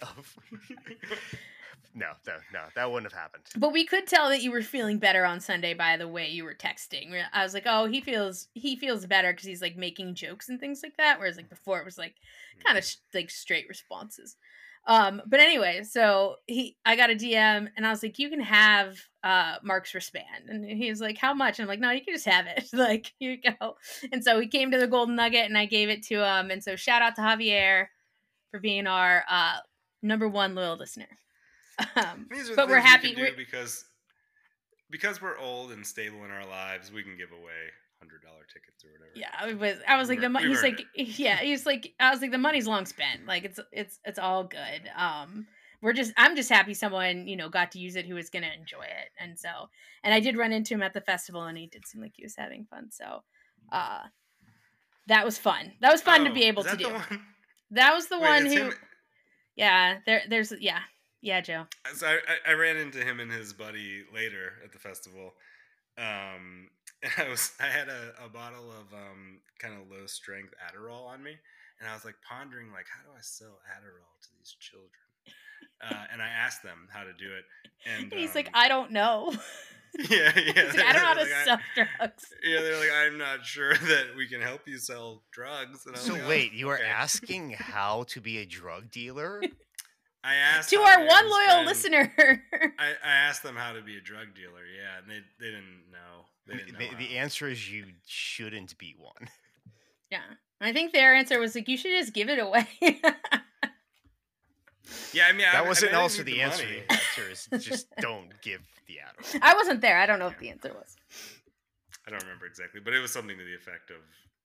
of 0.02 0.36
no, 1.94 2.08
no, 2.26 2.34
no, 2.52 2.60
that 2.74 2.90
wouldn't 2.92 3.10
have 3.10 3.18
happened. 3.18 3.44
But 3.56 3.72
we 3.72 3.86
could 3.86 4.06
tell 4.06 4.28
that 4.28 4.42
you 4.42 4.52
were 4.52 4.60
feeling 4.62 4.98
better 4.98 5.24
on 5.24 5.40
Sunday 5.40 5.72
by 5.72 5.96
the 5.96 6.06
way 6.06 6.28
you 6.28 6.44
were 6.44 6.54
texting. 6.54 7.18
I 7.32 7.42
was 7.42 7.54
like, 7.54 7.64
oh, 7.66 7.86
he 7.86 8.00
feels 8.02 8.48
he 8.52 8.76
feels 8.76 9.06
better 9.06 9.32
because 9.32 9.46
he's 9.46 9.62
like 9.62 9.76
making 9.76 10.14
jokes 10.14 10.48
and 10.50 10.60
things 10.60 10.80
like 10.82 10.96
that. 10.98 11.18
Whereas 11.18 11.36
like 11.36 11.48
before 11.48 11.78
it 11.80 11.84
was 11.86 11.96
like 11.98 12.14
kind 12.64 12.76
of 12.76 12.84
sh- 12.84 12.96
like 13.14 13.30
straight 13.30 13.66
responses. 13.68 14.36
Um, 14.88 15.20
but 15.26 15.40
anyway, 15.40 15.82
so 15.82 16.36
he 16.46 16.76
I 16.84 16.94
got 16.96 17.10
a 17.10 17.14
DM 17.14 17.68
and 17.76 17.86
I 17.86 17.90
was 17.90 18.02
like, 18.02 18.18
you 18.18 18.30
can 18.30 18.40
have 18.40 18.96
uh 19.24 19.56
Mark's 19.62 19.92
wristband, 19.94 20.48
and 20.48 20.64
he 20.64 20.88
was 20.88 21.00
like, 21.00 21.18
how 21.18 21.34
much? 21.34 21.58
And 21.58 21.64
I'm 21.64 21.68
like, 21.68 21.80
no, 21.80 21.90
you 21.90 22.04
can 22.04 22.14
just 22.14 22.26
have 22.26 22.46
it. 22.46 22.68
like 22.72 23.12
here 23.18 23.32
you 23.32 23.52
go. 23.58 23.76
And 24.12 24.22
so 24.22 24.38
he 24.38 24.46
came 24.46 24.70
to 24.70 24.78
the 24.78 24.86
Golden 24.86 25.16
Nugget 25.16 25.46
and 25.46 25.58
I 25.58 25.66
gave 25.66 25.88
it 25.88 26.04
to 26.06 26.24
him. 26.24 26.50
And 26.50 26.62
so 26.62 26.76
shout 26.76 27.02
out 27.02 27.16
to 27.16 27.22
Javier 27.22 27.86
for 28.52 28.60
being 28.60 28.86
our 28.86 29.24
uh 29.28 29.56
number 30.02 30.28
one 30.28 30.54
loyal 30.54 30.76
listener. 30.76 31.08
Um, 31.96 32.26
But 32.56 32.68
we're 32.68 32.78
happy- 32.78 33.14
we're- 33.16 33.34
because 33.36 33.84
because 34.88 35.20
we're 35.20 35.36
old 35.36 35.72
and 35.72 35.84
stable 35.86 36.24
in 36.24 36.30
our 36.30 36.46
lives. 36.46 36.92
We 36.92 37.02
can 37.02 37.16
give 37.18 37.32
away 37.32 37.70
hundred 37.98 38.22
dollar 38.22 38.44
tickets 38.52 38.84
or 38.84 38.92
whatever. 38.92 39.12
Yeah, 39.14 39.30
I 39.38 39.54
was. 39.54 39.78
I 39.86 39.96
was 39.96 40.08
like 40.08 40.20
the 40.20 40.28
money. 40.28 40.48
He's 40.48 40.62
like, 40.62 40.84
yeah, 40.94 41.38
he's 41.38 41.66
like, 41.66 41.94
I 42.00 42.10
was 42.10 42.20
like, 42.20 42.30
the 42.30 42.38
money's 42.38 42.66
long 42.66 42.86
spent. 42.86 43.26
Like 43.26 43.44
it's 43.44 43.60
it's 43.72 43.98
it's 44.04 44.18
all 44.18 44.44
good. 44.44 44.90
Um, 44.96 45.46
we're 45.82 45.92
just, 45.92 46.12
I'm 46.16 46.34
just 46.36 46.48
happy 46.48 46.74
someone 46.74 47.28
you 47.28 47.36
know 47.36 47.48
got 47.48 47.72
to 47.72 47.78
use 47.78 47.96
it 47.96 48.06
who 48.06 48.14
was 48.14 48.30
gonna 48.30 48.50
enjoy 48.58 48.84
it, 48.84 49.10
and 49.20 49.38
so, 49.38 49.48
and 50.02 50.14
I 50.14 50.20
did 50.20 50.36
run 50.36 50.52
into 50.52 50.74
him 50.74 50.82
at 50.82 50.94
the 50.94 51.00
festival, 51.00 51.44
and 51.44 51.56
he 51.58 51.66
did 51.66 51.86
seem 51.86 52.00
like 52.00 52.12
he 52.16 52.24
was 52.24 52.36
having 52.36 52.64
fun. 52.64 52.90
So, 52.90 53.22
uh, 53.72 54.02
that 55.06 55.24
was 55.24 55.38
fun. 55.38 55.72
That 55.80 55.92
was 55.92 56.02
fun 56.02 56.24
to 56.24 56.30
Oh, 56.30 56.34
be 56.34 56.44
able 56.44 56.64
is 56.64 56.70
to 56.72 56.76
do. 56.76 56.92
one? 56.92 57.02
That 57.72 57.94
was 57.94 58.06
the 58.06 58.18
Wait, 58.20 58.28
one 58.28 58.46
who, 58.46 58.52
him- 58.52 58.74
yeah, 59.56 59.98
there, 60.06 60.22
there's, 60.28 60.52
yeah, 60.60 60.78
yeah, 61.20 61.40
Joe. 61.40 61.64
So 61.94 62.06
I, 62.06 62.50
I, 62.50 62.52
ran 62.52 62.76
into 62.76 62.98
him 62.98 63.18
and 63.18 63.30
his 63.32 63.52
buddy 63.52 64.04
later 64.14 64.52
at 64.64 64.72
the 64.72 64.78
festival. 64.78 65.34
Um, 65.98 66.68
I 67.18 67.28
was 67.28 67.52
I 67.60 67.66
had 67.66 67.88
a, 67.88 68.24
a 68.24 68.28
bottle 68.28 68.70
of 68.70 68.92
um, 68.92 69.40
kind 69.58 69.74
of 69.74 69.90
low 69.90 70.06
strength 70.06 70.54
Adderall 70.64 71.06
on 71.06 71.22
me, 71.22 71.36
and 71.80 71.88
I 71.88 71.94
was 71.94 72.04
like 72.04 72.16
pondering 72.26 72.72
like 72.72 72.86
how 72.88 73.02
do 73.10 73.14
I 73.16 73.20
sell 73.22 73.58
Adderall 73.70 74.20
to 74.22 74.28
these 74.38 74.54
children? 74.60 74.90
Uh, 75.82 76.04
and 76.12 76.22
I 76.22 76.28
asked 76.28 76.62
them 76.62 76.88
how 76.92 77.04
to 77.04 77.12
do 77.12 77.32
it, 77.34 77.44
and 77.86 78.12
And 78.12 78.12
he's 78.20 78.34
like, 78.34 78.46
um, 78.48 78.52
I 78.54 78.68
don't 78.68 78.92
know. 78.92 79.34
yeah, 80.10 80.32
yeah, 80.36 80.64
He's 80.64 80.74
like, 80.74 80.84
I 80.86 80.92
don't 80.92 80.94
know 80.94 80.98
how 81.00 81.14
to 81.14 81.20
like, 81.20 81.28
sell 81.44 81.58
drugs. 81.74 82.24
Yeah, 82.44 82.60
they're 82.60 82.78
like, 82.80 82.90
I'm 82.94 83.18
not 83.18 83.44
sure 83.44 83.74
that 83.74 84.06
we 84.16 84.26
can 84.26 84.40
help 84.40 84.62
you 84.66 84.78
sell 84.78 85.22
drugs. 85.32 85.86
And 85.86 85.94
I 85.94 85.98
was 85.98 86.06
So 86.06 86.12
like, 86.14 86.22
"Oh, 86.22 86.28
wait, 86.28 86.52
you 86.52 86.68
are 86.70 86.80
asking 86.82 87.50
how 87.58 88.04
to 88.08 88.20
be 88.20 88.38
a 88.38 88.46
drug 88.46 88.90
dealer? 88.90 89.42
I 90.24 90.34
asked 90.34 90.70
To 90.70 90.76
our 90.80 91.04
one 91.06 91.28
loyal 91.30 91.46
friend- 91.46 91.66
listener. 91.66 92.12
I, 92.78 92.88
I 93.04 93.10
asked 93.12 93.42
them 93.42 93.54
how 93.56 93.72
to 93.72 93.82
be 93.82 93.96
a 93.96 94.00
drug 94.00 94.34
dealer. 94.34 94.64
Yeah, 94.66 94.98
and 95.02 95.10
they 95.10 95.20
they 95.38 95.50
didn't 95.52 95.84
know. 95.92 96.24
They 96.46 96.56
didn't 96.56 96.72
know 96.72 96.78
the, 96.78 97.06
the 97.06 97.18
answer 97.18 97.48
is 97.48 97.70
you 97.70 97.84
shouldn't 98.06 98.76
be 98.78 98.94
one. 98.98 99.28
Yeah. 100.10 100.20
I 100.60 100.72
think 100.72 100.92
their 100.92 101.14
answer 101.14 101.38
was 101.38 101.54
like, 101.54 101.68
you 101.68 101.76
should 101.76 101.90
just 101.90 102.12
give 102.12 102.28
it 102.28 102.38
away. 102.38 102.66
Yeah, 105.12 105.24
I 105.28 105.32
mean, 105.32 105.40
That 105.40 105.56
I 105.56 105.62
wasn't 105.62 105.94
I 105.94 106.00
also 106.00 106.22
need 106.22 106.32
the 106.34 106.42
answer. 106.42 106.64
The 106.64 106.92
answer 106.92 107.30
is 107.30 107.48
just 107.64 107.88
don't 108.00 108.30
give 108.42 108.62
the 108.86 108.98
Adderall. 109.02 109.38
I 109.42 109.54
wasn't 109.54 109.80
there. 109.80 109.98
I 109.98 110.06
don't 110.06 110.18
know 110.18 110.26
what 110.26 110.38
the 110.38 110.50
answer 110.50 110.72
was. 110.72 110.96
I 112.06 112.10
don't 112.10 112.22
remember 112.22 112.46
exactly, 112.46 112.80
but 112.84 112.94
it 112.94 113.00
was 113.00 113.10
something 113.10 113.36
to 113.36 113.44
the 113.44 113.54
effect 113.54 113.90
of, 113.90 113.96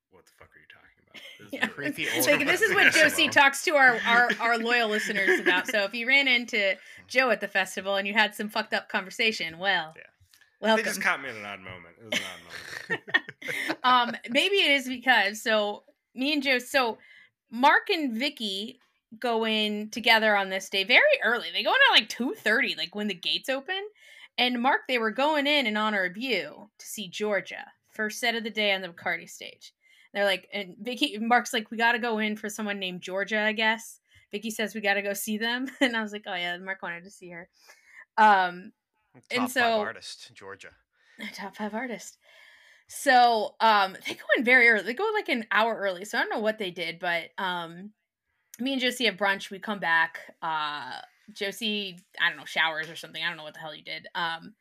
"What 0.09 0.25
the 0.25 0.31
fuck 0.39 0.49
are 0.49 0.59
you 0.59 0.65
talking 0.67 0.97
about?" 1.03 1.21
It 1.39 1.43
was 1.43 1.53
Yeah. 1.53 1.67
really- 1.77 1.91
Creepy 1.93 2.03
It's 2.09 2.27
older 2.27 2.37
like, 2.39 2.47
this 2.47 2.61
is 2.61 2.73
what 2.73 2.91
Josie 2.93 3.29
talks 3.29 3.63
to 3.65 3.75
our, 3.75 3.99
our, 4.05 4.29
our 4.39 4.57
loyal 4.57 4.89
listeners 4.89 5.39
about. 5.39 5.67
So 5.67 5.83
if 5.83 5.93
you 5.93 6.07
ran 6.07 6.27
into 6.27 6.57
hmm. 6.57 7.03
Joe 7.07 7.29
at 7.29 7.41
the 7.41 7.47
festival 7.47 7.95
and 7.97 8.07
you 8.07 8.13
had 8.13 8.33
some 8.33 8.49
fucked 8.49 8.73
up 8.73 8.89
conversation, 8.89 9.59
well, 9.59 9.93
Yeah. 9.95 10.03
They 10.61 10.67
welcome. 10.67 10.85
just 10.85 11.01
caught 11.01 11.21
me 11.21 11.29
at 11.29 11.35
an 11.35 11.45
odd 11.45 11.59
moment. 11.59 11.95
It 11.99 12.11
was 12.11 12.19
an 12.19 12.25
odd 12.89 12.99
moment. 13.83 14.15
um, 14.15 14.31
maybe 14.31 14.57
it 14.57 14.71
is 14.71 14.87
because 14.87 15.41
so 15.41 15.83
me 16.13 16.33
and 16.33 16.43
Joe, 16.43 16.59
so 16.59 16.97
Mark 17.49 17.89
and 17.89 18.13
Vicky 18.13 18.79
go 19.19 19.45
in 19.45 19.89
together 19.89 20.35
on 20.35 20.49
this 20.49 20.69
day 20.69 20.83
very 20.83 21.01
early. 21.23 21.47
They 21.51 21.63
go 21.63 21.71
in 21.71 21.79
at 21.91 21.99
like 21.99 22.09
two 22.09 22.33
thirty, 22.35 22.75
like 22.75 22.95
when 22.95 23.07
the 23.07 23.13
gates 23.13 23.49
open. 23.49 23.81
And 24.37 24.61
Mark, 24.61 24.81
they 24.87 24.97
were 24.97 25.11
going 25.11 25.45
in 25.45 25.67
in 25.67 25.75
honor 25.75 26.05
of 26.05 26.17
you 26.17 26.69
to 26.79 26.85
see 26.85 27.09
Georgia 27.09 27.65
first 27.91 28.19
set 28.19 28.35
of 28.35 28.43
the 28.43 28.49
day 28.49 28.73
on 28.73 28.81
the 28.81 28.87
Bacardi 28.87 29.29
stage. 29.29 29.73
They're 30.13 30.25
like, 30.25 30.47
and 30.53 30.75
Vicky, 30.79 31.17
Mark's 31.19 31.53
like, 31.53 31.71
we 31.71 31.77
got 31.77 31.93
to 31.93 31.99
go 31.99 32.17
in 32.17 32.35
for 32.35 32.49
someone 32.49 32.79
named 32.79 33.01
Georgia, 33.01 33.41
I 33.41 33.53
guess. 33.53 33.99
Vicky 34.31 34.49
says 34.49 34.73
we 34.73 34.81
got 34.81 34.95
to 34.95 35.01
go 35.01 35.13
see 35.13 35.37
them, 35.37 35.67
and 35.81 35.95
I 35.95 36.01
was 36.01 36.11
like, 36.11 36.23
oh 36.25 36.33
yeah, 36.33 36.57
Mark 36.57 36.81
wanted 36.81 37.03
to 37.03 37.11
see 37.11 37.29
her. 37.29 37.47
Um, 38.17 38.71
Top 39.13 39.23
And 39.31 39.41
five 39.43 39.51
so- 39.51 39.79
artist, 39.81 40.31
Georgia. 40.33 40.69
top 41.33 41.55
five 41.55 41.73
artist. 41.73 42.17
So 42.87 43.55
um 43.59 43.95
they 44.05 44.13
go 44.15 44.25
in 44.37 44.43
very 44.43 44.67
early. 44.69 44.83
They 44.83 44.93
go 44.93 45.09
like 45.13 45.29
an 45.29 45.45
hour 45.51 45.75
early. 45.75 46.03
So 46.05 46.17
I 46.17 46.21
don't 46.21 46.29
know 46.29 46.39
what 46.39 46.57
they 46.57 46.71
did, 46.71 46.99
but 46.99 47.29
um 47.37 47.91
me 48.59 48.73
and 48.73 48.81
Josie 48.81 49.05
have 49.05 49.15
brunch. 49.15 49.49
We 49.49 49.59
come 49.59 49.79
back. 49.79 50.19
Uh 50.41 50.93
Josie, 51.33 51.99
I 52.19 52.27
don't 52.29 52.37
know, 52.37 52.45
showers 52.45 52.89
or 52.89 52.95
something. 52.95 53.23
I 53.23 53.27
don't 53.29 53.37
know 53.37 53.43
what 53.43 53.53
the 53.53 53.59
hell 53.61 53.75
you 53.75 53.83
did. 53.83 54.07
Um 54.15 54.53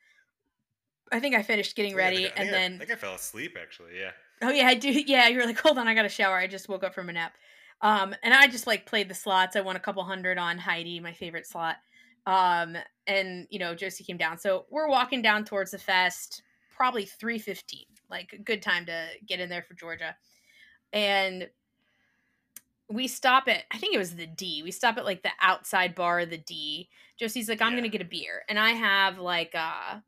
I 1.11 1.19
think 1.19 1.35
I 1.35 1.43
finished 1.43 1.75
getting 1.75 1.93
ready 1.95 2.23
think 2.23 2.33
I- 2.37 2.39
I 2.39 2.41
and 2.45 2.49
I- 2.49 2.51
then 2.59 2.73
I 2.75 2.77
think 2.79 2.91
I 2.91 2.95
fell 2.95 3.15
asleep 3.15 3.57
actually. 3.61 3.99
Yeah. 3.99 4.11
Oh 4.41 4.49
yeah, 4.49 4.67
I 4.67 4.75
do. 4.75 4.89
Yeah, 5.07 5.27
you 5.27 5.37
were 5.37 5.45
like, 5.45 5.59
hold 5.59 5.77
on, 5.77 5.87
I 5.87 5.93
got 5.93 6.05
a 6.05 6.09
shower. 6.09 6.37
I 6.37 6.47
just 6.47 6.69
woke 6.69 6.83
up 6.83 6.93
from 6.95 7.09
a 7.09 7.13
nap. 7.13 7.33
Um, 7.81 8.15
and 8.23 8.33
I 8.33 8.47
just 8.47 8.65
like 8.67 8.85
played 8.85 9.09
the 9.09 9.15
slots. 9.15 9.55
I 9.55 9.61
won 9.61 9.75
a 9.75 9.79
couple 9.79 10.03
hundred 10.03 10.37
on 10.37 10.57
Heidi, 10.57 10.99
my 10.99 11.13
favorite 11.13 11.47
slot. 11.47 11.77
Um, 12.25 12.77
and 13.07 13.47
you 13.49 13.59
know, 13.59 13.75
Josie 13.75 14.03
came 14.03 14.17
down. 14.17 14.37
So 14.37 14.65
we're 14.69 14.89
walking 14.89 15.21
down 15.21 15.45
towards 15.45 15.71
the 15.71 15.79
fest, 15.79 16.43
probably 16.75 17.05
three 17.05 17.39
fifteen. 17.39 17.85
Like 18.09 18.33
a 18.33 18.37
good 18.37 18.61
time 18.61 18.85
to 18.87 19.07
get 19.25 19.39
in 19.39 19.49
there 19.49 19.63
for 19.63 19.73
Georgia. 19.73 20.15
And 20.93 21.49
we 22.89 23.07
stop 23.07 23.47
at 23.47 23.63
I 23.71 23.77
think 23.77 23.95
it 23.95 23.99
was 23.99 24.15
the 24.15 24.27
D. 24.27 24.61
We 24.63 24.71
stop 24.71 24.97
at 24.97 25.05
like 25.05 25.23
the 25.23 25.31
outside 25.39 25.95
bar 25.95 26.19
of 26.19 26.29
the 26.29 26.37
D. 26.37 26.89
Josie's 27.17 27.49
like, 27.49 27.61
I'm 27.61 27.71
Yeah. 27.71 27.75
gonna 27.75 27.87
get 27.89 28.01
a 28.01 28.05
beer. 28.05 28.43
And 28.49 28.59
I 28.59 28.71
have 28.71 29.17
like 29.17 29.55
uh 29.55 29.99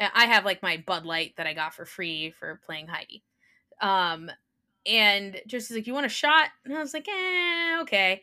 I 0.00 0.26
have 0.26 0.44
like 0.44 0.62
my 0.62 0.78
Bud 0.78 1.04
Light 1.04 1.34
that 1.36 1.46
I 1.46 1.54
got 1.54 1.74
for 1.74 1.84
free 1.84 2.30
for 2.32 2.60
playing 2.64 2.88
Heidi. 2.88 3.22
Um, 3.80 4.30
and 4.86 5.40
Josie's 5.46 5.76
like, 5.76 5.86
"You 5.86 5.94
want 5.94 6.06
a 6.06 6.10
shot?" 6.10 6.50
And 6.64 6.74
I 6.74 6.80
was 6.80 6.94
like, 6.94 7.06
"Eh, 7.08 7.78
okay." 7.82 8.22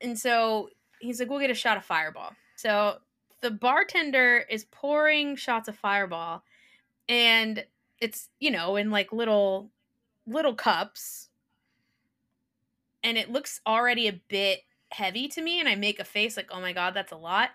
And 0.00 0.18
so 0.18 0.70
he's 1.02 1.20
like, 1.20 1.28
"We'll 1.28 1.40
get 1.40 1.50
a 1.50 1.54
shot 1.54 1.76
of 1.76 1.84
Fireball." 1.84 2.32
So 2.56 2.98
the 3.40 3.50
bartender 3.50 4.38
is 4.48 4.64
pouring 4.70 5.36
shots 5.36 5.68
of 5.68 5.76
Fireball, 5.76 6.42
and 7.08 7.64
it's 8.00 8.28
you 8.40 8.50
know 8.50 8.76
in 8.76 8.90
like 8.90 9.12
little 9.12 9.70
little 10.26 10.54
cups 10.54 11.28
and 13.04 13.18
it 13.18 13.30
looks 13.30 13.60
already 13.66 14.06
a 14.08 14.12
bit 14.28 14.60
heavy 14.92 15.26
to 15.26 15.42
me 15.42 15.58
and 15.58 15.68
I 15.68 15.74
make 15.74 15.98
a 15.98 16.04
face 16.04 16.36
like, 16.36 16.48
"Oh 16.52 16.60
my 16.60 16.72
god, 16.72 16.94
that's 16.94 17.12
a 17.12 17.16
lot." 17.16 17.50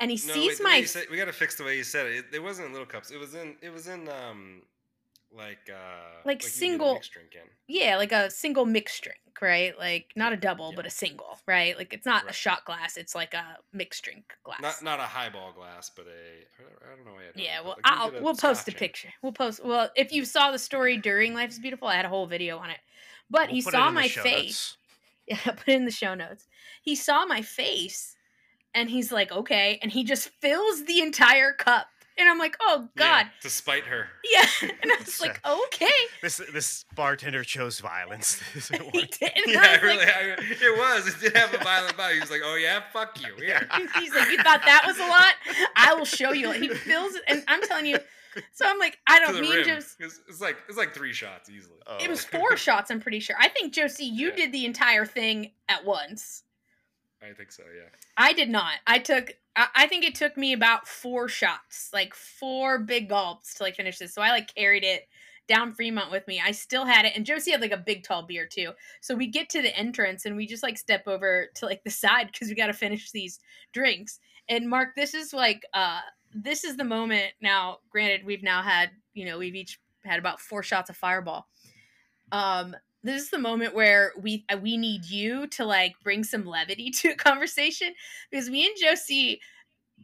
And 0.00 0.10
he 0.10 0.16
No, 0.26 0.32
sees 0.34 0.58
wait, 0.60 0.62
my 0.62 0.76
you 0.76 0.86
said- 0.86 1.06
we 1.10 1.16
got 1.16 1.26
to 1.26 1.32
fix 1.32 1.56
the 1.56 1.64
way 1.64 1.76
you 1.76 1.84
said 1.84 2.06
it. 2.06 2.16
it. 2.16 2.24
It 2.36 2.42
wasn't 2.42 2.68
in 2.68 2.72
little 2.72 2.86
cups. 2.86 3.10
It 3.10 3.18
was 3.18 3.34
in. 3.34 3.56
It 3.60 3.70
was 3.70 3.86
in 3.88 4.08
um, 4.08 4.62
like 5.36 5.70
uh, 5.70 6.20
Like 6.24 6.42
a 6.42 6.46
single- 6.46 6.94
mixed 6.94 7.12
drink 7.12 7.34
in. 7.34 7.48
yeah, 7.66 7.96
like 7.96 8.12
a 8.12 8.30
single 8.30 8.64
mixed 8.66 9.02
drink, 9.02 9.18
right? 9.40 9.76
Like 9.78 10.12
not 10.16 10.32
a 10.32 10.36
double, 10.36 10.70
Yeah. 10.70 10.76
but 10.76 10.86
a 10.86 10.90
single, 10.90 11.38
right? 11.46 11.76
Like 11.76 11.92
it's 11.92 12.06
not 12.06 12.28
a 12.28 12.32
shot 12.32 12.64
glass; 12.64 12.96
it's 12.96 13.14
like 13.14 13.34
a 13.34 13.58
mixed 13.72 14.04
drink 14.04 14.32
glass. 14.44 14.60
Not 14.60 14.82
not 14.82 15.00
a 15.00 15.04
highball 15.04 15.52
glass, 15.52 15.90
but 15.94 16.06
a. 16.06 16.10
I 16.84 16.96
don't 16.96 17.04
know. 17.04 17.12
What 17.12 17.22
yeah, 17.36 17.60
well, 17.60 17.76
like 17.76 17.80
i'll 17.84 18.12
we'll 18.22 18.34
post 18.36 18.68
a 18.68 18.72
picture. 18.72 19.08
We'll 19.22 19.32
post. 19.32 19.64
Well, 19.64 19.90
if 19.96 20.12
you 20.12 20.24
saw 20.24 20.50
the 20.52 20.58
story 20.58 20.96
during 20.98 21.34
Life 21.34 21.50
is 21.50 21.58
Beautiful, 21.58 21.88
I 21.88 21.96
had 21.96 22.04
a 22.04 22.08
whole 22.08 22.26
video 22.26 22.58
on 22.58 22.70
it. 22.70 22.78
But 23.30 23.48
We'll 23.48 23.54
he 23.56 23.60
saw 23.62 23.90
my 23.90 24.08
face. 24.08 24.24
notes. 24.24 24.76
Yeah, 25.26 25.38
put 25.38 25.68
it 25.68 25.76
in 25.76 25.84
the 25.86 25.90
show 25.90 26.14
notes. 26.14 26.46
He 26.82 26.94
saw 26.94 27.24
my 27.24 27.40
face 27.40 28.14
and 28.74 28.90
he's 28.90 29.10
like, 29.10 29.32
okay. 29.32 29.78
And 29.80 29.90
he 29.90 30.04
just 30.04 30.28
fills 30.42 30.84
the 30.84 31.00
entire 31.00 31.54
cup. 31.54 31.86
And 32.16 32.28
I'm 32.28 32.38
like, 32.38 32.56
oh, 32.60 32.88
God. 32.96 33.26
to 33.42 33.50
spite 33.50 33.84
her. 33.84 34.06
Yeah. 34.32 34.46
And 34.82 34.90
I 34.90 34.96
was 34.98 35.20
like, 35.20 35.40
okay. 35.46 35.86
This 36.22 36.40
this 36.52 36.84
bartender 36.94 37.44
chose 37.44 37.80
violence. 37.80 38.40
He 38.54 39.02
did. 39.02 39.32
Yeah, 39.46 39.46
was 39.46 39.56
like- 39.56 39.82
really. 39.82 40.04
I, 40.04 40.36
it 40.38 40.78
was. 40.78 41.08
It 41.08 41.20
did 41.20 41.36
have 41.36 41.52
a 41.54 41.58
violent 41.58 41.96
bite. 41.96 42.14
He 42.14 42.20
was 42.20 42.30
like, 42.30 42.40
"Oh 42.44 42.56
yeah, 42.56 42.82
fuck 42.92 43.20
you." 43.20 43.34
Yeah. 43.44 43.62
He's 43.98 44.14
like, 44.14 44.30
you 44.30 44.38
thought 44.38 44.62
that 44.64 44.84
was 44.86 44.98
a 44.98 45.06
lot? 45.06 45.34
I 45.76 45.94
will 45.94 46.04
show 46.04 46.32
you. 46.32 46.50
He 46.52 46.68
fills 46.68 47.14
it. 47.14 47.22
And 47.28 47.44
I'm 47.48 47.62
telling 47.62 47.86
you. 47.86 47.98
So 48.52 48.66
I'm 48.66 48.78
like, 48.78 48.98
I 49.06 49.20
don't 49.20 49.40
mean 49.40 49.64
just. 49.64 50.00
It's, 50.00 50.20
it's 50.28 50.40
like 50.40 50.56
it's 50.68 50.78
like 50.78 50.94
three 50.94 51.12
shots 51.12 51.50
easily. 51.50 51.78
Oh. 51.86 51.98
It 52.00 52.08
was 52.08 52.24
oh. 52.32 52.38
four 52.38 52.56
shots, 52.56 52.90
I'm 52.90 53.00
pretty 53.00 53.20
sure. 53.20 53.36
I 53.38 53.48
think, 53.48 53.72
Josie, 53.72 54.06
you 54.06 54.28
Yeah. 54.30 54.36
did 54.36 54.52
the 54.52 54.64
entire 54.64 55.04
thing 55.06 55.52
at 55.68 55.84
once. 55.84 56.43
I 57.28 57.32
think 57.32 57.52
so. 57.52 57.62
Yeah. 57.74 57.88
I 58.16 58.32
did 58.32 58.48
not. 58.48 58.74
I 58.86 58.98
took. 58.98 59.32
I 59.56 59.86
think 59.86 60.04
it 60.04 60.16
took 60.16 60.36
me 60.36 60.52
about 60.52 60.88
four 60.88 61.28
shots, 61.28 61.90
like 61.92 62.12
four 62.12 62.80
big 62.80 63.08
gulps 63.08 63.54
to 63.54 63.62
like 63.62 63.76
finish 63.76 63.98
this. 63.98 64.12
So 64.12 64.20
I 64.20 64.30
like 64.30 64.52
carried 64.52 64.82
it 64.82 65.06
down 65.46 65.72
Fremont 65.72 66.10
with 66.10 66.26
me. 66.26 66.42
I 66.44 66.50
still 66.50 66.84
had 66.84 67.04
it, 67.04 67.12
and 67.14 67.24
Josie 67.24 67.52
had 67.52 67.60
like 67.60 67.70
a 67.70 67.76
big 67.76 68.02
tall 68.02 68.24
beer 68.24 68.48
too. 68.50 68.72
So 69.00 69.14
we 69.14 69.28
get 69.28 69.48
to 69.50 69.62
the 69.62 69.76
entrance 69.76 70.26
and 70.26 70.36
we 70.36 70.46
just 70.46 70.62
like 70.62 70.76
step 70.76 71.06
over 71.06 71.48
to 71.54 71.66
like 71.66 71.84
the 71.84 71.90
side 71.90 72.30
because 72.32 72.48
we 72.48 72.54
got 72.54 72.66
to 72.66 72.72
finish 72.72 73.12
these 73.12 73.38
drinks. 73.72 74.18
And 74.48 74.68
Mark, 74.68 74.96
this 74.96 75.14
is 75.14 75.32
like 75.32 75.64
uh 75.72 76.00
this 76.34 76.64
is 76.64 76.76
the 76.76 76.84
moment. 76.84 77.32
Now, 77.40 77.78
granted, 77.90 78.26
we've 78.26 78.42
now 78.42 78.62
had 78.62 78.90
you 79.12 79.24
know 79.24 79.38
we've 79.38 79.54
each 79.54 79.78
had 80.04 80.18
about 80.18 80.40
four 80.40 80.62
shots 80.62 80.90
of 80.90 80.96
Fireball. 80.96 81.46
Um, 82.32 82.74
this 83.04 83.22
is 83.22 83.30
the 83.30 83.38
moment 83.38 83.74
where 83.74 84.12
we 84.20 84.44
uh, 84.52 84.56
we 84.56 84.76
need 84.76 85.04
you 85.04 85.46
to 85.48 85.64
like 85.64 85.94
bring 86.02 86.24
some 86.24 86.46
levity 86.46 86.90
to 87.02 87.10
a 87.10 87.16
conversation 87.16 87.94
because 88.30 88.50
me 88.50 88.66
and 88.66 88.76
Josie 88.80 89.40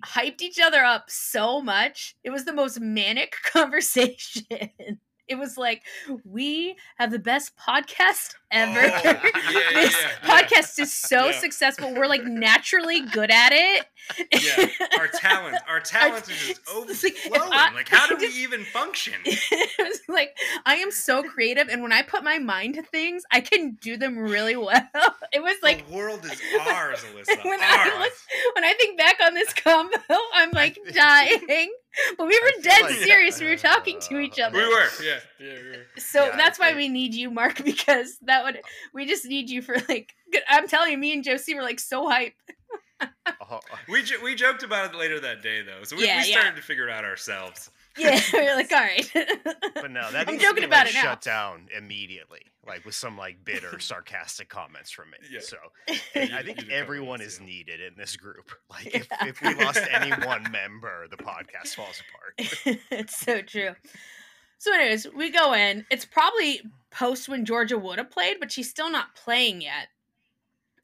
hyped 0.05 0.43
each 0.43 0.61
other 0.61 0.85
up 0.85 1.11
so 1.11 1.61
much. 1.61 2.17
It 2.25 2.31
was 2.31 2.45
the 2.45 2.53
most 2.55 2.81
manic 2.81 3.35
conversation. 3.53 5.01
It 5.31 5.39
was 5.39 5.57
like 5.57 5.83
we 6.25 6.75
have 6.99 7.11
the 7.13 7.19
best 7.21 7.53
podcast 7.57 8.35
ever. 8.51 8.81
Oh, 8.81 9.01
yeah, 9.05 9.21
this 9.73 9.97
yeah, 9.97 10.09
yeah. 10.25 10.29
podcast 10.29 10.79
is 10.81 10.93
so 10.93 11.31
successful. 11.31 11.95
We're 11.95 12.09
like 12.09 12.25
naturally 12.27 13.01
good 13.03 13.31
at 13.31 13.53
it. 13.53 13.87
Yeah. 14.33 14.67
Our 14.99 15.07
talent, 15.07 15.57
our 15.69 15.79
talents 15.79 16.29
is 16.29 16.37
just 16.37 16.61
It's 16.63 17.05
like, 17.05 17.13
if 17.15 17.27
overflowing. 17.33 17.53
I- 17.53 17.73
like, 17.75 17.89
how 17.89 18.09
do 18.09 18.17
we 18.17 18.27
even 18.43 18.65
function? 18.65 19.15
it 19.25 19.89
was 19.89 20.01
like 20.09 20.37
I 20.67 20.77
am 20.77 20.91
so 20.91 21.23
creative, 21.23 21.69
and 21.69 21.81
when 21.81 21.93
I 21.93 22.03
put 22.03 22.25
my 22.25 22.39
mind 22.39 22.75
to 22.75 22.83
things, 22.83 23.23
I 23.31 23.41
can 23.41 23.79
do 23.81 23.97
them 23.97 24.19
really 24.19 24.57
well. 24.57 24.83
It 25.33 25.43
was 25.43 25.57
like 25.63 25.87
the 25.89 25.95
world 25.95 26.25
is 26.25 26.41
ours, 26.69 27.05
Alyssa. 27.05 27.45
when 27.45 27.61
I 27.61 27.91
ours. 27.95 27.99
was- 28.11 28.27
when 28.57 28.65
I 28.65 28.75
think 28.75 28.99
back 28.99 29.19
on 29.25 29.35
this 29.35 29.53
combo, 29.53 29.97
I'm 30.35 30.51
like 30.51 30.77
dying. 30.93 31.73
But 32.17 32.27
we 32.29 32.39
were 32.41 32.63
dead 32.63 32.83
like- 32.83 32.95
serious. 32.99 33.41
We 33.41 33.47
were 33.47 33.57
talking 33.57 33.99
to 34.09 34.19
each 34.21 34.39
other. 34.39 34.57
we 34.57 34.65
were, 34.67 34.87
yeah, 35.03 35.19
yeah, 35.41 35.55
we 35.63 35.69
were. 35.71 35.87
So 35.99 36.27
Yeah, 36.27 36.37
that's 36.37 36.59
why 36.59 36.75
we 36.75 36.89
need 36.89 37.15
you, 37.15 37.31
Mark, 37.31 37.63
because 37.65 38.17
that 38.23 38.45
would 38.45 38.61
we 38.95 39.07
just 39.07 39.25
need 39.27 39.51
you 39.51 39.61
for 39.63 39.77
like. 39.89 40.15
I'm 40.49 40.69
telling 40.69 40.93
you, 40.93 40.99
me 40.99 41.13
and 41.13 41.25
Josie 41.25 41.55
were 41.55 41.63
like 41.63 41.81
so 41.81 42.09
hype. 42.09 42.35
Oh, 43.51 43.61
We 43.89 44.03
jo- 44.03 44.23
we 44.23 44.35
joked 44.35 44.63
about 44.63 44.95
it 44.95 44.99
later 44.99 45.19
that 45.21 45.43
day 45.43 45.63
though, 45.63 45.83
so 45.85 45.97
we, 45.97 46.07
Yeah, 46.07 46.23
we 46.23 46.29
yeah. 46.31 46.39
started 46.41 46.57
to 46.57 46.63
figure 46.63 46.87
it 46.89 46.93
out 46.93 47.05
ourselves. 47.05 47.71
Yeah, 47.99 48.21
we're 48.33 48.55
like, 48.55 48.73
all 48.73 48.79
right. 48.79 49.11
but 49.75 49.91
no, 49.91 50.11
that 50.13 50.29
I'm 50.29 50.39
joking 50.39 50.63
be, 50.63 50.67
about 50.67 50.87
like, 50.87 50.95
it 50.95 50.99
now. 50.99 51.03
Shut 51.03 51.23
down 51.23 51.69
immediately, 51.77 52.41
like 52.67 52.85
with 52.85 52.95
some 52.95 53.17
like 53.19 53.45
bitter, 53.45 53.79
sarcastic 53.81 54.49
comments 54.49 54.91
from 54.91 55.11
me. 55.11 55.19
Yeah. 55.31 55.41
So 55.41 55.57
You 55.89 55.97
I 56.15 56.43
think 56.43 56.49
you 56.49 56.55
did 56.55 56.57
cover 56.69 56.73
everyone 56.73 57.21
is 57.21 57.41
needed 57.41 57.81
in 57.81 57.95
this 57.97 58.17
group. 58.17 58.53
Like 58.71 58.95
if, 58.95 59.09
Yeah. 59.11 59.27
if 59.27 59.43
we 59.43 59.55
lost 59.63 59.81
any 59.91 60.11
one 60.25 60.51
member, 60.53 61.07
the 61.09 61.17
podcast 61.17 61.75
falls 61.75 62.01
apart. 62.09 62.79
it's 62.91 63.17
so 63.17 63.43
true. 63.43 63.71
So, 64.59 64.75
anyways, 64.75 65.07
we 65.15 65.31
go 65.31 65.55
in. 65.55 65.87
It's 65.91 66.05
probably 66.05 66.61
post 66.91 67.29
when 67.31 67.45
Georgia 67.47 67.79
would 67.79 67.97
have 67.99 68.11
played, 68.11 68.37
but 68.41 68.53
she's 68.53 68.69
still 68.69 68.91
not 68.91 69.15
playing 69.15 69.63
yet. 69.63 69.89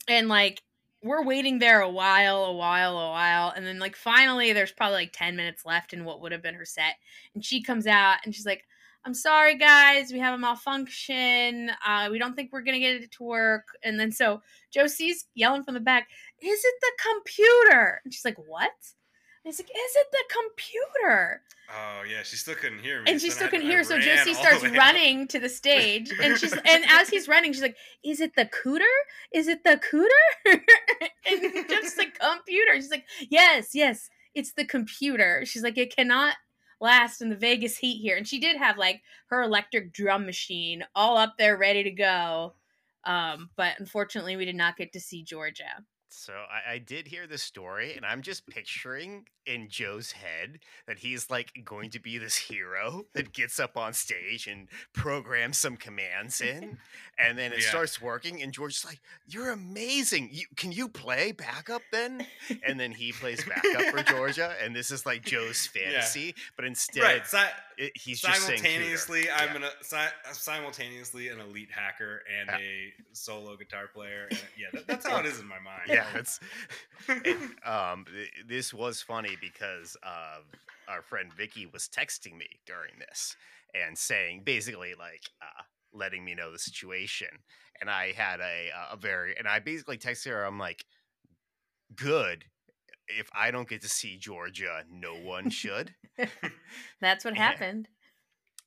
And 0.08 0.28
like, 0.28 0.62
we're 1.06 1.24
waiting 1.24 1.58
there 1.58 1.80
a 1.80 1.90
while, 1.90 2.44
a 2.44 2.52
while, 2.52 2.98
a 2.98 3.10
while. 3.10 3.52
And 3.54 3.66
then, 3.66 3.78
like, 3.78 3.96
finally, 3.96 4.52
there's 4.52 4.72
probably 4.72 4.96
like 4.96 5.12
10 5.12 5.36
minutes 5.36 5.64
left 5.64 5.92
in 5.92 6.04
what 6.04 6.20
would 6.20 6.32
have 6.32 6.42
been 6.42 6.54
her 6.54 6.64
set. 6.64 6.96
And 7.34 7.44
she 7.44 7.62
comes 7.62 7.86
out 7.86 8.18
and 8.24 8.34
she's 8.34 8.46
like, 8.46 8.64
I'm 9.06 9.14
sorry, 9.14 9.56
guys. 9.56 10.12
We 10.12 10.18
have 10.18 10.34
a 10.34 10.38
malfunction. 10.38 11.70
Uh, 11.86 12.08
we 12.10 12.18
don't 12.18 12.34
think 12.34 12.52
we're 12.52 12.62
to 12.62 12.80
get 12.80 13.02
it 13.02 13.12
to 13.12 13.22
work. 13.22 13.68
And 13.84 14.00
then, 14.00 14.10
so 14.10 14.42
Josie's 14.72 15.26
yelling 15.34 15.62
from 15.62 15.74
the 15.74 15.80
back, 15.80 16.08
Is 16.42 16.60
it 16.64 16.74
the 16.80 16.92
computer? 17.12 18.00
And 18.04 18.12
she's 18.12 18.24
like, 18.24 18.38
What? 18.46 18.72
He's 19.46 19.60
like, 19.60 19.70
Is 19.70 19.96
it 19.96 20.06
the 20.10 20.24
computer? 20.28 21.42
Oh 21.70 22.02
yeah, 22.02 22.24
she 22.24 22.36
still 22.36 22.56
couldn't 22.56 22.80
hear 22.80 23.00
me. 23.00 23.12
and 23.12 23.20
she 23.20 23.30
so 23.30 23.36
still 23.36 23.48
couldn't 23.48 23.66
hear. 23.66 23.84
So 23.84 24.00
Josie 24.00 24.34
starts 24.34 24.68
running 24.70 25.28
to 25.28 25.38
the 25.38 25.48
stage, 25.48 26.12
and 26.20 26.36
she's 26.36 26.52
and 26.64 26.84
as 26.90 27.08
he's 27.08 27.28
running, 27.28 27.52
she's 27.52 27.62
like, 27.62 27.76
"Is 28.04 28.20
it 28.20 28.34
the 28.34 28.46
cooter? 28.46 28.80
Is 29.32 29.46
it 29.46 29.62
the 29.62 29.80
cooter?" 29.92 30.08
and 31.30 31.68
just 31.68 31.96
the 31.96 32.06
computer. 32.06 32.74
She's 32.74 32.90
like, 32.90 33.04
"Yes, 33.30 33.70
yes, 33.72 34.10
it's 34.34 34.52
the 34.52 34.64
computer." 34.64 35.44
She's 35.44 35.62
like, 35.62 35.78
"It 35.78 35.94
cannot." 35.94 36.34
last 36.78 37.22
in 37.22 37.30
the 37.30 37.36
Vegas 37.36 37.78
heat 37.78 38.02
here 38.02 38.18
and 38.18 38.28
she 38.28 38.38
did 38.38 38.58
have 38.58 38.76
like 38.76 39.00
her 39.28 39.40
electric 39.40 39.94
drum 39.94 40.26
machine 40.26 40.84
all 40.94 41.16
up 41.16 41.36
there 41.38 41.56
ready 41.56 41.82
to 41.82 41.90
go 41.90 42.52
um 43.04 43.48
but 43.56 43.80
unfortunately 43.80 44.36
we 44.36 44.44
did 44.44 44.54
not 44.54 44.76
get 44.76 44.92
to 44.92 45.00
see 45.00 45.22
Georgia 45.22 45.82
So 46.08 46.32
I, 46.32 46.74
I 46.74 46.78
did 46.78 47.08
hear 47.08 47.26
the 47.26 47.38
story, 47.38 47.94
and 47.96 48.06
I'm 48.06 48.22
just 48.22 48.46
picturing 48.46 49.26
in 49.44 49.68
Joe's 49.68 50.10
head 50.12 50.58
that 50.88 50.98
he's 50.98 51.30
like 51.30 51.52
going 51.64 51.90
to 51.90 52.00
be 52.00 52.18
this 52.18 52.36
hero 52.36 53.04
that 53.14 53.32
gets 53.32 53.60
up 53.60 53.76
on 53.76 53.92
stage 53.92 54.46
and 54.48 54.66
programs 54.92 55.58
some 55.58 55.76
commands 55.76 56.40
in, 56.40 56.78
and 57.18 57.36
then 57.38 57.52
it 57.52 57.62
Yeah. 57.62 57.68
starts 57.68 58.00
working. 58.00 58.42
And 58.42 58.52
George's 58.52 58.84
like, 58.84 59.00
"You're 59.28 59.50
amazing! 59.50 60.30
You, 60.32 60.46
can 60.56 60.72
you 60.72 60.88
play 60.88 61.32
backup 61.32 61.82
then?" 61.92 62.26
And 62.66 62.78
then 62.78 62.92
he 62.92 63.12
plays 63.12 63.44
backup 63.44 63.82
for 63.94 64.02
Georgia, 64.02 64.54
and 64.62 64.74
this 64.74 64.90
is 64.90 65.06
like 65.06 65.24
Joe's 65.24 65.66
fantasy, 65.74 66.34
but 66.56 66.64
instead 66.64 67.02
right. 67.02 67.26
Si- 67.26 67.38
it, 67.78 67.92
he's 67.94 68.20
just 68.20 68.40
simultaneously. 68.42 69.28
I'm 69.30 69.60
Yeah. 69.60 69.66
an, 69.68 69.72
si- 69.82 70.32
simultaneously 70.32 71.28
an 71.28 71.40
elite 71.40 71.70
hacker 71.70 72.22
and 72.40 72.48
Yeah. 72.48 72.58
a 72.66 72.92
solo 73.12 73.56
guitar 73.56 73.88
player. 73.92 74.28
And, 74.30 74.40
yeah, 74.58 74.68
that, 74.72 74.86
that's 74.86 75.06
how 75.10 75.18
it 75.20 75.26
is 75.26 75.40
in 75.40 75.46
my 75.46 75.58
mind. 75.58 75.82
Yeah, 75.96 76.06
it's 76.14 76.40
it- 77.08 77.66
um 77.66 78.06
this 78.48 78.72
was 78.74 79.02
funny 79.02 79.36
because 79.40 79.96
uh, 80.02 80.40
our 80.88 81.02
friend 81.02 81.32
Vicky 81.34 81.66
was 81.66 81.88
texting 81.88 82.36
me 82.36 82.48
during 82.66 82.92
this 82.98 83.36
and 83.74 83.96
saying 83.98 84.42
basically 84.44 84.94
like 84.98 85.22
uh, 85.42 85.62
letting 85.92 86.24
me 86.24 86.34
know 86.34 86.52
the 86.52 86.58
situation. 86.58 87.28
And 87.80 87.90
I 87.90 88.12
had 88.12 88.40
a 88.40 88.70
a 88.92 88.96
very 88.96 89.36
and 89.38 89.48
I 89.48 89.58
basically 89.60 89.98
texted 89.98 90.30
her 90.30 90.44
I'm 90.44 90.58
like 90.58 90.84
good. 91.94 92.44
If 93.08 93.28
I 93.34 93.50
don't 93.50 93.68
get 93.68 93.82
to 93.82 93.88
see 93.88 94.16
Georgia 94.16 94.84
no 94.90 95.14
one 95.14 95.50
should. 95.50 95.94
That's 97.00 97.24
what 97.24 97.34
Yeah. 97.34 97.42
happened. 97.42 97.88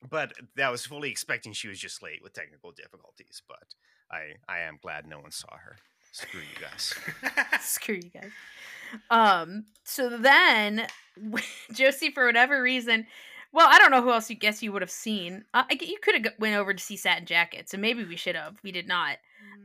but 0.10 0.34
that 0.56 0.72
was 0.72 0.86
fully 0.86 1.10
expecting 1.10 1.54
she 1.54 1.68
was 1.68 1.80
just 1.80 2.02
late 2.04 2.22
with 2.24 2.34
technical 2.34 2.72
difficulties 2.72 3.42
but 3.48 3.76
I 4.12 4.36
I 4.48 4.60
am 4.62 4.80
glad 4.82 5.06
no 5.08 5.20
one 5.20 5.32
saw 5.32 5.58
her 5.58 5.78
screw 6.12 6.42
you 6.42 6.62
guys 6.62 6.96
Screw 7.62 7.96
you 7.96 8.10
guys. 8.10 8.32
Um. 9.10 9.66
So 9.84 10.18
then, 10.18 10.88
Josie, 11.74 12.12
for 12.12 12.26
whatever 12.26 12.62
reason, 12.62 13.06
well, 13.52 13.68
I 13.70 13.78
don't 13.78 13.92
know 13.92 14.02
who 14.02 14.12
else 14.12 14.30
you 14.30 14.36
guess 14.36 14.64
you 14.64 14.72
would 14.72 14.82
have 14.82 14.92
seen. 14.92 15.46
Uh, 15.54 15.64
I, 15.70 15.78
you 15.80 15.98
could 16.02 16.16
have 16.16 16.34
went 16.40 16.56
over 16.56 16.74
to 16.74 16.84
see 16.84 16.98
Satin 16.98 17.26
Jackets, 17.26 17.74
and 17.74 17.82
maybe 17.82 18.04
we 18.04 18.16
should 18.16 18.36
have. 18.36 18.58
We 18.64 18.72
did 18.72 18.88
not. 18.88 19.18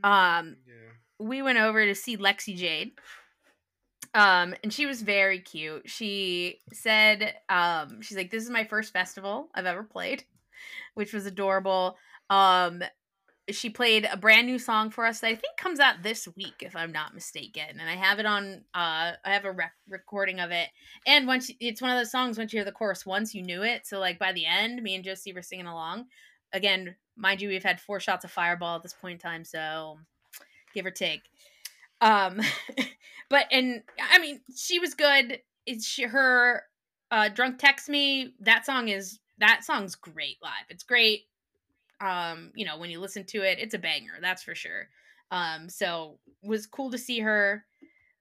Um. 0.03 0.57
yeah. 0.67 0.75
We 1.21 1.43
went 1.43 1.59
over 1.59 1.87
to 1.87 1.95
see 1.95 2.17
Lexi 2.17 2.59
Jayde. 2.59 2.93
Um, 4.15 4.55
and 4.63 4.73
she 4.73 4.87
was 4.87 5.03
very 5.03 5.41
cute. 5.41 5.89
She 5.89 6.61
said, 6.73 7.35
um, 7.49 8.01
she's 8.03 8.17
like, 8.17 8.31
"This 8.31 8.45
is 8.45 8.51
my 8.51 8.65
first 8.65 8.93
festival 8.93 9.49
I've 9.55 9.67
ever 9.67 9.83
played." 9.85 10.25
which 10.95 11.13
was 11.13 11.27
adorable. 11.27 11.97
Um, 12.31 12.83
she 13.51 13.69
played 13.69 14.09
a 14.11 14.17
brand 14.17 14.47
new 14.47 14.59
song 14.59 14.91
for 14.91 15.05
us 15.05 15.21
that 15.21 15.29
I 15.29 15.35
think 15.35 15.57
comes 15.59 15.79
out 15.79 16.03
this 16.03 16.27
week, 16.37 16.55
if 16.61 16.75
I'm 16.75 16.93
not 16.93 17.15
mistaken. 17.15 17.79
And 17.79 17.89
I 17.89 17.95
have 17.95 18.19
it 18.19 18.27
on. 18.27 18.65
Uh, 18.75 19.13
I 19.23 19.33
have 19.33 19.45
a 19.45 19.53
rec- 19.53 19.75
recording 19.89 20.41
of 20.41 20.51
it. 20.51 20.69
And 21.07 21.27
once 21.27 21.51
it's 21.61 21.83
one 21.83 21.91
of 21.91 21.99
those 21.99 22.11
songs, 22.11 22.39
once 22.39 22.53
you 22.53 22.59
hear 22.59 22.65
the 22.65 22.73
chorus 22.73 23.05
once, 23.05 23.35
you 23.35 23.43
knew 23.43 23.63
it. 23.63 23.87
So 23.87 23.99
like 23.99 24.19
by 24.19 24.33
the 24.33 24.47
end, 24.47 24.83
me 24.83 24.95
and 24.95 25.05
Josie 25.05 25.35
were 25.35 25.43
singing 25.43 25.67
along. 25.67 26.07
Again, 26.53 26.97
mind 27.17 27.43
you, 27.43 27.49
we've 27.49 27.63
had 27.63 27.81
four 27.81 28.01
shots 28.01 28.25
of 28.25 28.31
Fireball 28.31 28.77
at 28.77 28.83
this 28.83 28.95
point 28.95 29.15
in 29.15 29.19
time, 29.19 29.45
so 29.45 29.99
give 30.73 30.87
or 30.87 30.91
take. 30.91 31.23
Um, 32.01 32.41
but 33.29 33.47
and 33.53 33.83
I 34.11 34.19
mean, 34.21 34.41
she 34.57 34.79
was 34.79 34.95
good. 34.95 35.41
It's 35.67 35.87
she, 35.87 36.05
her 36.05 36.63
uh, 37.11 37.29
drunk 37.29 37.59
text 37.59 37.89
me. 37.89 38.35
That 38.41 38.65
song 38.65 38.89
is 38.89 39.19
that 39.39 39.65
song's 39.65 39.97
great 39.97 40.37
live. 40.43 40.67
It's 40.71 40.85
great 40.85 41.25
um 42.01 42.51
you 42.55 42.65
know 42.65 42.79
when 42.79 42.91
you 42.91 43.01
listen 43.01 43.25
to 43.25 43.43
it 43.43 43.59
it's 43.59 43.75
a 43.75 43.79
banger 43.79 44.13
that's 44.21 44.43
for 44.43 44.55
sure 44.55 44.89
um 45.31 45.69
so 45.69 46.19
was 46.43 46.67
cool 46.67 46.91
to 46.91 46.99
see 46.99 47.21
her 47.21 47.65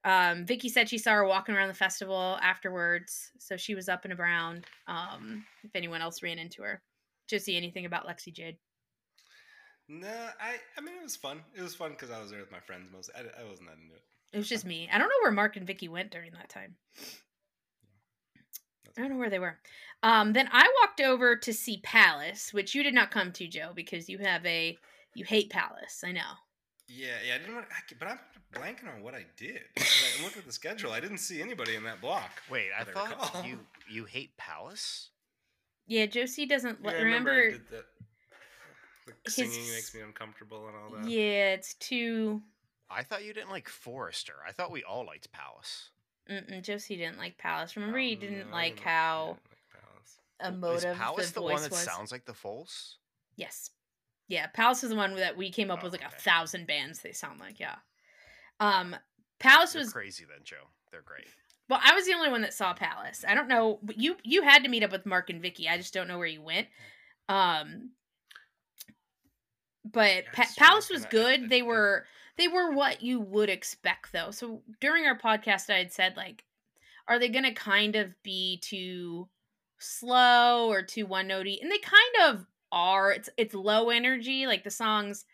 um 0.04 0.44
vicky 0.44 0.68
said 0.68 0.88
she 0.88 0.98
saw 0.98 1.12
her 1.12 1.26
walking 1.26 1.54
around 1.54 1.68
the 1.68 1.74
festival 1.74 2.38
afterwards 2.42 3.30
so 3.38 3.56
she 3.56 3.74
was 3.74 3.88
up 3.88 4.04
and 4.04 4.18
around 4.18 4.64
um 4.86 5.44
if 5.64 5.70
anyone 5.74 6.00
else 6.02 6.22
ran 6.22 6.38
into 6.38 6.62
her 6.62 6.80
just 7.28 7.44
see 7.44 7.56
anything 7.56 7.84
about 7.86 8.06
lexi 8.06 8.32
jayde 8.32 8.56
No, 9.88 10.08
I. 10.40 10.54
I 10.78 10.80
mean, 10.80 10.94
it 10.98 11.02
was 11.02 11.14
fun. 11.16 11.40
It 11.54 11.60
was 11.60 11.74
fun 11.74 11.90
because 11.90 12.10
I 12.10 12.18
was 12.18 12.30
there 12.30 12.40
with 12.40 12.50
my 12.50 12.60
friends. 12.60 12.88
Most. 12.90 13.10
I, 13.14 13.20
I 13.20 13.44
wasn't 13.48 13.68
that 13.68 13.76
into 13.76 13.94
it. 13.94 14.02
it 14.32 14.38
was 14.38 14.48
just 14.48 14.64
me 14.64 14.88
i 14.90 14.96
don't 14.98 15.08
know 15.08 15.20
where 15.22 15.30
mark 15.30 15.56
and 15.56 15.66
vicky 15.66 15.88
went 15.88 16.10
during 16.10 16.32
that 16.32 16.48
time 16.48 16.74
I 18.96 19.00
don't 19.00 19.10
know 19.10 19.16
where 19.18 19.30
they 19.30 19.38
were. 19.38 19.58
Um, 20.02 20.32
then 20.32 20.48
I 20.52 20.68
walked 20.82 21.00
over 21.00 21.36
to 21.36 21.52
see 21.52 21.80
Palace, 21.82 22.52
which 22.52 22.74
you 22.74 22.82
did 22.82 22.94
not 22.94 23.10
come 23.10 23.32
to, 23.32 23.46
Joe, 23.48 23.72
because 23.74 24.08
you 24.08 24.18
have 24.18 24.44
a 24.46 24.76
you 25.14 25.24
hate 25.24 25.50
Palace. 25.50 26.02
I 26.04 26.12
know. 26.12 26.20
Yeah, 26.88 27.14
yeah. 27.26 27.34
I 27.36 27.38
didn't. 27.38 27.54
Want, 27.54 27.66
I, 27.70 27.94
but 27.98 28.08
I'm 28.08 28.18
blanking 28.52 28.94
on 28.94 29.02
what 29.02 29.14
I 29.14 29.24
did. 29.36 29.60
I 29.78 30.22
looked 30.22 30.36
at 30.36 30.44
the 30.46 30.52
schedule. 30.52 30.92
I 30.92 31.00
didn't 31.00 31.18
see 31.18 31.40
anybody 31.40 31.74
in 31.76 31.84
that 31.84 32.00
block. 32.00 32.30
Wait, 32.50 32.68
I 32.76 32.82
I 32.82 32.84
thought 32.84 33.08
recall. 33.10 33.44
you 33.44 33.58
you 33.90 34.04
hate 34.04 34.36
Palace. 34.36 35.10
Yeah, 35.86 36.06
Josie 36.06 36.46
doesn't 36.46 36.78
Yeah, 36.82 36.86
let 36.90 36.96
I 37.00 37.02
remember. 37.02 37.32
I 37.32 37.50
did 37.52 37.68
that. 37.70 37.84
The 39.06 39.12
his- 39.24 39.34
singing 39.34 39.70
makes 39.74 39.94
me 39.94 40.00
uncomfortable 40.02 40.66
and 40.68 40.76
all 40.76 41.00
that. 41.00 41.10
yeah, 41.10 41.52
it's 41.54 41.74
too. 41.74 42.42
I 42.90 43.02
thought 43.02 43.24
you 43.24 43.32
didn't 43.32 43.50
like 43.50 43.68
Forrester. 43.68 44.34
I 44.46 44.52
thought 44.52 44.70
we 44.70 44.84
all 44.84 45.04
liked 45.06 45.32
Palace. 45.32 45.90
Mm-mm, 46.30 46.62
didn't 46.96 47.18
like 47.18 47.36
Palace. 47.38 47.76
Remember, 47.76 47.98
Oh, 47.98 48.00
you 48.00 48.16
didn't 48.16 48.50
like 48.50 48.80
how 48.80 49.36
didn't 49.36 49.50
like 49.50 49.82
Palace. 49.82 50.18
emotive 50.56 50.92
Is 50.92 50.98
Palace 50.98 51.28
the 51.28 51.34
the, 51.34 51.40
voice 51.40 51.52
one 51.52 51.62
that 51.62 51.70
was. 51.70 51.80
sounds 51.80 52.12
like 52.12 52.24
the 52.24 52.34
Foals? 52.34 52.98
Yes. 53.36 53.70
Yeah, 54.28 54.46
Palace 54.46 54.82
is 54.84 54.90
the 54.90 54.96
one 54.96 55.16
that 55.16 55.36
we 55.36 55.50
came 55.50 55.70
up 55.70 55.80
Oh, 55.82 55.84
with 55.84 55.92
like 55.92 56.04
a 56.04 56.10
thousand 56.20 56.66
bands 56.66 57.00
they 57.00 57.12
sound 57.12 57.40
like. 57.40 57.60
Yeah. 57.60 57.76
Um, 58.58 58.96
Palace 59.38 59.74
They're 59.74 59.82
was 59.82 59.92
crazy 59.92 60.24
then, 60.24 60.38
Joe. 60.44 60.56
They're 60.90 61.02
great. 61.02 61.26
well. 61.68 61.80
I 61.82 61.94
was 61.94 62.06
the 62.06 62.14
only 62.14 62.30
one 62.30 62.40
that 62.42 62.54
saw 62.54 62.72
Palace. 62.72 63.24
I 63.28 63.34
don't 63.34 63.48
know, 63.48 63.80
but 63.82 63.98
you 63.98 64.16
you 64.22 64.42
had 64.42 64.62
to 64.64 64.70
meet 64.70 64.82
up 64.82 64.92
with 64.92 65.04
Mark 65.04 65.28
and 65.28 65.42
Vicky. 65.42 65.68
I 65.68 65.76
just 65.76 65.92
don't 65.92 66.08
know 66.08 66.16
where 66.16 66.26
you 66.26 66.40
went. 66.40 66.68
Um, 67.28 67.90
but 69.84 70.24
Yeah, 70.24 70.30
pa- 70.32 70.48
Palace 70.56 70.88
was 70.88 71.04
And 71.04 71.06
I- 71.06 71.08
I- 71.08 71.10
good. 71.36 71.50
They 71.50 71.62
were 71.62 72.06
they 72.36 72.48
were 72.48 72.72
what 72.72 73.02
you 73.02 73.20
would 73.20 73.48
expect 73.48 74.12
though. 74.12 74.30
So 74.30 74.62
during 74.80 75.06
our 75.06 75.18
podcast, 75.18 75.70
I 75.70 75.78
had 75.78 75.92
said 75.92 76.16
like, 76.16 76.44
are 77.06 77.18
they 77.18 77.28
going 77.28 77.44
to 77.44 77.52
kind 77.52 77.96
of 77.96 78.14
be 78.22 78.58
too 78.62 79.28
slow 79.78 80.68
or 80.68 80.82
too 80.82 81.06
one 81.06 81.28
notey? 81.28 81.60
And 81.60 81.70
they 81.70 81.78
kind 81.78 82.30
of 82.30 82.46
are. 82.72 83.12
It's 83.12 83.28
it's 83.36 83.54
low 83.54 83.90
energy. 83.90 84.46
Like 84.46 84.64
the 84.64 84.70
songs 84.70 85.24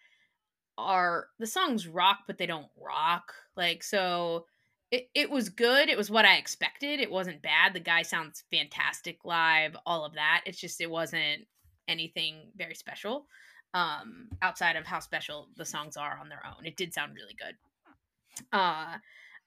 are 0.76 1.28
the 1.38 1.46
songs 1.46 1.86
rock, 1.86 2.20
but 2.26 2.38
they 2.38 2.46
don't 2.46 2.68
rock. 2.80 3.32
Like 3.56 3.82
so. 3.82 4.46
It, 4.90 5.08
it 5.14 5.30
was 5.30 5.50
good. 5.50 5.88
It 5.88 5.96
was 5.96 6.10
what 6.10 6.24
I 6.24 6.34
expected. 6.34 6.98
It 6.98 7.12
wasn't 7.12 7.42
bad. 7.42 7.74
The 7.74 7.78
guy 7.78 8.02
sounds 8.02 8.42
fantastic 8.50 9.18
live, 9.24 9.76
all 9.86 10.04
of 10.04 10.14
that. 10.14 10.42
It's 10.46 10.58
just 10.58 10.80
it 10.80 10.90
wasn't 10.90 11.46
anything 11.86 12.50
very 12.56 12.74
special 12.74 13.26
um 13.74 14.28
outside 14.42 14.76
of 14.76 14.86
how 14.86 14.98
special 14.98 15.48
the 15.56 15.64
songs 15.64 15.96
are 15.96 16.18
on 16.20 16.28
their 16.28 16.42
own. 16.46 16.66
It 16.66 16.76
did 16.76 16.92
sound 16.94 17.14
really 17.14 17.36
good. 17.38 17.54
Uh 18.52 18.98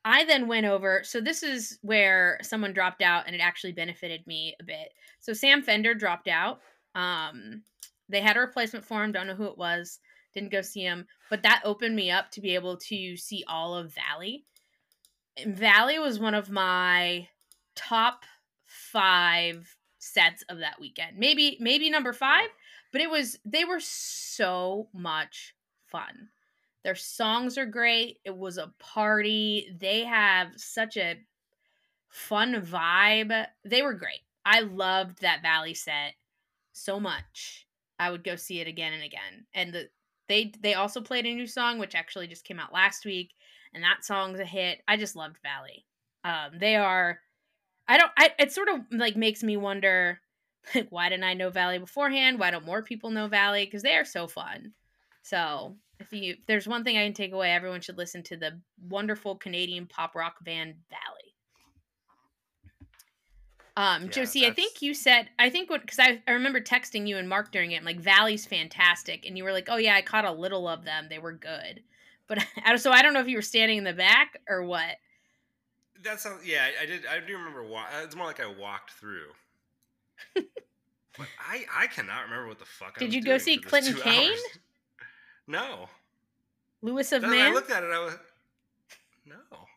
i 0.06 0.26
then 0.26 0.50
went 0.50 0.66
over 0.66 1.02
so 1.06 1.22
this 1.22 1.44
is 1.44 1.80
where 1.82 2.38
someone 2.42 2.74
dropped 2.74 3.02
out 3.02 3.26
and 3.26 3.34
it 3.34 3.40
actually 3.40 3.72
benefited 3.72 4.26
me 4.28 4.56
a 4.60 4.64
bit. 4.64 4.90
So 5.20 5.34
sam 5.34 5.62
fender 5.62 5.94
dropped 5.94 6.28
out. 6.28 6.60
Um 6.96 7.64
they 8.10 8.22
had 8.22 8.38
a 8.38 8.42
replacement 8.42 8.86
for 8.86 9.04
him. 9.04 9.12
Don't 9.12 9.28
know 9.28 9.36
who 9.36 9.46
it 9.46 9.58
was. 9.58 10.00
Didn't 10.34 10.52
go 10.52 10.62
see 10.62 10.82
him. 10.82 11.08
But 11.30 11.44
that 11.44 11.62
opened 11.64 11.96
me 11.96 12.12
up 12.12 12.32
to 12.32 12.42
be 12.42 12.56
able 12.56 12.78
to 12.78 13.18
see 13.18 13.44
all 13.48 13.76
of 13.76 13.94
valley. 13.94 14.46
And 15.38 15.58
valley 15.58 16.00
was 16.00 16.20
one 16.20 16.36
of 16.36 16.50
my 16.50 17.28
top 17.76 18.24
five 18.66 19.76
sets 20.00 20.44
of 20.50 20.60
that 20.60 20.80
weekend. 20.80 21.18
Maybe 21.18 21.58
maybe 21.60 21.90
number 21.90 22.14
five 22.14 22.50
but 22.94 23.02
it 23.02 23.10
was 23.10 23.38
they 23.44 23.66
were 23.66 23.82
so 23.82 24.88
much 24.94 25.56
fun. 25.88 26.30
Their 26.84 26.96
songs 26.96 27.58
are 27.58 27.66
great. 27.66 28.20
It 28.24 28.38
was 28.38 28.58
a 28.58 28.74
party. 28.80 29.76
They 29.78 30.04
have 30.04 30.50
such 30.56 30.96
a 30.96 31.20
fun 32.10 32.62
vibe. 32.62 33.48
They 33.66 33.82
were 33.82 33.96
great. 33.96 34.22
I 34.46 34.62
loved 34.62 35.22
that 35.22 35.42
valley 35.42 35.74
set 35.74 36.14
so 36.72 37.00
much. 37.00 37.68
I 38.00 38.12
would 38.12 38.24
go 38.24 38.36
see 38.36 38.60
it 38.60 38.68
again 38.68 38.94
and 38.94 39.04
again. 39.04 39.46
And 39.54 39.74
the 39.74 39.90
they 40.30 40.54
they 40.62 40.76
also 40.76 41.02
played 41.02 41.26
a 41.26 41.34
new 41.34 41.48
song 41.48 41.80
which 41.80 41.96
actually 41.96 42.28
just 42.28 42.46
came 42.46 42.60
out 42.60 42.74
last 42.74 43.06
week 43.06 43.32
and 43.74 43.84
that 43.84 44.06
song's 44.06 44.40
a 44.40 44.46
hit. 44.46 44.80
I 44.88 44.98
just 44.98 45.16
loved 45.16 45.38
valley. 45.42 45.86
Um 46.24 46.60
they 46.60 46.76
are 46.76 47.20
i 47.86 47.98
don't 47.98 48.12
i 48.18 48.32
it 48.40 48.50
sort 48.50 48.70
of 48.70 48.80
like 48.92 49.18
makes 49.18 49.44
me 49.44 49.58
wonder 49.58 50.22
like 50.76 50.88
why 50.90 51.10
didn't 51.10 51.24
i 51.24 51.34
know 51.34 51.50
valley 51.50 51.80
beforehand 51.80 52.40
why 52.40 52.52
don't 52.52 52.66
more 52.66 52.82
people 52.82 53.10
know 53.12 53.28
valley 53.28 53.66
because 53.66 53.82
they 53.84 53.96
are 53.96 54.06
so 54.06 54.28
fun 54.28 54.72
so 55.22 55.76
if 56.00 56.12
you 56.14 56.34
if 56.34 56.46
there's 56.48 56.68
one 56.68 56.84
thing 56.84 56.98
i 56.98 57.04
can 57.04 57.14
take 57.14 57.34
away 57.34 57.52
everyone 57.52 57.82
should 57.82 57.98
listen 57.98 58.24
to 58.24 58.38
the 58.38 58.60
wonderful 58.90 59.36
canadian 59.36 59.86
pop 59.86 60.16
rock 60.16 60.36
band 60.44 60.76
valley 60.90 61.36
um 63.76 64.04
Yeah, 64.04 64.10
josie 64.10 64.46
i 64.46 64.52
think 64.52 64.82
you 64.82 64.94
said 64.94 65.30
i 65.40 65.50
think 65.50 65.70
what 65.70 65.82
because 65.82 66.00
I, 66.00 66.22
I 66.28 66.32
remember 66.32 66.62
texting 66.62 67.08
you 67.08 67.18
and 67.18 67.28
mark 67.28 67.52
during 67.52 67.72
it 67.72 67.78
I'm 67.80 67.86
like 67.86 68.00
valley's 68.00 68.46
fantastic 68.46 69.26
and 69.26 69.38
you 69.38 69.44
were 69.44 69.52
like 69.52 69.68
oh 69.70 69.78
yeah 69.78 69.96
i 69.96 70.02
caught 70.02 70.26
a 70.26 70.32
little 70.32 70.68
of 70.68 70.86
them 70.86 71.08
they 71.10 71.20
were 71.20 71.34
good 71.34 71.82
but 72.28 72.38
I- 72.66 72.76
so 72.78 72.92
i 72.92 73.02
don't 73.02 73.14
know 73.14 73.20
if 73.22 73.28
you 73.28 73.38
were 73.38 73.42
standing 73.42 73.80
in 73.80 73.84
the 73.84 73.94
back 73.94 74.40
or 74.48 74.64
what 74.64 74.98
That 76.04 76.20
sounds. 76.20 76.46
Yeah, 76.46 76.66
I, 76.66 76.84
I 76.84 76.86
did. 76.86 77.06
I 77.06 77.20
do 77.26 77.34
remember. 77.38 77.64
Wa- 77.64 77.86
uh, 77.98 78.04
it's 78.04 78.16
more 78.16 78.26
like 78.28 78.42
I 78.42 78.46
walked 78.48 78.92
through. 78.92 79.30
But 80.36 81.28
I 81.40 81.66
I 81.76 81.88
cannot 81.88 82.24
remember 82.24 82.48
what 82.48 82.60
the 82.60 82.66
fuck. 82.66 82.94
I 82.98 83.00
Did 83.00 83.14
you 83.14 83.24
go 83.24 83.38
see 83.38 83.58
Clinton 83.58 83.96
Kane? 83.96 84.32
hours. 84.32 84.42
No. 85.48 85.90
lewis 86.82 87.12
of 87.12 87.22
Then 87.22 87.34
I 87.34 87.52
looked 87.52 87.72
at 87.72 87.84
it. 87.84 87.92
I 87.92 88.00
was. 88.00 88.18
No, 89.26 89.36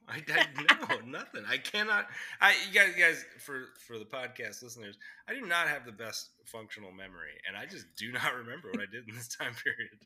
I, 0.09 0.23
I 0.29 0.47
no 0.91 0.99
nothing. 1.07 1.45
I 1.49 1.59
cannot. 1.59 2.07
I 2.41 2.55
you 2.69 2.75
guys, 2.75 2.95
you 2.97 3.03
guys 3.05 3.25
for 3.39 3.67
for 3.87 3.99
the 3.99 4.05
podcast 4.05 4.63
listeners, 4.63 4.99
I 5.29 5.35
do 5.35 5.43
not 5.43 5.69
have 5.69 5.87
the 5.87 5.93
best 5.93 6.31
functional 6.45 6.91
memory, 6.91 7.33
and 7.47 7.57
I 7.57 7.67
just 7.67 7.87
do 7.97 8.11
not 8.11 8.35
remember 8.39 8.71
what 8.71 8.81
I 8.81 8.87
did 8.91 9.09
in 9.09 9.15
this 9.15 9.29
time 9.29 9.55
period. 9.63 9.99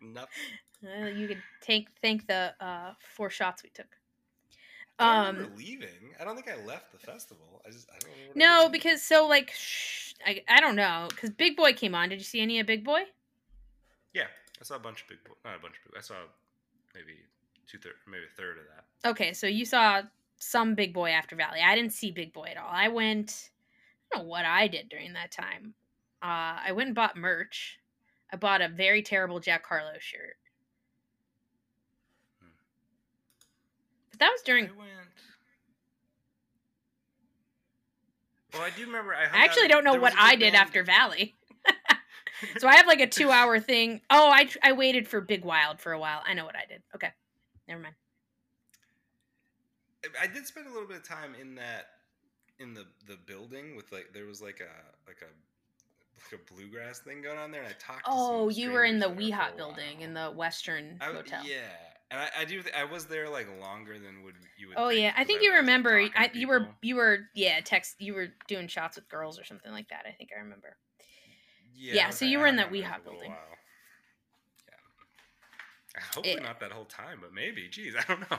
Nothing. 0.00 0.28
Uh, 0.86 1.08
you 1.08 1.28
could 1.28 1.42
take 1.60 1.88
thank 2.00 2.26
the 2.26 2.54
uh 2.60 2.92
four 3.00 3.28
shots 3.30 3.62
we 3.62 3.70
took 3.70 3.88
um 4.98 5.52
leaving. 5.56 5.88
I 6.20 6.24
don't 6.24 6.34
think 6.34 6.48
I 6.48 6.64
left 6.64 6.92
the 6.92 6.98
festival. 6.98 7.62
I 7.66 7.70
just 7.70 7.88
I 7.90 7.98
don't 8.00 8.10
remember. 8.10 8.38
No, 8.38 8.68
because 8.68 9.02
so 9.02 9.26
like 9.26 9.52
shh, 9.52 10.14
I 10.26 10.42
I 10.48 10.60
don't 10.60 10.76
know 10.76 11.06
because 11.10 11.30
Big 11.30 11.56
Boi 11.56 11.72
came 11.72 11.94
on. 11.94 12.08
Did 12.08 12.18
you 12.18 12.24
see 12.24 12.40
any 12.40 12.58
of 12.60 12.66
Big 12.66 12.84
Boi? 12.84 13.02
yeah, 14.14 14.26
I 14.60 14.64
saw 14.64 14.76
a 14.76 14.80
bunch 14.80 15.02
of 15.02 15.08
big. 15.08 15.18
Boy. 15.24 15.34
not 15.44 15.56
a 15.56 15.60
bunch 15.60 15.76
of 15.76 15.84
big. 15.84 15.92
Boy. 15.92 15.98
I 15.98 16.02
saw 16.02 16.14
maybe 16.94 17.18
two 17.66 17.78
third, 17.78 17.94
maybe 18.10 18.24
a 18.24 18.36
third 18.36 18.58
of 18.58 18.64
that. 18.74 19.10
Okay, 19.10 19.32
so 19.32 19.46
you 19.46 19.64
saw 19.64 20.02
some 20.38 20.74
Big 20.74 20.92
Boi 20.92 21.10
after 21.10 21.36
Valley. 21.36 21.60
I 21.64 21.74
didn't 21.74 21.92
see 21.92 22.10
Big 22.10 22.32
Boi 22.32 22.48
at 22.50 22.56
all. 22.56 22.70
I 22.70 22.88
went. 22.88 23.50
I 24.10 24.16
don't 24.16 24.24
know 24.24 24.30
what 24.30 24.44
I 24.44 24.68
did 24.68 24.88
during 24.88 25.12
that 25.12 25.30
time. 25.30 25.74
Uh, 26.22 26.58
I 26.66 26.72
went 26.72 26.88
and 26.88 26.94
bought 26.96 27.16
merch. 27.16 27.78
I 28.32 28.36
bought 28.36 28.60
a 28.60 28.68
very 28.68 29.02
terrible 29.02 29.38
Jack 29.38 29.66
Harlow 29.66 29.98
shirt. 30.00 30.36
Hmm. 32.40 32.48
But 34.07 34.07
that 34.18 34.30
was 34.30 34.42
during. 34.42 34.64
Went. 34.64 34.88
Well, 38.52 38.62
I 38.62 38.70
do 38.70 38.86
remember. 38.86 39.14
I, 39.14 39.24
I 39.24 39.44
actually 39.44 39.68
don't 39.68 39.84
know 39.84 39.94
what 39.94 40.14
I 40.18 40.34
did 40.34 40.52
band- 40.52 40.56
after 40.56 40.82
Valley. 40.82 41.34
so 42.58 42.66
I 42.66 42.76
have 42.76 42.86
like 42.86 43.00
a 43.00 43.06
two 43.06 43.30
hour 43.30 43.60
thing. 43.60 44.00
Oh, 44.10 44.30
I 44.30 44.48
I 44.62 44.72
waited 44.72 45.06
for 45.06 45.20
Big 45.20 45.44
Wild 45.44 45.80
for 45.80 45.92
a 45.92 45.98
while. 45.98 46.22
I 46.26 46.34
know 46.34 46.44
what 46.44 46.56
I 46.56 46.64
did. 46.68 46.82
Okay, 46.94 47.10
never 47.68 47.80
mind. 47.80 47.94
I 50.20 50.26
did 50.26 50.46
spend 50.46 50.66
a 50.66 50.70
little 50.70 50.88
bit 50.88 50.96
of 50.98 51.04
time 51.04 51.34
in 51.40 51.54
that 51.56 51.86
in 52.58 52.74
the 52.74 52.84
the 53.06 53.16
building 53.26 53.76
with 53.76 53.90
like 53.92 54.10
there 54.12 54.26
was 54.26 54.40
like 54.40 54.60
a 54.60 55.08
like 55.08 55.22
a 55.22 56.32
like 56.32 56.40
a 56.40 56.54
bluegrass 56.54 57.00
thing 57.00 57.22
going 57.22 57.38
on 57.38 57.50
there, 57.50 57.62
and 57.62 57.70
I 57.70 57.76
talked. 57.78 58.04
to 58.04 58.10
Oh, 58.10 58.48
you 58.48 58.70
were 58.72 58.84
in 58.84 58.98
the 58.98 59.08
for 59.08 59.56
building 59.56 60.00
in 60.00 60.14
the 60.14 60.30
Western 60.30 60.98
I 61.00 61.06
Hotel. 61.06 61.44
Yeah, 61.44 61.56
and 62.10 62.20
I, 62.20 62.28
I 62.40 62.44
do. 62.44 62.62
I 62.76 62.84
was 62.84 63.06
there 63.06 63.28
like 63.28 63.46
longer 63.60 63.98
than 63.98 64.22
would 64.24 64.34
you 64.58 64.68
would. 64.68 64.76
Oh 64.78 64.88
think, 64.88 65.00
yeah, 65.02 65.12
I 65.16 65.24
think 65.24 65.42
you 65.42 65.54
remember. 65.54 66.08
I, 66.16 66.30
you 66.32 66.48
were 66.48 66.68
you 66.82 66.96
were 66.96 67.20
yeah 67.34 67.60
text 67.64 67.96
you 68.00 68.14
were 68.14 68.28
doing 68.46 68.66
shots 68.68 68.96
with 68.96 69.08
girls 69.08 69.38
or 69.38 69.44
something 69.44 69.72
like 69.72 69.88
that. 69.90 70.04
I 70.08 70.12
think 70.12 70.30
I 70.36 70.40
remember. 70.40 70.76
yeah, 71.74 72.10
so 72.10 72.24
okay, 72.24 72.32
you 72.32 72.38
were 72.38 72.46
in 72.46 72.56
that 72.56 72.66
out 72.66 72.72
there 72.72 72.82
WeHot 72.82 72.86
for 72.86 72.94
a 72.94 72.96
little 72.98 73.12
building. 73.12 73.30
while. 73.30 73.38
Yeah. 75.94 76.02
Hopefully 76.14 76.36
It- 76.36 76.42
not 76.42 76.60
that 76.60 76.72
whole 76.72 76.86
time, 76.86 77.18
but 77.20 77.32
maybe. 77.34 77.68
Jeez, 77.68 77.94
I 77.98 78.04
don't 78.08 78.30
know. 78.30 78.38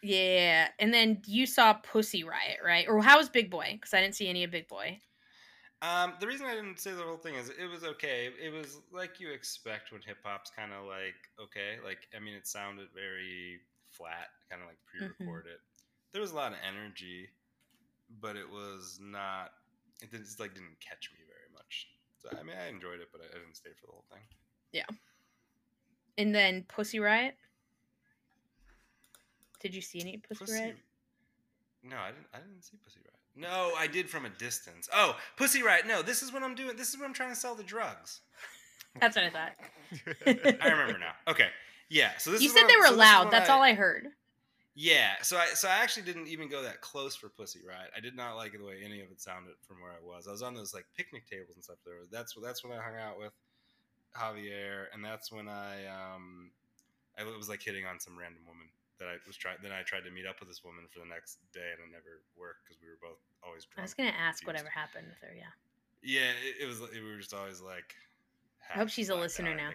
Yeah, 0.00 0.68
and 0.78 0.94
then 0.94 1.22
you 1.26 1.44
saw 1.46 1.72
Pussy 1.72 2.22
Riot, 2.22 2.58
right? 2.64 2.86
Or 2.88 3.02
how 3.02 3.18
was 3.18 3.28
Big 3.28 3.50
Boi? 3.50 3.70
Because 3.72 3.92
I 3.92 4.00
didn't 4.00 4.14
see 4.14 4.28
any 4.28 4.44
of 4.44 4.50
Big 4.52 4.68
Boi. 4.68 5.00
Um, 5.80 6.14
the 6.18 6.26
reason 6.26 6.46
I 6.46 6.54
didn't 6.54 6.80
say 6.80 6.90
the 6.92 7.02
whole 7.02 7.16
thing 7.18 7.34
is 7.36 7.50
it 7.50 7.66
was 7.70 7.84
okay. 7.84 8.30
It 8.42 8.52
was 8.52 8.80
like 8.92 9.20
you 9.20 9.30
expect 9.30 9.92
when 9.92 10.02
hip 10.02 10.18
hop's 10.24 10.50
kind 10.50 10.72
of 10.72 10.86
like 10.86 11.14
okay. 11.40 11.78
Like 11.84 12.08
I 12.16 12.18
mean, 12.18 12.34
it 12.34 12.46
sounded 12.48 12.88
very 12.94 13.60
flat, 13.90 14.28
kind 14.50 14.62
of 14.62 14.68
like 14.68 14.78
Mm-hmm. 14.96 15.14
pre-recorded. 15.14 15.58
There 16.12 16.22
was 16.22 16.32
a 16.32 16.36
lot 16.36 16.52
of 16.52 16.58
energy, 16.66 17.28
but 18.20 18.34
it 18.36 18.48
was 18.48 18.98
not. 19.00 19.50
It 20.02 20.10
just 20.10 20.40
like 20.40 20.54
didn't 20.54 20.80
catch 20.80 21.10
me 21.12 21.20
very 21.26 21.52
much. 21.54 21.88
So 22.18 22.28
I 22.32 22.42
mean, 22.42 22.56
I 22.58 22.68
enjoyed 22.68 23.00
it, 23.00 23.08
but 23.12 23.20
I, 23.20 23.26
I 23.26 23.38
didn't 23.38 23.54
stay 23.56 23.70
for 23.78 23.86
the 23.86 23.92
whole 23.92 24.04
thing. 24.10 24.22
Yeah. 24.72 24.86
And 26.16 26.34
then 26.34 26.64
Pussy 26.66 26.98
Riot. 26.98 27.36
Did 29.60 29.74
you 29.74 29.80
see 29.82 30.00
any 30.00 30.16
Pussy, 30.16 30.52
Riot? 30.52 30.76
No, 31.84 31.96
I 31.96 32.10
didn't. 32.10 32.26
I 32.34 32.38
didn't 32.38 32.62
see 32.64 32.76
Pussy 32.82 33.00
Riot. 33.00 33.17
No, 33.38 33.72
I 33.78 33.86
did 33.86 34.10
from 34.10 34.24
a 34.24 34.30
distance. 34.30 34.88
Oh, 34.92 35.16
Pussy 35.36 35.62
Riot. 35.62 35.86
No, 35.86 36.02
this 36.02 36.22
is 36.22 36.32
what 36.32 36.42
I'm 36.42 36.56
doing. 36.56 36.76
This 36.76 36.88
is 36.88 36.98
what 36.98 37.06
I'm 37.06 37.14
trying 37.14 37.30
to 37.30 37.36
sell 37.36 37.54
the 37.54 37.62
drugs. 37.62 38.20
That's 39.00 39.16
what 39.16 39.26
I 39.26 39.30
thought. 39.30 39.52
I 40.60 40.68
remember 40.68 40.98
now. 40.98 41.12
Okay. 41.28 41.48
Yeah. 41.88 42.10
So 42.18 42.32
this 42.32 42.42
you 42.42 42.48
said 42.48 42.66
they 42.68 42.76
were 42.76 42.88
so 42.88 42.96
loud. 42.96 43.30
That's 43.30 43.48
I- 43.48 43.54
all 43.54 43.62
I 43.62 43.74
heard. 43.74 44.08
Yeah. 44.74 45.12
So 45.22 45.36
I 45.36 45.46
so 45.54 45.68
I 45.68 45.78
actually 45.78 46.04
didn't 46.04 46.28
even 46.28 46.48
go 46.48 46.62
that 46.62 46.80
close 46.80 47.14
for 47.16 47.28
Pussy 47.28 47.60
Riot. 47.66 47.90
I 47.96 48.00
did 48.00 48.16
not 48.16 48.36
like 48.36 48.52
the 48.52 48.64
way 48.64 48.80
any 48.84 49.00
of 49.00 49.10
it 49.10 49.20
sounded 49.20 49.54
from 49.66 49.80
where 49.80 49.92
I 49.92 50.04
was. 50.04 50.26
I 50.28 50.32
was 50.32 50.42
on 50.42 50.54
those 50.54 50.74
like 50.74 50.86
picnic 50.96 51.28
tables 51.28 51.54
and 51.54 51.64
stuff. 51.64 51.78
There. 51.84 51.94
That's 52.10 52.34
that's 52.42 52.64
when 52.64 52.76
I 52.76 52.82
hung 52.82 52.96
out 52.96 53.18
with 53.18 53.32
Javier, 54.16 54.86
and 54.92 55.04
that's 55.04 55.30
when 55.32 55.48
I 55.48 55.86
um 55.86 56.50
I 57.18 57.24
was 57.24 57.48
like 57.48 57.62
hitting 57.62 57.86
on 57.86 57.98
some 58.00 58.18
random 58.18 58.42
woman 58.46 58.66
that 58.98 59.08
I 59.08 59.16
was 59.26 59.36
trying. 59.36 59.56
Then 59.62 59.72
I 59.72 59.82
tried 59.82 60.04
to 60.04 60.10
meet 60.10 60.26
up 60.26 60.40
with 60.40 60.48
this 60.48 60.62
woman 60.62 60.84
for 60.90 60.98
the 60.98 61.10
next 61.10 61.38
day, 61.54 61.74
and 61.74 61.80
it 61.80 61.90
never 61.90 62.22
worked 62.34 62.66
because 62.66 62.82
we 62.82 62.88
were 62.90 63.00
both 63.00 63.22
always 63.42 63.64
drunk. 63.64 63.80
I 63.80 63.86
was 63.86 63.94
gonna 63.94 64.10
ask 64.10 64.42
confused. 64.42 64.46
whatever 64.46 64.70
happened 64.70 65.06
with 65.08 65.20
her. 65.22 65.34
Yeah. 65.34 65.54
Yeah, 66.02 66.30
it, 66.42 66.64
it 66.64 66.66
was. 66.66 66.80
It, 66.80 67.02
we 67.02 67.10
were 67.10 67.18
just 67.18 67.34
always 67.34 67.60
like. 67.60 67.94
I 68.70 68.78
hope 68.78 68.88
she's 68.88 69.08
a 69.08 69.16
listener 69.16 69.52
out, 69.52 69.74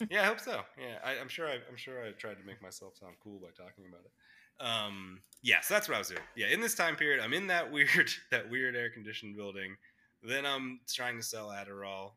now. 0.00 0.06
yeah, 0.10 0.22
I 0.22 0.26
hope 0.26 0.40
so. 0.40 0.60
Yeah, 0.76 0.98
I, 1.04 1.20
I'm 1.20 1.28
sure. 1.28 1.48
I, 1.48 1.60
I'm 1.68 1.76
sure 1.76 2.04
I 2.04 2.12
tried 2.12 2.38
to 2.40 2.44
make 2.44 2.60
myself 2.62 2.96
sound 2.96 3.14
cool 3.22 3.38
by 3.38 3.48
talking 3.56 3.84
about 3.88 4.04
it. 4.04 4.12
Um, 4.60 5.20
yeah, 5.42 5.60
so 5.60 5.74
that's 5.74 5.88
what 5.88 5.94
I 5.94 5.98
was 5.98 6.08
doing. 6.08 6.26
Yeah, 6.34 6.48
in 6.48 6.60
this 6.60 6.74
time 6.74 6.96
period, 6.96 7.20
I'm 7.22 7.32
in 7.32 7.46
that 7.48 7.70
weird, 7.72 8.10
that 8.30 8.50
weird 8.50 8.76
air 8.76 8.90
conditioned 8.90 9.36
building. 9.36 9.76
Then 10.22 10.44
I'm 10.44 10.80
trying 10.88 11.16
to 11.16 11.22
sell 11.22 11.48
Adderall. 11.48 12.12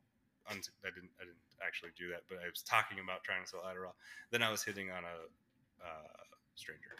I 0.49 0.53
didn't. 0.53 0.69
I 0.83 1.23
didn't 1.23 1.37
actually 1.65 1.91
do 1.97 2.09
that, 2.09 2.23
but 2.27 2.39
I 2.39 2.49
was 2.49 2.63
talking 2.63 2.97
about 2.99 3.23
trying 3.23 3.43
to 3.43 3.49
sell 3.49 3.61
Adderall. 3.61 3.93
Then 4.31 4.41
I 4.41 4.49
was 4.49 4.63
hitting 4.63 4.89
on 4.89 5.03
a 5.03 5.29
uh, 5.85 6.23
stranger. 6.55 6.91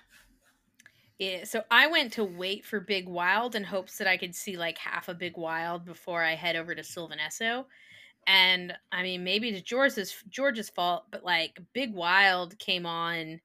Yeah, 1.20 1.44
so 1.44 1.64
I 1.70 1.86
went 1.86 2.14
to 2.14 2.24
wait 2.24 2.66
for 2.66 2.80
Big 2.80 3.08
Wild 3.08 3.56
in 3.56 3.64
hopes 3.64 4.00
that 4.00 4.08
I 4.08 4.18
could 4.18 4.34
see 4.34 4.58
like 4.58 4.80
half 4.80 5.08
a 5.08 5.14
Big 5.14 5.38
Wild 5.38 5.86
before 5.86 6.24
I 6.24 6.34
head 6.34 6.56
over 6.56 6.74
to 6.74 6.84
Sylvan 6.84 7.20
Esso. 7.20 7.66
And 8.28 8.74
I 8.92 9.04
mean, 9.04 9.24
maybe 9.24 9.50
it's 9.50 9.62
George's 9.62 10.16
George's 10.30 10.70
fault, 10.70 11.06
but 11.12 11.24
like 11.24 11.60
Big 11.74 11.94
Wild 11.94 12.58
came 12.58 12.86
on 12.86 13.40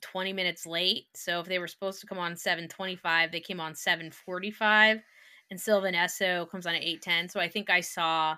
20 0.00 0.32
minutes 0.32 0.66
late. 0.66 1.06
So 1.14 1.40
if 1.40 1.46
they 1.46 1.58
were 1.58 1.66
supposed 1.66 2.00
to 2.00 2.06
come 2.06 2.18
on 2.18 2.36
7:25, 2.36 3.32
they 3.32 3.40
came 3.40 3.60
on 3.60 3.74
7:45, 3.74 5.02
and 5.50 5.60
Sylvan 5.60 5.94
Esso 5.94 6.48
comes 6.50 6.66
on 6.66 6.74
at 6.74 6.82
8:10. 6.82 7.28
So 7.28 7.40
I 7.40 7.48
think 7.48 7.70
I 7.70 7.80
saw 7.80 8.36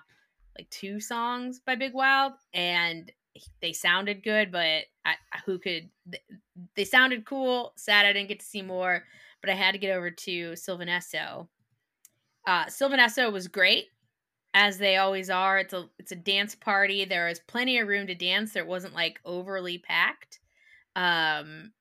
like 0.57 0.69
two 0.69 0.99
songs 0.99 1.59
by 1.59 1.75
Big 1.75 1.93
Wild, 1.93 2.33
and 2.53 3.11
they 3.61 3.73
sounded 3.73 4.23
good, 4.23 4.51
but 4.51 4.85
I, 5.05 5.15
who 5.45 5.59
could? 5.59 5.89
They 6.75 6.83
sounded 6.83 7.25
cool. 7.25 7.73
Sad 7.75 8.05
I 8.05 8.13
didn't 8.13 8.29
get 8.29 8.39
to 8.39 8.45
see 8.45 8.61
more, 8.61 9.03
but 9.41 9.49
I 9.49 9.53
had 9.53 9.71
to 9.71 9.77
get 9.77 9.95
over 9.95 10.11
to 10.11 10.55
Sylvan 10.55 10.87
Esso. 10.87 11.47
Uh, 12.45 12.67
Sylvan 12.67 12.99
Esso 12.99 13.31
was 13.31 13.47
great, 13.47 13.87
as 14.53 14.77
they 14.77 14.97
always 14.97 15.29
are. 15.29 15.59
It's 15.59 15.73
a 15.73 15.89
it's 15.99 16.11
a 16.11 16.15
dance 16.15 16.55
party. 16.55 17.05
There 17.05 17.27
was 17.27 17.39
plenty 17.39 17.77
of 17.77 17.87
room 17.87 18.07
to 18.07 18.15
dance. 18.15 18.53
There 18.53 18.65
wasn't 18.65 18.93
like 18.93 19.19
overly 19.25 19.77
packed. 19.77 20.39
Um, 20.95 21.73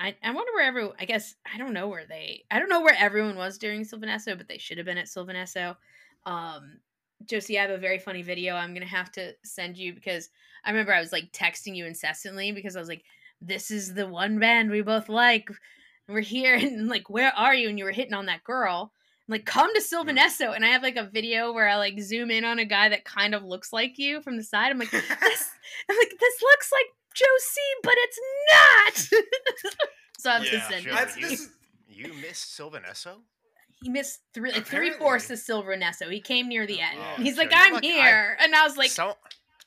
I 0.00 0.14
I 0.22 0.32
wonder 0.32 0.52
where 0.52 0.66
everyone. 0.66 0.96
I 0.98 1.04
guess 1.04 1.34
I 1.52 1.58
don't 1.58 1.72
know 1.72 1.88
where 1.88 2.06
they. 2.06 2.44
I 2.50 2.58
don't 2.58 2.68
know 2.68 2.82
where 2.82 2.96
everyone 2.98 3.36
was 3.36 3.58
during 3.58 3.84
Sylvan 3.84 4.08
Esso, 4.08 4.36
but 4.36 4.48
they 4.48 4.58
should 4.58 4.78
have 4.78 4.86
been 4.86 4.98
at 4.98 5.08
Sylvan 5.08 5.36
Esso. 5.36 5.76
Um, 6.26 6.78
Josie, 7.26 7.58
I 7.58 7.62
have 7.62 7.70
a 7.70 7.78
very 7.78 7.98
funny 7.98 8.22
video 8.22 8.54
I'm 8.54 8.74
gonna 8.74 8.86
have 8.86 9.10
to 9.12 9.32
send 9.44 9.76
you 9.76 9.94
because 9.94 10.30
I 10.64 10.70
remember 10.70 10.92
I 10.94 11.00
was 11.00 11.12
like 11.12 11.30
texting 11.32 11.76
you 11.76 11.86
incessantly 11.86 12.52
because 12.52 12.76
I 12.76 12.80
was 12.80 12.88
like, 12.88 13.04
"This 13.40 13.70
is 13.70 13.94
the 13.94 14.06
one 14.08 14.38
band 14.38 14.70
we 14.70 14.82
both 14.82 15.08
like. 15.08 15.48
We're 16.08 16.20
here, 16.20 16.54
and 16.60 16.88
like, 16.88 17.08
where 17.10 17.32
are 17.36 17.54
you?" 17.54 17.68
And 17.68 17.78
you 17.78 17.84
were 17.84 17.92
hitting 17.92 18.14
on 18.14 18.26
that 18.26 18.44
girl. 18.44 18.92
I'm 19.26 19.32
like, 19.32 19.46
come 19.46 19.72
to 19.74 19.80
mm. 19.80 19.84
Sylvan 19.84 20.16
Esso, 20.16 20.54
and 20.54 20.64
I 20.64 20.68
have 20.68 20.82
like 20.82 20.96
a 20.96 21.04
video 21.04 21.52
where 21.52 21.66
I 21.68 21.76
like 21.76 21.98
zoom 22.00 22.30
in 22.30 22.44
on 22.44 22.58
a 22.58 22.64
guy 22.66 22.90
that 22.90 23.04
kind 23.04 23.34
of 23.34 23.42
looks 23.42 23.72
like 23.72 23.98
you 23.98 24.20
from 24.20 24.36
the 24.36 24.42
side. 24.42 24.70
I'm 24.70 24.78
like, 24.78 24.90
this, 24.90 25.02
I'm 25.10 25.96
like, 25.96 26.12
this 26.20 26.42
looks 26.42 26.70
like 26.72 26.86
Josie, 27.14 27.74
but 27.82 27.94
it's 27.96 28.18
not. 28.52 29.22
so 30.18 30.30
I'm 30.30 30.44
Yeah, 30.44 30.68
send 30.68 30.84
sure. 30.84 30.92
I, 30.92 31.06
you- 31.16 31.28
this 31.28 31.48
you 31.88 32.12
missed 32.14 32.54
Sylvan 32.54 32.82
Esso? 32.82 33.16
He 33.82 33.88
missed 33.88 34.20
three 34.32 34.50
like 34.52 34.66
three 34.66 34.90
fourths 34.90 35.30
of 35.30 35.38
Sylvan 35.38 35.80
Esso. 35.80 36.10
He 36.10 36.20
came 36.20 36.48
near 36.48 36.66
the 36.66 36.80
end. 36.80 36.98
Oh, 36.98 37.22
He's 37.22 37.34
sure. 37.36 37.44
like, 37.44 37.52
I'm 37.54 37.74
like, 37.74 37.84
I- 37.84 37.86
here, 37.86 38.36
and 38.40 38.54
I 38.54 38.64
was 38.64 38.76
like, 38.76 38.90
so, 38.90 39.14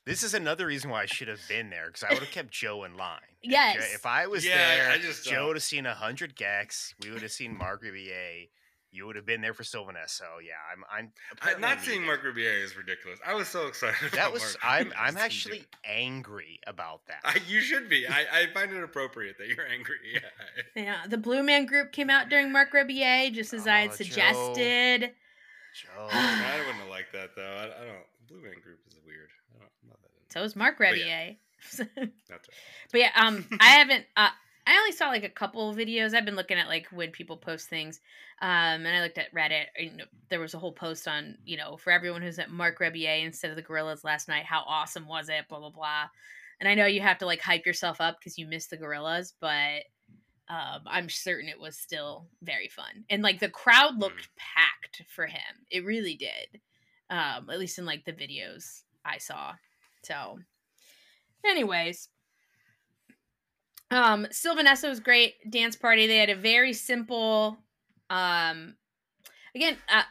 this 0.08 0.24
is 0.24 0.34
another 0.34 0.66
reason 0.66 0.90
why 0.90 1.04
I 1.04 1.06
should 1.06 1.28
have 1.28 1.42
been 1.48 1.70
there 1.70 1.88
because 1.88 2.04
I 2.04 2.10
would 2.14 2.24
have 2.24 2.32
kept 2.32 2.52
Joe 2.52 2.84
in 2.86 2.98
line. 2.98 3.20
If 3.44 3.52
Jo- 3.52 3.58
Yes. 3.58 3.94
If, 3.94 4.06
I 4.06 4.28
was 4.28 4.46
Yeah, 4.46 4.58
there, 4.58 4.90
I 4.92 4.98
just, 4.98 5.24
Joe 5.26 5.48
would 5.48 5.56
have 5.56 5.64
seen 5.64 5.86
hundred 5.86 6.36
gecs. 6.36 6.94
We 7.04 7.12
would 7.12 7.22
have 7.22 7.32
seen 7.32 7.58
Marc 7.58 7.84
Rebillet. 7.84 8.50
You 8.90 9.06
would 9.06 9.18
have 9.18 9.26
been 9.26 9.42
there 9.42 9.54
for 9.54 9.64
Sylvan 9.66 9.96
Esso. 9.96 10.24
Yeah, 10.42 10.54
I'm. 10.74 10.84
I'm 10.90 11.12
I, 11.12 11.34
apparently 11.34 11.62
not 11.62 11.82
seeing 11.82 12.02
needed. 12.02 12.08
Marc 12.08 12.24
Rebillet 12.24 12.64
is 12.64 12.76
ridiculous. 12.78 13.20
I 13.26 13.34
was 13.36 13.48
so 13.50 13.68
excited. 13.68 13.96
That 14.12 14.14
about 14.14 14.34
was. 14.34 14.58
Mark 14.64 14.80
I'm. 14.82 14.86
Rebillet. 14.88 14.94
I'm 14.98 15.18
actually 15.18 15.66
angry 15.86 16.60
about 16.66 17.02
that. 17.08 17.20
I, 17.26 17.40
you 17.48 17.60
should 17.60 17.90
be. 17.90 18.08
I, 18.08 18.26
I 18.34 18.48
find 18.54 18.72
it 18.72 18.82
appropriate 18.82 19.38
that 19.40 19.50
you're 19.50 19.68
angry. 19.68 19.98
Yeah. 20.14 20.20
yeah. 20.84 20.98
The 21.08 21.18
Blue 21.18 21.44
Man 21.44 21.66
Group 21.66 21.92
came 21.92 22.10
out 22.10 22.30
during 22.30 22.52
Marc 22.52 22.72
Rebillet, 22.72 23.34
just 23.34 23.54
as 23.54 23.68
I 23.68 23.82
had 23.82 23.90
Oh, 23.90 23.92
Joe. 23.92 23.96
suggested. 23.98 25.12
Joe. 25.76 26.08
I 26.12 26.56
wouldn't 26.60 26.76
have 26.78 26.90
liked 26.90 27.12
that 27.14 27.32
though. 27.36 27.44
I, 27.44 27.64
I 27.66 27.86
don't. 27.86 28.06
Blue 28.30 28.42
Man 28.42 28.56
Group 28.64 28.80
is 28.88 28.98
weird. 29.06 29.30
I 29.54 29.60
don't, 29.60 29.70
I'm 29.84 29.90
not 29.90 30.02
that 30.02 30.10
into 30.16 30.17
So 30.30 30.44
is 30.44 30.56
Marc 30.56 30.80
Rebillet. 30.80 31.38
That's 31.78 31.90
right. 31.90 32.12
But 32.92 33.00
yeah, 33.00 33.12
um, 33.16 33.46
I 33.60 33.70
haven't. 33.70 34.06
Uh, 34.16 34.30
I 34.66 34.78
only 34.78 34.92
saw 34.92 35.08
like 35.08 35.24
a 35.24 35.30
couple 35.30 35.70
of 35.70 35.78
videos. 35.78 36.14
I've 36.14 36.26
been 36.26 36.36
looking 36.36 36.58
at 36.58 36.68
like 36.68 36.88
when 36.92 37.12
people 37.12 37.38
post 37.38 37.70
things, 37.70 38.02
um, 38.42 38.50
and 38.50 38.88
I 38.88 39.02
looked 39.02 39.18
at 39.18 39.34
Reddit. 39.34 39.66
You 39.78 39.98
know, 39.98 40.06
there 40.30 40.40
was 40.40 40.54
a 40.54 40.60
whole 40.60 40.74
post 40.74 41.08
on 41.08 41.38
you 41.46 41.58
know 41.58 41.78
for 41.78 41.92
everyone 41.92 42.22
who's 42.22 42.40
at 42.40 42.52
Marc 42.52 42.80
Rebillet 42.80 43.26
instead 43.26 43.50
of 43.50 43.56
the 43.56 43.64
Gorillaz 43.64 44.04
last 44.04 44.28
night. 44.28 44.46
How 44.46 44.64
awesome 44.68 45.08
was 45.08 45.30
it? 45.30 45.48
Blah 45.48 45.60
blah 45.60 45.70
blah. 45.70 46.06
And 46.60 46.68
I 46.68 46.76
know 46.76 46.86
you 46.86 47.02
have 47.02 47.20
to 47.20 47.26
like 47.26 47.42
hype 47.42 47.66
yourself 47.66 48.02
up 48.02 48.20
because 48.20 48.38
you 48.38 48.48
missed 48.48 48.72
the 48.72 48.78
Gorillaz, 48.78 49.34
but 49.40 49.84
um, 50.50 50.82
I'm 50.88 51.10
certain 51.10 51.50
it 51.50 51.60
was 51.60 51.78
still 51.78 52.28
very 52.42 52.70
fun. 52.70 53.06
And 53.10 53.22
like 53.22 53.40
the 53.40 53.50
crowd 53.50 54.00
looked 54.00 54.30
packed 54.38 55.04
for 55.10 55.28
him. 55.28 55.66
It 55.70 55.86
really 55.86 56.16
did. 56.16 56.62
Um, 57.10 57.50
at 57.50 57.60
least 57.60 57.78
in 57.78 57.86
like 57.86 58.06
the 58.06 58.14
videos 58.14 58.82
I 59.06 59.18
saw. 59.18 59.54
So, 60.08 60.40
anyways, 61.46 62.08
um, 63.92 64.28
Sylvan 64.32 64.66
Esso 64.66 64.90
was 64.90 65.02
great 65.02 65.34
dance 65.50 65.76
party. 65.76 66.08
They 66.08 66.18
had 66.18 66.30
a 66.30 66.36
very 66.36 66.72
simple, 66.72 67.58
um, 68.10 68.76
again, 69.54 69.78
uh, 69.94 70.04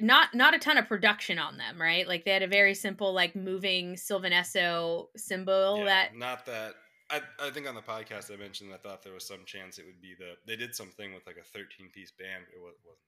not 0.00 0.34
not 0.34 0.54
a 0.54 0.58
ton 0.58 0.76
of 0.76 0.86
production 0.86 1.38
on 1.38 1.56
them, 1.56 1.80
right? 1.80 2.06
Like 2.06 2.24
they 2.24 2.32
had 2.32 2.42
a 2.42 2.48
very 2.48 2.74
simple, 2.74 3.12
like 3.14 3.34
moving 3.34 3.96
Sylvan 3.96 4.32
Esso 4.32 5.06
symbol 5.16 5.78
Yeah, 5.78 5.84
that 5.84 6.16
not 6.16 6.46
that. 6.46 6.74
I, 7.10 7.22
I 7.40 7.48
think 7.48 7.66
on 7.66 7.74
the 7.74 7.80
podcast 7.80 8.30
I 8.30 8.36
mentioned 8.36 8.70
I 8.74 8.76
thought 8.76 9.02
there 9.02 9.14
was 9.14 9.26
some 9.26 9.46
chance 9.46 9.78
it 9.78 9.86
would 9.86 10.02
be 10.02 10.14
the 10.18 10.34
they 10.46 10.56
did 10.56 10.74
something 10.74 11.14
with 11.14 11.26
like 11.26 11.38
a 11.38 11.44
13 11.44 11.88
piece 11.90 12.12
band. 12.12 12.44
It 12.54 12.60
was, 12.60 12.74
wasn't. 12.84 13.07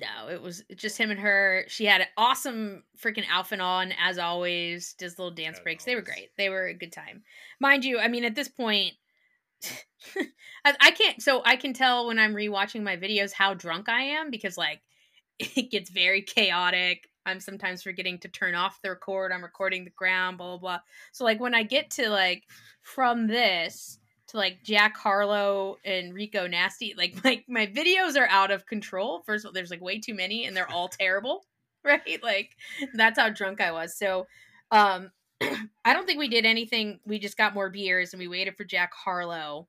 No, 0.00 0.28
it 0.28 0.42
was 0.42 0.64
just 0.74 0.98
him 0.98 1.10
and 1.12 1.20
her. 1.20 1.64
She 1.68 1.84
had 1.84 2.00
an 2.00 2.08
awesome 2.16 2.82
freaking 3.00 3.24
outfit 3.30 3.60
on, 3.60 3.92
as 3.92 4.18
always. 4.18 4.94
Does 4.94 5.18
little 5.18 5.34
dance 5.34 5.58
As 5.58 5.62
breaks. 5.62 5.84
They 5.84 5.94
were 5.94 6.02
great. 6.02 6.30
They 6.36 6.48
were 6.48 6.66
a 6.66 6.74
good 6.74 6.92
time. 6.92 7.22
Mind 7.60 7.84
you, 7.84 8.00
I 8.00 8.08
mean, 8.08 8.24
at 8.24 8.34
this 8.34 8.48
point, 8.48 8.94
I, 10.64 10.74
I 10.80 10.90
can't. 10.90 11.22
So 11.22 11.42
I 11.44 11.54
can 11.54 11.74
tell 11.74 12.08
when 12.08 12.18
I'm 12.18 12.34
rewatching 12.34 12.82
my 12.82 12.96
videos 12.96 13.32
how 13.32 13.54
drunk 13.54 13.88
I 13.88 14.02
am 14.02 14.30
because, 14.30 14.58
like, 14.58 14.80
it 15.38 15.70
gets 15.70 15.90
very 15.90 16.22
chaotic. 16.22 17.08
I'm 17.26 17.40
sometimes 17.40 17.82
forgetting 17.82 18.18
to 18.18 18.28
turn 18.28 18.54
off 18.54 18.82
the 18.82 18.90
record. 18.90 19.32
I'm 19.32 19.42
recording 19.42 19.84
the 19.84 19.90
ground, 19.90 20.38
blah 20.38 20.48
blah 20.48 20.58
blah. 20.58 20.80
So 21.12 21.24
like 21.24 21.40
when 21.40 21.54
I 21.54 21.62
get 21.62 21.90
to 21.92 22.10
like 22.10 22.44
from 22.82 23.26
this 23.26 23.98
to 24.34 24.38
like 24.38 24.62
Jack 24.62 24.96
Harlow 24.96 25.78
and 25.84 26.12
Rico 26.12 26.46
Nasty, 26.46 26.94
like 26.98 27.22
my 27.24 27.42
my 27.48 27.66
videos 27.66 28.16
are 28.18 28.28
out 28.28 28.50
of 28.50 28.66
control. 28.66 29.22
First 29.24 29.44
of 29.44 29.48
all, 29.48 29.52
there's 29.52 29.70
like 29.70 29.80
way 29.80 29.98
too 29.98 30.14
many 30.14 30.44
and 30.44 30.56
they're 30.56 30.70
all 30.70 30.88
terrible. 30.88 31.44
Right? 31.86 32.18
Like 32.22 32.56
that's 32.94 33.18
how 33.18 33.28
drunk 33.28 33.60
I 33.60 33.70
was. 33.70 33.98
So 33.98 34.26
um 34.70 35.10
I 35.42 35.92
don't 35.92 36.06
think 36.06 36.18
we 36.18 36.28
did 36.28 36.46
anything. 36.46 36.98
We 37.04 37.18
just 37.18 37.36
got 37.36 37.52
more 37.52 37.68
beers 37.68 38.14
and 38.14 38.20
we 38.20 38.26
waited 38.26 38.56
for 38.56 38.64
Jack 38.64 38.92
Harlow. 38.94 39.68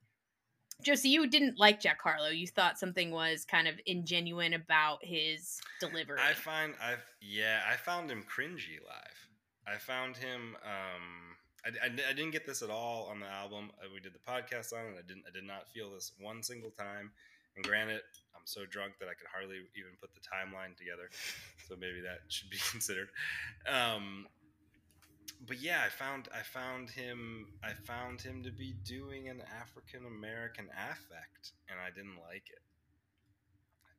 Josie, 0.82 1.10
you 1.10 1.28
didn't 1.28 1.60
like 1.60 1.82
Jack 1.82 2.02
Harlow. 2.02 2.30
You 2.30 2.48
thought 2.48 2.80
something 2.80 3.12
was 3.12 3.44
kind 3.44 3.68
of 3.68 3.76
ingenuine 3.86 4.56
about 4.56 5.00
his 5.04 5.60
delivery. 5.82 6.18
I 6.26 6.32
find 6.32 6.76
I've 6.82 7.04
yeah, 7.20 7.60
I 7.70 7.76
found 7.76 8.10
him 8.10 8.24
cringy 8.24 8.80
live. 8.82 9.28
I 9.68 9.78
found 9.78 10.16
him. 10.16 10.56
um 10.64 11.35
I, 11.66 11.70
I, 11.86 11.88
I 11.88 12.14
didn't 12.14 12.32
get 12.32 12.46
this 12.46 12.62
at 12.62 12.70
all 12.70 13.08
on 13.12 13.20
the 13.20 13.28
album. 13.28 13.72
Uh, 13.82 13.88
We 13.94 14.00
did 14.00 14.14
the 14.14 14.20
podcast 14.32 14.72
on 14.74 14.86
it. 14.94 14.96
I 15.00 15.08
didn't. 15.08 15.24
I 15.28 15.32
did 15.34 15.44
not 15.44 15.70
feel 15.72 15.92
this 15.92 16.12
one 16.20 16.44
single 16.44 16.70
time. 16.72 17.12
And 17.56 17.66
granted, 17.66 18.02
I'm 18.36 18.42
so 18.46 18.66
drunk 18.66 18.94
that 19.00 19.08
I 19.08 19.14
could 19.14 19.28
hardly 19.34 19.58
even 19.76 19.92
put 20.00 20.12
the 20.14 20.20
timeline 20.22 20.76
together. 20.78 21.10
So 21.68 21.76
maybe 21.76 22.02
that 22.02 22.20
should 22.28 22.50
be 22.50 22.58
considered. 22.72 23.10
Um, 23.68 24.28
but 25.48 25.60
yeah, 25.60 25.82
I 25.86 25.90
found 25.90 26.28
I 26.34 26.42
found 26.44 26.90
him 26.90 27.48
I 27.64 27.72
found 27.86 28.22
him 28.22 28.44
to 28.44 28.52
be 28.52 28.74
doing 28.86 29.30
an 29.30 29.42
African 29.62 30.06
American 30.06 30.66
affect, 30.92 31.52
and 31.70 31.80
I 31.80 31.90
didn't 31.90 32.18
like 32.30 32.50
it. 32.50 32.62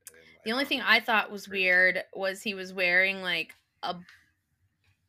Didn't- 0.07 0.45
the 0.45 0.53
only 0.53 0.65
thing 0.65 0.81
I 0.83 1.01
thought 1.01 1.31
was 1.33 1.49
weird 1.49 2.05
was 2.15 2.43
he 2.43 2.55
was 2.55 2.73
wearing 2.73 3.23
like 3.23 3.55
a 3.83 3.97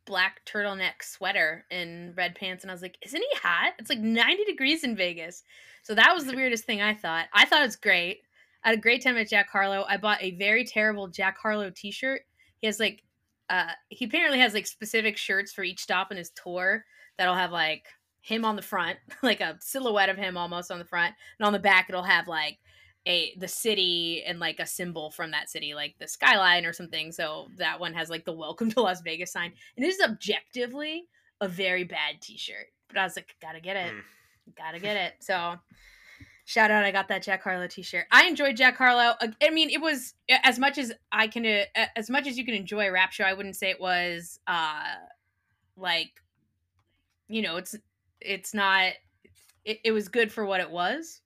black 0.08 0.42
turtleneck 0.46 1.04
sweater 1.04 1.66
and 1.70 2.18
red 2.18 2.34
pants, 2.34 2.64
and 2.64 2.72
I 2.72 2.74
was 2.74 2.82
like, 2.82 2.98
"Isn't 3.04 3.22
he 3.22 3.38
hot?" 3.38 3.74
It's 3.78 3.90
like 3.90 4.00
90 4.00 4.46
degrees 4.46 4.84
in 4.84 4.96
Vegas, 4.96 5.44
so 5.84 5.94
that 5.94 6.14
was 6.16 6.26
the 6.26 6.36
weirdest 6.36 6.66
thing 6.66 6.82
I 6.82 6.96
thought. 6.96 7.28
I 7.34 7.46
thought 7.46 7.62
it 7.62 7.66
was 7.66 7.76
great. 7.76 8.22
I 8.64 8.70
had 8.70 8.80
a 8.80 8.82
great 8.82 9.04
time 9.04 9.18
at 9.18 9.30
Jack 9.30 9.50
Harlow. 9.50 9.86
I 9.88 9.98
bought 9.98 10.22
a 10.22 10.32
very 10.32 10.66
terrible 10.66 11.08
Jack 11.08 11.38
Harlow 11.38 11.70
T-shirt. 11.70 12.22
He 12.58 12.68
has 12.68 12.80
like, 12.80 13.04
uh, 13.50 13.72
he 13.90 14.06
apparently 14.06 14.40
has 14.40 14.54
like 14.54 14.66
specific 14.66 15.16
shirts 15.16 15.54
for 15.54 15.64
each 15.64 15.80
stop 15.80 16.12
in 16.12 16.18
his 16.18 16.32
tour 16.32 16.84
that'll 17.18 17.36
have 17.36 17.52
like 17.52 17.86
him 18.22 18.44
on 18.44 18.56
the 18.56 18.62
front, 18.62 18.98
like 19.24 19.42
a 19.42 19.58
silhouette 19.60 20.10
of 20.10 20.18
him 20.18 20.38
almost 20.38 20.72
on 20.72 20.80
the 20.80 20.86
front, 20.86 21.14
and 21.40 21.46
on 21.46 21.54
the 21.54 21.60
back 21.60 21.86
it'll 21.90 22.04
have 22.04 22.28
like 22.28 22.58
a 23.08 23.34
the 23.38 23.48
city 23.48 24.24
and 24.28 24.40
like 24.40 24.60
a 24.60 24.66
symbol 24.68 25.10
from 25.10 25.32
that 25.32 25.50
city, 25.50 25.74
like 25.74 25.96
the 25.98 26.08
skyline 26.08 26.66
or 26.66 26.74
something. 26.74 27.12
So 27.12 27.48
that 27.58 27.80
one 27.80 27.94
has 27.94 28.10
like 28.10 28.26
the 28.26 28.34
"Welcome 28.34 28.70
to 28.72 28.82
Las 28.82 29.02
Vegas" 29.02 29.32
sign, 29.32 29.54
and 29.78 29.86
it 29.86 29.90
is 29.90 30.02
objectively 30.04 31.06
a 31.42 31.48
very 31.48 31.84
bad 31.86 32.22
T-shirt. 32.22 32.68
But 32.90 32.98
I 32.98 33.04
was 33.04 33.16
like, 33.16 33.36
gotta 33.42 33.62
get 33.62 33.78
it, 33.78 33.94
Mm. 33.94 34.56
gotta 34.58 34.80
get 34.80 34.98
it. 34.98 35.14
So 35.20 35.56
shout 36.46 36.72
out, 36.72 36.84
I 36.84 36.92
got 36.92 37.08
that 37.10 37.24
Jack 37.24 37.44
Harlow 37.44 37.68
T-shirt. 37.68 38.06
I 38.12 38.26
enjoyed 38.26 38.56
Jack 38.58 38.78
Harlow. 38.78 39.16
I 39.42 39.50
mean, 39.52 39.70
it 39.70 39.82
was 39.82 40.14
as 40.30 40.60
much 40.60 40.78
as 40.78 40.92
I 41.12 41.28
can, 41.28 41.46
uh, 41.46 41.86
as 41.96 42.10
much 42.10 42.28
as 42.28 42.38
you 42.38 42.46
can 42.46 42.56
enjoy 42.56 42.88
a 42.88 42.92
rap 42.92 43.12
show. 43.12 43.24
I 43.24 43.34
wouldn't 43.34 43.56
say 43.56 43.70
it 43.70 43.80
was 43.80 44.40
uh 44.48 44.84
like, 45.76 46.12
you 47.30 47.42
know, 47.42 47.58
it's 47.58 47.76
it's 48.20 48.54
not. 48.54 48.94
It, 49.64 49.80
it 49.84 49.92
was 49.92 50.08
good 50.08 50.32
for 50.32 50.46
what 50.46 50.62
it 50.62 50.72
was. 50.72 51.22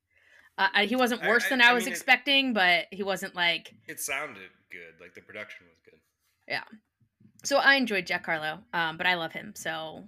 Uh, 0.57 0.85
he 0.85 0.95
wasn't 0.95 1.21
worse 1.23 1.45
I- 1.45 1.49
than 1.49 1.61
I, 1.61 1.69
I 1.69 1.73
was 1.73 1.85
mean, 1.85 1.93
it- 1.93 1.95
expecting, 1.95 2.53
but 2.53 2.85
he 2.91 3.03
wasn't 3.03 3.35
like. 3.35 3.73
It 3.87 3.99
sounded 3.99 4.49
good. 4.71 4.99
Like 4.99 5.13
the 5.15 5.21
production 5.21 5.65
was 5.67 5.77
good. 5.83 5.99
Yeah. 6.47 6.63
So 7.43 7.57
I 7.57 7.75
enjoyed 7.75 8.05
Jack 8.05 8.25
Harlow, 8.25 8.59
um, 8.73 8.97
but 8.97 9.07
I 9.07 9.15
love 9.15 9.31
him. 9.31 9.53
So 9.55 10.03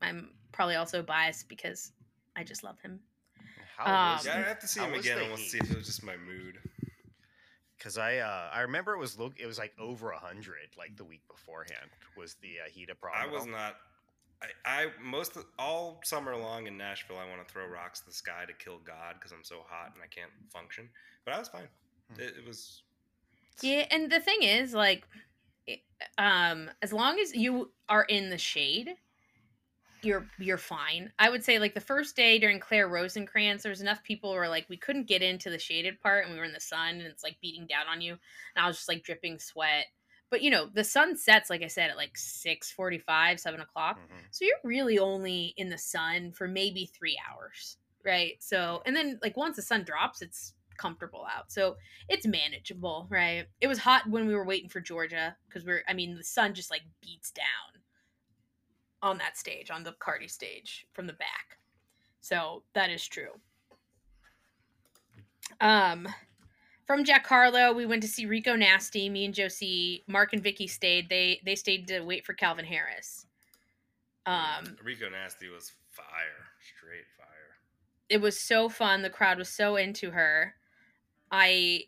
I'm 0.00 0.30
probably 0.52 0.76
also 0.76 1.02
biased 1.02 1.48
because 1.48 1.92
I 2.36 2.44
just 2.44 2.62
love 2.62 2.78
him. 2.80 3.00
How 3.76 4.14
was 4.14 4.26
Um, 4.26 4.32
Yeah, 4.32 4.38
I 4.38 4.48
have 4.48 4.58
to 4.60 4.68
see 4.68 4.80
him 4.80 4.94
again. 4.94 5.16
the 5.16 5.22
and 5.24 5.28
we'll 5.32 5.38
see 5.38 5.58
if 5.58 5.70
it 5.70 5.76
was 5.76 5.86
just 5.86 6.04
my 6.04 6.16
mood. 6.16 6.58
Because 7.76 7.96
I 7.96 8.16
uh, 8.18 8.50
I 8.52 8.60
remember 8.62 8.92
it 8.94 8.98
was 8.98 9.18
look 9.18 9.38
it 9.38 9.46
was 9.46 9.58
like 9.58 9.72
over 9.78 10.10
a 10.10 10.18
hundred 10.18 10.68
like 10.76 10.96
the 10.96 11.04
week 11.04 11.22
beforehand 11.28 11.90
was 12.16 12.34
the 12.42 12.56
uh, 12.64 12.68
heat 12.70 12.90
of 12.90 13.00
problem. 13.00 13.28
I 13.28 13.32
was 13.32 13.46
not. 13.46 13.76
I, 14.42 14.82
I 14.82 14.86
most 15.02 15.36
all 15.58 16.00
summer 16.04 16.36
long 16.36 16.66
in 16.66 16.76
Nashville, 16.76 17.18
I 17.18 17.28
want 17.28 17.46
to 17.46 17.52
throw 17.52 17.66
rocks 17.66 18.00
to 18.00 18.06
the 18.06 18.12
sky 18.12 18.44
to 18.46 18.52
kill 18.52 18.78
God 18.78 19.14
because 19.14 19.32
I'm 19.32 19.42
so 19.44 19.56
hot 19.68 19.92
and 19.94 20.02
I 20.02 20.06
can't 20.06 20.30
function. 20.52 20.88
But 21.24 21.34
I 21.34 21.38
was 21.38 21.48
fine. 21.48 21.68
Hmm. 22.14 22.20
It, 22.20 22.34
it 22.38 22.46
was. 22.46 22.82
Yeah, 23.62 23.86
and 23.90 24.10
the 24.10 24.20
thing 24.20 24.42
is, 24.42 24.74
like, 24.74 25.04
it- 25.66 25.80
um, 26.16 26.70
as 26.82 26.92
long 26.92 27.18
as 27.18 27.34
you 27.34 27.72
are 27.88 28.04
in 28.04 28.30
the 28.30 28.38
shade, 28.38 28.94
you're 30.02 30.28
you're 30.38 30.58
fine. 30.58 31.12
I 31.18 31.28
would 31.28 31.42
say, 31.42 31.58
like, 31.58 31.74
the 31.74 31.80
first 31.80 32.14
day 32.14 32.38
during 32.38 32.60
Claire 32.60 32.88
Rosenkranz, 32.88 33.62
there 33.62 33.70
was 33.70 33.80
enough 33.80 34.04
people 34.04 34.30
who 34.30 34.38
were 34.38 34.48
like, 34.48 34.66
we 34.68 34.76
couldn't 34.76 35.08
get 35.08 35.22
into 35.22 35.50
the 35.50 35.58
shaded 35.58 36.00
part, 36.00 36.24
and 36.24 36.32
we 36.32 36.38
were 36.38 36.44
in 36.44 36.52
the 36.52 36.60
sun, 36.60 36.90
and 36.94 37.02
it's 37.02 37.24
like 37.24 37.36
beating 37.42 37.66
down 37.66 37.88
on 37.90 38.00
you, 38.00 38.12
and 38.12 38.64
I 38.64 38.68
was 38.68 38.76
just 38.76 38.88
like 38.88 39.02
dripping 39.02 39.40
sweat. 39.40 39.86
But 40.30 40.42
you 40.42 40.50
know, 40.50 40.68
the 40.72 40.84
sun 40.84 41.16
sets, 41.16 41.48
like 41.50 41.62
I 41.62 41.68
said, 41.68 41.90
at 41.90 41.96
like 41.96 42.16
six 42.16 42.70
forty-five, 42.70 43.40
seven 43.40 43.60
o'clock. 43.60 43.98
Mhm. 43.98 44.26
So 44.30 44.44
you're 44.44 44.56
really 44.62 44.98
only 44.98 45.54
in 45.56 45.68
the 45.68 45.78
sun 45.78 46.32
for 46.32 46.46
maybe 46.46 46.86
three 46.86 47.18
hours, 47.30 47.78
right? 48.04 48.34
So, 48.40 48.82
and 48.84 48.94
then 48.94 49.18
like 49.22 49.36
once 49.36 49.56
the 49.56 49.62
sun 49.62 49.84
drops, 49.84 50.20
it's 50.20 50.54
comfortable 50.76 51.26
out. 51.34 51.50
So 51.50 51.76
it's 52.08 52.26
manageable, 52.26 53.06
right? 53.10 53.46
It 53.60 53.66
was 53.66 53.78
hot 53.78 54.08
when 54.08 54.26
we 54.26 54.34
were 54.34 54.44
waiting 54.44 54.68
for 54.68 54.80
Georgia 54.80 55.36
because 55.48 55.64
we're, 55.64 55.82
I 55.88 55.92
mean, 55.94 56.14
the 56.14 56.22
sun 56.22 56.54
just 56.54 56.70
like 56.70 56.82
beats 57.00 57.30
down 57.32 57.82
on 59.02 59.18
that 59.18 59.36
stage, 59.36 59.70
on 59.70 59.82
the 59.82 59.92
Cardi 59.92 60.28
stage 60.28 60.86
from 60.92 61.06
the 61.06 61.12
back. 61.14 61.58
So 62.20 62.62
that 62.74 62.90
is 62.90 63.06
true. 63.06 63.32
Um, 65.60 66.08
from 66.88 67.04
Jack 67.04 67.24
Harlow, 67.26 67.72
we 67.72 67.86
went 67.86 68.02
to 68.02 68.08
see 68.08 68.26
Rico 68.26 68.56
Nasty. 68.56 69.08
Me 69.08 69.24
and 69.26 69.32
Josie, 69.34 70.02
Mark 70.08 70.32
and 70.32 70.42
Vicky 70.42 70.66
stayed. 70.66 71.08
They 71.08 71.40
they 71.44 71.54
stayed 71.54 71.86
to 71.88 72.00
wait 72.00 72.26
for 72.26 72.32
Calvin 72.32 72.64
Harris. 72.64 73.26
Um, 74.26 74.76
Rico 74.82 75.08
Nasty 75.08 75.48
was 75.48 75.70
fire, 75.90 76.04
straight 76.76 77.06
fire. 77.16 77.26
it 78.08 78.20
was 78.20 78.38
so 78.38 78.68
fun. 78.68 79.02
The 79.02 79.10
crowd 79.10 79.38
was 79.38 79.48
so 79.48 79.76
into 79.76 80.10
her. 80.10 80.54
I 81.30 81.84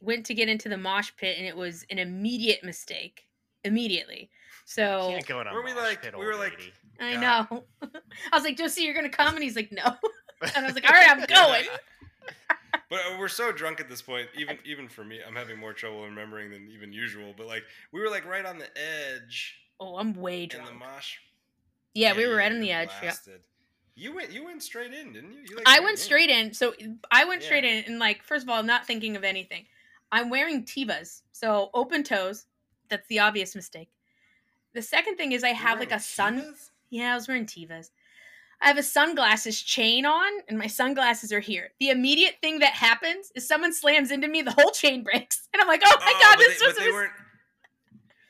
went 0.00 0.26
to 0.26 0.34
get 0.34 0.48
into 0.48 0.68
the 0.68 0.76
mosh 0.76 1.10
pit 1.16 1.36
and 1.38 1.46
it 1.46 1.56
was 1.56 1.84
an 1.90 1.98
immediate 1.98 2.62
mistake. 2.62 3.26
Immediately. 3.64 4.28
So 4.64 5.08
Can't 5.10 5.26
go 5.26 5.40
in 5.40 5.46
a 5.46 5.54
Were 5.54 5.62
we 5.62 5.72
mosh 5.74 5.82
like- 5.84 6.02
pit, 6.02 6.14
we 6.14 6.24
old 6.24 6.34
were 6.34 6.38
like- 6.38 6.58
lady. 6.58 6.72
I 7.00 7.16
know. 7.16 7.64
I 7.82 8.36
was 8.36 8.44
like, 8.44 8.56
Josie, 8.58 8.82
you're 8.82 8.94
gonna 8.94 9.08
come? 9.08 9.34
And 9.34 9.42
he's 9.42 9.56
like, 9.56 9.72
No. 9.72 9.82
And 10.42 10.64
I 10.64 10.66
was 10.66 10.74
like, 10.74 10.84
All 10.86 10.92
right, 10.92 11.08
I'm 11.08 11.24
going. 11.26 11.64
But 12.88 13.00
we're 13.18 13.28
so 13.28 13.52
drunk 13.52 13.80
at 13.80 13.88
this 13.88 14.02
point. 14.02 14.28
Even 14.36 14.58
even 14.64 14.88
for 14.88 15.04
me, 15.04 15.20
I'm 15.26 15.34
having 15.34 15.58
more 15.58 15.72
trouble 15.72 16.04
remembering 16.04 16.50
than 16.50 16.68
even 16.74 16.92
usual. 16.92 17.34
But 17.36 17.46
like 17.46 17.64
we 17.92 18.00
were 18.00 18.10
like 18.10 18.26
right 18.26 18.44
on 18.44 18.58
the 18.58 18.68
edge 18.76 19.56
Oh, 19.82 19.96
I'm 19.96 20.14
way 20.14 20.44
in 20.44 20.48
the 20.48 20.56
drunk. 20.56 20.78
mosh. 20.78 21.16
Yeah, 21.94 22.16
we 22.16 22.26
were 22.26 22.36
right 22.36 22.52
on 22.52 22.60
the 22.60 22.70
edge. 22.70 22.90
Yeah. 23.02 23.14
You 23.96 24.14
went 24.14 24.30
you 24.30 24.44
went 24.44 24.62
straight 24.62 24.94
in, 24.94 25.12
didn't 25.12 25.32
you? 25.32 25.40
you 25.48 25.56
like, 25.56 25.64
I 25.66 25.80
went 25.80 25.98
straight 25.98 26.30
in. 26.30 26.54
So 26.54 26.72
I 27.10 27.24
went 27.24 27.42
straight 27.42 27.64
in 27.64 27.84
and 27.86 27.98
like 27.98 28.22
first 28.22 28.44
of 28.44 28.48
all, 28.48 28.62
not 28.62 28.86
thinking 28.86 29.16
of 29.16 29.24
anything. 29.24 29.66
I'm 30.12 30.30
wearing 30.30 30.64
Tevas. 30.64 31.22
So 31.32 31.70
open 31.74 32.04
toes. 32.04 32.46
That's 32.88 33.06
the 33.08 33.18
obvious 33.18 33.56
mistake. 33.56 33.88
The 34.72 34.82
second 34.82 35.16
thing 35.16 35.32
is 35.32 35.42
I 35.42 35.48
You're 35.48 35.56
have 35.56 35.80
like 35.80 35.92
a 35.92 36.00
sun 36.00 36.40
Tevas? 36.40 36.70
Yeah, 36.90 37.12
I 37.12 37.14
was 37.16 37.26
wearing 37.26 37.46
Tevas. 37.46 37.90
I 38.62 38.68
have 38.68 38.78
a 38.78 38.82
sunglasses 38.82 39.60
chain 39.60 40.06
on, 40.06 40.30
and 40.48 40.56
my 40.56 40.68
sunglasses 40.68 41.32
are 41.32 41.40
here. 41.40 41.72
The 41.80 41.90
immediate 41.90 42.36
thing 42.40 42.60
that 42.60 42.72
happens 42.74 43.32
is 43.34 43.46
someone 43.46 43.72
slams 43.72 44.10
into 44.10 44.28
me, 44.28 44.42
the 44.42 44.52
whole 44.52 44.70
chain 44.70 45.02
breaks, 45.02 45.48
and 45.52 45.60
I'm 45.60 45.68
like, 45.68 45.82
"Oh 45.84 45.96
my 45.98 46.12
Oh, 46.14 46.20
god, 46.22 46.38
this 46.38 46.60
they, 46.60 46.66
was." 46.66 46.74
but 46.76 46.84
they. 46.84 47.06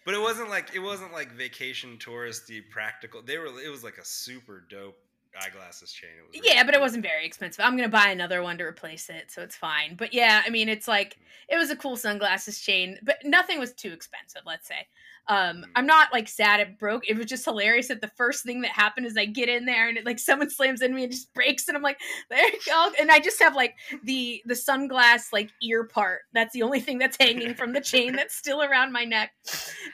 But 0.05 0.15
it 0.15 0.21
wasn't 0.21 0.51
like 0.51 0.75
it 0.75 0.81
wasn't 0.81 1.13
like 1.13 1.33
vacation 1.33 1.99
touristy 1.99 2.61
practical. 2.71 3.23
They 3.23 3.39
were. 3.39 3.47
It 3.61 3.71
was 3.71 3.85
like 3.85 3.99
a 3.99 4.05
super 4.05 4.65
dope 4.69 4.97
eyeglasses 5.41 5.93
chain. 5.93 6.11
It 6.19 6.23
was 6.27 6.41
really 6.41 6.55
Yeah, 6.57 6.65
but 6.65 6.75
it 6.75 6.81
wasn't 6.81 7.03
very 7.03 7.25
expensive. 7.27 7.65
I'm 7.65 7.77
gonna 7.77 7.89
buy 7.89 8.09
another 8.09 8.43
one 8.43 8.59
to 8.59 8.65
replace 8.65 9.09
it, 9.09 9.31
so 9.31 9.43
it's 9.43 9.57
fine. 9.57 9.95
But 9.97 10.13
yeah, 10.13 10.43
I 10.47 10.51
mean, 10.51 10.69
it's 10.69 10.89
like 10.89 11.17
it 11.49 11.57
was 11.57 11.71
a 11.71 11.77
cool 11.77 11.97
sunglasses 11.97 12.61
chain, 12.61 12.99
but 13.03 13.17
nothing 13.25 13.59
was 13.59 13.73
too 13.73 13.93
expensive. 13.93 14.43
Let's 14.47 14.69
say. 14.69 14.87
Um, 15.29 15.59
Mm. 15.59 15.65
I'm 15.77 15.87
not 15.87 16.13
like 16.13 16.29
sad 16.29 16.59
it 16.61 16.79
broke. 16.79 17.09
It 17.09 17.17
was 17.17 17.27
just 17.27 17.45
hilarious 17.45 17.89
that 17.89 18.01
the 18.01 18.11
first 18.17 18.45
thing 18.45 18.63
that 18.63 18.73
happened 18.73 19.07
is 19.07 19.17
I 19.17 19.27
get 19.27 19.49
in 19.49 19.67
there 19.67 19.89
and 19.89 19.97
it 19.97 20.05
like 20.05 20.19
someone 20.19 20.51
slams 20.51 20.83
into 20.83 20.97
me 20.97 21.05
and 21.05 21.13
just 21.13 21.33
breaks, 21.33 21.69
and 21.69 21.77
I'm 21.77 21.83
like, 21.83 21.99
there 22.31 22.45
you 22.45 22.59
go. 22.67 22.91
And 23.01 23.11
I 23.11 23.21
just 23.21 23.41
have 23.41 23.55
like 23.55 23.75
the 24.05 24.43
the 24.47 24.55
sunglass 24.55 25.33
like 25.33 25.51
ear 25.63 25.85
part. 25.85 26.23
That's 26.33 26.53
the 26.53 26.63
only 26.63 26.81
thing 26.81 26.99
that's 26.99 27.17
hanging 27.21 27.55
from 27.55 27.73
the 27.73 27.81
chain 27.81 28.17
that's 28.17 28.35
still 28.35 28.63
around 28.63 28.93
my 28.93 29.05
neck. 29.05 29.33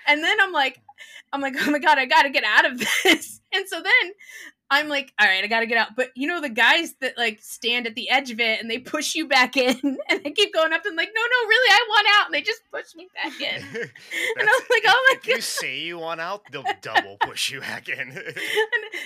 And 0.06 0.22
then 0.24 0.38
I'm 0.40 0.52
like, 0.52 0.80
I'm 1.32 1.40
like, 1.42 1.54
oh 1.60 1.70
my 1.70 1.78
god, 1.78 1.98
I 1.98 2.06
gotta 2.06 2.30
get 2.30 2.44
out 2.44 2.64
of 2.64 2.78
this. 3.04 3.40
And 3.52 3.68
so 3.68 3.82
then 3.82 4.12
I'm 4.70 4.88
like, 4.88 5.14
all 5.18 5.26
right, 5.26 5.42
I 5.42 5.46
gotta 5.46 5.64
get 5.66 5.78
out. 5.78 5.96
But 5.96 6.10
you 6.14 6.26
know, 6.28 6.40
the 6.42 6.50
guys 6.50 6.94
that 7.00 7.16
like 7.16 7.38
stand 7.40 7.86
at 7.86 7.94
the 7.94 8.10
edge 8.10 8.30
of 8.30 8.38
it 8.38 8.60
and 8.60 8.70
they 8.70 8.78
push 8.78 9.14
you 9.14 9.26
back 9.26 9.56
in, 9.56 9.76
and 9.82 10.20
I 10.26 10.30
keep 10.30 10.52
going 10.52 10.72
up 10.74 10.84
and 10.84 10.94
like, 10.96 11.08
no, 11.14 11.22
no, 11.22 11.48
really, 11.48 11.70
I 11.72 11.86
want 11.88 12.06
out, 12.18 12.26
and 12.26 12.34
they 12.34 12.42
just 12.42 12.60
push 12.70 12.94
me 12.94 13.08
back 13.14 13.40
in. 13.40 13.62
and 13.80 13.90
I'm 14.40 14.46
like, 14.70 14.82
oh 14.86 15.06
my 15.08 15.14
god. 15.14 15.20
if 15.22 15.26
you 15.26 15.40
say 15.40 15.78
you 15.80 15.98
want 15.98 16.20
out, 16.20 16.42
they'll 16.52 16.64
double 16.82 17.16
push 17.20 17.50
you 17.50 17.60
back 17.60 17.88
in. 17.88 18.12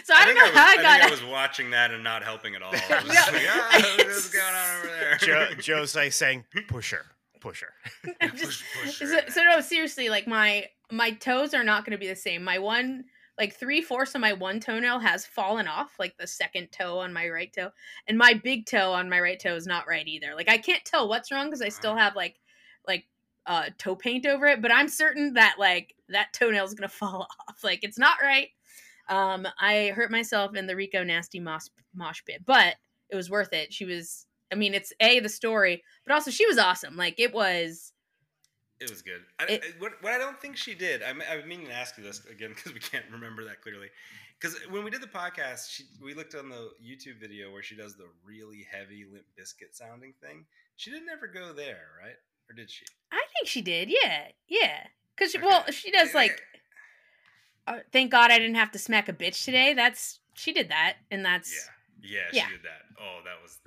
so 0.05 0.15
I, 0.15 0.25
don't 0.25 0.35
think 0.35 0.39
know 0.39 0.45
was, 0.47 0.55
how 0.55 0.67
I 0.67 0.71
I 0.73 0.83
got 0.83 1.01
think 1.01 1.05
I 1.07 1.11
was 1.11 1.25
watching 1.25 1.71
that 1.71 1.93
and 1.93 2.03
not 2.03 2.25
helping 2.25 2.55
at 2.57 2.63
all. 2.63 2.75
I 2.75 2.95
was 2.97 3.07
No. 3.09 3.15
just 3.15 3.33
like, 3.33 3.43
ah, 3.49 3.95
what's 3.99 4.29
going 4.31 4.45
on 4.55 4.79
over 4.79 4.87
there? 4.89 5.17
Joe, 5.19 5.49
Joe's 5.61 5.95
like 5.95 6.13
saying, 6.13 6.45
"Pusher, 6.69 7.07
pusher." 7.41 7.73
I'm 8.21 8.31
Push, 8.31 8.41
just- 8.41 8.63
push 8.83 8.99
so, 8.99 9.19
so 9.29 9.45
no, 9.45 9.61
seriously, 9.61 10.09
like 10.09 10.27
my 10.27 10.67
my 10.91 11.13
toes 11.13 11.55
are 11.55 11.65
not 11.65 11.85
going 11.87 11.93
to 11.93 11.99
be 11.99 12.09
the 12.09 12.17
same. 12.17 12.43
My 12.45 12.59
one, 12.59 13.05
like 13.39 13.55
three 13.55 13.81
fourths 13.81 14.15
of 14.15 14.21
my 14.21 14.33
one 14.33 14.61
toenail 14.61 14.99
has 14.99 15.25
fallen 15.25 15.67
off, 15.67 15.95
like 15.99 16.17
the 16.19 16.27
second 16.27 16.69
toe 16.71 16.99
on 16.99 17.13
my 17.13 17.29
right 17.29 17.53
toe, 17.53 17.71
and 18.07 18.19
my 18.19 18.35
big 18.35 18.67
toe 18.67 18.93
on 18.93 19.09
my 19.09 19.21
right 19.21 19.41
toe 19.41 19.55
is 19.55 19.67
not 19.67 19.89
right 19.89 20.07
either. 20.07 20.35
Like 20.35 20.49
I 20.49 20.59
can't 20.59 20.85
tell 20.85 21.09
what's 21.09 21.33
wrong 21.33 21.47
because 21.47 21.63
I 21.63 21.71
still 21.71 21.97
have 21.97 22.15
like 22.15 22.39
like 22.87 23.05
uh 23.47 23.71
toe 23.79 23.97
paint 23.97 24.27
over 24.27 24.47
it, 24.47 24.61
but 24.61 24.73
I'm 24.73 24.89
certain 24.89 25.35
that 25.35 25.57
like 25.59 25.95
that 26.09 26.33
toenail 26.33 26.65
is 26.65 26.75
going 26.75 26.89
to 26.89 26.95
fall 26.95 27.27
off. 27.49 27.65
Like 27.65 27.81
it's 27.83 27.99
not 27.99 28.19
right. 28.23 28.49
Um, 29.09 29.47
I 29.59 29.93
hurt 29.95 30.11
myself 30.11 30.55
in 30.55 30.67
the 30.67 30.77
Rico 30.77 31.03
Nasty 31.03 31.41
mosh 31.41 31.67
mosh 31.95 32.23
pit, 32.25 32.43
but 32.47 32.77
it 33.11 33.17
was 33.17 33.31
worth 33.31 33.53
it. 33.53 33.73
She 33.73 33.85
was. 33.85 34.27
I 34.51 34.55
mean, 34.55 34.75
it's 34.75 34.93
a 35.01 35.19
the 35.21 35.31
story, 35.31 35.83
but 36.07 36.13
also 36.13 36.31
she 36.31 36.47
was 36.47 36.59
awesome. 36.59 36.97
Like 36.97 37.19
it 37.19 37.33
was. 37.33 37.92
It 38.83 38.91
was 38.91 39.03
good. 39.03 39.23
I, 39.39 39.45
It- 39.45 39.63
I- 39.65 39.81
what, 39.81 39.93
what 40.03 40.13
I 40.13 40.19
don't 40.19 40.39
think 40.41 40.57
she 40.57 40.75
did, 40.75 41.03
I, 41.03 41.11
I 41.11 41.45
mean 41.47 41.67
to 41.67 41.73
ask 41.73 41.97
you 41.97 42.05
this 42.05 42.25
again 42.27 42.51
because 42.55 42.73
we 42.75 42.81
can't 42.81 43.05
remember 43.11 43.45
that 43.45 43.61
clearly. 43.63 43.89
Because 44.41 44.59
when 44.71 44.83
we 44.83 44.91
did 44.91 45.01
the 45.01 45.07
podcast, 45.07 45.71
she, 45.71 45.85
we 46.03 46.15
looked 46.15 46.35
on 46.35 46.49
the 46.49 46.71
YouTube 46.85 47.21
video 47.21 47.53
where 47.53 47.63
she 47.63 47.77
does 47.77 47.95
the 47.97 48.09
really 48.27 48.67
heavy 48.71 49.05
Limp 49.11 49.25
Bizkit 49.39 49.73
sounding 49.73 50.15
thing. 50.21 50.45
She 50.77 50.91
didn't 50.91 51.09
ever 51.11 51.29
go 51.29 51.53
there, 51.53 51.87
right? 52.03 52.17
Or 52.51 52.55
did 52.55 52.69
she? 52.69 52.85
I 53.13 53.23
think 53.37 53.47
she 53.49 53.63
did. 53.63 53.89
Yeah, 53.89 54.29
yeah. 54.49 54.87
Because 55.17 55.35
Okay. 55.37 55.45
well, 55.47 55.65
she 55.71 55.91
does 55.93 56.13
like. 56.15 56.43
Uh, 57.69 57.79
thank 57.93 58.11
God 58.11 58.33
I 58.33 58.39
didn't 58.41 58.57
have 58.57 58.73
to 58.73 58.79
smack 58.81 59.09
a 59.09 59.13
bitch 59.13 59.45
today. 59.45 59.75
That's 59.75 60.19
she 60.35 60.53
did 60.53 60.71
that, 60.71 60.97
and 61.13 61.25
that's 61.25 61.53
Yeah, 62.03 62.11
yeah, 62.11 62.21
Yeah. 62.33 62.47
she 62.47 62.53
did 62.55 62.63
that. 62.65 62.83
Oh, 63.01 63.21
that 63.25 63.41
was, 63.41 63.59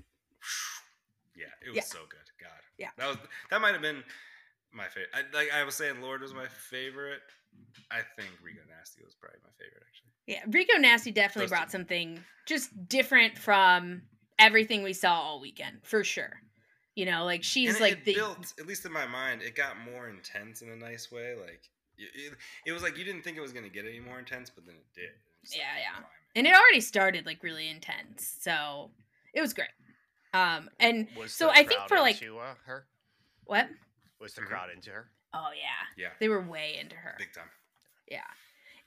yeah, 1.38 1.46
it 1.66 1.70
was 1.70 1.78
Yeah. 1.78 1.84
so 1.84 2.00
good. 2.10 2.20
God, 2.42 2.60
Yeah. 2.78 2.90
that 2.98 3.08
was 3.08 3.18
that 3.52 3.62
might 3.62 3.72
have 3.72 3.82
been 3.82 4.04
my 4.76 4.86
favorite. 4.88 5.10
I, 5.14 5.22
like 5.36 5.50
I 5.54 5.64
was 5.64 5.76
saying, 5.76 6.02
Lorde 6.02 6.22
was 6.22 6.34
my 6.34 6.48
favorite. 6.48 7.22
I 7.92 8.02
think 8.18 8.30
Rico 8.44 8.62
Nasty 8.78 9.02
was 9.04 9.16
probably 9.16 9.40
my 9.44 9.52
favorite 9.58 9.84
actually. 9.88 10.12
yeah. 10.28 10.42
Rico 10.58 10.78
Nasty 10.80 11.12
definitely 11.12 11.44
Those 11.44 11.50
brought 11.52 11.68
two. 11.68 11.72
something 11.72 12.24
just 12.46 12.88
different 12.90 13.38
from 13.38 14.02
everything 14.38 14.84
we 14.84 14.94
saw 14.94 15.14
all 15.14 15.40
weekend 15.40 15.78
for 15.84 16.04
sure. 16.04 16.42
You 16.96 17.06
know, 17.06 17.26
like 17.26 17.44
she's 17.44 17.70
and 17.70 17.78
it, 17.78 17.82
like 17.82 17.94
it 17.94 18.06
the 18.06 18.14
built, 18.16 18.54
at 18.60 18.68
least 18.68 18.86
in 18.86 18.92
my 18.94 19.06
mind, 19.06 19.42
it 19.42 19.56
got 19.56 19.78
more 19.80 20.08
intense 20.10 20.62
in 20.62 20.70
a 20.70 20.76
nice 20.76 21.12
way. 21.12 21.36
Like 21.40 21.62
it, 21.98 22.10
it, 22.14 22.34
it 22.68 22.72
was 22.72 22.84
like 22.84 22.98
you 22.98 23.04
didn't 23.04 23.22
think 23.24 23.38
it 23.38 23.42
was 23.42 23.52
going 23.54 23.66
to 23.66 23.72
get 23.72 23.86
any 23.86 24.00
more 24.00 24.18
intense, 24.20 24.50
but 24.50 24.66
then 24.66 24.76
it 24.76 24.86
did. 24.94 25.04
It 25.06 25.12
was 25.42 25.52
like, 25.52 25.60
Yeah, 25.60 25.78
yeah. 26.00 26.06
and 26.36 26.48
it 26.48 26.54
already 26.54 26.82
started 26.82 27.26
like 27.26 27.44
really 27.44 27.70
intense, 27.70 28.36
so 28.42 28.92
it 29.34 29.42
was 29.42 29.54
great. 29.54 29.70
Um, 30.34 30.70
and 30.80 31.08
Was 31.18 31.34
So 31.34 31.46
the 31.48 31.52
I 31.54 31.64
think 31.66 31.82
for, 31.88 31.98
like- 32.00 32.22
into, 32.22 32.38
uh, 32.40 32.56
her 32.66 32.86
what? 33.46 33.68
Was 34.20 34.34
the 34.34 34.42
Mhm. 34.42 34.48
crowd 34.48 34.70
into 34.70 34.92
her. 34.92 35.12
Oh 35.34 35.52
yeah, 35.56 35.86
Yeah, 35.98 36.14
they 36.20 36.30
were 36.30 36.42
way 36.42 36.78
into 36.78 36.96
her. 36.96 37.16
big 37.18 37.34
time. 37.34 37.50
yeah 38.08 38.24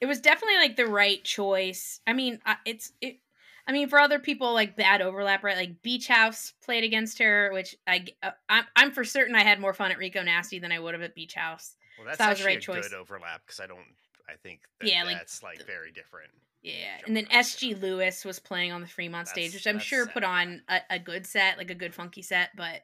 it 0.00 0.06
was 0.06 0.20
definitely 0.20 0.56
like 0.56 0.76
the 0.76 0.86
right 0.86 1.24
choice 1.24 2.00
i 2.06 2.12
mean 2.12 2.40
it's 2.64 2.92
it 3.00 3.18
i 3.66 3.72
mean 3.72 3.88
for 3.88 3.98
other 3.98 4.20
people 4.20 4.55
like 4.55 4.76
bad 4.76 5.02
overlap 5.02 5.42
right 5.42 5.56
like 5.56 5.82
beach 5.82 6.06
house 6.06 6.52
played 6.62 6.84
against 6.84 7.18
her 7.18 7.50
which 7.52 7.74
i 7.84 7.98
g- 7.98 8.16
uh, 8.22 8.30
i'm, 8.48 8.64
I'm 8.76 8.92
for 8.92 9.02
certain 9.05 9.34
i 9.34 9.42
had 9.42 9.60
more 9.60 9.74
fun 9.74 9.90
at 9.90 9.98
rico 9.98 10.22
nasty 10.22 10.60
than 10.60 10.70
i 10.70 10.78
would 10.78 10.94
have 10.94 11.02
at 11.02 11.16
beach 11.16 11.34
house 11.34 11.74
Well, 11.96 12.06
that's 12.06 12.18
that 12.18 12.28
was 12.30 12.38
the 12.38 12.44
actually 12.44 12.55
right 12.55 12.62
a 12.62 12.80
choice. 12.82 12.88
good 12.90 12.96
overlap 12.96 13.42
because 13.44 13.59
I 13.59 13.66
don't. 13.66 13.86
I 14.28 14.34
think 14.40 14.60
that 14.78 14.88
Yeah, 14.88 15.02
like, 15.02 15.16
that's 15.16 15.42
like 15.42 15.59
the- 15.59 15.64
very 15.64 15.90
different. 15.90 16.30
yeah 16.62 16.98
and 17.05 17.16
then 17.16 17.24
sg 17.26 17.70
yeah. 17.70 17.76
lewis 17.80 18.24
was 18.24 18.38
playing 18.38 18.70
on 18.70 18.80
the 18.80 18.86
fremont 18.86 19.26
stage 19.26 19.52
which 19.52 19.66
i'm 19.66 19.80
sure 19.80 20.05
sad, 20.05 20.14
put 20.14 20.22
on 20.22 20.62
a, 20.68 20.80
a 20.90 20.98
good 21.00 21.26
set 21.26 21.59
like 21.59 21.70
a 21.70 21.74
good 21.74 21.92
funky 21.92 22.22
set 22.22 22.50
but 22.56 22.82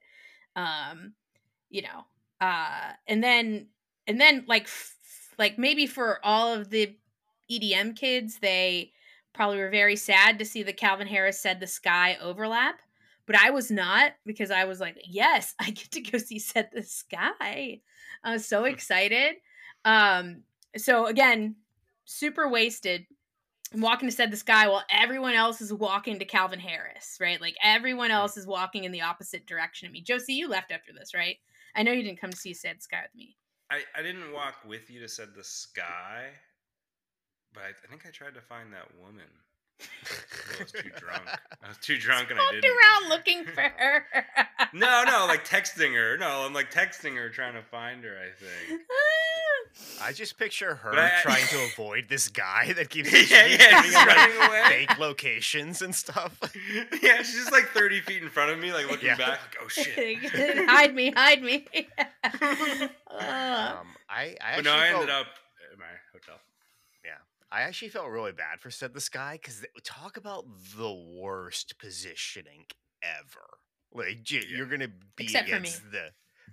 um 0.56 1.14
you 1.70 1.82
know 1.82 2.04
uh 2.44 2.92
and 3.06 3.22
then 3.24 3.66
and 4.06 4.20
then 4.20 4.44
like 4.46 4.64
f- 4.64 4.96
like 5.38 5.58
maybe 5.58 5.86
for 5.86 6.18
all 6.22 6.52
of 6.52 6.68
the 6.70 6.94
edm 7.50 7.96
kids 7.96 8.38
they 8.40 8.92
probably 9.32 9.56
were 9.58 9.70
very 9.70 9.96
sad 9.96 10.38
to 10.38 10.44
see 10.44 10.62
the 10.62 10.72
calvin 10.72 11.06
harris 11.06 11.40
said 11.40 11.58
the 11.58 11.66
sky 11.66 12.18
overlap 12.20 12.80
but 13.26 13.36
i 13.36 13.50
was 13.50 13.70
not 13.70 14.12
because 14.26 14.50
i 14.50 14.64
was 14.64 14.78
like 14.78 14.96
yes 15.08 15.54
i 15.60 15.70
get 15.70 15.90
to 15.90 16.00
go 16.00 16.18
see 16.18 16.38
set 16.38 16.70
the 16.72 16.82
sky 16.82 17.80
i 18.22 18.32
was 18.32 18.46
so 18.46 18.64
excited 18.64 19.36
um 19.84 20.42
so 20.76 21.06
again 21.06 21.56
super 22.04 22.48
wasted 22.48 23.06
I'm 23.72 23.80
walking 23.80 24.08
to 24.08 24.14
said 24.14 24.30
the 24.30 24.36
sky 24.36 24.68
while 24.68 24.84
everyone 24.88 25.34
else 25.34 25.60
is 25.60 25.72
walking 25.72 26.20
to 26.20 26.24
Calvin 26.24 26.60
Harris, 26.60 27.16
right? 27.20 27.40
Like 27.40 27.56
everyone 27.60 28.12
else 28.12 28.36
is 28.36 28.46
walking 28.46 28.84
in 28.84 28.92
the 28.92 29.00
opposite 29.00 29.46
direction 29.46 29.86
of 29.86 29.92
me. 29.92 30.00
Josie, 30.00 30.34
you 30.34 30.48
left 30.48 30.70
after 30.70 30.92
this, 30.92 31.12
right? 31.12 31.38
I 31.74 31.82
know 31.82 31.92
you 31.92 32.02
didn't 32.02 32.20
come 32.20 32.30
to 32.30 32.36
see 32.36 32.54
said 32.54 32.82
sky 32.82 33.00
with 33.02 33.14
me. 33.14 33.36
I, 33.70 33.82
I 33.98 34.02
didn't 34.02 34.32
walk 34.32 34.56
with 34.66 34.90
you 34.90 35.00
to 35.00 35.08
said 35.08 35.28
the 35.34 35.42
sky, 35.42 36.26
but 37.52 37.62
I, 37.62 37.68
I 37.68 37.90
think 37.90 38.04
I 38.06 38.10
tried 38.10 38.34
to 38.34 38.40
find 38.40 38.72
that 38.72 38.86
woman. 39.02 39.24
I 39.80 40.62
was 40.62 40.70
too 40.72 40.90
drunk. 40.96 41.24
I 41.62 41.68
was 41.68 41.78
too 41.78 41.98
drunk 41.98 42.30
and 42.30 42.38
I 42.38 42.52
didn't. 42.52 42.70
around 42.70 43.08
looking 43.08 43.44
for 43.44 43.62
her. 43.62 44.06
No, 44.72 45.04
no, 45.04 45.26
like 45.26 45.46
texting 45.46 45.94
her. 45.94 46.16
No, 46.16 46.44
I'm 46.46 46.52
like 46.52 46.70
texting 46.70 47.16
her, 47.16 47.28
trying 47.30 47.54
to 47.54 47.62
find 47.62 48.04
her. 48.04 48.16
I 48.16 48.30
think. 48.38 48.80
Oh, 48.90 49.53
I 50.00 50.12
just 50.12 50.38
picture 50.38 50.76
her 50.76 50.92
I- 50.94 51.20
trying 51.22 51.46
to 51.48 51.64
avoid 51.72 52.08
this 52.08 52.28
guy 52.28 52.72
that 52.74 52.90
keeps 52.90 53.12
Yeah, 53.30 53.46
yeah, 53.46 53.56
giving 53.56 53.82
he's 53.84 53.94
her, 53.94 54.06
like, 54.06 54.16
running 54.16 54.36
away. 54.48 54.62
fake 54.68 54.98
locations 54.98 55.82
and 55.82 55.94
stuff. 55.94 56.38
yeah, 57.02 57.18
she's 57.18 57.34
just 57.34 57.52
like 57.52 57.66
30 57.70 58.00
feet 58.02 58.22
in 58.22 58.28
front 58.30 58.50
of 58.52 58.58
me, 58.58 58.72
like 58.72 58.88
looking 58.90 59.06
Yeah. 59.06 59.16
back, 59.16 59.40
like, 59.40 59.56
oh 59.62 59.68
shit. 59.68 60.18
hide 60.68 60.94
me, 60.94 61.10
hide 61.10 61.42
me. 61.42 61.66
Um, 63.10 63.86
I, 64.08 64.36
I 64.40 64.56
But 64.56 64.64
no, 64.64 64.74
I 64.74 64.88
felt, 64.88 65.02
ended 65.02 65.10
up 65.10 65.26
at 65.72 65.78
my 65.78 65.84
hotel. 66.12 66.40
Yeah. 67.04 67.10
I 67.50 67.62
actually 67.62 67.88
felt 67.90 68.08
really 68.08 68.32
bad 68.32 68.60
for 68.60 68.70
Said 68.70 68.94
the 68.94 69.00
Sky 69.00 69.38
because 69.40 69.64
talk 69.84 70.16
about 70.16 70.44
the 70.76 70.92
worst 70.92 71.78
positioning 71.78 72.66
ever. 73.02 73.46
Like 73.92 74.22
j- 74.22 74.36
Yeah. 74.48 74.56
you're 74.56 74.66
gonna 74.66 74.88
be 75.16 75.24
Except 75.24 75.46
me. 75.48 75.52
against 75.52 75.82
the 75.92 76.10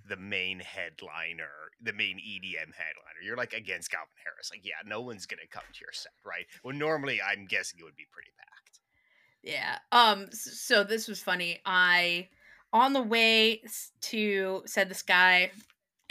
the 0.08 0.16
main 0.16 0.60
headliner, 0.60 1.70
the 1.80 1.92
main 1.92 2.16
EDM 2.16 2.72
headliner. 2.72 3.20
You're 3.24 3.36
like 3.36 3.52
against 3.52 3.90
Calvin 3.90 4.14
Harris. 4.24 4.50
Like, 4.50 4.64
yeah, 4.64 4.82
no 4.86 5.00
one's 5.00 5.26
gonna 5.26 5.42
come 5.50 5.64
to 5.72 5.80
your 5.80 5.92
set, 5.92 6.12
right? 6.24 6.46
Well, 6.64 6.74
normally 6.74 7.20
I'm 7.20 7.46
guessing 7.46 7.80
it 7.80 7.84
would 7.84 7.96
be 7.96 8.06
pretty 8.12 8.30
packed. 8.38 8.80
Yeah. 9.42 9.78
Um. 9.90 10.28
So 10.32 10.84
this 10.84 11.08
was 11.08 11.20
funny. 11.20 11.60
I 11.64 12.28
on 12.72 12.92
the 12.92 13.02
way 13.02 13.62
to 14.00 14.62
said 14.66 14.88
the 14.88 14.94
sky. 14.94 15.50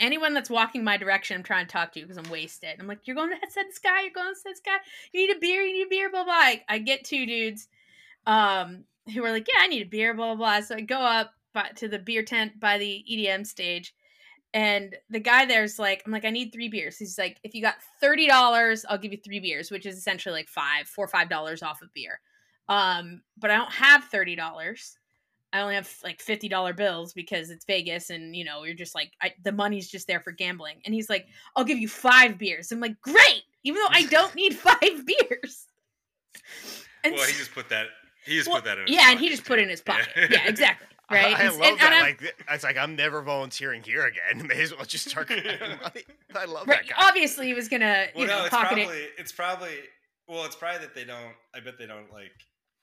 Anyone 0.00 0.34
that's 0.34 0.50
walking 0.50 0.82
my 0.82 0.96
direction, 0.96 1.36
I'm 1.36 1.42
trying 1.44 1.66
to 1.66 1.72
talk 1.72 1.92
to 1.92 2.00
you 2.00 2.06
because 2.06 2.18
I'm 2.18 2.30
wasted. 2.30 2.80
I'm 2.80 2.88
like, 2.88 3.06
you're 3.06 3.14
going 3.14 3.30
to 3.30 3.36
said 3.50 3.68
the 3.68 3.74
sky. 3.74 4.02
You're 4.02 4.12
going 4.12 4.34
to 4.34 4.40
said 4.40 4.52
the 4.52 4.56
sky. 4.56 4.78
You 5.12 5.26
need 5.26 5.36
a 5.36 5.38
beer. 5.38 5.62
You 5.62 5.72
need 5.72 5.86
a 5.86 5.88
beer. 5.88 6.10
Blah 6.10 6.24
blah. 6.24 6.32
I, 6.32 6.64
I 6.68 6.78
get 6.78 7.04
two 7.04 7.24
dudes, 7.26 7.68
um, 8.26 8.84
who 9.12 9.24
are 9.24 9.30
like, 9.30 9.46
yeah, 9.48 9.60
I 9.60 9.68
need 9.68 9.82
a 9.82 9.88
beer. 9.88 10.14
Blah 10.14 10.34
blah. 10.34 10.58
blah. 10.58 10.66
So 10.66 10.76
I 10.76 10.80
go 10.80 10.98
up 10.98 11.32
by, 11.52 11.70
to 11.76 11.88
the 11.88 11.98
beer 11.98 12.22
tent 12.22 12.58
by 12.58 12.78
the 12.78 13.04
EDM 13.10 13.46
stage, 13.46 13.94
and 14.54 14.94
the 15.08 15.20
guy 15.20 15.46
there's 15.46 15.78
like, 15.78 16.02
I'm 16.04 16.12
like, 16.12 16.24
I 16.24 16.30
need 16.30 16.52
three 16.52 16.68
beers. 16.68 16.98
He's 16.98 17.18
like, 17.18 17.38
if 17.42 17.54
you 17.54 17.62
got 17.62 17.76
thirty 18.00 18.26
dollars, 18.26 18.84
I'll 18.88 18.98
give 18.98 19.12
you 19.12 19.18
three 19.18 19.40
beers, 19.40 19.70
which 19.70 19.86
is 19.86 19.96
essentially 19.96 20.34
like 20.34 20.48
five, 20.48 20.86
four 20.86 21.06
or 21.06 21.08
five 21.08 21.28
dollars 21.28 21.62
off 21.62 21.82
of 21.82 21.92
beer. 21.94 22.20
Um, 22.68 23.22
but 23.38 23.50
I 23.50 23.56
don't 23.56 23.72
have 23.72 24.04
thirty 24.04 24.36
dollars. 24.36 24.98
I 25.54 25.60
only 25.60 25.74
have 25.74 25.90
like 26.04 26.20
fifty 26.20 26.48
dollar 26.48 26.74
bills 26.74 27.14
because 27.14 27.50
it's 27.50 27.64
Vegas, 27.64 28.10
and 28.10 28.36
you 28.36 28.44
know 28.44 28.64
you're 28.64 28.74
just 28.74 28.94
like 28.94 29.12
I, 29.22 29.32
the 29.42 29.52
money's 29.52 29.90
just 29.90 30.06
there 30.06 30.20
for 30.20 30.32
gambling. 30.32 30.80
And 30.84 30.94
he's 30.94 31.08
like, 31.08 31.26
"I'll 31.56 31.64
give 31.64 31.78
you 31.78 31.88
five 31.88 32.36
beers." 32.38 32.72
I'm 32.72 32.80
like, 32.80 33.00
"Great!" 33.00 33.42
Even 33.64 33.80
though 33.80 33.88
I 33.90 34.04
don't 34.04 34.34
need 34.34 34.54
five 34.56 34.78
beers. 35.06 35.66
And 37.04 37.14
well, 37.14 37.26
he 37.26 37.32
just 37.32 37.52
put 37.52 37.68
that. 37.70 37.86
He 38.24 38.36
just 38.36 38.48
well, 38.48 38.58
put 38.58 38.64
that 38.66 38.78
in. 38.78 38.86
His 38.86 38.96
yeah, 38.96 39.10
and 39.10 39.18
he 39.18 39.28
just 39.28 39.44
put 39.44 39.58
it 39.58 39.62
in 39.62 39.68
his 39.70 39.80
pocket. 39.80 40.08
Yeah, 40.30 40.46
exactly. 40.46 40.86
I- 41.18 41.22
Right. 41.24 41.36
I, 41.36 41.40
And 41.42 41.48
s- 41.52 41.58
love 41.58 41.68
and- 41.70 41.78
that. 41.80 41.92
and 41.92 42.20
like, 42.22 42.34
it's 42.50 42.64
like 42.64 42.76
I'm 42.76 42.96
never 42.96 43.22
volunteering 43.22 43.82
here 43.82 44.04
again. 44.06 44.46
May 44.48 44.62
as 44.62 44.74
well 44.74 44.84
just 44.84 45.08
start 45.08 45.28
money. 45.30 45.42
I 46.34 46.44
love 46.46 46.66
right, 46.68 46.80
that 46.86 46.88
guy. 46.96 47.08
obviously, 47.08 47.46
he 47.46 47.54
was 47.54 47.68
gonna 47.68 48.06
you 48.14 48.20
Well, 48.20 48.28
know 48.28 48.38
no, 48.38 48.44
it's 48.46 48.50
pocket 48.54 48.66
probably 48.78 48.96
it. 48.98 49.10
it's 49.18 49.32
probably 49.32 49.74
well, 50.28 50.44
it's 50.44 50.56
probably 50.56 50.80
that 50.80 50.94
they 50.94 51.04
don't. 51.04 51.34
I 51.54 51.60
bet 51.60 51.78
they 51.78 51.86
don't 51.86 52.10
like 52.12 52.32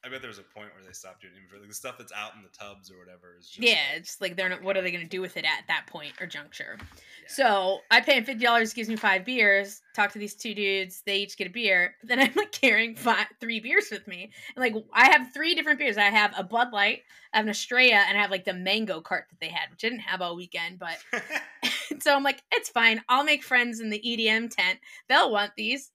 I 0.04 0.08
bet 0.08 0.22
there's 0.22 0.40
a 0.40 0.44
point 0.44 0.70
where 0.74 0.84
they 0.86 0.94
stopped 0.94 1.22
doing 1.22 1.34
inventory. 1.34 1.60
Like 1.60 1.70
the 1.70 1.76
stuff 1.76 1.98
that's 1.98 2.14
out 2.14 2.32
in 2.36 2.42
the 2.42 2.50
tubs 2.50 2.90
or 2.90 2.98
whatever 2.98 3.36
is 3.38 3.48
just 3.48 3.60
yeah, 3.60 3.74
like- 3.92 4.00
it's 4.00 4.22
like 4.22 4.38
they're 4.38 4.48
not. 4.48 4.64
What 4.64 4.78
are 4.78 4.82
they 4.82 4.92
going 4.92 5.04
to 5.04 5.10
do 5.10 5.20
with 5.20 5.36
it 5.36 5.44
at 5.44 5.68
that 5.68 5.88
point 5.88 6.14
or 6.22 6.26
juncture? 6.28 6.78
Yeah. 6.80 6.86
So 7.28 7.80
I 7.92 8.00
pay 8.00 8.18
him 8.18 8.24
fifty 8.24 8.46
dollars, 8.46 8.74
gives 8.74 8.88
me 8.88 8.96
five 8.96 9.26
beers. 9.26 9.82
Talk 9.94 10.14
to 10.14 10.20
these 10.20 10.36
two 10.36 10.54
dudes, 10.56 11.02
they 11.06 11.18
each 11.18 11.36
get 11.36 11.48
a 11.48 11.50
beer. 11.50 11.96
But 12.00 12.10
then 12.10 12.20
I'm 12.22 12.34
like 12.36 12.54
carrying 12.54 12.96
five, 12.96 13.28
three 13.42 13.60
beers 13.60 13.90
with 13.92 14.08
me, 14.08 14.32
and 14.56 14.64
like 14.64 14.74
I 14.94 15.10
have 15.10 15.34
three 15.34 15.54
different 15.54 15.80
beers. 15.80 15.98
I 15.98 16.04
have 16.04 16.34
a 16.38 16.44
Bud 16.44 16.72
Light, 16.72 17.02
I 17.34 17.38
have 17.38 17.46
an 17.46 17.52
Estrella, 17.52 18.06
and 18.08 18.18
I 18.18 18.22
have 18.22 18.32
like 18.32 18.46
the 18.46 18.54
mango 18.54 19.02
cart 19.02 19.26
that 19.30 19.40
they 19.42 19.50
had, 19.50 19.70
which 19.70 19.84
I 19.84 19.90
didn't 19.90 20.04
have 20.04 20.22
all 20.22 20.36
weekend. 20.36 20.80
But 20.80 20.98
so 22.00 22.16
I'm 22.16 22.24
like, 22.24 22.42
it's 22.54 22.70
fine. 22.70 23.02
I'll 23.10 23.26
make 23.26 23.44
friends 23.44 23.80
in 23.82 23.90
the 23.90 24.00
EDM 24.00 24.56
tent. 24.56 24.80
They'll 25.10 25.32
want 25.32 25.52
these. 25.58 25.92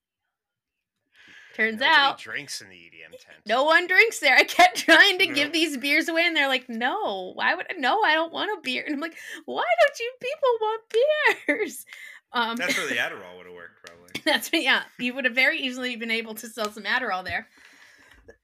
Turns 1.55 1.81
Nobody 1.81 1.91
out 1.91 2.19
drinks 2.19 2.61
in 2.61 2.69
the 2.69 2.75
EDM 2.77 3.11
tent. 3.13 3.37
no 3.47 3.65
one 3.65 3.87
drinks 3.87 4.19
there. 4.19 4.35
I 4.37 4.45
kept 4.45 4.77
trying 4.85 5.19
to 5.19 5.27
give 5.29 5.53
these 5.53 5.77
beers 5.77 6.09
away, 6.09 6.27
and 6.27 6.37
they're 6.37 6.49
like, 6.49 6.69
"No, 6.69 7.33
why 7.35 7.55
would 7.55 7.67
I? 7.71 7.75
No, 7.79 8.01
I 8.03 8.15
don't 8.15 8.33
want 8.33 8.51
a 8.57 8.61
beer." 8.63 8.83
And 8.85 8.95
I'm 8.95 9.01
like, 9.01 9.17
"Why 9.45 9.63
don't 9.81 9.99
you 10.01 10.13
people 10.21 10.49
want 10.61 10.83
beers?" 11.47 11.87
Um, 12.33 12.57
that's 12.57 12.77
where 12.77 12.89
the 12.89 12.95
Adderall 12.97 13.37
would 13.37 13.47
have 13.47 13.55
worked 13.55 13.87
probably. 13.87 14.21
that's 14.25 14.51
yeah. 14.53 14.83
You 14.99 15.15
would 15.15 15.25
have 15.25 15.35
very 15.35 15.61
easily 15.61 15.95
been 15.97 16.11
able 16.11 16.35
to 16.35 16.49
sell 16.49 16.71
some 16.71 16.83
Adderall 16.85 17.25
there, 17.25 17.47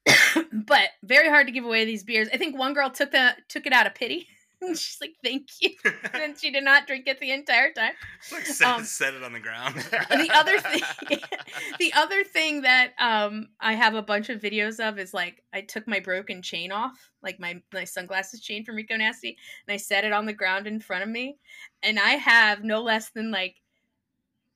but 0.52 0.90
very 1.02 1.28
hard 1.28 1.46
to 1.48 1.52
give 1.52 1.64
away 1.64 1.84
these 1.84 2.04
beers. 2.04 2.28
I 2.32 2.36
think 2.36 2.56
one 2.56 2.74
girl 2.74 2.90
took 2.90 3.10
the 3.10 3.34
took 3.48 3.66
it 3.66 3.72
out 3.72 3.86
of 3.86 3.94
pity. 3.94 4.28
She's 4.68 4.98
like, 5.00 5.14
"Thank 5.24 5.48
you," 5.60 5.70
and 6.14 6.38
she 6.38 6.50
did 6.50 6.64
not 6.64 6.86
drink 6.86 7.06
it 7.06 7.18
the 7.18 7.30
entire 7.32 7.72
time. 7.72 7.92
like 8.30 8.44
set, 8.46 8.66
Um, 8.68 8.84
set 8.84 9.14
it 9.14 9.22
on 9.22 9.32
the 9.32 9.40
ground. 9.40 9.74
the 9.76 10.30
other 10.34 10.58
thing 10.60 10.82
the 11.78 11.92
other 11.94 12.24
thing 12.24 12.62
that 12.62 12.92
um 12.98 13.48
I 13.60 13.74
have 13.74 13.94
a 13.94 14.02
bunch 14.02 14.28
of 14.28 14.40
videos 14.40 14.78
of 14.86 14.98
is 14.98 15.14
like 15.14 15.42
I 15.52 15.62
took 15.62 15.88
my 15.88 16.00
broken 16.00 16.42
chain 16.42 16.72
off, 16.72 17.10
like 17.22 17.40
my 17.40 17.62
my 17.72 17.84
sunglasses 17.84 18.40
chain 18.40 18.64
from 18.64 18.76
Rico 18.76 18.96
Nasty, 18.96 19.36
and 19.66 19.72
I 19.74 19.76
set 19.78 20.04
it 20.04 20.12
on 20.12 20.26
the 20.26 20.32
ground 20.32 20.66
in 20.66 20.78
front 20.80 21.02
of 21.04 21.08
me, 21.08 21.38
and 21.82 21.98
I 21.98 22.10
have 22.10 22.62
no 22.62 22.82
less 22.82 23.10
than 23.10 23.30
like 23.30 23.56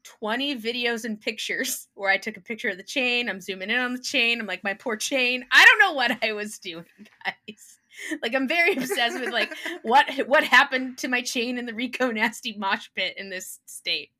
20 0.05 0.60
videos 0.60 1.06
and 1.06 1.18
pictures 1.18 1.89
where 1.94 2.10
I 2.10 2.18
took 2.18 2.36
a 2.36 2.40
picture 2.43 2.68
of 2.68 2.76
the 2.76 2.82
chain, 2.82 3.28
I'm 3.31 3.40
zooming 3.40 3.70
in 3.70 3.78
on 3.78 3.94
the 3.94 4.02
chain, 4.02 4.39
I'm 4.39 4.47
like 4.47 4.62
my 4.62 4.74
poor 4.74 4.97
chain. 4.97 5.47
I 5.51 5.64
don't 5.64 5.78
know 5.78 5.93
what 5.94 6.22
I 6.22 6.32
was 6.32 6.59
doing, 6.59 6.85
guys. 7.24 7.78
Like 8.22 8.34
I'm 8.34 8.48
very 8.48 8.74
obsessed 8.76 9.20
with 9.20 9.30
like 9.30 9.52
what 9.82 10.10
what 10.26 10.44
happened 10.44 10.98
to 10.98 11.08
my 11.08 11.22
chain 11.22 11.58
in 11.58 11.66
the 11.66 11.74
Rico 11.74 12.10
Nasty 12.10 12.56
mosh 12.56 12.88
pit 12.94 13.14
in 13.16 13.30
this 13.30 13.60
state. 13.66 14.10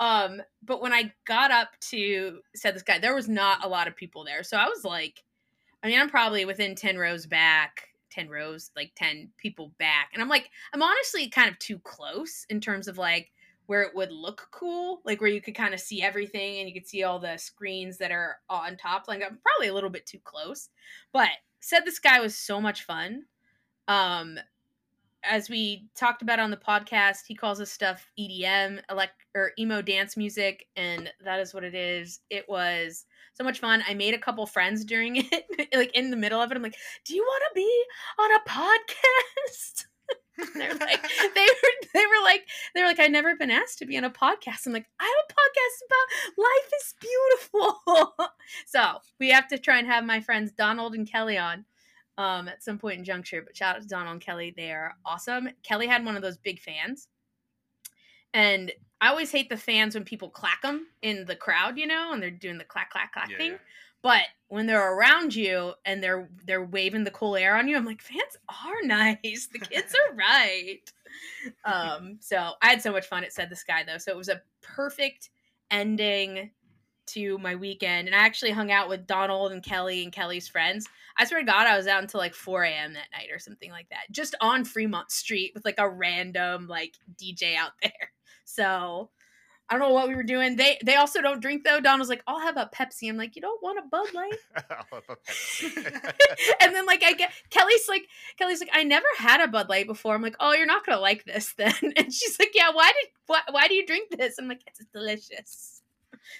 Um, 0.00 0.40
but 0.62 0.80
when 0.80 0.92
I 0.92 1.12
got 1.26 1.50
up 1.50 1.70
to 1.90 2.40
Said 2.54 2.74
the 2.74 2.80
Sky, 2.80 2.98
there 2.98 3.14
was 3.14 3.28
not 3.28 3.64
a 3.64 3.68
lot 3.68 3.88
of 3.88 3.96
people 3.96 4.24
there. 4.24 4.42
So 4.42 4.56
I 4.56 4.66
was 4.66 4.84
like, 4.84 5.22
I 5.82 5.88
mean, 5.88 6.00
I'm 6.00 6.10
probably 6.10 6.44
within 6.44 6.74
10 6.74 6.98
rows 6.98 7.26
back, 7.26 7.88
10 8.10 8.28
rows, 8.28 8.70
like 8.76 8.92
10 8.96 9.30
people 9.38 9.72
back. 9.78 10.10
And 10.12 10.22
I'm 10.22 10.28
like, 10.28 10.50
I'm 10.72 10.82
honestly 10.82 11.28
kind 11.28 11.50
of 11.50 11.58
too 11.58 11.78
close 11.78 12.46
in 12.48 12.60
terms 12.60 12.88
of 12.88 12.98
like 12.98 13.30
where 13.66 13.82
it 13.82 13.94
would 13.94 14.10
look 14.10 14.48
cool, 14.50 15.00
like 15.04 15.20
where 15.20 15.30
you 15.30 15.42
could 15.42 15.54
kind 15.54 15.74
of 15.74 15.80
see 15.80 16.00
everything 16.02 16.58
and 16.58 16.68
you 16.68 16.74
could 16.74 16.88
see 16.88 17.02
all 17.02 17.18
the 17.18 17.36
screens 17.36 17.98
that 17.98 18.10
are 18.10 18.36
on 18.48 18.76
top. 18.76 19.04
Like 19.08 19.22
I'm 19.22 19.38
probably 19.42 19.68
a 19.68 19.74
little 19.74 19.90
bit 19.90 20.06
too 20.06 20.20
close. 20.24 20.70
But 21.12 21.28
Said 21.60 21.80
the 21.84 21.92
Sky 21.92 22.20
was 22.20 22.36
so 22.36 22.60
much 22.60 22.84
fun. 22.84 23.24
Um, 23.88 24.38
as 25.24 25.50
we 25.50 25.88
talked 25.94 26.22
about 26.22 26.38
on 26.38 26.50
the 26.50 26.56
podcast, 26.56 27.26
he 27.26 27.34
calls 27.34 27.58
his 27.58 27.70
stuff 27.70 28.08
EDM, 28.18 28.80
elect 28.90 29.24
or 29.34 29.52
emo 29.58 29.82
dance 29.82 30.16
music, 30.16 30.66
and 30.76 31.12
that 31.24 31.40
is 31.40 31.52
what 31.52 31.64
it 31.64 31.74
is. 31.74 32.20
It 32.30 32.48
was 32.48 33.04
so 33.34 33.44
much 33.44 33.58
fun. 33.58 33.82
I 33.88 33.94
made 33.94 34.14
a 34.14 34.18
couple 34.18 34.46
friends 34.46 34.84
during 34.84 35.16
it, 35.32 35.68
like 35.74 35.94
in 35.94 36.10
the 36.10 36.16
middle 36.16 36.40
of 36.40 36.50
it. 36.50 36.56
I'm 36.56 36.62
like, 36.62 36.76
"Do 37.04 37.14
you 37.14 37.22
want 37.22 37.42
to 37.48 37.54
be 37.54 37.84
on 38.18 38.30
a 38.32 38.48
podcast?" 38.48 39.87
They're 40.54 40.74
like, 40.74 41.02
they 41.34 41.46
were, 41.46 41.88
they 41.94 42.06
were 42.06 42.22
like, 42.22 42.46
they 42.74 42.80
were 42.82 42.86
like, 42.86 43.00
I've 43.00 43.10
never 43.10 43.34
been 43.36 43.50
asked 43.50 43.78
to 43.78 43.86
be 43.86 43.96
on 43.98 44.04
a 44.04 44.10
podcast. 44.10 44.66
I'm 44.66 44.72
like, 44.72 44.86
I 45.00 45.04
have 45.04 45.24
a 45.28 45.32
podcast 45.34 45.86
about 45.86 46.44
life 46.44 46.72
is 46.80 46.94
beautiful. 47.00 48.28
so 48.66 48.98
we 49.18 49.30
have 49.30 49.48
to 49.48 49.58
try 49.58 49.78
and 49.78 49.86
have 49.86 50.04
my 50.04 50.20
friends 50.20 50.52
Donald 50.52 50.94
and 50.94 51.10
Kelly 51.10 51.38
on 51.38 51.64
um, 52.18 52.48
at 52.48 52.62
some 52.62 52.78
point 52.78 52.98
in 52.98 53.04
juncture. 53.04 53.42
But 53.42 53.56
shout 53.56 53.76
out 53.76 53.82
to 53.82 53.88
Donald 53.88 54.12
and 54.12 54.20
Kelly. 54.22 54.54
They 54.56 54.70
are 54.70 54.94
awesome. 55.04 55.48
Kelly 55.62 55.86
had 55.86 56.04
one 56.04 56.16
of 56.16 56.22
those 56.22 56.38
big 56.38 56.60
fans. 56.60 57.08
And 58.34 58.70
I 59.00 59.08
always 59.08 59.30
hate 59.32 59.48
the 59.48 59.56
fans 59.56 59.94
when 59.94 60.04
people 60.04 60.28
clack 60.28 60.62
them 60.62 60.86
in 61.02 61.24
the 61.24 61.36
crowd, 61.36 61.78
you 61.78 61.86
know, 61.86 62.12
and 62.12 62.22
they're 62.22 62.30
doing 62.30 62.58
the 62.58 62.64
clack, 62.64 62.90
clack, 62.90 63.12
clack 63.12 63.30
Yeah, 63.30 63.36
thing. 63.38 63.50
yeah. 63.52 63.58
But 64.02 64.24
when 64.48 64.66
they're 64.66 64.94
around 64.96 65.34
you 65.34 65.74
and 65.84 66.02
they're 66.02 66.28
they're 66.46 66.64
waving 66.64 67.04
the 67.04 67.10
cool 67.10 67.36
air 67.36 67.56
on 67.56 67.68
you, 67.68 67.76
I'm 67.76 67.84
like, 67.84 68.02
fans 68.02 68.36
are 68.48 68.82
nice. 68.82 69.48
The 69.52 69.58
kids 69.58 69.94
are 69.94 70.14
right. 70.14 70.92
Um, 71.64 72.18
so 72.20 72.52
I 72.62 72.68
had 72.68 72.82
so 72.82 72.92
much 72.92 73.06
fun 73.06 73.24
at 73.24 73.32
Said 73.32 73.50
the 73.50 73.56
Sky 73.56 73.84
though. 73.86 73.98
So 73.98 74.10
it 74.12 74.16
was 74.16 74.28
a 74.28 74.42
perfect 74.62 75.30
ending 75.70 76.50
to 77.06 77.38
my 77.38 77.54
weekend. 77.54 78.06
And 78.06 78.14
I 78.14 78.20
actually 78.20 78.50
hung 78.50 78.70
out 78.70 78.88
with 78.88 79.06
Donald 79.06 79.52
and 79.52 79.62
Kelly 79.62 80.02
and 80.02 80.12
Kelly's 80.12 80.46
friends. 80.46 80.86
I 81.16 81.24
swear 81.24 81.40
to 81.40 81.46
God, 81.46 81.66
I 81.66 81.76
was 81.76 81.86
out 81.86 82.02
until 82.02 82.20
like 82.20 82.34
4 82.34 82.64
a.m. 82.64 82.92
that 82.92 83.08
night 83.12 83.28
or 83.32 83.38
something 83.38 83.70
like 83.70 83.88
that. 83.88 84.10
Just 84.10 84.34
on 84.40 84.64
Fremont 84.64 85.10
Street 85.10 85.52
with 85.54 85.64
like 85.64 85.78
a 85.78 85.88
random 85.88 86.68
like 86.68 86.94
DJ 87.16 87.56
out 87.56 87.72
there. 87.82 87.92
So 88.50 89.10
I 89.70 89.76
don't 89.76 89.88
know 89.88 89.94
what 89.94 90.08
we 90.08 90.14
were 90.14 90.22
doing. 90.22 90.56
They 90.56 90.78
they 90.84 90.96
also 90.96 91.20
don't 91.20 91.40
drink 91.40 91.64
though. 91.64 91.80
Don 91.80 91.98
was 91.98 92.08
like, 92.08 92.22
I'll 92.26 92.40
have 92.40 92.56
a 92.56 92.70
Pepsi. 92.74 93.08
I'm 93.08 93.16
like, 93.18 93.36
you 93.36 93.42
don't 93.42 93.62
want 93.62 93.78
a 93.78 93.82
Bud 93.82 94.06
Light? 94.14 94.32
And 96.60 96.74
then 96.74 96.86
like 96.86 97.02
I 97.04 97.12
get 97.12 97.32
Kelly's 97.50 97.88
like 97.88 98.06
Kelly's 98.38 98.60
like 98.60 98.70
I 98.72 98.84
never 98.84 99.06
had 99.18 99.40
a 99.40 99.48
Bud 99.48 99.68
Light 99.68 99.86
before. 99.86 100.14
I'm 100.14 100.22
like, 100.22 100.36
oh, 100.40 100.52
you're 100.52 100.66
not 100.66 100.86
gonna 100.86 101.00
like 101.00 101.24
this 101.24 101.52
then. 101.54 101.74
And 101.96 102.12
she's 102.12 102.38
like, 102.38 102.52
yeah, 102.54 102.70
why 102.72 102.92
did 103.00 103.10
why, 103.26 103.40
why 103.50 103.68
do 103.68 103.74
you 103.74 103.86
drink 103.86 104.10
this? 104.10 104.38
I'm 104.38 104.48
like, 104.48 104.62
it's 104.66 104.80
delicious. 104.92 105.82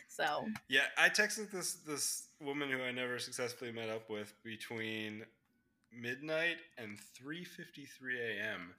So 0.09 0.47
Yeah, 0.69 0.85
I 0.97 1.09
texted 1.11 1.51
this 1.51 1.75
this 1.75 2.29
woman 2.41 2.71
who 2.71 2.83
I 2.83 2.93
never 2.93 3.19
successfully 3.19 3.73
met 3.73 3.89
up 3.91 4.09
with 4.09 4.33
between 4.43 5.25
midnight 5.93 6.57
and 6.77 6.99
3:53 7.23 7.87
a.m. 8.19 8.75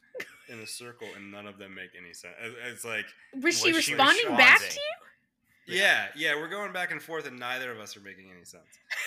in 0.49 0.59
a 0.59 0.67
circle, 0.67 1.07
and 1.15 1.31
none 1.31 1.47
of 1.47 1.57
them 1.57 1.75
make 1.75 1.91
any 1.97 2.13
sense. 2.13 2.35
It's 2.67 2.85
like, 2.85 3.05
was 3.41 3.59
she 3.59 3.71
Was 3.73 3.83
she 3.83 3.93
responding 3.93 4.35
back 4.37 4.59
to 4.59 4.75
you? 4.75 5.77
yeah, 5.77 6.07
yeah, 6.15 6.35
we're 6.35 6.49
going 6.49 6.73
back 6.73 6.91
and 6.91 7.01
forth, 7.01 7.27
and 7.27 7.39
neither 7.39 7.71
of 7.71 7.79
us 7.79 7.95
are 7.95 8.01
making 8.01 8.31
any 8.35 8.45
sense. 8.45 8.63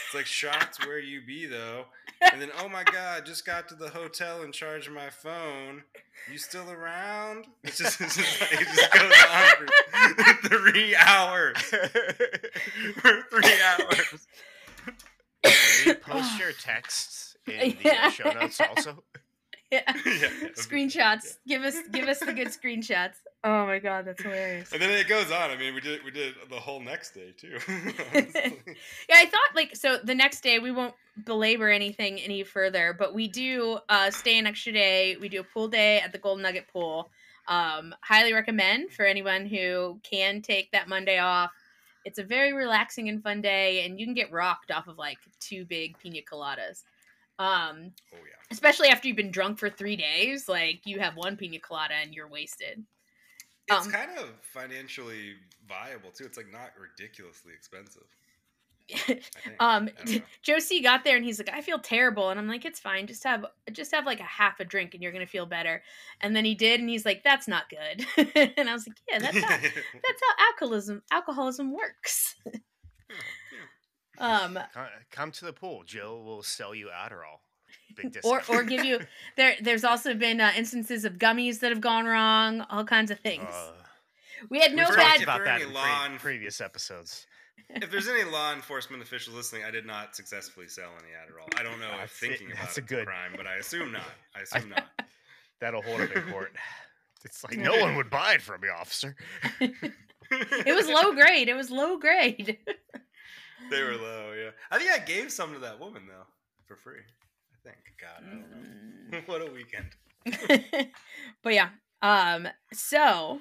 It's 0.06 0.14
like 0.14 0.26
shots 0.26 0.84
where 0.86 0.98
you 0.98 1.20
be 1.26 1.46
though, 1.46 1.86
and 2.30 2.40
then 2.40 2.50
oh 2.60 2.68
my 2.68 2.84
god, 2.84 3.26
just 3.26 3.44
got 3.44 3.68
to 3.68 3.74
the 3.74 3.88
hotel 3.88 4.42
and 4.42 4.52
charged 4.52 4.90
my 4.90 5.10
phone. 5.10 5.82
You 6.30 6.38
still 6.38 6.70
around? 6.70 7.46
It's 7.64 7.78
just, 7.78 8.00
it's 8.00 8.16
just 8.16 8.40
like, 8.40 8.52
it 8.52 8.68
just 8.68 8.92
goes 8.92 9.12
on 9.32 10.36
for 10.38 10.48
three 10.72 10.94
hours. 10.94 11.56
For 11.56 13.22
three 13.30 13.54
hours. 13.66 14.28
Can 15.82 15.96
post 15.96 16.38
your 16.38 16.52
texts 16.52 17.31
in 17.46 17.76
the 17.82 17.96
uh, 17.96 18.10
show 18.10 18.30
notes 18.30 18.60
also? 18.60 19.02
Yeah. 19.72 19.80
yeah, 20.04 20.12
yeah, 20.12 20.28
be- 20.42 20.46
Screenshots. 20.48 21.38
Give 21.48 21.62
us 21.62 21.74
give 21.90 22.06
us 22.06 22.18
the 22.18 22.34
good 22.34 22.48
screenshots. 22.62 23.14
Oh 23.42 23.64
my 23.64 23.78
god, 23.78 24.04
that's 24.04 24.22
hilarious. 24.22 24.70
And 24.70 24.82
then 24.82 24.90
it 24.90 25.08
goes 25.08 25.32
on. 25.32 25.50
I 25.50 25.56
mean, 25.56 25.74
we 25.74 25.80
did 25.80 26.04
we 26.04 26.10
did 26.10 26.34
the 26.50 26.60
whole 26.60 26.78
next 26.78 27.14
day 27.14 27.32
too. 27.34 27.56
Yeah, 27.66 29.16
I 29.16 29.24
thought 29.24 29.54
like 29.54 29.74
so 29.74 29.96
the 30.04 30.14
next 30.14 30.42
day 30.42 30.58
we 30.58 30.72
won't 30.72 30.94
belabor 31.24 31.70
anything 31.70 32.20
any 32.20 32.44
further, 32.44 32.94
but 32.96 33.14
we 33.14 33.28
do 33.28 33.78
uh 33.88 34.10
stay 34.10 34.38
an 34.38 34.46
extra 34.46 34.72
day. 34.72 35.16
We 35.18 35.30
do 35.30 35.40
a 35.40 35.44
pool 35.44 35.68
day 35.68 36.00
at 36.00 36.12
the 36.12 36.18
Golden 36.18 36.42
Nugget 36.42 36.68
pool. 36.70 37.10
Um 37.48 37.94
highly 38.02 38.34
recommend 38.34 38.92
for 38.92 39.06
anyone 39.06 39.46
who 39.46 40.00
can 40.02 40.42
take 40.42 40.70
that 40.72 40.86
Monday 40.86 41.18
off. 41.18 41.50
It's 42.04 42.18
a 42.18 42.24
very 42.24 42.52
relaxing 42.52 43.08
and 43.08 43.22
fun 43.22 43.40
day 43.40 43.86
and 43.86 43.98
you 43.98 44.04
can 44.04 44.14
get 44.14 44.30
rocked 44.30 44.70
off 44.70 44.86
of 44.86 44.98
like 44.98 45.16
two 45.40 45.64
big 45.64 45.98
pina 45.98 46.20
coladas. 46.30 46.82
Um 47.42 47.92
oh 48.14 48.16
yeah. 48.16 48.36
especially 48.50 48.88
after 48.88 49.08
you've 49.08 49.16
been 49.16 49.30
drunk 49.30 49.58
for 49.58 49.70
3 49.70 49.96
days, 49.96 50.48
like 50.48 50.82
you 50.84 51.00
have 51.00 51.16
one 51.16 51.36
pina 51.36 51.58
colada 51.58 51.94
and 51.94 52.14
you're 52.14 52.28
wasted. 52.28 52.84
It's 53.68 53.86
Um, 53.86 53.92
kind 53.92 54.18
of 54.18 54.28
financially 54.42 55.34
viable 55.68 56.10
too. 56.10 56.24
It's 56.24 56.36
like 56.36 56.50
not 56.52 56.70
ridiculously 56.80 57.52
expensive. 57.54 58.04
Um 59.60 59.88
I 60.00 60.04
don't 60.04 60.10
know. 60.16 60.20
Joe 60.42 60.58
C 60.58 60.82
got 60.82 61.04
there 61.04 61.16
and 61.16 61.24
he's 61.24 61.38
like 61.38 61.48
i 61.52 61.60
feel 61.62 61.78
terrible 61.78 62.30
and 62.30 62.38
i'm 62.38 62.48
like 62.48 62.64
it's 62.64 62.80
fine 62.80 63.06
just 63.06 63.22
have 63.24 63.46
just 63.72 63.92
have 63.94 64.04
like 64.06 64.20
a 64.20 64.24
half 64.24 64.58
a 64.60 64.64
drink 64.64 64.92
and 64.94 65.02
you're 65.02 65.12
gonna 65.12 65.26
feel 65.26 65.46
better 65.46 65.82
and 66.20 66.34
then 66.34 66.44
he 66.44 66.54
did 66.54 66.80
and 66.80 66.88
he's 66.88 67.06
like 67.06 67.22
that's 67.22 67.46
not 67.48 67.70
good 67.70 68.04
and 68.58 68.68
i 68.68 68.72
was 68.72 68.86
like 68.86 68.96
yeah 69.08 69.18
that's 69.20 69.38
how 69.38 69.48
that's 69.58 70.20
how 70.26 70.46
alcoholism 70.48 71.00
alcoholism 71.12 71.72
works 71.72 72.34
um 74.18 74.58
Come, 74.74 74.86
come 75.10 75.30
to 75.32 75.44
the 75.44 75.52
pool. 75.52 75.82
Joe 75.86 76.20
will 76.24 76.42
sell 76.42 76.74
you 76.74 76.88
Adderall. 76.88 77.38
Big 77.96 78.06
or 78.24 78.38
discount. 78.38 78.48
or 78.50 78.62
give 78.64 78.84
you 78.84 79.00
there 79.36 79.54
there's 79.60 79.84
also 79.84 80.14
been 80.14 80.40
uh, 80.40 80.52
instances 80.56 81.04
of 81.04 81.14
gummies 81.14 81.60
that 81.60 81.70
have 81.70 81.80
gone 81.80 82.04
wrong 82.06 82.62
all 82.70 82.84
kinds 82.84 83.10
of 83.10 83.18
things 83.20 83.48
Uh, 83.50 83.72
We 84.50 84.60
had 84.60 84.74
no 84.74 84.88
bad. 84.88 85.16
if 85.16 85.22
about 85.22 85.44
that 85.44 85.62
in 85.62 85.72
law 85.72 86.06
pre- 86.08 86.18
previous 86.18 86.60
episodes. 86.60 87.26
if 87.70 87.90
there's 87.90 88.08
any 88.08 88.24
law 88.24 88.52
enforcement 88.54 89.02
officials 89.02 89.36
listening, 89.36 89.64
I 89.64 89.70
did 89.70 89.86
not 89.86 90.14
successfully 90.16 90.68
sell 90.68 90.90
any 90.98 91.12
Adderall. 91.12 91.58
I 91.58 91.62
don't 91.62 91.78
know 91.80 91.86
if 91.86 91.92
That's- 91.92 92.18
thinking 92.18 92.52
about 92.52 92.62
that's 92.64 92.78
a 92.78 92.82
good- 92.82 93.06
crime, 93.06 93.32
but 93.36 93.46
I 93.46 93.56
assume 93.56 93.92
not. 93.92 94.02
I 94.36 94.40
assume 94.40 94.70
not. 94.70 94.84
That'll 95.60 95.82
hold 95.82 96.00
up 96.00 96.14
in 96.16 96.22
court. 96.30 96.52
It's 97.24 97.44
like 97.44 97.56
no 97.56 97.76
one 97.78 97.94
would 97.94 98.10
buy 98.10 98.32
it 98.34 98.42
from 98.42 98.62
me, 98.62 98.68
officer. 98.68 99.14
It 99.60 100.74
was 100.74 100.88
low 100.88 101.12
grade. 101.14 101.48
It 101.48 101.54
was 101.54 101.70
low 101.70 101.96
grade. 101.96 102.58
They 103.70 103.82
were 103.82 103.96
low, 103.96 104.32
yeah. 104.32 104.50
I 104.70 104.78
think 104.78 104.90
I 104.90 104.98
gave 104.98 105.30
some 105.30 105.52
to 105.54 105.58
that 105.60 105.80
woman 105.80 106.02
though, 106.06 106.26
for 106.66 106.76
free. 106.76 107.00
I 107.52 107.68
think. 107.68 107.78
God, 108.00 108.24
I 108.26 108.30
don't 108.30 108.50
know. 108.50 109.18
Mm. 109.18 109.28
what 109.28 109.42
a 109.42 109.52
weekend. 109.52 110.90
but 111.42 111.54
yeah. 111.54 111.68
Um. 112.00 112.48
So. 112.72 113.40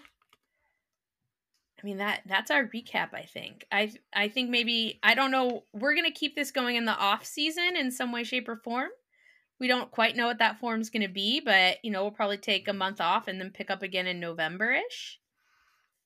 I 1.82 1.88
mean 1.88 1.98
that 1.98 2.22
that's 2.28 2.52
our 2.52 2.66
recap. 2.66 3.14
I 3.14 3.24
think. 3.24 3.66
I 3.72 3.92
I 4.14 4.28
think 4.28 4.50
maybe 4.52 5.00
I 5.02 5.16
don't 5.16 5.32
know. 5.32 5.64
We're 5.74 5.96
gonna 5.96 6.12
keep 6.12 6.36
this 6.36 6.52
going 6.52 6.76
in 6.76 6.86
the 6.86 6.96
off 6.96 7.26
season 7.26 7.76
in 7.76 7.90
some 7.92 8.12
way, 8.12 8.24
shape, 8.24 8.48
or 8.48 8.58
form. 8.58 8.90
We 9.60 9.68
don't 9.68 9.90
quite 9.90 10.16
know 10.16 10.28
what 10.28 10.40
that 10.40 10.60
form's 10.60 10.92
gonna 10.92 11.10
be, 11.10 11.40
but 11.40 11.78
you 11.84 11.92
know 11.92 12.04
we'll 12.04 12.12
probably 12.12 12.38
take 12.38 12.68
a 12.68 12.74
month 12.74 13.02
off 13.02 13.28
and 13.28 13.40
then 13.40 13.50
pick 13.50 13.72
up 13.72 13.82
again 13.82 14.06
in 14.06 14.20
November 14.20 14.72
ish. 14.72 15.20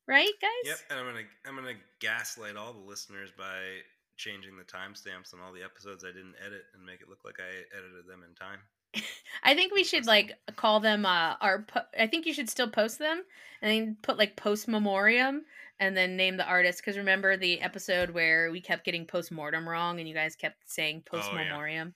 Right, 0.08 0.32
guys? 0.42 0.52
Yep, 0.66 0.78
and 0.92 1.00
I'm 1.00 1.06
gonna 1.08 1.26
I'm 1.46 1.56
gonna 1.56 1.80
gaslight 2.00 2.56
all 2.56 2.74
the 2.74 2.88
listeners 2.88 3.32
by 3.38 3.82
changing 4.18 4.58
the 4.58 4.64
timestamps 4.64 5.34
on 5.34 5.40
all 5.42 5.52
the 5.54 5.64
episodes 5.64 6.04
I 6.04 6.08
didn't 6.12 6.36
edit 6.46 6.64
and 6.74 6.86
make 6.86 7.02
it 7.02 7.10
look 7.10 7.20
like 7.26 7.36
I 7.40 7.78
edited 7.78 8.08
them 8.08 8.24
in 8.28 8.34
time. 8.36 8.60
I 9.44 9.56
think 9.56 9.74
we 9.74 9.84
should 9.84 10.06
like 10.06 10.34
call 10.56 10.80
them 10.80 11.06
uh 11.06 11.36
our 11.42 11.64
po- 11.64 11.82
I 12.00 12.08
think 12.08 12.26
you 12.26 12.34
should 12.34 12.50
still 12.50 12.70
post 12.70 12.98
them 13.00 13.24
and 13.62 13.72
then 13.72 13.98
put 14.02 14.18
like 14.18 14.36
post 14.38 14.68
memoriam 14.68 15.44
and 15.80 15.98
then 15.98 16.16
name 16.16 16.38
the 16.38 16.46
artist 16.46 16.84
cuz 16.84 16.98
remember 16.98 17.36
the 17.36 17.60
episode 17.62 18.10
where 18.12 18.50
we 18.52 18.62
kept 18.62 18.86
getting 18.86 19.06
post 19.06 19.32
mortem 19.32 19.68
wrong 19.68 20.00
and 20.00 20.08
you 20.08 20.16
guys 20.16 20.36
kept 20.38 20.70
saying 20.70 21.04
post 21.06 21.28
Oh, 21.32 21.36
yeah. 21.36 21.44
memoriam. 21.44 21.94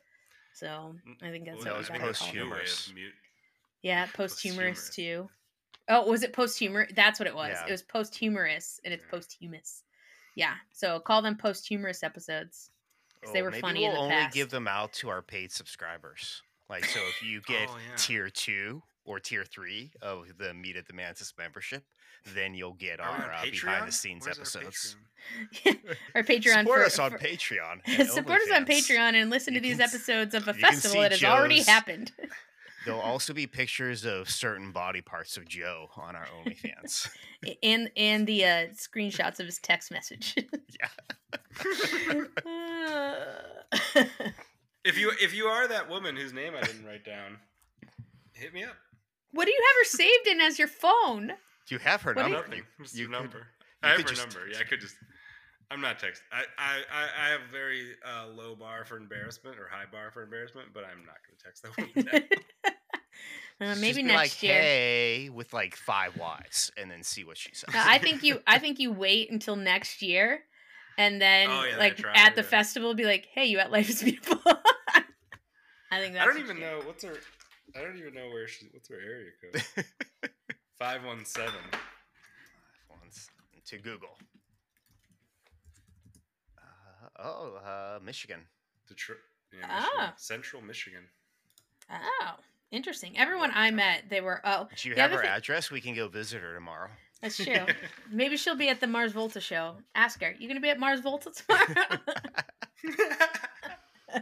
So, 0.54 0.96
I 1.22 1.30
think 1.32 1.46
that's 1.46 1.60
What 1.60 1.68
what 1.68 1.78
was 1.78 1.90
we 1.90 1.94
gotta 2.00 2.08
Post 2.08 2.20
call 2.22 2.30
it. 2.30 2.36
New 2.36 2.50
way 2.52 2.58
of 2.58 2.64
posthumous. 2.66 3.14
Yeah, 3.82 4.06
posthumous 4.14 4.80
Posthumous. 4.90 4.90
too. 4.96 5.30
Oh, 5.88 6.10
was 6.10 6.24
it 6.24 6.34
posthumous? 6.34 6.92
That's 6.96 7.18
what 7.20 7.28
it 7.28 7.36
was. 7.36 7.52
Yeah. 7.54 7.68
It 7.68 7.72
was 7.72 7.82
posthumous 7.84 8.80
and 8.84 8.94
it's 8.94 9.06
Yeah. 9.06 9.12
posthumous. 9.12 9.84
Yeah. 10.40 10.56
So, 10.72 11.00
call 11.00 11.22
them 11.22 11.36
posthumous 11.36 12.02
episodes. 12.04 12.72
'Cause 13.22 13.34
they 13.34 13.42
Oh, 13.42 13.44
were 13.44 13.52
maybe 13.52 13.62
funny 13.62 13.80
we'll 13.82 13.90
in 13.90 13.94
the 13.96 14.02
only 14.02 14.16
past. 14.16 14.34
give 14.34 14.50
them 14.50 14.68
out 14.68 14.94
to 14.94 15.10
our 15.10 15.22
paid 15.22 15.52
subscribers. 15.52 16.42
Like 16.70 16.86
so, 16.86 17.00
if 17.10 17.22
you 17.22 17.42
get 17.48 17.68
Oh, 17.70 17.78
yeah. 17.78 17.96
tier 17.98 18.30
two 18.30 18.82
or 19.04 19.20
tier 19.20 19.44
three 19.44 19.92
of 20.02 20.38
the 20.38 20.54
Meet 20.54 20.78
at 20.78 20.86
the 20.88 20.94
Mantis 20.94 21.34
membership, 21.38 21.84
then 22.34 22.54
you'll 22.54 22.74
get 22.74 23.00
Are 23.02 23.10
our 23.10 23.34
uh, 23.34 23.44
behind 23.44 23.88
the 23.88 23.92
scenes 23.92 24.26
Where's 24.26 24.38
our 24.38 24.62
episodes. 24.62 24.96
Patreon? 25.66 25.96
our 26.16 26.24
Patreon 26.24 26.60
Support 26.60 26.80
for, 26.80 26.86
us 26.86 27.00
on 27.00 27.12
for- 27.12 27.18
Patreon. 27.18 27.82
and 28.00 28.10
support 28.10 28.42
us 28.42 28.52
on 28.52 28.66
Patreon 28.66 29.14
and 29.16 29.30
listen 29.30 29.54
You 29.56 29.60
to 29.60 29.64
these 29.68 29.78
can 29.78 29.82
s- 29.82 29.94
episodes 29.94 30.34
of 30.36 30.48
a 30.48 30.54
festival 30.54 31.02
that 31.02 31.12
has 31.12 31.24
already 31.24 31.62
happened. 31.64 32.12
There'll 32.86 33.02
also 33.02 33.34
be 33.34 33.46
pictures 33.48 34.06
of 34.06 34.30
certain 34.30 34.72
body 34.72 35.02
parts 35.02 35.36
of 35.38 35.48
Joe 35.48 35.90
on 35.98 36.16
our 36.16 36.26
OnlyFans. 36.28 37.10
and 37.64 37.92
and 37.98 38.26
the 38.26 38.46
uh, 38.46 38.66
screenshots 38.74 39.40
of 39.40 39.46
his 39.46 39.60
text 39.60 39.92
message. 39.92 40.36
Yeah. 40.82 40.88
If 44.86 44.98
you 44.98 45.12
if 45.22 45.36
you 45.36 45.46
are 45.46 45.68
that 45.68 45.90
woman 45.90 46.16
whose 46.16 46.32
name 46.34 46.54
I 46.58 46.62
didn't 46.62 46.86
write 46.86 47.04
down, 47.06 47.38
hit 48.34 48.54
me 48.54 48.64
up. 48.64 48.76
what 49.34 49.46
do 49.46 49.52
you 49.52 49.60
have 49.62 49.76
her 49.86 49.90
saved 49.98 50.28
in 50.28 50.40
as 50.42 50.58
your 50.58 50.70
phone? 50.70 51.28
Do 51.68 51.76
you 51.76 51.80
have 51.80 52.02
her 52.04 52.14
What 52.14 52.24
do 52.26 52.30
you- 52.30 52.36
number? 52.36 52.48
Nothing. 52.50 52.64
Just 52.82 52.96
you 52.96 53.04
a 53.06 53.08
could- 53.08 53.12
number. 53.12 53.38
you 53.38 53.44
I 53.84 53.88
have 53.90 53.98
her 54.02 54.04
just- 54.08 54.22
number. 54.22 54.48
Yeah, 54.50 54.58
I 54.60 54.64
could 54.64 54.80
just. 54.80 54.96
I'm 55.72 55.82
not 55.82 56.00
text. 56.00 56.22
I 56.32 56.44
I 56.58 56.78
I, 56.92 57.28
I 57.28 57.30
have 57.32 57.42
a 57.48 57.52
very 57.52 57.96
uh, 58.06 58.28
low 58.28 58.56
bar 58.56 58.86
for 58.86 58.98
embarrassment 58.98 59.58
or 59.60 59.68
high 59.72 59.86
bar 59.92 60.12
for 60.12 60.24
embarrassment, 60.24 60.70
but 60.74 60.84
I'm 60.84 61.06
not 61.06 61.18
going 61.26 61.38
to 61.38 61.44
text 61.44 61.64
that 61.64 61.78
woman. 61.78 62.30
now. 62.64 62.72
Uh, 63.62 63.66
Just 63.72 63.82
maybe 63.82 63.98
be 63.98 64.04
next 64.04 64.16
like, 64.36 64.44
year. 64.44 64.54
Hey, 64.54 65.30
with 65.30 65.52
like 65.52 65.76
five 65.76 66.16
Y's, 66.18 66.72
and 66.78 66.90
then 66.90 67.04
see 67.04 67.26
what 67.26 67.36
she 67.36 67.54
says. 67.54 67.74
No, 67.74 67.82
I 67.86 67.98
think 67.98 68.24
you. 68.24 68.40
I 68.48 68.58
think 68.58 68.80
you 68.80 68.90
wait 68.94 69.30
until 69.32 69.58
next 69.58 70.02
year, 70.02 70.44
and 70.98 71.22
then 71.22 71.50
Oh, 71.52 71.66
yeah, 71.66 71.76
like 71.78 71.98
try, 71.98 72.14
at 72.16 72.36
the 72.38 72.42
yeah. 72.42 72.48
festival, 72.48 72.94
be 72.94 73.04
like, 73.04 73.28
"Hey, 73.34 73.48
you 73.48 73.60
at 73.60 73.70
Life 73.70 73.90
is 73.90 74.02
Beautiful." 74.02 74.40
I 75.92 76.00
think 76.00 76.14
that's. 76.14 76.24
I 76.24 76.26
don't 76.26 76.40
even 76.40 76.62
know 76.62 76.80
what's 76.86 77.04
her. 77.04 77.18
I 77.76 77.82
don't 77.82 77.98
even 77.98 78.14
know 78.14 78.30
where 78.30 78.48
she. 78.48 78.68
What's 78.72 78.88
her 78.88 78.96
area 78.96 79.32
code? 79.44 79.92
Five 80.80 81.04
one 81.04 81.26
seven. 81.26 81.60
Once 82.90 83.30
to 83.66 83.78
Google. 83.78 84.18
Oh, 87.22 87.56
uh, 87.66 88.00
Michigan. 88.04 88.42
Detroit. 88.88 89.20
Yeah, 89.52 89.66
Ah. 89.70 89.80
Michigan. 89.82 90.14
Central 90.18 90.62
Michigan. 90.62 91.04
Oh, 91.92 92.32
interesting. 92.72 93.18
Everyone 93.18 93.52
I 93.54 93.72
met, 93.72 94.04
they 94.10 94.22
were. 94.22 94.42
Oh, 94.44 94.68
Do 94.76 94.90
you 94.90 94.96
The 94.96 95.02
have 95.02 95.12
other 95.12 95.22
her 95.22 95.28
thi- 95.28 95.34
address? 95.34 95.72
We 95.72 95.82
can 95.82 95.96
go 95.96 96.08
visit 96.08 96.42
her 96.42 96.54
tomorrow. 96.54 96.90
that's 97.22 97.38
true. 97.38 97.66
Maybe 98.12 98.38
she'll 98.38 98.56
be 98.56 98.70
at 98.70 98.80
the 98.80 98.88
Mars 98.88 99.12
Volta 99.12 99.42
show. 99.42 99.76
Ask 99.96 100.22
her. 100.22 100.34
You 100.40 100.48
gonna 100.48 100.60
be 100.62 100.70
at 100.70 100.80
Mars 100.80 101.00
Volta 101.02 101.32
tomorrow? 101.32 101.66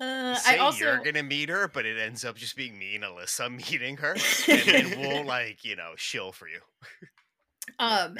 uh, 0.00 0.34
Say 0.34 0.54
I 0.54 0.58
also. 0.58 0.78
you're 0.84 0.98
gonna 1.04 1.22
meet 1.22 1.48
her, 1.48 1.68
but 1.68 1.84
it 1.86 1.98
ends 1.98 2.24
up 2.24 2.36
just 2.36 2.56
being 2.56 2.78
me 2.78 2.94
and 2.94 3.04
Alyssa 3.04 3.50
meeting 3.50 3.96
her, 3.98 4.14
and 4.48 4.62
then 4.62 5.00
we'll 5.00 5.24
like 5.24 5.64
you 5.64 5.76
know 5.76 5.92
shill 5.96 6.32
for 6.32 6.48
you. 6.48 6.60
Um, 7.78 8.16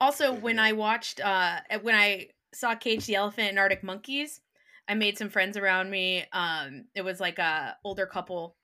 also, 0.00 0.32
when. 0.32 0.58
I 0.58 0.72
watched, 0.72 1.20
uh, 1.20 1.60
when 1.82 1.94
I 1.94 2.28
saw 2.54 2.74
Cage 2.74 3.06
the 3.06 3.16
Elephant 3.16 3.50
and 3.50 3.58
Arctic 3.58 3.82
Monkeys, 3.82 4.40
I 4.88 4.94
made 4.94 5.18
some 5.18 5.28
friends 5.28 5.56
around 5.56 5.90
me. 5.90 6.24
Um, 6.32 6.84
it 6.94 7.02
was 7.02 7.20
like 7.20 7.38
a 7.38 7.76
older 7.84 8.06
couple, 8.06 8.56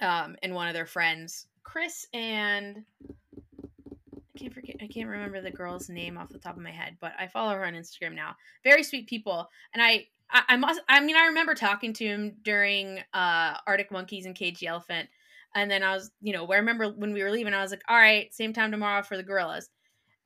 um, 0.00 0.36
and 0.42 0.54
one 0.54 0.68
of 0.68 0.74
their 0.74 0.86
friends, 0.86 1.46
Chris 1.62 2.06
and 2.12 2.84
I 3.08 4.38
can't 4.38 4.54
forget. 4.54 4.76
I 4.80 4.86
can't 4.86 5.08
remember 5.08 5.40
the 5.40 5.50
girl's 5.50 5.88
name 5.88 6.18
off 6.18 6.28
the 6.28 6.38
top 6.38 6.56
of 6.56 6.62
my 6.62 6.70
head, 6.70 6.96
but 7.00 7.12
I 7.18 7.26
follow 7.26 7.54
her 7.54 7.64
on 7.64 7.74
Instagram 7.74 8.14
now. 8.14 8.36
Very 8.64 8.82
sweet 8.82 9.08
people, 9.08 9.48
and 9.72 9.82
I. 9.82 10.06
I 10.30 10.58
must. 10.58 10.82
I 10.90 11.00
mean, 11.00 11.16
I 11.16 11.28
remember 11.28 11.54
talking 11.54 11.94
to 11.94 12.04
him 12.04 12.36
during 12.42 12.98
uh, 13.14 13.54
Arctic 13.66 13.90
Monkeys 13.90 14.26
and 14.26 14.34
Cage 14.34 14.60
the 14.60 14.66
Elephant, 14.66 15.08
and 15.54 15.70
then 15.70 15.82
I 15.82 15.94
was, 15.94 16.10
you 16.20 16.32
know, 16.34 16.46
I 16.46 16.56
remember 16.56 16.90
when 16.90 17.12
we 17.12 17.22
were 17.22 17.30
leaving, 17.30 17.54
I 17.54 17.62
was 17.62 17.70
like, 17.70 17.82
all 17.88 17.96
right, 17.96 18.32
same 18.34 18.52
time 18.52 18.70
tomorrow 18.70 19.02
for 19.02 19.16
the 19.16 19.24
Gorillaz. 19.24 19.70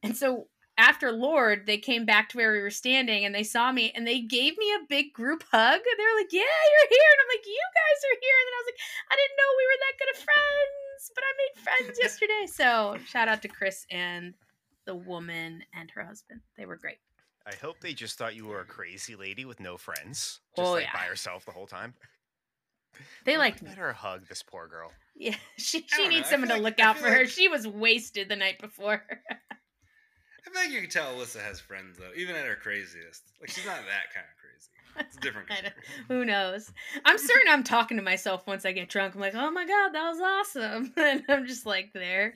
And 0.02 0.16
so 0.16 0.48
after 0.78 1.12
Lorde, 1.12 1.66
they 1.66 1.78
came 1.78 2.04
back 2.06 2.28
to 2.30 2.36
where 2.38 2.52
we 2.52 2.60
were 2.60 2.70
standing 2.70 3.24
and 3.24 3.34
they 3.34 3.42
saw 3.42 3.70
me 3.72 3.92
and 3.94 4.06
they 4.06 4.20
gave 4.20 4.56
me 4.56 4.72
a 4.72 4.86
big 4.88 5.12
group 5.12 5.44
hug. 5.52 5.80
They 5.84 6.04
were 6.04 6.18
like, 6.18 6.32
yeah, 6.32 6.40
you're 6.40 6.88
here. 6.88 7.10
And 7.12 7.20
I'm 7.20 7.28
like, 7.28 7.46
you 7.46 7.64
guys 7.74 8.00
are 8.04 8.18
here. 8.20 8.36
And 8.40 8.46
then 8.46 8.54
I 8.54 8.60
was 8.60 8.68
like, 8.72 8.80
I 9.10 9.16
didn't 9.16 9.36
know 9.36 9.50
we 9.58 9.66
were 9.68 9.80
that 9.82 9.98
good 9.98 10.12
of 10.14 10.24
friends, 10.24 11.12
but 11.14 11.24
I 11.24 11.32
made 11.36 11.62
friends 11.62 11.98
yesterday. 12.02 12.46
So 12.46 12.96
shout 13.06 13.28
out 13.28 13.42
to 13.42 13.48
Chris 13.48 13.86
and 13.90 14.34
the 14.86 14.94
woman 14.94 15.62
and 15.74 15.90
her 15.92 16.04
husband. 16.04 16.40
They 16.56 16.66
were 16.66 16.76
great. 16.76 16.98
I 17.46 17.54
hope 17.60 17.80
they 17.80 17.92
just 17.92 18.18
thought 18.18 18.36
you 18.36 18.46
were 18.46 18.60
a 18.60 18.64
crazy 18.64 19.16
lady 19.16 19.44
with 19.44 19.58
no 19.60 19.76
friends, 19.76 20.40
just 20.56 20.68
Oh, 20.68 20.72
like 20.72 20.84
yeah. 20.84 20.92
by 20.94 21.00
herself 21.06 21.44
the 21.44 21.50
whole 21.52 21.66
time. 21.66 21.94
They 23.24 23.36
liked 23.36 23.62
me. 23.62 23.68
Let 23.70 23.78
her 23.78 23.92
hug 23.92 24.28
this 24.28 24.42
poor 24.42 24.68
girl. 24.68 24.92
Yeah, 25.16 25.34
she, 25.58 25.80
she 25.80 25.86
don't 25.90 26.04
know. 26.04 26.16
needs 26.16 26.28
someone 26.30 26.48
to 26.48 26.54
like- 26.54 26.62
look 26.62 26.80
I 26.80 26.82
out 26.90 26.98
feel 26.98 27.08
for 27.08 27.14
her. 27.14 27.26
She 27.26 27.48
was 27.48 27.66
wasted 27.66 28.28
the 28.28 28.36
night 28.36 28.58
before. 28.60 29.02
I 30.47 30.51
feel 30.51 30.62
like 30.62 30.70
you 30.73 30.81
can 30.81 30.90
tell 30.90 31.14
Alyssa 31.14 31.40
has 31.40 31.60
friends 31.60 31.98
though, 31.98 32.10
even 32.16 32.35
at 32.36 32.47
her 32.47 32.56
craziest. 32.56 33.23
Like 33.40 33.51
she's 33.51 33.64
not 33.66 33.77
that 33.77 34.12
kind 34.14 34.27
of 34.27 34.36
crazy. 34.40 34.48
It's 35.09 35.16
a 35.16 35.20
different 35.20 35.48
kind 35.48 35.66
of 35.66 35.73
crazy. 35.77 35.90
Who 36.09 36.24
knows? 36.27 36.70
I'm 37.05 37.16
certain 37.16 37.48
I'm 37.48 37.62
talking 37.64 37.97
to 37.97 38.02
myself 38.02 38.47
once 38.47 38.66
I 38.66 38.73
get 38.73 38.89
drunk. 38.90 39.14
I'm 39.14 39.20
like, 39.20 39.35
oh 39.35 39.51
my 39.51 39.66
god, 39.66 39.90
that 39.94 40.09
was 40.10 40.20
awesome. 40.20 40.93
And 40.98 41.23
I'm 41.28 41.47
just 41.47 41.64
like 41.64 41.93
there. 41.94 42.35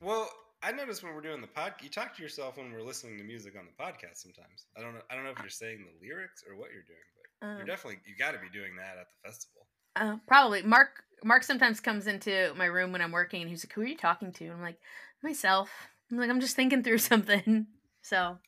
Well, 0.00 0.28
I 0.62 0.72
noticed 0.72 1.02
when 1.02 1.14
we're 1.14 1.20
doing 1.22 1.40
the 1.40 1.46
pod, 1.46 1.74
you 1.82 1.88
talk 1.88 2.14
to 2.16 2.22
yourself 2.22 2.56
when 2.58 2.72
we're 2.72 2.82
listening 2.82 3.16
to 3.18 3.24
music 3.24 3.54
on 3.58 3.64
the 3.64 3.82
podcast. 3.82 4.16
Sometimes 4.16 4.66
I 4.76 4.80
don't 4.82 4.94
know. 4.94 5.00
I 5.10 5.14
don't 5.14 5.24
know 5.24 5.30
if 5.30 5.38
you're 5.38 5.48
saying 5.48 5.84
the 5.86 6.06
lyrics 6.06 6.44
or 6.48 6.56
what 6.56 6.70
you're 6.72 6.82
doing, 6.82 6.98
but 7.40 7.46
Um, 7.46 7.56
you're 7.58 7.66
definitely 7.66 8.00
you 8.06 8.14
got 8.18 8.32
to 8.32 8.38
be 8.40 8.48
doing 8.52 8.76
that 8.76 8.98
at 8.98 9.06
the 9.08 9.28
festival. 9.28 9.66
uh, 9.96 10.16
probably. 10.26 10.62
Mark 10.62 11.04
Mark 11.24 11.44
sometimes 11.44 11.80
comes 11.80 12.06
into 12.06 12.52
my 12.56 12.66
room 12.66 12.92
when 12.92 13.00
I'm 13.00 13.12
working 13.12 13.40
and 13.40 13.48
he's 13.50 13.64
like, 13.64 13.72
Who 13.72 13.80
are 13.82 13.86
you 13.86 13.96
talking 13.96 14.32
to? 14.32 14.44
And 14.44 14.54
I'm 14.54 14.60
like, 14.62 14.78
Myself. 15.22 15.70
I'm 16.10 16.18
like, 16.18 16.30
I'm 16.30 16.40
just 16.40 16.56
thinking 16.56 16.82
through 16.82 16.98
something. 17.12 17.66
So 18.02 18.38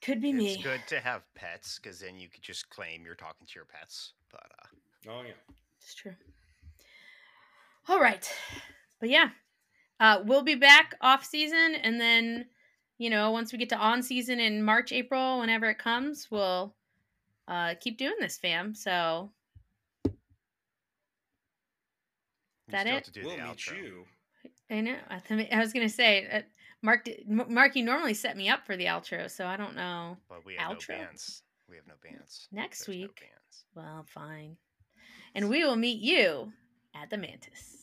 could 0.00 0.20
be 0.20 0.32
me. 0.32 0.54
It's 0.54 0.62
good 0.62 0.80
to 0.88 1.00
have 1.00 1.22
pets 1.34 1.78
because 1.82 1.98
then 1.98 2.18
you 2.18 2.28
could 2.28 2.42
just 2.42 2.70
claim 2.70 3.04
you're 3.04 3.14
talking 3.16 3.46
to 3.46 3.52
your 3.54 3.64
pets. 3.64 4.12
But 4.30 4.44
uh, 4.62 5.10
Oh 5.10 5.22
yeah. 5.22 5.32
It's 5.80 5.94
true. 5.94 6.14
All 7.88 8.00
right. 8.00 8.30
But 9.00 9.08
yeah. 9.10 9.30
Uh 10.00 10.22
we'll 10.24 10.42
be 10.42 10.54
back 10.54 10.94
off 11.00 11.24
season 11.24 11.74
and 11.82 12.00
then 12.00 12.46
you 12.98 13.10
know, 13.10 13.30
once 13.30 13.52
we 13.52 13.58
get 13.58 13.68
to 13.70 13.76
on 13.76 14.02
season 14.02 14.40
in 14.40 14.62
March, 14.62 14.90
April, 14.92 15.38
whenever 15.40 15.66
it 15.70 15.78
comes, 15.78 16.28
we'll 16.30 16.74
uh 17.48 17.74
keep 17.80 17.98
doing 17.98 18.16
this, 18.20 18.36
fam. 18.38 18.74
So 18.74 19.32
you 20.04 20.12
That 22.72 22.82
still 22.82 22.92
it? 22.92 22.94
have 22.94 23.02
to 23.04 23.10
do 23.12 23.22
we'll 23.24 23.36
the 23.36 23.42
meet 23.42 23.56
outro. 23.56 23.76
you. 23.76 24.04
I 24.70 24.80
know. 24.80 24.96
I 25.10 25.58
was 25.60 25.72
gonna 25.72 25.88
say, 25.88 26.28
uh, 26.30 26.42
Mark, 26.82 27.08
Mark, 27.26 27.74
you 27.74 27.84
normally 27.84 28.14
set 28.14 28.36
me 28.36 28.48
up 28.48 28.66
for 28.66 28.76
the 28.76 28.84
outro, 28.84 29.30
so 29.30 29.46
I 29.46 29.56
don't 29.56 29.74
know. 29.74 30.16
But 30.28 30.44
we 30.44 30.56
have 30.56 30.76
outro? 30.76 30.90
no 30.90 30.96
bands. 30.96 31.42
We 31.68 31.76
have 31.76 31.86
no 31.86 31.94
bands 32.02 32.48
next 32.52 32.86
There's 32.86 32.96
week. 32.98 33.22
No 33.74 33.82
well, 33.82 34.04
fine, 34.08 34.56
and 35.34 35.48
we 35.48 35.64
will 35.64 35.76
meet 35.76 36.00
you 36.00 36.52
at 36.94 37.10
the 37.10 37.16
Mantis. 37.16 37.78